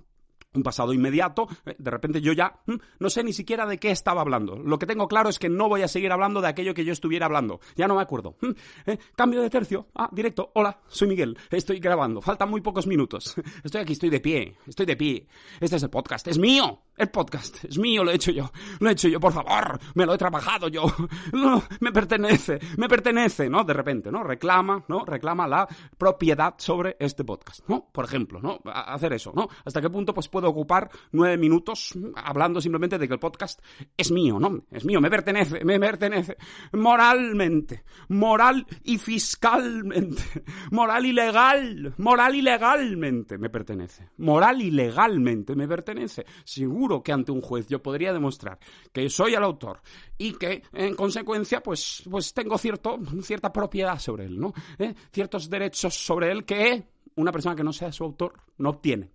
Un 0.53 0.63
pasado 0.63 0.93
inmediato, 0.93 1.47
eh, 1.65 1.75
de 1.77 1.91
repente 1.91 2.21
yo 2.21 2.33
ya 2.33 2.59
mm, 2.65 2.73
no 2.99 3.09
sé 3.09 3.23
ni 3.23 3.33
siquiera 3.33 3.65
de 3.65 3.77
qué 3.77 3.91
estaba 3.91 4.21
hablando. 4.21 4.55
Lo 4.55 4.79
que 4.79 4.85
tengo 4.85 5.07
claro 5.07 5.29
es 5.29 5.37
que 5.37 5.49
no 5.49 5.69
voy 5.69 5.83
a 5.83 5.87
seguir 5.87 6.11
hablando 6.11 6.41
de 6.41 6.47
aquello 6.47 6.73
que 6.73 6.85
yo 6.85 6.93
estuviera 6.93 7.27
hablando. 7.27 7.59
Ya 7.75 7.87
no 7.87 7.95
me 7.95 8.01
acuerdo. 8.01 8.35
Mm, 8.41 8.51
eh, 8.87 8.99
cambio 9.15 9.41
de 9.41 9.49
tercio. 9.49 9.87
Ah, 9.95 10.09
directo. 10.11 10.51
Hola, 10.55 10.79
soy 10.87 11.07
Miguel. 11.07 11.37
Estoy 11.51 11.79
grabando. 11.79 12.21
Faltan 12.21 12.49
muy 12.49 12.61
pocos 12.61 12.87
minutos. 12.87 13.35
Estoy 13.63 13.81
aquí, 13.81 13.93
estoy 13.93 14.09
de 14.09 14.19
pie. 14.19 14.57
Estoy 14.65 14.85
de 14.85 14.95
pie. 14.95 15.27
Este 15.59 15.75
es 15.75 15.83
el 15.83 15.89
podcast. 15.89 16.27
Es 16.27 16.37
mío. 16.37 16.81
El 16.97 17.09
podcast. 17.09 17.63
Es 17.65 17.77
mío, 17.77 18.03
lo 18.03 18.11
he 18.11 18.15
hecho 18.15 18.31
yo. 18.31 18.51
Lo 18.79 18.89
he 18.89 18.93
hecho 18.93 19.07
yo, 19.07 19.19
por 19.19 19.31
favor. 19.31 19.79
Me 19.93 20.05
lo 20.05 20.13
he 20.13 20.17
trabajado 20.17 20.67
yo. 20.67 20.83
Me 21.79 21.91
pertenece. 21.91 22.59
Me 22.77 22.87
pertenece, 22.89 23.49
¿no? 23.49 23.63
De 23.63 23.73
repente, 23.73 24.11
¿no? 24.11 24.23
Reclama, 24.23 24.83
¿no? 24.87 25.05
Reclama 25.05 25.47
la 25.47 25.67
propiedad 25.97 26.55
sobre 26.57 26.97
este 26.99 27.23
podcast, 27.23 27.67
¿no? 27.69 27.87
Por 27.91 28.05
ejemplo, 28.05 28.41
¿no? 28.41 28.59
hacer 28.65 29.13
eso, 29.13 29.31
¿no? 29.33 29.47
¿Hasta 29.63 29.81
qué 29.81 29.89
punto 29.89 30.13
pues 30.13 30.27
puedo 30.39 30.51
ocupar 30.51 30.89
nueve 31.11 31.37
minutos 31.37 31.93
hablando 32.15 32.61
simplemente 32.61 32.97
de 32.97 33.07
que 33.07 33.13
el 33.13 33.19
podcast 33.19 33.61
es 33.97 34.09
mío, 34.09 34.39
¿no? 34.39 34.63
Es 34.71 34.85
mío, 34.85 35.01
me 35.01 35.09
pertenece, 35.09 35.65
me 35.65 35.77
pertenece 35.79 36.37
moralmente, 36.71 37.83
moral 38.07 38.65
y 38.83 38.97
fiscalmente, 38.97 40.23
moral 40.71 41.05
y 41.05 41.11
legal, 41.11 41.93
moral 41.97 42.35
y 42.35 42.41
legalmente 42.41 43.37
me 43.37 43.49
pertenece, 43.49 44.11
moral 44.17 44.61
y 44.61 44.71
legalmente 44.71 45.55
me 45.55 45.67
pertenece. 45.67 46.25
Seguro 46.45 47.03
que 47.03 47.11
ante 47.11 47.33
un 47.33 47.41
juez 47.41 47.67
yo 47.67 47.81
podría 47.81 48.13
demostrar 48.13 48.59
que 48.93 49.09
soy 49.09 49.33
el 49.33 49.43
autor 49.43 49.81
y 50.17 50.33
que 50.33 50.63
en 50.71 50.95
consecuencia 50.95 51.61
pues, 51.61 52.03
pues 52.09 52.33
tengo 52.33 52.57
cierto, 52.57 52.97
cierta 53.21 53.51
propiedad 53.51 53.99
sobre 53.99 54.25
él, 54.25 54.39
¿no? 54.39 54.53
¿Eh? 54.77 54.93
Ciertos 55.11 55.49
derechos 55.49 55.93
sobre 55.95 56.31
él 56.31 56.45
que 56.45 56.85
una 57.15 57.31
persona 57.31 57.55
que 57.55 57.63
no 57.63 57.73
sea 57.73 57.91
su 57.91 58.03
autor 58.03 58.33
no 58.57 58.69
obtiene. 58.69 59.11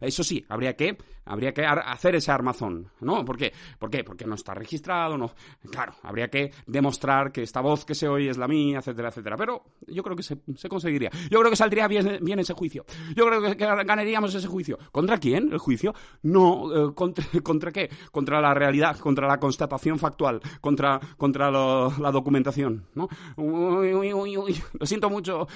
Eso 0.00 0.22
sí, 0.24 0.44
habría 0.48 0.76
que, 0.76 0.98
habría 1.26 1.52
que 1.52 1.64
hacer 1.64 2.14
ese 2.14 2.30
armazón, 2.30 2.90
¿no? 3.00 3.24
¿Por 3.24 3.36
qué? 3.36 3.52
¿Por 3.78 3.90
qué? 3.90 4.04
Porque 4.04 4.24
no 4.24 4.34
está 4.34 4.54
registrado, 4.54 5.18
no. 5.18 5.32
Claro, 5.70 5.94
habría 6.02 6.28
que 6.28 6.52
demostrar 6.66 7.32
que 7.32 7.42
esta 7.42 7.60
voz 7.60 7.84
que 7.84 7.94
se 7.94 8.08
oye 8.08 8.30
es 8.30 8.38
la 8.38 8.48
mía, 8.48 8.78
etcétera, 8.78 9.08
etcétera. 9.08 9.36
Pero 9.36 9.64
yo 9.86 10.02
creo 10.02 10.16
que 10.16 10.22
se, 10.22 10.38
conseguiría. 10.68 11.10
Yo 11.30 11.40
creo 11.40 11.50
que 11.50 11.56
saldría 11.56 11.88
bien, 11.88 12.38
ese 12.38 12.54
juicio. 12.54 12.84
Yo 13.14 13.26
creo 13.26 13.42
que, 13.42 13.54
ganaríamos 13.54 14.34
ese 14.34 14.46
juicio. 14.46 14.78
¿Contra 14.92 15.18
quién? 15.18 15.52
¿El 15.52 15.58
juicio? 15.58 15.94
No, 16.22 16.90
eh, 16.90 16.94
contra, 16.94 17.24
qué? 17.72 17.90
Contra 18.12 18.40
la 18.40 18.54
realidad, 18.54 18.98
contra 18.98 19.26
la 19.26 19.38
constatación 19.38 19.98
factual, 19.98 20.40
contra, 20.60 21.00
contra 21.16 21.50
la 21.50 22.10
documentación, 22.12 22.86
¿no? 22.94 23.08
Uy, 23.36 23.92
uy, 23.92 24.12
uy, 24.12 24.36
uy. 24.36 24.62
Lo 24.78 24.86
siento 24.86 25.10
mucho. 25.10 25.46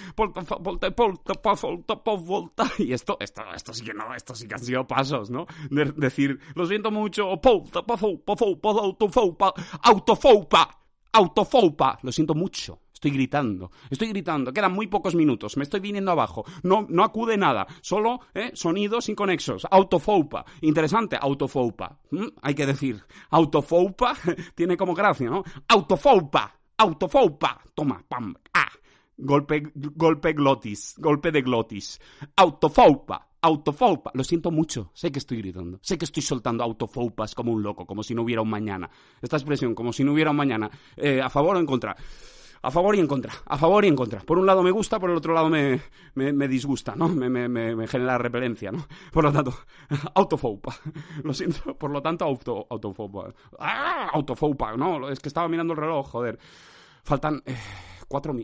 Y 2.79 2.93
esto, 2.93 3.17
esto, 3.21 3.43
esto 3.55 3.73
sí 3.73 3.85
que 3.85 3.95
no, 3.95 4.15
esto 4.15 4.35
sí 4.35 4.49
que 4.49 4.55
han 4.55 4.61
sido 4.61 4.87
pasos, 4.87 5.31
¿no? 5.31 5.47
De, 5.69 5.85
decir, 5.97 6.39
lo 6.55 6.67
siento 6.67 6.91
mucho, 6.91 7.25
autofopa, 7.25 7.85
autofopa, 9.83 10.79
autofopa, 11.13 11.99
lo 12.03 12.13
siento 12.13 12.35
mucho. 12.35 12.81
Estoy 13.01 13.13
gritando, 13.13 13.71
estoy 13.89 14.09
gritando, 14.09 14.53
quedan 14.53 14.73
muy 14.73 14.87
pocos 14.87 15.15
minutos, 15.15 15.57
me 15.57 15.63
estoy 15.63 15.81
viniendo 15.81 16.11
abajo, 16.11 16.45
no, 16.63 16.85
no 16.87 17.03
acude 17.03 17.39
nada, 17.39 17.67
solo 17.81 18.21
¿eh? 18.35 18.51
sonidos 18.53 19.09
inconexos, 19.09 19.67
autofopa, 19.71 20.45
interesante, 20.61 21.17
autofopa, 21.19 21.99
hay 22.43 22.55
que 22.55 22.67
decir, 22.67 23.03
autofopa 23.31 24.15
tiene 24.55 24.77
como 24.77 24.93
gracia, 24.93 25.31
¿no? 25.31 25.43
Autofopa, 25.67 26.61
autofopa, 26.77 27.63
toma, 27.75 28.05
pam, 28.07 28.35
ah, 28.53 28.69
golpe, 29.17 29.73
golpe 29.75 30.35
glotis, 30.35 30.97
golpe 30.99 31.33
de 31.33 31.41
glotis, 31.41 31.99
autofopa, 32.37 33.30
autofopa. 33.43 34.11
Lo 34.15 34.25
siento 34.25 34.51
mucho, 34.51 34.91
sé 34.95 35.11
que 35.11 35.19
estoy 35.19 35.39
gritando, 35.39 35.79
sé 35.83 35.99
que 35.99 36.05
estoy 36.05 36.23
soltando 36.23 36.63
autofopas 36.65 37.35
como 37.35 37.53
un 37.53 37.63
loco, 37.63 37.87
como 37.87 38.03
si 38.03 38.15
no 38.15 38.23
hubiera 38.23 38.43
un 38.43 38.51
mañana. 38.51 38.91
Esta 39.21 39.37
expresión, 39.37 39.75
como 39.75 39.93
si 39.93 40.05
no 40.05 40.13
hubiera 40.13 40.31
un 40.31 40.37
mañana, 40.37 40.71
eh, 40.97 41.21
a 41.21 41.31
favor 41.31 41.57
o 41.57 41.61
en 41.61 41.67
contra. 41.67 41.97
A 42.63 42.71
favor 42.71 42.95
y 42.95 42.99
en 42.99 43.07
contra, 43.07 43.33
a 43.47 43.57
favor 43.57 43.87
y 43.87 43.89
en 43.89 43.97
contra. 43.97 44.21
Por 44.21 44.39
un 44.39 44.45
lado 44.45 44.63
me 44.63 44.71
gusta, 44.71 45.01
por 45.01 45.09
el 45.09 45.17
otro 45.17 45.33
lado 45.33 45.49
me, 45.49 45.81
me, 46.15 46.47
disgusta, 46.47 46.95
¿no? 46.95 47.09
Me, 47.09 47.31
me, 47.49 47.89
genera 47.89 48.19
repelencia, 48.19 48.71
¿no? 48.71 48.87
Por 49.11 49.25
lo 49.25 49.33
tanto, 49.33 49.55
autofopa. 50.15 50.77
Lo 51.25 51.33
siento, 51.33 51.75
por 51.79 51.91
lo 51.91 52.03
tanto, 52.03 52.27
auto, 52.27 52.67
autofopa. 52.69 53.33
¡Ah! 53.59 54.11
¿no? 54.77 55.09
Es 55.09 55.21
que 55.21 55.29
estaba 55.31 55.49
mirando 55.49 55.73
el 55.73 55.79
reloj, 55.79 56.07
joder. 56.11 56.39
Faltan 57.03 57.43
eh, 57.47 57.57
cuatro, 58.07 58.35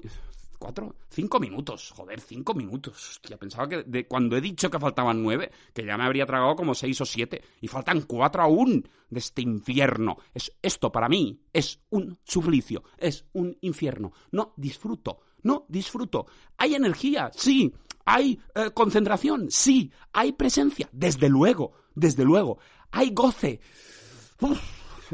cuatro, 0.58 0.96
cinco 1.08 1.40
minutos, 1.40 1.92
joder, 1.94 2.20
cinco 2.20 2.54
minutos. 2.54 3.20
Ya 3.28 3.36
pensaba 3.36 3.68
que 3.68 3.82
de 3.84 4.06
cuando 4.06 4.36
he 4.36 4.40
dicho 4.40 4.70
que 4.70 4.78
faltaban 4.78 5.22
nueve, 5.22 5.50
que 5.72 5.84
ya 5.84 5.96
me 5.96 6.04
habría 6.04 6.26
tragado 6.26 6.56
como 6.56 6.74
seis 6.74 7.00
o 7.00 7.06
siete, 7.06 7.42
y 7.60 7.68
faltan 7.68 8.02
cuatro 8.02 8.42
aún 8.42 8.88
de 9.10 9.18
este 9.18 9.42
infierno. 9.42 10.18
Es, 10.34 10.52
esto 10.62 10.90
para 10.90 11.08
mí 11.08 11.40
es 11.52 11.80
un 11.90 12.18
suplicio, 12.24 12.82
es 12.98 13.24
un 13.32 13.56
infierno. 13.60 14.12
No 14.30 14.52
disfruto, 14.56 15.20
no 15.42 15.64
disfruto. 15.68 16.26
Hay 16.56 16.74
energía, 16.74 17.30
sí. 17.34 17.74
Hay 18.04 18.38
eh, 18.54 18.70
concentración, 18.72 19.50
sí. 19.50 19.90
Hay 20.12 20.32
presencia, 20.32 20.88
desde 20.92 21.28
luego, 21.28 21.72
desde 21.94 22.24
luego. 22.24 22.58
Hay 22.92 23.10
goce. 23.12 23.60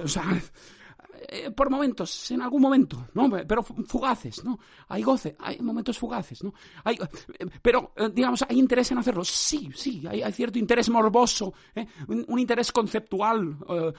o 0.03 0.09
sea, 0.09 0.43
eh, 1.33 1.51
por 1.51 1.71
momentos, 1.71 2.31
en 2.31 2.43
algún 2.43 2.61
momento, 2.61 3.09
¿no? 3.15 3.31
Pero 3.47 3.63
fugaces, 3.63 4.45
¿no? 4.45 4.59
Hay 4.89 5.03
goce, 5.03 5.35
hay 5.39 5.59
momentos 5.61 5.99
fugaces, 5.99 6.45
¿no? 6.45 6.53
Hay, 6.85 6.97
eh, 6.97 7.47
pero, 7.63 7.93
eh, 7.97 8.11
digamos, 8.13 8.45
¿hay 8.47 8.59
interés 8.59 8.93
en 8.93 8.99
hacerlo? 8.99 9.25
Sí, 9.25 9.71
sí, 9.75 10.03
hay, 10.07 10.31
cierto 10.33 10.59
interés 10.59 10.91
morboso, 10.91 11.55
un, 12.09 12.39
interés 12.39 12.71
conceptual, 12.71 13.57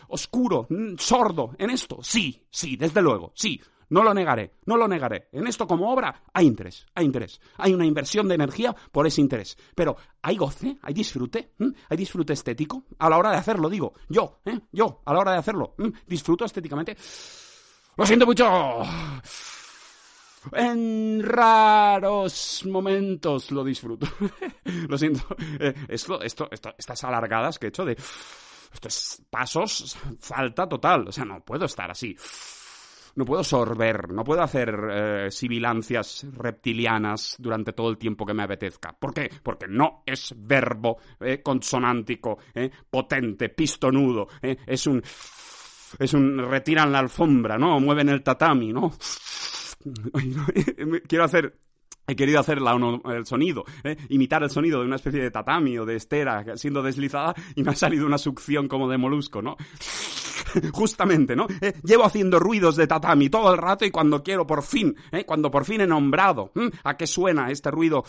oscuro, 0.10 0.68
mm, 0.70 0.96
sordo 0.98 1.56
en 1.58 1.72
esto. 1.72 2.00
Sí, 2.04 2.46
sí, 2.52 2.76
desde 2.76 3.02
luego, 3.02 3.32
sí. 3.34 3.60
No 3.90 4.04
lo 4.04 4.14
negaré, 4.14 4.56
no 4.66 4.78
lo 4.78 4.88
negaré. 4.88 5.30
En 5.32 5.48
esto 5.48 5.68
como 5.68 5.92
obra 5.92 6.24
hay 6.34 6.46
interés, 6.46 6.86
hay 6.96 7.06
interés. 7.06 7.40
Hay 7.58 7.74
una 7.74 7.86
inversión 7.86 8.28
de 8.28 8.36
energía 8.36 8.76
por 8.92 9.08
ese 9.08 9.22
interés. 9.22 9.58
Pero 9.76 9.96
hay 10.22 10.38
goce, 10.38 10.78
hay 10.82 10.94
disfrute, 10.94 11.54
hay 11.90 11.98
disfrute 11.98 12.34
estético 12.34 12.86
a 13.00 13.10
la 13.10 13.18
hora 13.18 13.32
de 13.32 13.38
hacerlo, 13.38 13.70
digo. 13.70 13.94
Yo, 14.10 14.40
¿eh? 14.46 14.60
yo, 14.72 15.02
a 15.06 15.14
la 15.14 15.20
hora 15.20 15.32
de 15.34 15.38
hacerlo, 15.38 15.76
disfruto 16.08 16.46
estéticamente. 16.46 16.96
Lo 17.96 18.06
siento 18.06 18.26
mucho. 18.26 18.82
En 20.52 21.24
raros 21.24 22.66
momentos 22.66 23.52
lo 23.52 23.64
disfruto. 23.64 24.08
lo 24.90 24.98
siento. 24.98 25.24
Eh, 25.60 25.74
esto, 25.88 26.22
esto, 26.22 26.50
estas 26.52 27.04
alargadas 27.04 27.60
que 27.60 27.68
he 27.68 27.70
hecho 27.70 27.86
de... 27.86 27.98
Estos 28.74 29.22
pasos, 29.30 29.96
falta 30.20 30.68
total. 30.68 31.08
O 31.08 31.12
sea, 31.12 31.26
no 31.26 31.40
puedo 31.46 31.66
estar 31.66 31.92
así 31.92 32.18
no 33.16 33.26
puedo 33.26 33.44
sorber, 33.44 34.12
no 34.12 34.24
puedo 34.24 34.42
hacer 34.42 34.76
eh, 34.92 35.32
sibilancias 35.32 36.26
reptilianas 36.34 37.36
durante 37.40 37.74
todo 37.74 37.90
el 37.90 37.98
tiempo 37.98 38.26
que 38.26 38.34
me 38.34 38.44
apetezca. 38.44 38.94
¿Por 38.94 39.14
qué? 39.14 39.30
Porque 39.42 39.68
no 39.68 40.04
es 40.06 40.34
verbo 40.38 40.98
eh, 41.20 41.42
consonántico, 41.42 42.40
eh, 42.54 42.70
potente, 42.90 43.50
pistonudo, 43.50 44.28
es 44.42 44.88
un... 44.88 45.02
Es 46.00 46.12
un 46.16 46.40
retiran 46.40 46.92
la 46.92 46.98
alfombra, 46.98 47.56
¿no? 47.56 47.80
Mueven 47.80 48.10
el 48.10 48.24
tatami, 48.24 48.74
¿no? 48.74 48.94
Quiero 51.08 51.24
hacer 51.24 51.56
He 52.06 52.16
querido 52.16 52.40
hacer 52.40 52.60
el 52.60 53.26
sonido, 53.26 53.64
imitar 54.10 54.44
el 54.44 54.50
sonido 54.50 54.82
de 54.82 54.86
una 54.86 54.98
especie 54.98 55.22
de 55.22 55.32
tatami 55.32 55.78
o 55.78 55.86
de 55.86 55.96
estera 55.96 56.58
siendo 56.58 56.84
deslizada 56.84 57.34
y 57.56 57.64
me 57.64 57.72
ha 57.72 57.76
salido 57.76 58.06
una 58.06 58.18
succión 58.18 58.68
como 58.68 58.90
de 58.90 58.98
molusco, 58.98 59.42
¿no? 59.42 59.56
justamente, 60.74 61.36
¿no? 61.36 61.48
Eh, 61.62 61.74
llevo 61.84 62.06
haciendo 62.06 62.40
ruidos 62.40 62.76
de 62.76 62.88
tatami 62.88 63.30
todo 63.30 63.52
el 63.52 63.58
rato 63.58 63.86
y 63.86 63.92
cuando 63.92 64.24
quiero 64.24 64.46
por 64.46 64.64
fin, 64.64 64.96
¿eh? 65.12 65.26
cuando 65.26 65.50
por 65.52 65.66
fin 65.66 65.82
he 65.82 65.88
nombrado 65.88 66.52
a 66.84 66.98
qué 66.98 67.08
suena 67.08 67.50
este 67.50 67.72
ruido 67.72 68.04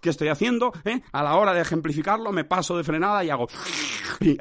que 0.00 0.10
estoy 0.10 0.28
haciendo, 0.28 0.72
¿eh? 0.84 1.02
a 1.12 1.22
la 1.22 1.36
hora 1.36 1.54
de 1.54 1.60
ejemplificarlo 1.60 2.32
me 2.32 2.44
paso 2.44 2.76
de 2.76 2.84
frenada 2.84 3.24
y 3.24 3.30
hago, 3.30 3.48
y 4.20 4.36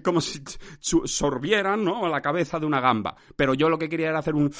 como 0.00 0.20
si 0.20 0.42
sorbieran, 0.80 1.84
¿no? 1.84 2.08
La 2.08 2.20
cabeza 2.20 2.58
de 2.58 2.66
una 2.66 2.80
gamba. 2.80 3.16
Pero 3.36 3.54
yo 3.54 3.68
lo 3.68 3.78
que 3.78 3.88
quería 3.88 4.10
era 4.10 4.18
hacer 4.18 4.34
un 4.34 4.50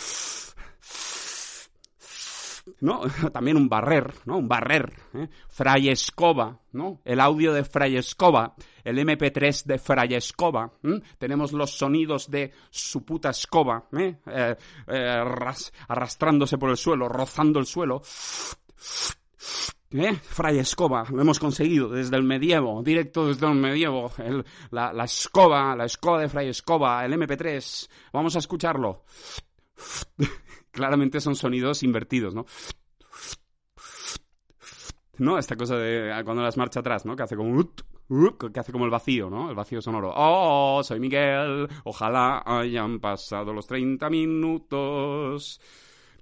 ¿no? 2.80 3.00
También 3.32 3.56
un 3.56 3.68
barrer, 3.68 4.12
¿no? 4.24 4.38
Un 4.38 4.48
barrer, 4.48 4.92
¿eh? 5.14 5.28
Fray 5.48 5.88
Escoba, 5.88 6.60
¿no? 6.72 7.00
El 7.04 7.20
audio 7.20 7.52
de 7.52 7.64
Fray 7.64 7.96
Escoba, 7.96 8.54
el 8.84 8.98
MP3 8.98 9.64
de 9.64 9.78
Fray 9.78 10.14
Escoba, 10.14 10.72
tenemos 11.18 11.52
los 11.52 11.70
sonidos 11.76 12.30
de 12.30 12.52
su 12.70 13.04
puta 13.04 13.30
escoba, 13.30 13.84
¿eh? 13.96 14.16
Eh, 14.26 14.56
ras- 15.24 15.72
arrastrándose 15.88 16.58
por 16.58 16.70
el 16.70 16.76
suelo, 16.76 17.08
rozando 17.08 17.58
el 17.58 17.66
suelo. 17.66 18.02
Fray 20.22 20.58
Escoba, 20.58 21.04
lo 21.10 21.20
hemos 21.20 21.38
conseguido 21.38 21.90
desde 21.90 22.16
el 22.16 22.22
medievo, 22.22 22.82
directo 22.82 23.26
desde 23.26 23.46
el 23.46 23.54
medievo, 23.56 24.10
la, 24.70 24.90
la 24.92 25.04
escoba, 25.04 25.76
la 25.76 25.84
escoba 25.84 26.20
de 26.22 26.28
Fray 26.30 26.48
Escoba, 26.48 27.04
el 27.04 27.12
MP3, 27.12 27.88
vamos 28.12 28.34
a 28.34 28.38
escucharlo. 28.38 29.04
Claramente 30.70 31.20
son 31.20 31.34
sonidos 31.34 31.82
invertidos, 31.82 32.34
¿no? 32.34 32.46
¿No? 35.18 35.38
Esta 35.38 35.56
cosa 35.56 35.76
de 35.76 36.12
ah, 36.12 36.24
cuando 36.24 36.42
las 36.42 36.56
marcha 36.56 36.80
atrás, 36.80 37.04
¿no? 37.04 37.14
Que 37.14 37.22
hace 37.22 37.36
como... 37.36 37.62
que 38.52 38.60
hace 38.60 38.72
como 38.72 38.84
el 38.84 38.90
vacío, 38.90 39.28
¿no? 39.28 39.50
El 39.50 39.54
vacío 39.54 39.82
sonoro. 39.82 40.12
Oh, 40.14 40.82
soy 40.82 41.00
Miguel. 41.00 41.68
Ojalá 41.84 42.42
hayan 42.44 42.98
pasado 42.98 43.52
los 43.52 43.66
30 43.66 44.08
minutos. 44.08 45.60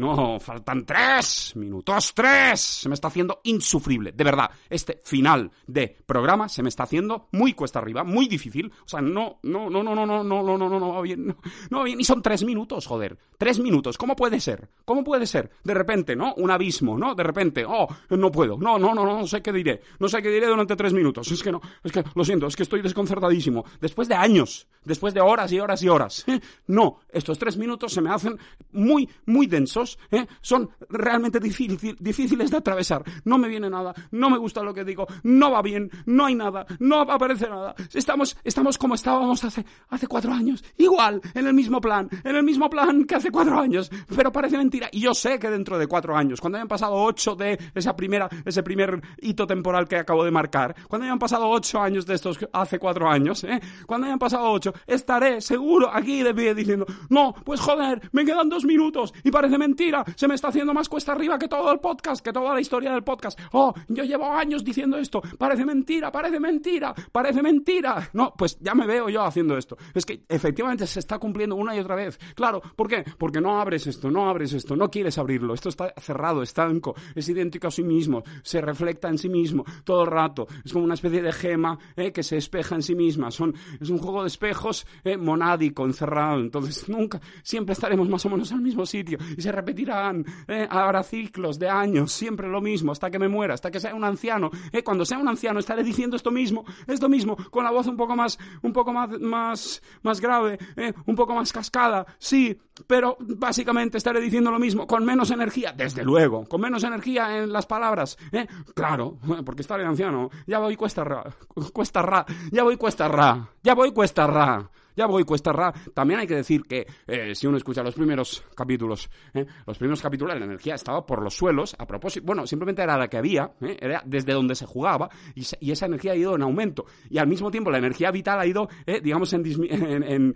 No, 0.01 0.40
faltan 0.40 0.86
tres 0.86 1.53
minutos, 1.57 2.14
tres. 2.14 2.59
Se 2.59 2.88
me 2.88 2.94
está 2.94 3.09
haciendo 3.09 3.40
insufrible. 3.44 4.12
De 4.12 4.24
verdad, 4.24 4.51
este 4.70 5.03
final 5.05 5.51
de 5.66 5.94
programa 6.07 6.48
se 6.48 6.62
me 6.62 6.70
está 6.70 6.84
haciendo 6.84 7.28
muy 7.32 7.53
cuesta 7.53 7.80
arriba, 7.80 8.03
muy 8.03 8.26
difícil. 8.26 8.72
O 8.86 8.88
sea, 8.88 9.03
no, 9.03 9.40
no, 9.42 9.68
no, 9.68 9.82
no, 9.82 9.94
no, 9.94 10.07
no, 10.07 10.24
no, 10.24 10.42
no, 10.42 10.57
no, 10.57 10.80
no, 10.80 10.94
va 10.94 11.03
bien. 11.03 11.26
No, 11.26 11.36
no 11.68 11.78
va 11.78 11.84
bien. 11.84 12.01
Y 12.01 12.05
son 12.05 12.22
tres 12.22 12.44
minutos, 12.44 12.86
joder. 12.86 13.18
Tres 13.36 13.59
minutos. 13.59 13.98
¿Cómo 13.98 14.16
puede 14.16 14.40
ser? 14.40 14.70
¿Cómo 14.86 15.05
puede 15.05 15.26
ser? 15.26 15.51
De 15.62 15.74
repente, 15.74 16.16
¿no? 16.16 16.32
Un 16.38 16.51
abismo, 16.51 16.96
¿no? 16.96 17.14
De 17.14 17.22
repente, 17.22 17.66
oh, 17.66 17.86
no 18.09 18.32
puedo. 18.32 18.57
No, 18.57 18.78
no, 18.78 18.94
no, 18.94 19.05
no, 19.05 19.18
no 19.18 19.26
sé 19.26 19.42
qué 19.42 19.53
diré. 19.53 19.82
No 19.98 20.09
sé 20.09 20.22
qué 20.22 20.30
diré 20.30 20.46
durante 20.46 20.76
tres 20.76 20.94
minutos. 20.94 21.30
Es 21.30 21.42
que 21.42 21.53
no, 21.53 21.61
es 21.84 21.92
que 21.92 22.03
lo 22.14 22.24
siento, 22.24 22.46
es 22.46 22.57
que 22.57 22.62
estoy 22.62 22.80
desconcertadísimo. 22.80 23.66
Después 23.82 24.09
de 24.09 24.14
años, 24.14 24.66
después 24.82 25.12
de 25.12 25.20
horas 25.20 25.53
y 25.53 25.61
horas 25.61 25.82
y 25.82 25.90
horas. 25.90 26.24
¿eh? 26.26 26.40
No, 26.68 27.01
estos 27.11 27.38
tres 27.38 27.59
minutos 27.59 27.92
se 27.92 28.01
me 28.01 28.11
hacen 28.11 28.38
muy, 28.72 29.09
muy 29.26 29.46
densos. 29.46 29.89
¿Eh? 30.11 30.26
Son 30.41 30.70
realmente 30.88 31.41
difícil- 31.41 31.97
difíciles 31.99 32.51
de 32.51 32.57
atravesar. 32.57 33.03
No 33.24 33.38
me 33.38 33.49
viene 33.49 33.68
nada, 33.70 33.95
no 34.11 34.30
me 34.30 34.38
gusta 34.38 34.62
lo 34.62 34.74
que 34.74 34.84
digo, 34.84 35.07
no 35.22 35.51
va 35.51 35.62
bien, 35.62 35.91
no 36.07 36.26
hay 36.26 36.34
nada, 36.34 36.66
no 36.78 37.01
aparece 37.01 37.49
nada. 37.49 37.74
Estamos, 37.93 38.36
estamos 38.45 38.78
como 38.78 38.95
estábamos 38.95 39.43
hace, 39.45 39.64
hace 39.88 40.07
cuatro 40.07 40.32
años. 40.32 40.62
Igual, 40.76 41.20
en 41.34 41.47
el 41.47 41.55
mismo 41.55 41.80
plan, 41.80 42.09
en 42.24 42.36
el 42.36 42.43
mismo 42.43 42.68
plan 42.70 43.05
que 43.05 43.14
hace 43.16 43.30
cuatro 43.30 43.59
años. 43.59 43.91
Pero 44.14 44.32
parece 44.32 44.57
mentira. 44.57 44.88
Y 44.93 45.01
yo 45.01 45.14
sé 45.14 45.38
que 45.38 45.51
dentro 45.51 45.78
de 45.78 45.86
cuatro 45.86 46.16
años, 46.16 46.41
cuando 46.41 46.59
hayan 46.59 46.68
pasado 46.68 46.95
ocho 46.95 47.34
de 47.34 47.59
esa 47.74 47.95
primera, 47.97 48.28
ese 48.45 48.62
primer 48.62 49.01
hito 49.20 49.47
temporal 49.47 49.86
que 49.88 49.97
acabo 49.97 50.24
de 50.24 50.30
marcar, 50.30 50.74
cuando 50.88 51.05
hayan 51.07 51.18
pasado 51.18 51.49
ocho 51.49 51.80
años 51.80 52.07
de 52.07 52.14
estos 52.14 52.38
hace 52.53 52.78
cuatro 52.78 53.09
años, 53.09 53.45
¿eh? 53.45 53.61
cuando 53.86 54.07
hayan 54.07 54.18
pasado 54.18 54.51
ocho, 54.51 54.72
estaré 54.86 55.41
seguro 55.41 55.91
aquí 55.93 56.22
de 56.22 56.34
pie 56.34 56.55
diciendo, 56.55 56.86
no, 57.09 57.34
pues 57.45 57.61
joder, 57.61 58.01
me 58.12 58.24
quedan 58.24 58.49
dos 58.49 58.64
minutos 58.64 59.12
y 59.24 59.30
parece 59.30 59.59
mentira, 59.59 59.69
se 60.16 60.28
me 60.28 60.34
está 60.34 60.48
haciendo 60.48 60.74
más 60.74 60.88
cuesta 60.88 61.12
arriba 61.12 61.38
que 61.38 61.48
todo 61.48 61.72
el 61.72 61.80
podcast, 61.80 62.24
que 62.24 62.32
toda 62.32 62.54
la 62.54 62.60
historia 62.60 62.92
del 62.92 63.02
podcast. 63.02 63.38
Oh, 63.52 63.72
yo 63.88 64.04
llevo 64.04 64.30
años 64.32 64.64
diciendo 64.64 64.96
esto, 64.98 65.22
parece 65.38 65.64
mentira, 65.64 66.12
parece 66.12 66.38
mentira, 66.38 66.94
parece 67.12 67.42
mentira. 67.42 68.10
No, 68.12 68.34
pues 68.36 68.58
ya 68.60 68.74
me 68.74 68.86
veo 68.86 69.08
yo 69.08 69.22
haciendo 69.22 69.56
esto. 69.56 69.76
Es 69.94 70.04
que 70.04 70.24
efectivamente 70.28 70.86
se 70.86 71.00
está 71.00 71.18
cumpliendo 71.18 71.56
una 71.56 71.74
y 71.74 71.80
otra 71.80 71.94
vez. 71.94 72.18
Claro, 72.34 72.60
¿por 72.76 72.88
qué? 72.88 73.04
Porque 73.18 73.40
no 73.40 73.60
abres 73.60 73.86
esto, 73.86 74.10
no 74.10 74.28
abres 74.28 74.52
esto, 74.52 74.76
no 74.76 74.90
quieres 74.90 75.18
abrirlo. 75.18 75.54
Esto 75.54 75.68
está 75.68 75.92
cerrado, 75.98 76.42
estanco, 76.42 76.94
es 77.14 77.28
idéntico 77.28 77.68
a 77.68 77.70
sí 77.70 77.82
mismo, 77.82 78.22
se 78.42 78.60
refleja 78.60 79.08
en 79.08 79.18
sí 79.18 79.28
mismo 79.28 79.64
todo 79.84 80.02
el 80.02 80.10
rato. 80.10 80.46
Es 80.64 80.72
como 80.72 80.84
una 80.84 80.94
especie 80.94 81.22
de 81.22 81.32
gema 81.32 81.78
¿eh? 81.96 82.12
que 82.12 82.22
se 82.22 82.36
espeja 82.36 82.74
en 82.74 82.82
sí 82.82 82.94
misma. 82.94 83.30
Son, 83.30 83.54
es 83.80 83.88
un 83.88 83.98
juego 83.98 84.22
de 84.22 84.28
espejos 84.28 84.86
eh, 85.04 85.16
monádico, 85.16 85.84
encerrado. 85.84 86.40
Entonces 86.40 86.88
nunca, 86.88 87.20
siempre 87.42 87.72
estaremos 87.72 88.08
más 88.08 88.24
o 88.26 88.30
menos 88.30 88.52
al 88.52 88.60
mismo 88.60 88.84
sitio 88.84 89.18
y 89.36 89.42
se 89.42 89.52
repetirán. 89.61 90.24
¿eh? 90.48 90.66
Habrá 90.68 91.02
ciclos 91.02 91.58
de 91.58 91.68
años, 91.68 92.12
siempre 92.12 92.48
lo 92.48 92.61
mismo, 92.61 92.92
hasta 92.92 93.11
que 93.11 93.18
me 93.18 93.28
muera, 93.28 93.54
hasta 93.54 93.70
que 93.70 93.80
sea 93.80 93.94
un 93.94 94.04
anciano. 94.04 94.50
¿eh? 94.72 94.82
Cuando 94.82 95.04
sea 95.04 95.18
un 95.18 95.28
anciano 95.28 95.61
estaré 95.61 95.84
diciendo 95.84 96.16
esto 96.16 96.30
mismo, 96.30 96.64
esto 96.86 97.08
mismo, 97.08 97.36
con 97.50 97.64
la 97.64 97.70
voz 97.70 97.86
un 97.86 97.96
poco 97.96 98.16
más, 98.16 98.38
un 98.62 98.72
poco 98.72 98.92
más, 98.92 99.11
más, 99.20 99.82
más 100.02 100.20
grave, 100.20 100.58
¿eh? 100.76 100.92
un 101.06 101.14
poco 101.14 101.34
más 101.34 101.52
cascada, 101.52 102.06
sí, 102.18 102.58
pero 102.86 103.16
básicamente 103.20 103.98
estaré 103.98 104.20
diciendo 104.20 104.50
lo 104.50 104.58
mismo, 104.58 104.86
con 104.86 105.04
menos 105.04 105.30
energía, 105.30 105.72
desde 105.76 106.04
luego, 106.04 106.44
con 106.46 106.61
menos 106.61 106.84
energía 106.84 107.38
en 107.38 107.52
las 107.52 107.66
palabras, 107.66 108.16
¿eh? 108.32 108.46
Claro, 108.74 109.18
porque 109.44 109.62
estaré 109.62 109.84
anciano, 109.84 110.30
ya 110.46 110.58
voy 110.58 110.76
cuesta 110.76 111.04
ra, 111.04 111.24
cuesta 111.72 112.02
ra, 112.02 112.24
ya 112.50 112.62
voy 112.62 112.76
cuesta 112.76 113.08
ra, 113.08 113.50
ya 113.62 113.74
voy 113.74 113.92
cuesta 113.92 114.26
ra. 114.26 114.70
Ya 115.01 115.07
voy 115.07 115.24
cuesta 115.24 115.51
ra. 115.51 115.72
También 115.94 116.20
hay 116.20 116.26
que 116.26 116.34
decir 116.34 116.61
que 116.64 116.86
eh, 117.07 117.34
si 117.34 117.46
uno 117.46 117.57
escucha 117.57 117.82
los 117.82 117.94
primeros 117.94 118.44
capítulos, 118.55 119.09
¿eh? 119.32 119.46
los 119.66 119.78
primeros 119.78 120.03
capítulos 120.03 120.38
la 120.38 120.44
energía 120.44 120.74
estaba 120.74 121.07
por 121.07 121.22
los 121.22 121.34
suelos, 121.34 121.74
a 121.78 121.86
propósito, 121.86 122.26
bueno, 122.26 122.46
simplemente 122.46 122.82
era 122.82 122.98
la 122.98 123.09
que 123.09 123.16
había, 123.16 123.51
¿eh? 123.62 123.78
era 123.80 124.03
desde 124.05 124.34
donde 124.34 124.55
se 124.55 124.66
jugaba, 124.66 125.09
y, 125.34 125.70
esa 125.72 125.86
energía 125.86 126.12
ha 126.12 126.16
ido 126.16 126.34
en 126.34 126.42
aumento. 126.42 126.84
Y 127.09 127.16
al 127.16 127.28
mismo 127.28 127.51
tiempo 127.51 127.70
la 127.70 127.78
energía 127.78 128.11
vital 128.11 128.40
ha 128.40 128.46
ido, 128.46 128.68
eh, 128.84 129.01
digamos, 129.03 129.32
en, 129.32 130.34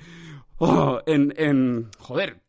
oh, 0.57 0.99
en, 1.05 1.35
en- 1.37 1.91
joder, 1.99 2.41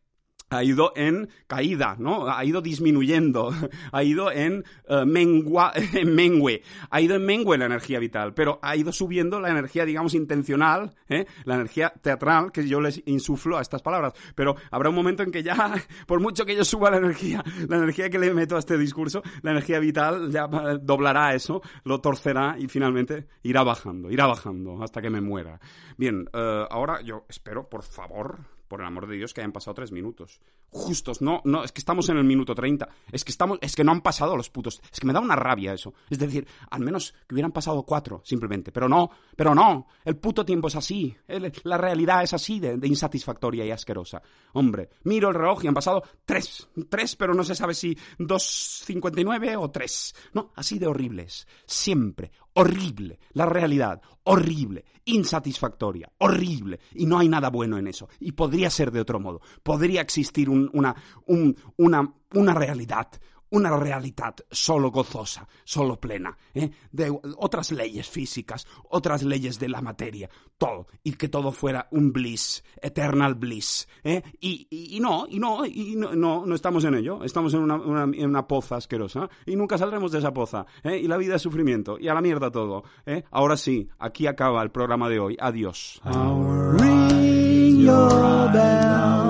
ha 0.50 0.62
ido 0.62 0.92
en 0.94 1.28
caída, 1.46 1.96
¿no? 1.98 2.28
Ha 2.28 2.44
ido 2.44 2.60
disminuyendo, 2.60 3.52
ha 3.92 4.02
ido 4.02 4.30
en 4.30 4.64
eh, 4.88 5.04
mengua, 5.04 5.72
en 5.94 6.14
mengue, 6.14 6.62
ha 6.90 7.00
ido 7.00 7.16
en 7.16 7.24
mengue 7.24 7.58
la 7.58 7.66
energía 7.66 7.98
vital, 7.98 8.34
pero 8.34 8.58
ha 8.62 8.76
ido 8.76 8.92
subiendo 8.92 9.40
la 9.40 9.50
energía, 9.50 9.84
digamos, 9.84 10.14
intencional, 10.14 10.94
¿eh? 11.08 11.26
la 11.44 11.56
energía 11.56 11.92
teatral 12.00 12.52
que 12.52 12.66
yo 12.66 12.80
les 12.80 13.02
insuflo 13.06 13.58
a 13.58 13.62
estas 13.62 13.82
palabras. 13.82 14.14
Pero 14.34 14.56
habrá 14.70 14.88
un 14.90 14.94
momento 14.94 15.22
en 15.22 15.30
que 15.30 15.42
ya, 15.42 15.74
por 16.06 16.20
mucho 16.20 16.44
que 16.44 16.54
yo 16.54 16.64
suba 16.64 16.90
la 16.90 16.98
energía, 16.98 17.42
la 17.68 17.76
energía 17.76 18.10
que 18.10 18.18
le 18.18 18.32
meto 18.32 18.56
a 18.56 18.60
este 18.60 18.78
discurso, 18.78 19.22
la 19.42 19.50
energía 19.50 19.78
vital 19.78 20.30
ya 20.30 20.44
eh, 20.44 20.78
doblará 20.80 21.34
eso, 21.34 21.62
lo 21.84 22.00
torcerá 22.00 22.56
y 22.58 22.68
finalmente 22.68 23.26
irá 23.42 23.62
bajando, 23.62 24.10
irá 24.10 24.26
bajando 24.26 24.82
hasta 24.82 25.02
que 25.02 25.10
me 25.10 25.20
muera. 25.20 25.60
Bien, 25.96 26.28
eh, 26.32 26.64
ahora 26.70 27.00
yo 27.02 27.24
espero, 27.28 27.68
por 27.68 27.82
favor, 27.82 28.55
por 28.66 28.80
el 28.80 28.86
amor 28.86 29.06
de 29.06 29.16
Dios, 29.16 29.32
que 29.32 29.40
hayan 29.40 29.52
pasado 29.52 29.74
tres 29.74 29.92
minutos. 29.92 30.40
Justos, 30.70 31.22
no, 31.22 31.40
no, 31.44 31.64
es 31.64 31.72
que 31.72 31.80
estamos 31.80 32.08
en 32.08 32.18
el 32.18 32.24
minuto 32.24 32.54
30. 32.54 32.88
Es 33.12 33.24
que 33.24 33.30
estamos, 33.30 33.58
es 33.60 33.74
que 33.74 33.84
no 33.84 33.92
han 33.92 34.00
pasado 34.00 34.36
los 34.36 34.50
putos. 34.50 34.80
Es 34.92 35.00
que 35.00 35.06
me 35.06 35.12
da 35.12 35.20
una 35.20 35.36
rabia 35.36 35.72
eso. 35.72 35.94
Es 36.10 36.18
decir, 36.18 36.46
al 36.70 36.80
menos 36.80 37.14
que 37.26 37.34
hubieran 37.34 37.52
pasado 37.52 37.82
cuatro, 37.84 38.20
simplemente. 38.24 38.72
Pero 38.72 38.88
no, 38.88 39.10
pero 39.36 39.54
no. 39.54 39.86
El 40.04 40.16
puto 40.16 40.44
tiempo 40.44 40.68
es 40.68 40.76
así. 40.76 41.16
La 41.64 41.78
realidad 41.78 42.22
es 42.22 42.32
así 42.34 42.60
de, 42.60 42.76
de 42.76 42.88
insatisfactoria 42.88 43.64
y 43.64 43.70
asquerosa. 43.70 44.22
Hombre, 44.52 44.90
miro 45.04 45.28
el 45.28 45.34
reloj 45.34 45.64
y 45.64 45.68
han 45.68 45.74
pasado 45.74 46.02
tres. 46.24 46.68
Tres, 46.88 47.16
pero 47.16 47.34
no 47.34 47.44
se 47.44 47.54
sabe 47.54 47.74
si 47.74 47.96
dos 48.18 48.82
cincuenta 48.84 49.20
y 49.20 49.24
nueve 49.24 49.56
o 49.56 49.70
tres. 49.70 50.14
No, 50.32 50.52
así 50.54 50.78
de 50.78 50.86
horribles. 50.86 51.46
Siempre. 51.66 52.32
Horrible. 52.58 53.18
La 53.32 53.44
realidad. 53.46 54.00
Horrible. 54.24 54.84
Insatisfactoria. 55.04 56.10
Horrible. 56.18 56.80
Y 56.94 57.04
no 57.06 57.18
hay 57.18 57.28
nada 57.28 57.50
bueno 57.50 57.76
en 57.78 57.86
eso. 57.86 58.08
Y 58.18 58.32
podría 58.32 58.70
ser 58.70 58.90
de 58.90 59.00
otro 59.00 59.20
modo. 59.20 59.40
Podría 59.62 60.00
existir 60.00 60.48
un- 60.48 60.70
una, 60.72 60.94
un- 61.26 61.54
una, 61.76 62.14
una 62.34 62.54
realidad. 62.54 63.08
Una 63.50 63.76
realidad 63.76 64.34
solo 64.50 64.90
gozosa, 64.90 65.46
solo 65.64 66.00
plena, 66.00 66.36
¿eh? 66.52 66.70
de 66.90 67.16
otras 67.38 67.70
leyes 67.70 68.08
físicas, 68.08 68.66
otras 68.90 69.22
leyes 69.22 69.58
de 69.60 69.68
la 69.68 69.80
materia, 69.80 70.28
todo, 70.58 70.88
y 71.04 71.12
que 71.12 71.28
todo 71.28 71.52
fuera 71.52 71.86
un 71.92 72.12
bliss, 72.12 72.64
eternal 72.82 73.36
bliss, 73.36 73.86
¿eh? 74.02 74.22
y, 74.40 74.66
y- 74.68 74.96
y 74.96 75.00
no, 75.00 75.26
y 75.28 75.38
no, 75.38 75.64
y 75.64 75.94
no, 75.96 76.12
no, 76.14 76.44
no 76.44 76.54
estamos 76.56 76.84
en 76.84 76.94
ello, 76.96 77.22
estamos 77.22 77.54
en 77.54 77.60
una, 77.60 77.76
una- 77.76 78.02
en 78.16 78.28
una 78.28 78.46
poza 78.48 78.76
asquerosa, 78.76 79.28
y 79.46 79.54
nunca 79.54 79.78
saldremos 79.78 80.10
de 80.10 80.18
esa 80.18 80.32
poza, 80.32 80.66
¿eh? 80.82 80.98
y 80.98 81.06
la 81.06 81.16
vida 81.16 81.36
es 81.36 81.42
sufrimiento, 81.42 81.98
y 82.00 82.08
a 82.08 82.14
la 82.14 82.20
mierda 82.22 82.50
todo, 82.50 82.82
¿eh? 83.06 83.22
ahora 83.30 83.56
sí, 83.56 83.88
aquí 84.00 84.26
acaba 84.26 84.60
el 84.62 84.70
programa 84.72 85.08
de 85.08 85.20
hoy, 85.20 85.36
adiós. 85.40 86.00
Ring 86.04 87.78
your 87.84 88.50
bell 88.52 89.26